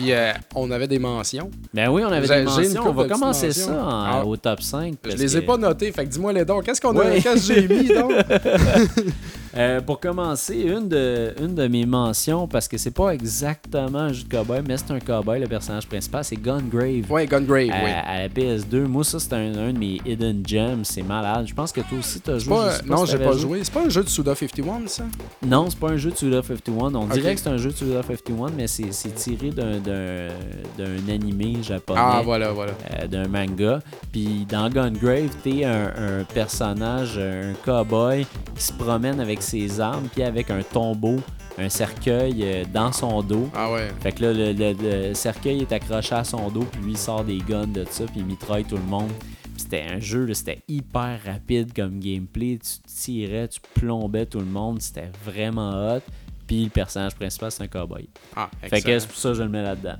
Puis 0.00 0.12
euh, 0.12 0.32
on 0.54 0.70
avait 0.70 0.88
des 0.88 0.98
mentions. 0.98 1.50
Ben 1.74 1.88
oui, 1.90 2.02
on 2.06 2.10
avait 2.10 2.26
des 2.26 2.42
mentions. 2.44 2.84
On 2.86 2.92
va 2.92 3.04
commencer 3.04 3.48
mentions. 3.48 3.66
ça 3.66 3.84
en- 3.84 4.04
Ah. 4.20 4.24
au 4.24 4.36
top 4.36 4.62
5. 4.62 4.94
Je 5.04 5.08
parce 5.10 5.20
les 5.20 5.36
ai 5.36 5.40
que- 5.40 5.46
pas 5.46 5.56
notés, 5.58 5.92
fait 5.92 6.04
que 6.06 6.10
dis-moi 6.10 6.32
les 6.32 6.44
dons. 6.44 6.60
Qu'est-ce 6.60 6.80
qu'on 6.80 6.98
a, 6.98 7.10
qu'est-ce 7.20 7.48
que 7.48 7.54
j'ai 7.54 7.68
mis 7.68 7.88
donc? 7.88 8.12
Euh, 9.56 9.80
pour 9.80 9.98
commencer, 9.98 10.54
une 10.60 10.88
de, 10.88 11.34
une 11.40 11.54
de 11.54 11.66
mes 11.66 11.84
mentions, 11.86 12.46
parce 12.46 12.68
que 12.68 12.78
c'est 12.78 12.92
pas 12.92 13.10
exactement 13.10 13.98
un 13.98 14.12
jeu 14.12 14.24
de 14.24 14.28
cowboy, 14.28 14.60
mais 14.66 14.76
c'est 14.76 14.90
un 14.92 15.00
cowboy, 15.00 15.40
le 15.40 15.46
personnage 15.48 15.86
principal, 15.88 16.24
c'est 16.24 16.36
Gungrave. 16.36 17.10
Ouais, 17.10 17.26
Gungrave, 17.26 17.70
À, 17.70 17.84
oui. 17.84 17.90
à 18.06 18.18
la 18.20 18.28
PS2, 18.28 18.84
moi 18.86 19.02
ça 19.04 19.18
c'est 19.18 19.32
un, 19.32 19.54
un 19.56 19.72
de 19.72 19.78
mes 19.78 20.00
hidden 20.06 20.42
gems, 20.46 20.84
c'est 20.84 21.02
malade. 21.02 21.46
Je 21.48 21.54
pense 21.54 21.72
que 21.72 21.80
toi 21.80 21.98
aussi 21.98 22.20
t'as 22.20 22.38
joué. 22.38 22.54
Pas- 22.54 22.70
je 22.70 22.76
sais 22.76 22.86
non, 22.86 23.04
si 23.06 23.12
j'ai 23.12 23.18
pas 23.18 23.32
joué. 23.32 23.60
C'est 23.64 23.72
pas 23.72 23.84
un 23.84 23.88
jeu 23.88 24.04
de 24.04 24.08
Suda 24.08 24.34
51, 24.34 24.86
ça? 24.86 25.04
Non, 25.44 25.68
c'est 25.68 25.78
pas 25.78 25.90
un 25.90 25.96
jeu 25.96 26.10
de 26.10 26.16
Suda 26.16 26.42
51. 26.42 26.94
On 26.94 27.06
dirait 27.06 27.34
que 27.34 27.40
c'est 27.40 27.48
un 27.50 27.56
jeu 27.56 27.70
de 27.70 27.76
Suda 27.76 28.02
51, 28.06 28.50
mais 28.56 28.66
c'est 28.68 29.14
tiré 29.14 29.50
d'un 29.50 31.08
animé 31.08 31.56
japonais. 31.62 32.00
Ah, 32.02 32.22
voilà, 32.24 32.52
voilà. 32.52 32.72
euh, 33.00 33.06
d'un 33.06 33.28
manga. 33.28 33.80
Puis 34.12 34.46
dans 34.48 34.68
Gungrave, 34.68 35.30
t'es 35.42 35.64
un, 35.64 35.86
un 36.20 36.24
personnage, 36.32 37.18
un 37.18 37.52
cowboy 37.64 38.26
qui 38.54 38.62
se 38.62 38.72
promène 38.72 39.20
avec 39.20 39.39
ses 39.40 39.80
armes, 39.80 40.08
puis 40.12 40.22
avec 40.22 40.50
un 40.50 40.62
tombeau, 40.62 41.16
un 41.58 41.68
cercueil 41.68 42.36
euh, 42.42 42.64
dans 42.72 42.92
son 42.92 43.22
dos. 43.22 43.48
Ah 43.54 43.70
ouais. 43.72 43.88
Fait 44.00 44.12
que 44.12 44.22
là, 44.24 44.32
le, 44.32 44.52
le- 44.52 45.08
le 45.08 45.14
cercueil 45.14 45.60
est 45.62 45.72
accroché 45.72 46.14
à 46.14 46.24
son 46.24 46.48
dos, 46.50 46.66
puis 46.70 46.80
lui 46.82 46.92
il 46.92 46.98
sort 46.98 47.24
des 47.24 47.38
guns 47.38 47.66
de 47.66 47.84
ça, 47.90 48.04
puis 48.04 48.16
il 48.20 48.24
mitraille 48.26 48.64
tout 48.64 48.76
le 48.76 48.82
monde. 48.82 49.10
Puis 49.54 49.64
c'était 49.70 49.84
un 49.92 50.00
jeu, 50.00 50.24
là, 50.24 50.34
c'était 50.34 50.60
hyper 50.68 51.18
rapide 51.26 51.72
comme 51.74 51.98
gameplay. 52.00 52.58
Tu 52.62 52.92
tirais, 52.94 53.48
tu 53.48 53.60
plombais 53.74 54.26
tout 54.26 54.38
le 54.38 54.44
monde, 54.46 54.80
c'était 54.80 55.10
vraiment 55.24 55.94
hot. 55.96 56.00
Puis 56.46 56.64
le 56.64 56.70
personnage 56.70 57.14
principal, 57.14 57.52
c'est 57.52 57.62
un 57.62 57.68
cowboy. 57.68 58.08
Ah, 58.34 58.50
Fait 58.62 58.68
que 58.70 58.76
excellent. 58.76 58.98
c'est 59.00 59.06
pour 59.06 59.16
ça 59.18 59.28
que 59.28 59.34
je 59.36 59.42
le 59.44 59.48
mets 59.50 59.62
là-dedans. 59.62 59.94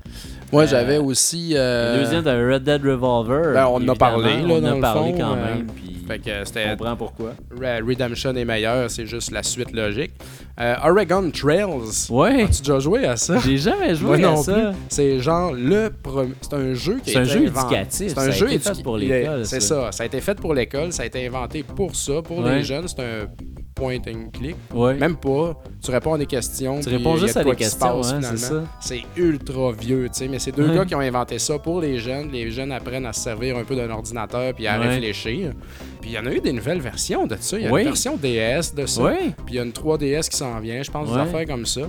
Moi, 0.51 0.63
euh, 0.63 0.67
j'avais 0.67 0.97
aussi. 0.97 1.51
euh, 1.55 1.95
Le 1.95 2.03
deuxième, 2.03 2.23
t'avais 2.25 2.55
Red 2.55 2.63
Dead 2.63 2.83
Revolver. 2.83 3.53
Ben, 3.53 3.67
on 3.67 3.75
en 3.75 3.87
a 3.87 3.95
parlé, 3.95 4.41
là, 4.41 4.47
On 4.49 4.57
en 4.57 4.61
dans 4.61 4.67
a 4.71 4.75
le 4.75 4.81
parlé 4.81 5.11
fond, 5.13 5.17
quand 5.17 5.31
euh, 5.37 5.45
même. 5.55 5.67
Puis 5.67 5.90
Fait 6.11 6.19
que 6.19 6.41
on 6.41 6.45
c'était. 6.45 6.69
comprend 6.69 6.95
pourquoi. 6.95 7.33
Re- 7.55 7.83
Redemption 7.87 8.35
est 8.35 8.45
meilleur, 8.45 8.89
c'est 8.89 9.05
juste 9.05 9.31
la 9.31 9.43
suite 9.43 9.71
logique. 9.71 10.11
Euh, 10.59 10.75
Oregon 10.85 11.29
Trails. 11.31 11.65
Ouais, 12.09 12.43
As-tu 12.43 12.59
déjà 12.61 12.79
joué 12.79 13.05
à 13.05 13.17
ça? 13.17 13.37
j'ai 13.39 13.57
jamais 13.57 13.87
Moi 13.87 13.93
joué 14.17 14.23
à 14.23 14.27
non 14.31 14.43
ça. 14.43 14.73
C'est 14.89 15.19
genre 15.19 15.53
le 15.53 15.89
premier. 15.89 16.33
C'est 16.41 16.53
un 16.53 16.73
jeu 16.73 16.99
qui 17.03 17.11
a 17.11 17.13
C'est 17.13 17.19
un 17.19 17.23
été 17.23 17.31
jeu 17.33 17.39
inventé- 17.47 17.65
éducatif, 17.75 18.07
C'est 18.13 18.19
un 18.19 18.31
jeu 18.31 18.47
été 18.51 18.59
fait 18.59 18.71
édu- 18.71 18.83
pour 18.83 18.97
est- 18.97 19.01
l'école, 19.05 19.45
C'est 19.45 19.59
ça. 19.59 19.85
ça. 19.85 19.91
Ça 19.91 20.03
a 20.03 20.05
été 20.05 20.21
fait 20.21 20.35
pour 20.39 20.53
l'école. 20.53 20.91
Ça 20.93 21.03
a 21.03 21.05
été 21.05 21.25
inventé 21.25 21.63
pour 21.63 21.95
ça, 21.95 22.21
pour 22.21 22.39
Ouais. 22.39 22.57
les 22.57 22.63
jeunes. 22.63 22.87
C'est 22.87 22.99
un 22.99 23.27
point 23.73 23.97
and 24.07 24.29
click. 24.33 24.55
Ouais. 24.73 24.95
Même 24.95 25.15
pas. 25.15 25.55
Tu 25.83 25.91
réponds 25.91 26.13
à 26.13 26.17
des 26.17 26.25
questions. 26.25 26.79
tu 26.79 26.89
réponds 26.89 27.15
juste 27.17 27.37
à 27.37 27.43
des 27.43 27.55
questions, 27.55 27.99
hein, 27.99 28.03
c'est 28.03 28.15
finalement. 28.17 28.37
ça. 28.37 28.63
C'est 28.79 29.01
ultra 29.17 29.71
vieux, 29.71 30.07
tu 30.11 30.19
sais. 30.19 30.27
Mais 30.27 30.39
c'est 30.39 30.51
deux 30.51 30.67
Ouais. 30.69 30.75
gars 30.75 30.85
qui 30.85 30.93
ont 30.95 30.99
inventé 30.99 31.39
ça 31.39 31.57
pour 31.59 31.81
les 31.81 31.97
jeunes. 31.99 32.29
Les 32.31 32.51
jeunes 32.51 32.71
apprennent 32.71 33.05
à 33.05 33.13
se 33.13 33.21
servir 33.21 33.57
un 33.57 33.63
peu 33.63 33.75
d'un 33.75 33.89
ordinateur 33.89 34.53
puis 34.53 34.67
à 34.67 34.79
Ouais. 34.79 34.87
réfléchir. 34.87 35.53
Puis 36.01 36.11
il 36.11 36.13
y 36.13 36.19
en 36.19 36.25
a 36.25 36.31
eu 36.33 36.39
des 36.39 36.53
nouvelles 36.53 36.81
versions 36.81 37.25
de 37.27 37.35
ça. 37.39 37.57
Il 37.57 37.65
y 37.65 37.67
a 37.67 37.71
Oui. 37.71 37.81
une 37.81 37.87
version 37.87 38.17
DS 38.17 38.73
de 38.75 38.85
ça. 38.85 39.03
Puis 39.09 39.33
il 39.49 39.55
y 39.55 39.59
a 39.59 39.63
une 39.63 39.71
3DS 39.73 40.29
qui 40.29 40.37
s'en 40.37 40.59
vient, 40.59 40.81
je 40.83 40.91
pense, 40.91 41.09
des 41.11 41.17
affaires 41.17 41.45
comme 41.47 41.65
ça. 41.65 41.81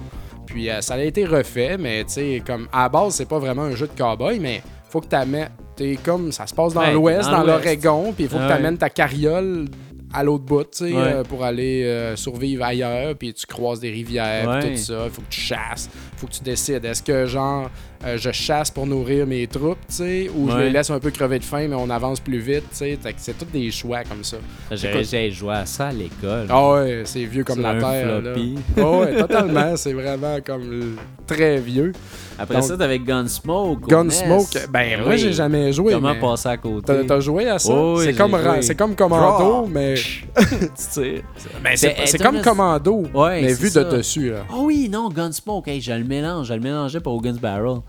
Puis 0.47 0.69
euh, 0.71 0.81
ça 0.81 0.95
a 0.95 0.99
été 1.03 1.25
refait, 1.25 1.79
mais 1.79 2.05
tu 2.05 2.13
sais, 2.15 2.43
comme 2.47 2.69
à 2.73 2.83
la 2.83 2.89
base, 2.89 3.15
c'est 3.15 3.29
pas 3.29 3.39
vraiment 3.39 3.63
un 3.63 3.75
jeu 3.75 3.87
de 3.87 3.99
cowboy, 3.99 4.39
mais 4.39 4.63
faut 4.89 5.01
que 5.01 5.07
tu 5.09 5.17
amènes. 5.17 5.49
T'es 5.75 5.97
comme 6.05 6.31
ça 6.33 6.47
se 6.47 6.53
passe 6.55 6.75
dans 6.75 6.83
Ouais, 6.83 6.93
l'ouest, 6.93 7.31
dans 7.31 7.43
l'Oregon, 7.43 8.13
puis 8.13 8.25
il 8.25 8.29
faut 8.31 8.37
Ah 8.39 8.43
que 8.43 8.47
tu 8.49 8.59
amènes 8.59 8.77
ta 8.77 8.91
carriole 8.91 9.65
à 10.13 10.23
l'autre 10.25 10.45
bout, 10.45 10.65
tu 10.65 10.69
sais, 10.73 10.93
Ouais. 10.93 10.99
euh, 10.99 11.23
pour 11.25 11.45
aller 11.45 11.85
euh, 11.85 12.17
survivre 12.17 12.65
ailleurs, 12.65 13.15
puis 13.17 13.33
tu 13.33 13.47
croises 13.47 13.81
des 13.81 13.91
rivières, 13.91 14.61
tout 14.61 14.77
ça. 14.77 15.05
Il 15.07 15.11
faut 15.11 15.23
que 15.23 15.31
tu 15.31 15.41
chasses, 15.41 15.89
faut 16.17 16.27
que 16.27 16.33
tu 16.33 16.43
décides. 16.43 16.85
Est-ce 16.85 17.03
que, 17.03 17.27
genre, 17.27 17.71
euh, 18.05 18.17
je 18.19 18.31
chasse 18.33 18.71
pour 18.71 18.87
nourrir 18.87 19.27
mes 19.27 19.47
troupes, 19.47 19.79
tu 19.89 19.95
sais, 19.95 20.31
ou 20.35 20.51
je 20.51 20.57
les 20.59 20.71
laisse 20.71 20.91
un 20.91 20.99
peu 20.99 21.11
crever 21.11 21.39
de 21.39 21.45
faim, 21.45 21.67
mais 21.69 21.77
on 21.77 21.89
avance 21.91 22.21
plus 22.21 22.39
vite, 22.39 22.65
tu 22.71 22.77
sais. 22.79 22.99
C'est 23.17 23.39
tous 23.39 23.45
des 23.47 23.71
choix 23.71 24.03
comme 24.05 24.25
ça. 24.25 24.37
J'ai 24.71 25.31
joué 25.31 25.55
à 25.55 25.67
ça 25.67 25.89
à 25.89 25.93
l'école. 25.93 26.47
Ah 26.49 26.71
ouais, 26.73 27.03
c'est 27.05 27.25
vieux 27.25 27.45
comme 27.45 27.61
la 27.63 27.71
un 27.71 27.79
terre. 27.81 28.21
là. 28.23 28.33
Ah 28.77 28.91
ouais, 28.99 29.17
totalement. 29.17 29.77
C'est 29.77 29.93
vraiment 29.93 30.39
comme 30.45 30.97
très 31.27 31.59
vieux. 31.59 31.93
Après 32.39 32.55
Donc- 32.57 32.65
ça, 32.65 32.77
t'avais 32.77 32.99
Gunsmoke. 32.99 33.87
Gunsmoke, 33.87 34.55
NES. 34.55 34.61
ben, 34.71 35.01
moi 35.01 35.09
oui. 35.11 35.19
j'ai 35.19 35.33
jamais 35.33 35.73
joué. 35.73 35.93
Comment 35.93 36.15
passer 36.17 36.49
à 36.49 36.57
côté? 36.57 36.93
T'as 37.07 37.21
joué 37.21 37.49
à 37.49 37.59
ça? 37.59 37.73
Oh 37.73 37.97
oui, 37.99 38.07
c'est 38.07 38.75
comme, 38.75 38.95
Commando, 38.97 39.67
mais. 39.67 39.95
Tu 40.35 40.69
tires. 40.91 41.23
Ben, 41.63 41.77
c'est 41.77 42.19
Ben, 42.19 42.25
comme 42.25 42.41
Commando, 42.43 43.05
Ouais, 43.15 43.43
mais 43.43 43.53
vu 43.55 43.69
ça. 43.69 43.85
de 43.85 43.97
dessus. 43.99 44.31
Là. 44.31 44.45
Oh 44.53 44.63
oui, 44.65 44.89
non, 44.91 45.09
Gunsmoke. 45.09 45.69
Hey, 45.69 45.81
je 45.81 45.93
le 45.93 46.05
mélange. 46.05 46.49
Je 46.49 46.55
le 46.55 46.61
mélangeais 46.61 47.01
au 47.07 47.21
Guns 47.21 47.37
Barrel. 47.41 47.81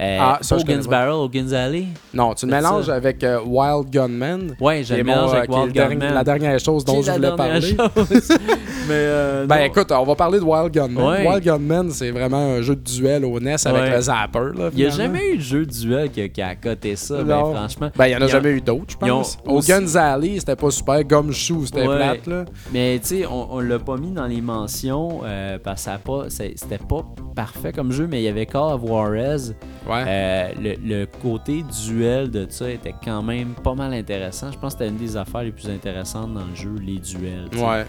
Euh, 0.00 0.16
Ah, 0.18 0.38
ça, 0.40 0.56
pas. 0.56 0.62
Barrel, 0.88 1.10
au 1.12 1.28
Guns 1.28 1.52
Alley. 1.52 1.84
Non, 2.14 2.32
tu 2.32 2.46
le 2.46 2.52
mélanges 2.52 2.86
ça. 2.86 2.94
avec 2.94 3.22
euh, 3.22 3.38
Wild 3.44 3.90
Gunman. 3.90 4.56
Ouais, 4.58 4.82
je 4.82 4.94
le 4.94 5.04
mélange 5.04 5.32
euh, 5.34 5.36
avec 5.38 5.50
est 5.50 5.54
Wild 5.54 5.72
Gunman. 5.74 6.14
la 6.14 6.24
dernière 6.24 6.58
chose 6.58 6.84
dont 6.86 7.02
je 7.02 7.08
la 7.08 7.14
voulais 7.16 7.36
parler. 7.36 7.76
Mais 8.88 8.94
euh, 8.94 9.46
Ben 9.46 9.58
non. 9.58 9.64
écoute, 9.64 9.92
on 9.92 10.04
va 10.04 10.14
parler 10.14 10.38
de 10.40 10.44
Wild 10.44 10.72
Gunman. 10.72 11.04
Ouais. 11.06 11.28
Wild 11.28 11.44
Gunman, 11.44 11.90
c'est 11.90 12.10
vraiment 12.10 12.38
un 12.56 12.62
jeu 12.62 12.76
de 12.76 12.80
duel 12.82 13.24
au 13.24 13.38
NES 13.38 13.56
avec 13.66 13.92
le 13.94 14.00
zapper. 14.00 14.38
Là, 14.56 14.70
il 14.72 14.78
n'y 14.78 14.86
a 14.86 14.90
jamais 14.90 15.32
eu 15.32 15.36
de 15.36 15.42
jeu 15.42 15.66
de 15.66 15.70
duel 15.70 16.10
qui 16.10 16.22
a, 16.22 16.28
qui 16.28 16.40
a 16.42 16.48
accoté 16.48 16.96
ça, 16.96 17.22
ben, 17.22 17.38
franchement. 17.54 17.90
Ben, 17.96 18.06
il 18.06 18.12
y 18.12 18.16
en 18.16 18.22
a 18.22 18.26
jamais 18.26 18.50
eu 18.50 18.60
d'autres, 18.60 18.92
je 18.92 18.96
pense. 18.96 19.38
Au 19.46 19.58
aussi- 19.58 19.70
Guns 19.70 19.96
Alley, 19.96 20.38
c'était 20.38 20.56
pas 20.56 20.70
super. 20.70 21.04
Gumshoe, 21.04 21.66
c'était 21.66 21.86
Ouais. 21.86 21.96
plate, 21.96 22.26
là. 22.26 22.44
Mais 22.72 22.98
tu 23.02 23.06
sais, 23.20 23.26
on, 23.26 23.54
on 23.54 23.60
l'a 23.60 23.78
pas 23.78 23.96
mis 23.96 24.10
dans 24.12 24.26
les 24.26 24.40
mentions 24.40 25.20
euh, 25.24 25.58
parce 25.62 25.84
que 25.86 26.28
c'était 26.28 26.78
pas 26.78 27.04
parfait 27.34 27.72
comme 27.72 27.92
jeu, 27.92 28.06
mais 28.10 28.20
il 28.20 28.24
y 28.24 28.28
avait 28.28 28.46
Call 28.46 28.62
of 28.74 28.80
Juarez. 28.86 29.52
Ouais. 29.86 30.04
Euh, 30.06 30.52
le, 30.60 30.74
le 31.00 31.06
côté 31.06 31.64
duel 31.86 32.30
de 32.30 32.46
ça 32.50 32.70
était 32.70 32.94
quand 33.02 33.22
même 33.22 33.54
pas 33.54 33.74
mal 33.74 33.92
intéressant. 33.94 34.52
Je 34.52 34.58
pense 34.58 34.74
que 34.74 34.80
c'était 34.80 34.90
une 34.90 34.98
des 34.98 35.16
affaires 35.16 35.42
les 35.42 35.52
plus 35.52 35.68
intéressantes 35.70 36.34
dans 36.34 36.44
le 36.44 36.54
jeu, 36.54 36.74
les 36.80 36.98
duels. 36.98 37.48
ouais. 37.56 37.86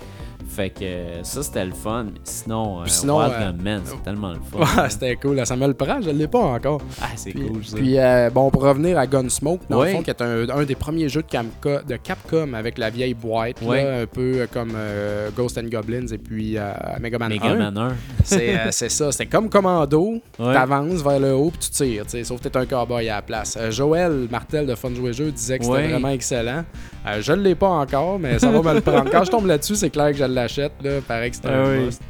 Fait 0.48 0.70
que 0.70 0.84
euh, 0.84 1.24
ça, 1.24 1.44
c'était 1.44 1.66
le 1.66 1.72
fun. 1.72 2.06
Mais 2.06 2.20
sinon, 2.24 2.80
euh, 2.80 2.84
Puis 2.84 2.92
sinon, 2.92 3.20
Wild 3.20 3.34
euh, 3.66 3.80
c'est 3.86 4.04
tellement 4.04 4.32
le 4.34 4.40
fun. 4.40 4.60
Ouais, 4.82 4.90
c'était 4.90 5.16
cool. 5.16 5.46
Ça 5.46 5.56
me 5.56 5.68
le 5.68 5.74
prend, 5.74 6.02
je 6.02 6.10
l'ai 6.10 6.28
pas 6.28 6.40
encore. 6.40 6.82
ah, 7.02 7.08
c'est 7.16 7.32
Puis, 7.32 7.48
cool 7.48 7.64
ça. 7.64 7.78
puis, 7.78 7.98
euh, 7.98 8.30
bon, 8.30 8.50
pour 8.50 8.64
revenir 8.64 8.98
à 8.98 9.08
Gunsmoke, 9.08 9.62
dans 9.70 9.82
le 9.84 9.90
fond, 9.90 10.04
qui 10.04 10.10
est 10.10 10.22
un, 10.22 10.50
un 10.50 10.64
des 10.64 10.76
premiers 10.76 11.10
jeux 11.10 11.24
de, 11.24 11.96
Capcom 11.98 12.54
avec 12.54 12.78
la 12.78 12.90
vieille 12.90 13.14
boîte, 13.14 13.62
là, 13.62 14.02
un 14.02 14.06
peu 14.06 14.48
comme 14.52 14.74
euh, 14.76 15.30
Ghost 15.36 15.58
and 15.58 15.70
Goblins 15.72 16.08
et 16.08 16.18
puis 16.18 16.58
Mega 17.00 17.18
Man 17.18 17.32
1. 17.32 17.36
Mega 17.36 17.56
Man 17.56 17.78
1. 17.78 17.96
C'est 18.24 18.58
c'est 18.72 18.90
ça, 18.90 19.12
c'est 19.12 19.26
comme 19.26 19.50
Commando, 19.50 20.22
Ouais. 20.40 20.54
t'avances 20.54 21.04
vers 21.04 21.20
le 21.20 21.34
haut 21.34 21.52
puis 21.52 21.60
tu 21.60 21.70
tires, 21.70 22.26
sauf 22.26 22.42
que 22.42 22.48
t'es 22.48 22.58
un 22.58 22.66
cowboy 22.66 23.10
à 23.10 23.16
la 23.18 23.22
place. 23.22 23.58
Joël 23.70 24.28
Martel 24.32 24.66
de 24.66 24.76
Fun 24.76 24.94
Jouer 24.94 25.14
Jeu 25.14 25.32
disait 25.32 25.60
que 25.60 25.66
c'était 25.66 25.88
vraiment 25.90 26.10
excellent. 26.10 26.64
Je 27.20 27.34
ne 27.34 27.42
l'ai 27.42 27.56
pas 27.56 27.68
encore, 27.70 28.20
mais 28.20 28.40
ça 28.40 28.50
va 28.52 28.62
me 28.62 28.74
le 28.76 28.82
prendre. 28.82 29.10
Quand 29.12 29.24
je 29.24 29.32
tombe 29.32 29.46
là-dessus, 29.46 29.76
c'est 29.76 29.90
clair 29.90 30.12
que 30.12 30.18
l'achète, 30.34 30.74
là, 30.84 31.00
paraît 31.08 31.32
que 31.32 31.38
Ah 31.46 31.50
un 31.50 31.78
oui. 31.78 31.86
must. 31.86 32.02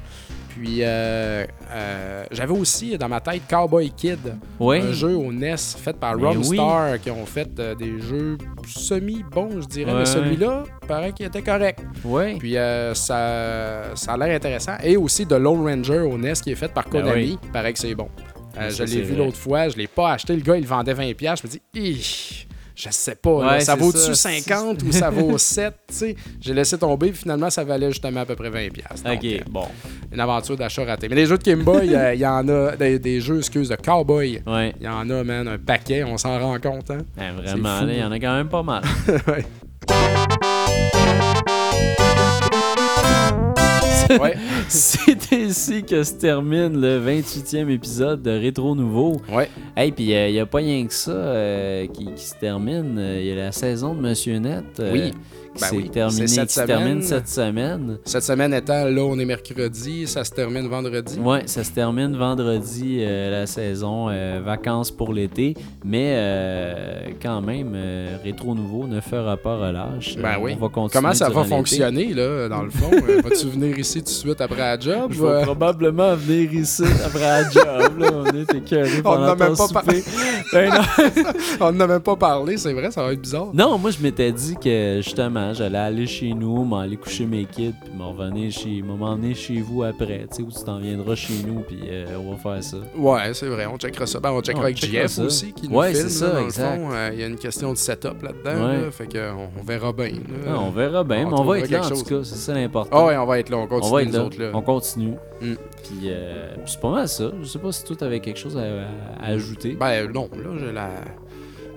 Puis 0.49 0.79
euh, 0.81 1.45
euh, 1.71 2.25
j'avais 2.29 2.51
aussi 2.53 2.97
dans 2.97 3.07
ma 3.07 3.21
tête 3.21 3.41
Cowboy 3.49 3.89
Kid, 3.91 4.19
un 4.59 4.91
jeu 4.91 5.15
au 5.15 5.31
NES 5.31 5.55
fait 5.57 5.93
par 5.97 6.17
Ben 6.17 6.27
Romstar 6.27 6.99
qui 6.99 7.09
ont 7.09 7.25
fait 7.25 7.49
euh, 7.57 7.73
des 7.73 8.01
jeux 8.01 8.37
semi-bons, 8.67 9.61
je 9.61 9.67
dirais, 9.67 9.93
Ouais. 9.93 9.99
mais 9.99 10.05
celui-là, 10.05 10.63
paraît 10.87 11.13
qu'il 11.13 11.25
était 11.25 11.41
correct. 11.41 11.79
Ouais. 12.03 12.35
Puis 12.37 12.57
euh, 12.57 12.93
ça, 12.93 13.95
ça 13.95 14.11
a 14.13 14.17
l'air 14.17 14.35
intéressant. 14.35 14.73
Et 14.83 14.97
aussi 14.97 15.25
de 15.25 15.35
Lone 15.35 15.65
Ranger 15.65 15.99
au 16.01 16.17
NES 16.17 16.33
qui 16.43 16.51
est 16.51 16.55
fait 16.55 16.71
par 16.71 16.83
Ben 16.89 17.01
Konami. 17.01 17.39
Paraît 17.53 17.71
que 17.73 17.79
c'est 17.79 17.95
bon. 17.95 18.09
Je 18.69 18.83
l'ai 18.83 19.01
vu 19.01 19.15
l'autre 19.15 19.37
fois, 19.37 19.69
je 19.69 19.77
l'ai 19.77 19.87
pas 19.87 20.11
acheté. 20.11 20.35
Le 20.35 20.41
gars, 20.41 20.57
il 20.57 20.67
vendait 20.67 20.93
20$. 20.93 21.15
Je 21.41 21.47
me 21.47 21.51
dis, 21.51 21.61
Ih, 21.73 22.47
je 22.83 22.89
sais 22.89 23.15
pas, 23.15 23.43
là, 23.45 23.51
Ouais, 23.53 23.59
ça 23.59 23.75
vaut-tu 23.75 23.99
ça. 23.99 24.13
50 24.15 24.81
ou 24.83 24.91
ça 24.91 25.09
vaut 25.11 25.37
7, 25.37 25.73
tu 25.87 25.93
sais? 25.95 26.15
J'ai 26.39 26.53
laissé 26.53 26.77
tomber, 26.77 27.09
puis 27.11 27.19
finalement, 27.21 27.49
ça 27.49 27.63
valait 27.63 27.91
justement 27.91 28.21
à 28.21 28.25
peu 28.25 28.35
près 28.35 28.49
20$. 28.49 28.71
piastres. 28.71 29.03
Donc, 29.07 29.17
Ok, 29.17 29.25
euh, 29.25 29.37
bon. 29.49 29.67
une 30.11 30.19
aventure 30.19 30.57
d'achat 30.57 30.83
ratée. 30.85 31.07
Mais 31.07 31.15
les 31.15 31.25
jeux 31.27 31.37
de 31.37 31.43
Game 31.43 31.63
Boy, 31.63 31.93
euh, 31.93 32.13
il 32.15 32.19
y 32.21 32.25
en 32.25 32.47
a, 32.49 32.75
des, 32.75 32.97
des 32.97 33.21
jeux, 33.21 33.37
excuse, 33.39 33.69
de 33.69 33.75
cowboy. 33.75 34.41
Ouais. 34.47 34.73
Il 34.79 34.85
y 34.85 34.89
en 34.89 35.09
a, 35.09 35.23
man, 35.23 35.47
un 35.47 35.57
paquet, 35.59 36.03
on 36.03 36.17
s'en 36.17 36.39
rend 36.39 36.59
compte, 36.59 36.89
hein? 36.89 36.99
Ben, 37.15 37.33
vraiment, 37.35 37.81
il 37.87 37.97
y 37.99 38.03
en 38.03 38.11
a 38.11 38.19
quand 38.19 38.35
même 38.35 38.49
pas 38.49 38.63
mal. 38.63 38.83
ouais. 39.27 39.45
Ouais. 44.19 44.35
C'est 44.67 45.33
ainsi 45.33 45.83
que 45.83 46.03
se 46.03 46.13
termine 46.13 46.79
le 46.79 46.99
28e 46.99 47.69
épisode 47.69 48.21
de 48.21 48.31
Rétro 48.31 48.75
Nouveau. 48.75 49.21
Ouais. 49.31 49.49
Hey, 49.75 49.91
puis 49.91 50.05
il 50.11 50.31
n'y 50.31 50.39
a 50.39 50.45
pas 50.45 50.59
rien 50.59 50.85
que 50.85 50.93
ça 50.93 51.11
euh, 51.11 51.87
qui, 51.87 52.05
qui 52.13 52.25
se 52.25 52.35
termine. 52.35 52.99
Il 52.99 53.25
y 53.25 53.31
a 53.31 53.35
la 53.35 53.51
saison 53.51 53.93
de 53.93 54.01
Monsieur 54.01 54.37
Net 54.37 54.79
euh, 54.79 54.91
Oui. 54.91 55.13
Ben 55.59 55.67
oui. 55.73 55.91
C'est 55.93 56.27
cette 56.27 56.47
qui 56.47 56.53
se 56.53 56.61
termine 56.61 57.01
semaine. 57.01 57.01
cette 57.01 57.27
semaine. 57.27 57.97
Cette 58.05 58.23
semaine 58.23 58.53
étant, 58.53 58.85
là, 58.85 59.01
on 59.01 59.19
est 59.19 59.25
mercredi, 59.25 60.07
ça 60.07 60.23
se 60.23 60.31
termine 60.31 60.67
vendredi. 60.67 61.19
Ouais, 61.19 61.43
ça 61.45 61.63
se 61.63 61.71
termine 61.71 62.15
vendredi 62.15 62.99
euh, 63.01 63.41
la 63.41 63.47
saison, 63.47 64.07
euh, 64.09 64.41
vacances 64.43 64.91
pour 64.91 65.13
l'été, 65.13 65.55
mais 65.83 66.13
euh, 66.15 67.09
quand 67.21 67.41
même, 67.41 67.75
Rétro 68.23 68.55
Nouveau 68.55 68.87
ne 68.87 69.01
fera 69.01 69.35
pas 69.37 69.57
relâche. 69.57 70.15
Ben 70.17 70.37
oui. 70.39 70.53
On 70.55 70.61
va 70.61 70.69
continuer 70.69 71.01
Comment 71.01 71.13
ça 71.13 71.29
va 71.29 71.43
fonctionner, 71.43 72.13
là, 72.13 72.47
dans 72.47 72.63
le 72.63 72.69
fond? 72.69 72.89
Vas-tu 73.23 73.47
venir 73.47 73.77
ici 73.77 73.99
tout 73.99 74.05
de 74.05 74.09
suite 74.09 74.41
après 74.41 74.59
la 74.59 74.79
job? 74.79 75.11
Je 75.11 75.21
vais 75.21 75.41
probablement 75.41 76.15
venir 76.15 76.53
ici 76.53 76.83
après 77.05 77.19
la 77.19 77.49
job. 77.49 77.99
Là. 77.99 78.07
On 78.13 78.25
est 78.25 78.53
écœurés 78.53 79.01
On 79.05 79.19
n'a 79.19 79.35
même 79.35 79.55
souper. 79.55 80.03
Ben 80.53 80.69
non. 80.69 81.23
On 81.59 81.71
n'en 81.71 81.79
a 81.81 81.87
même 81.87 81.99
pas 81.99 82.15
parlé, 82.15 82.57
c'est 82.57 82.73
vrai, 82.73 82.91
ça 82.91 83.03
va 83.03 83.13
être 83.13 83.21
bizarre. 83.21 83.49
Non, 83.53 83.77
moi, 83.77 83.91
je 83.91 84.01
m'étais 84.01 84.31
dit 84.31 84.55
que 84.55 84.99
justement, 85.03 85.40
j'allais 85.53 85.77
aller 85.77 86.07
chez 86.07 86.33
nous, 86.33 86.63
m'aller 86.63 86.97
coucher 86.97 87.25
mes 87.25 87.45
kids, 87.45 87.73
puis 87.83 87.91
m'en 87.97 88.11
revenir 88.13 88.51
chez, 88.51 88.81
m'emmener 88.81 89.33
chez 89.33 89.61
vous 89.61 89.83
après, 89.83 90.25
tu 90.29 90.37
sais, 90.37 90.41
où 90.43 90.49
tu 90.51 90.63
t'en 90.63 90.79
viendras 90.79 91.15
chez 91.15 91.33
nous, 91.45 91.61
puis 91.61 91.79
euh, 91.89 92.05
on 92.19 92.31
va 92.31 92.37
faire 92.37 92.63
ça. 92.63 92.77
Ouais, 92.95 93.33
c'est 93.33 93.47
vrai, 93.47 93.65
on 93.65 93.77
checkera 93.77 94.05
ça. 94.05 94.19
Ben, 94.19 94.31
on 94.31 94.41
checkera 94.41 94.61
On 94.61 94.65
avec 94.65 94.77
JF 94.77 95.19
aussi, 95.19 95.53
qui 95.53 95.67
nous 95.69 95.77
Ouais, 95.77 95.93
filme, 95.93 96.09
c'est 96.09 96.23
là, 96.25 96.31
ça, 96.31 96.39
dans 96.39 96.45
exact. 96.45 96.75
le 96.77 96.81
fond. 96.83 96.89
Euh, 96.93 97.09
Il 97.13 97.19
y 97.19 97.23
a 97.23 97.27
une 97.27 97.35
question 97.37 97.71
de 97.73 97.77
setup 97.77 98.21
là-dedans, 98.23 98.65
Ouais. 98.67 98.81
là, 98.81 98.91
fait 98.91 99.07
qu'on 99.07 99.49
on 99.59 99.63
verra 99.63 99.91
bien. 99.93 100.07
là. 100.09 100.49
Ah, 100.49 100.59
on 100.59 100.69
verra 100.71 101.03
bien, 101.03 101.25
on 101.25 101.29
mais 101.31 101.39
on 101.39 101.43
va 101.43 101.59
être 101.59 101.69
là 101.69 101.85
en 101.85 101.89
tout 101.89 102.03
cas, 102.03 102.23
c'est 102.23 102.35
ça 102.35 102.53
l'important. 102.53 102.89
Ah 102.97 103.05
ouais, 103.05 103.17
on 103.17 103.25
va 103.25 103.39
être 103.39 103.49
là, 103.49 103.57
on 103.57 103.63
on 103.63 103.67
continue 103.67 103.91
va 103.93 104.01
être 104.03 104.07
nous 104.09 104.13
là, 104.17 104.23
autres, 104.25 104.39
là. 104.39 104.51
on 104.53 104.61
continue. 104.61 105.13
Mm. 105.41 105.53
Puis, 105.83 105.99
euh, 106.05 106.53
puis 106.55 106.63
c'est 106.71 106.79
pas 106.81 106.91
mal 106.91 107.07
ça. 107.07 107.31
Je 107.41 107.47
sais 107.47 107.59
pas 107.59 107.71
si 107.71 107.83
toi 107.83 107.95
t'avais 107.95 108.19
quelque 108.19 108.37
chose 108.39 108.55
à, 108.57 108.61
à 109.19 109.27
ajouter. 109.29 109.75
Ben 109.79 110.07
non, 110.11 110.29
là, 110.35 110.49
j'ai 110.59 110.71
la... 110.71 110.89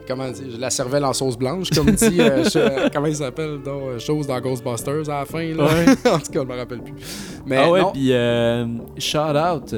Comment 0.06 0.30
dire? 0.30 0.44
La 0.58 0.70
cervelle 0.70 1.04
en 1.04 1.12
sauce 1.12 1.36
blanche, 1.38 1.70
comme 1.70 1.90
dit... 1.90 2.20
euh, 2.20 2.44
je- 2.44 2.88
Comment 2.92 3.06
il 3.06 3.16
s'appelle? 3.16 3.60
donc, 3.64 3.82
euh, 3.84 3.98
chose 3.98 4.26
dans 4.26 4.40
Ghostbusters 4.40 5.08
à 5.08 5.20
la 5.20 5.24
fin, 5.24 5.44
là. 5.54 5.64
en 6.12 6.18
tout 6.18 6.32
cas, 6.32 6.40
je 6.42 6.46
me 6.46 6.56
rappelle 6.56 6.80
plus. 6.82 6.94
Mais 7.46 7.56
ah 7.58 7.70
ouais, 7.70 7.82
puis 7.92 8.12
euh, 8.12 8.66
shout 8.98 9.18
out. 9.18 9.74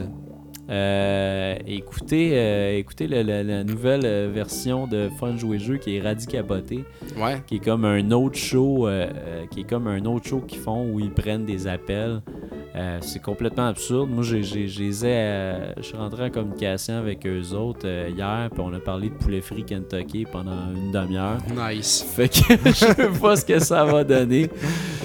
Euh, 0.69 1.55
écoutez, 1.67 2.31
euh, 2.33 2.77
écoutez 2.77 3.07
la 3.07 3.63
nouvelle 3.63 4.05
euh, 4.05 4.31
version 4.33 4.87
de 4.89 5.09
Fun 5.19 5.37
Jouer 5.37 5.59
Jeu 5.59 5.77
qui 5.77 5.97
est 5.97 6.01
Radicapoté, 6.01 6.85
ouais. 7.17 7.43
qui 7.47 7.57
est 7.57 7.65
comme 7.65 7.85
un 7.85 8.11
autre 8.11 8.37
show, 8.37 8.89
euh, 8.89 9.09
qui 9.51 9.61
est 9.61 9.69
comme 9.69 9.87
un 9.87 10.05
autre 10.07 10.27
show 10.27 10.41
qu'ils 10.41 10.61
font 10.61 10.91
où 10.91 10.99
ils 10.99 11.13
prennent 11.13 11.45
des 11.45 11.67
appels. 11.67 12.21
C'est 13.01 13.23
complètement 13.23 13.69
absurde. 13.69 14.11
Moi, 14.11 14.23
j'ai, 14.23 14.43
j'ai, 14.43 14.69
j'ai 14.69 14.91
je 14.93 15.83
suis 15.83 15.97
rentré 15.97 16.25
en 16.25 16.31
communication 16.31 16.99
avec 16.99 17.27
eux 17.27 17.55
autres 17.55 17.87
hier, 17.87 18.51
puis 18.53 18.61
on 18.63 18.71
a 18.75 18.81
parlé 18.81 19.09
de 19.09 19.15
poulet 19.15 19.41
frit 19.41 19.65
Kentucky 19.65 20.27
pendant 20.31 20.75
une 20.75 20.93
demi-heure. 20.93 21.39
Nice. 21.57 22.05
Fait 22.07 22.29
que 22.29 22.55
je 22.67 22.73
sais 22.73 23.09
pas 23.19 23.37
ce 23.37 23.47
que 23.47 23.59
ça 23.61 23.83
va 23.87 24.05
donner. 24.05 24.51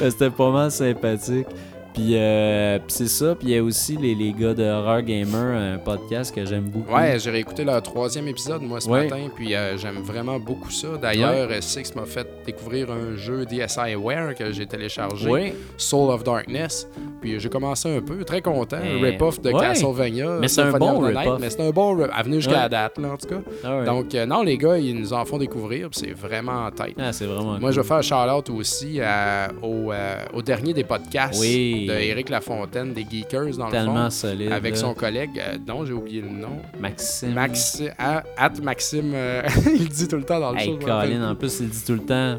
C'était 0.02 0.30
pas 0.30 0.52
mal 0.52 0.70
sympathique. 0.70 1.48
Puis, 1.94 2.12
euh, 2.16 2.78
puis 2.80 2.88
c'est 2.90 3.08
ça. 3.08 3.36
Puis 3.36 3.50
il 3.50 3.54
y 3.54 3.58
a 3.58 3.64
aussi 3.64 3.98
les, 3.98 4.16
les 4.16 4.32
gars 4.34 4.54
de 4.54 4.64
Horror 4.64 5.02
Gamer, 5.02 5.58
un 5.76 5.78
podcast 5.78 6.34
que 6.34 6.46
j'aime 6.46 6.64
beaucoup. 6.70 6.94
Ouais, 6.94 7.20
j'ai 7.20 7.32
réécouté 7.32 7.64
leur 7.64 7.82
troisième 7.82 8.28
épisode, 8.28 8.62
moi, 8.62 8.80
ce 8.80 8.90
Ouais. 8.90 9.04
matin, 9.04 9.30
puis 9.36 9.54
euh, 9.56 9.78
j'aime 9.78 9.98
vraiment 10.02 10.40
beaucoup 10.40 10.72
ça. 10.72 10.88
D'ailleurs, 11.02 11.50
euh, 11.50 11.62
Six 11.62 11.94
m'a 11.96 12.06
fait 12.06 12.28
découvrir 12.46 12.90
un 12.92 13.16
jeu 13.18 13.46
DSiWare 13.46 14.36
que 14.36 14.52
j'ai 14.52 14.66
téléchargé, 14.66 15.54
Soul 15.78 16.10
of 16.12 16.24
Darkness, 16.24 16.88
puis 17.22 17.40
j'ai 17.40 17.50
commencé 17.50 17.96
un 17.96 18.02
peu, 18.02 18.24
très 18.24 18.42
content, 18.42 18.78
un 18.78 19.00
Mais- 19.02 19.10
rip-off 19.12 19.42
de 19.42 19.52
ouais. 19.52 19.60
Castlevania. 19.62 20.38
Mais 20.40 20.48
c'est 20.48 20.62
un 20.62 20.72
bon 20.72 21.00
rip-off. 21.00 21.40
Mais 21.40 21.50
c'est 21.50 21.62
un 21.68 21.72
bon 21.72 21.96
rip 21.96 22.10
à 22.14 22.24
venir 22.24 22.40
jusqu'à 22.40 22.56
Ouais. 22.56 22.62
la 22.62 22.70
date, 22.70 22.98
là, 23.00 23.10
en 23.10 23.18
tout 23.18 23.28
cas. 23.28 23.42
Ah 23.64 23.78
ouais. 23.80 23.86
Donc, 23.86 24.16
euh, 24.16 24.26
non, 24.26 24.44
les 24.44 24.58
gars, 24.58 24.78
ils 24.78 24.96
nous 24.98 25.14
en 25.14 25.26
font 25.26 25.38
découvrir, 25.38 25.90
puis 25.90 26.00
c'est 26.06 26.14
vraiment 26.14 26.66
en 26.66 26.72
tête. 26.72 26.96
Ah, 26.98 27.12
c'est 27.12 27.26
vraiment 27.26 27.52
Moi, 27.52 27.60
cool. 27.60 27.72
je 27.74 27.82
vais 27.82 27.88
faire 27.88 27.98
un 27.98 28.02
shout-out 28.02 28.50
aussi 28.52 29.00
à- 29.02 29.50
au, 29.62 29.92
euh, 29.92 30.16
au 30.34 30.42
dernier 30.42 30.74
des 30.74 30.84
podcasts 30.84 31.40
Oui. 31.40 31.81
De 31.88 31.94
Éric 31.94 32.30
Lafontaine, 32.30 32.94
des 32.94 33.06
Geekers, 33.10 33.58
dans 33.58 33.70
tellement 33.70 33.94
le 34.06 34.10
fond, 34.10 34.10
solide. 34.10 34.52
avec 34.52 34.76
son 34.78 34.94
collègue, 34.94 35.32
euh, 35.40 35.58
dont 35.58 35.86
j'ai 35.86 35.94
oublié 35.94 36.22
le 36.22 36.30
nom. 36.30 36.60
Maxime. 36.80 37.34
Maxi 37.34 37.90
à, 37.98 38.24
at 38.38 38.52
Maxime, 38.62 39.12
euh, 39.14 39.42
il 39.74 39.90
dit 39.90 40.08
tout 40.08 40.18
le 40.18 40.24
temps 40.24 40.40
dans 40.40 40.52
le 40.52 40.58
Hey, 40.60 40.68
show. 40.68 40.78
Colin, 40.78 41.30
en 41.32 41.36
plus, 41.36 41.60
il 41.60 41.70
dit 41.70 41.84
tout 41.86 41.94
le 41.94 42.00
temps. 42.06 42.38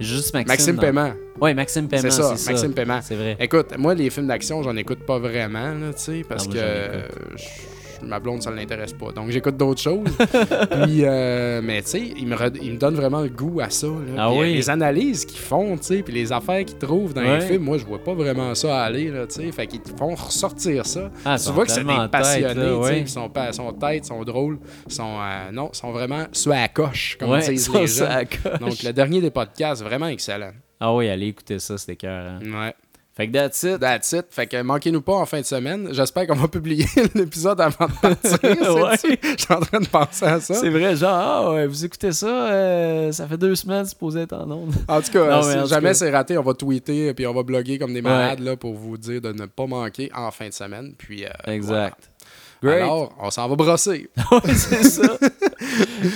Juste 0.00 0.32
Maxime. 0.34 0.48
Maxime 0.48 0.76
dans- 0.76 0.82
Paiement. 0.82 1.12
Ouais, 1.40 1.54
Maxime 1.54 1.88
Paiement. 1.88 2.02
C'est 2.10 2.22
ça, 2.22 2.52
Maxime 2.52 2.72
Paiement. 2.72 3.00
C'est 3.02 3.14
vrai. 3.16 3.36
Écoute, 3.40 3.76
moi, 3.78 3.94
les 3.94 4.10
films 4.10 4.26
d'action, 4.28 4.62
j'en 4.62 4.76
écoute 4.76 5.00
pas 5.06 5.18
vraiment, 5.18 5.72
là, 5.72 5.92
tu 5.92 6.00
sais, 6.02 6.24
parce 6.28 6.46
Non, 6.46 6.52
que 6.52 6.58
moi, 6.58 7.02
ma 8.02 8.20
blonde, 8.20 8.42
ça 8.42 8.50
l'intéresse 8.50 8.92
pas. 8.92 9.12
Donc, 9.12 9.30
j'écoute 9.30 9.56
d'autres 9.56 9.80
choses. 9.80 10.08
Puis, 10.84 11.00
euh, 11.04 11.60
mais 11.62 11.82
tu 11.82 11.88
sais, 11.90 12.02
il 12.16 12.26
me, 12.26 12.36
re- 12.36 12.58
il 12.62 12.72
me 12.72 12.78
donne 12.78 12.94
vraiment 12.94 13.20
le 13.20 13.28
goût 13.28 13.60
à 13.60 13.70
ça. 13.70 13.86
là. 13.86 13.92
Ah 14.16 14.28
Puis, 14.30 14.38
euh, 14.38 14.40
oui? 14.42 14.54
Les 14.54 14.70
analyses 14.70 15.24
qu'ils 15.24 15.38
font, 15.40 15.76
tu 15.76 15.84
sais, 15.84 16.02
puis 16.02 16.12
les 16.14 16.32
affaires 16.32 16.64
qu'ils 16.64 16.78
trouvent 16.78 17.12
dans 17.14 17.22
Ouais. 17.22 17.38
les 17.40 17.46
films, 17.46 17.62
moi, 17.62 17.78
je 17.78 17.84
vois 17.84 18.02
pas 18.02 18.14
vraiment 18.14 18.54
ça 18.54 18.82
aller, 18.84 19.10
là, 19.10 19.26
tu 19.26 19.34
sais. 19.36 19.52
Fait 19.52 19.66
qu'ils 19.66 19.80
font 19.96 20.14
ressortir 20.14 20.86
ça. 20.86 21.10
Ah, 21.24 21.36
tu 21.38 21.50
vois 21.52 21.64
que 21.64 21.70
c'est 21.70 21.84
des 21.84 21.94
passionnés, 22.10 22.54
tu 22.54 22.84
sais, 22.86 23.00
ils 23.00 23.08
sont, 23.08 23.28
pas- 23.28 23.52
sont 23.52 23.72
têtes, 23.72 24.04
sont 24.06 24.22
drôles, 24.24 24.58
sont, 24.88 25.16
euh, 25.20 25.50
non, 25.52 25.70
sont 25.72 25.92
vraiment 25.92 26.24
sur 26.32 26.52
à 26.52 26.56
la 26.62 26.68
coche, 26.68 27.16
comme 27.18 27.30
Ouais, 27.30 27.40
disent 27.48 27.72
les 27.72 27.86
gens. 27.86 28.08
Donc, 28.60 28.82
le 28.82 28.92
dernier 28.92 29.20
des 29.20 29.30
podcasts, 29.30 29.82
vraiment 29.82 30.06
excellent. 30.08 30.52
Ah 30.80 30.94
oui, 30.94 31.08
allez 31.08 31.26
écouter 31.28 31.58
ça, 31.58 31.76
c'était 31.76 31.96
cœur. 31.96 32.38
Ouais. 32.40 32.74
Fait 33.18 33.26
que 33.26 33.32
that's 33.32 33.64
it. 33.64 33.80
That's 33.80 34.12
it. 34.12 34.26
Fait 34.30 34.46
que 34.46 34.62
manquez-nous 34.62 35.00
pas 35.02 35.14
en 35.14 35.26
fin 35.26 35.40
de 35.40 35.44
semaine. 35.44 35.88
J'espère 35.90 36.28
qu'on 36.28 36.36
va 36.36 36.46
publier 36.48 36.86
l'épisode 37.16 37.60
avant 37.60 37.86
de 37.86 37.92
partir. 38.00 38.38
Ouais. 38.78 38.96
Je 38.96 39.42
suis 39.42 39.52
en 39.54 39.60
train 39.60 39.80
de 39.80 39.88
penser 39.88 40.24
à 40.24 40.40
ça. 40.40 40.54
C'est 40.54 40.68
vrai, 40.70 40.94
genre, 40.94 41.10
ah, 41.12 41.52
ouais, 41.52 41.66
vous 41.66 41.84
écoutez 41.84 42.12
ça, 42.12 42.28
euh, 42.28 43.10
ça 43.10 43.26
fait 43.26 43.36
deux 43.36 43.56
semaines, 43.56 43.84
c'est 43.84 43.90
supposé 43.90 44.20
être 44.20 44.34
en 44.34 44.48
ondes. 44.50 44.72
En 44.86 45.00
tout 45.00 45.10
cas, 45.10 45.24
Non, 45.30 45.42
si 45.42 45.58
en 45.58 45.66
jamais 45.66 45.94
c'est 45.94 46.10
raté, 46.10 46.38
on 46.38 46.42
va 46.42 46.54
tweeter 46.54 47.12
puis 47.12 47.26
on 47.26 47.34
va 47.34 47.42
bloguer 47.42 47.76
comme 47.78 47.92
des 47.92 48.02
malades 48.02 48.38
là, 48.38 48.56
pour 48.56 48.74
vous 48.74 48.96
dire 48.96 49.20
de 49.20 49.32
ne 49.32 49.46
pas 49.46 49.66
manquer 49.66 50.12
en 50.14 50.30
fin 50.30 50.46
de 50.48 50.52
semaine. 50.54 50.94
Puis, 50.96 51.24
euh, 51.24 51.28
Exact. 51.46 51.66
voilà. 51.66 51.90
Great. 52.62 52.82
Alors, 52.84 53.12
on 53.20 53.30
s'en 53.30 53.48
va 53.48 53.56
brosser. 53.56 54.08
Ouais, 54.30 54.54
c'est 54.54 54.84
ça. 54.84 55.18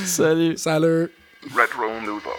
Salut. 0.05 0.57
Salut! 0.57 1.11
Retro 1.53 2.01
Nouveau. 2.07 2.31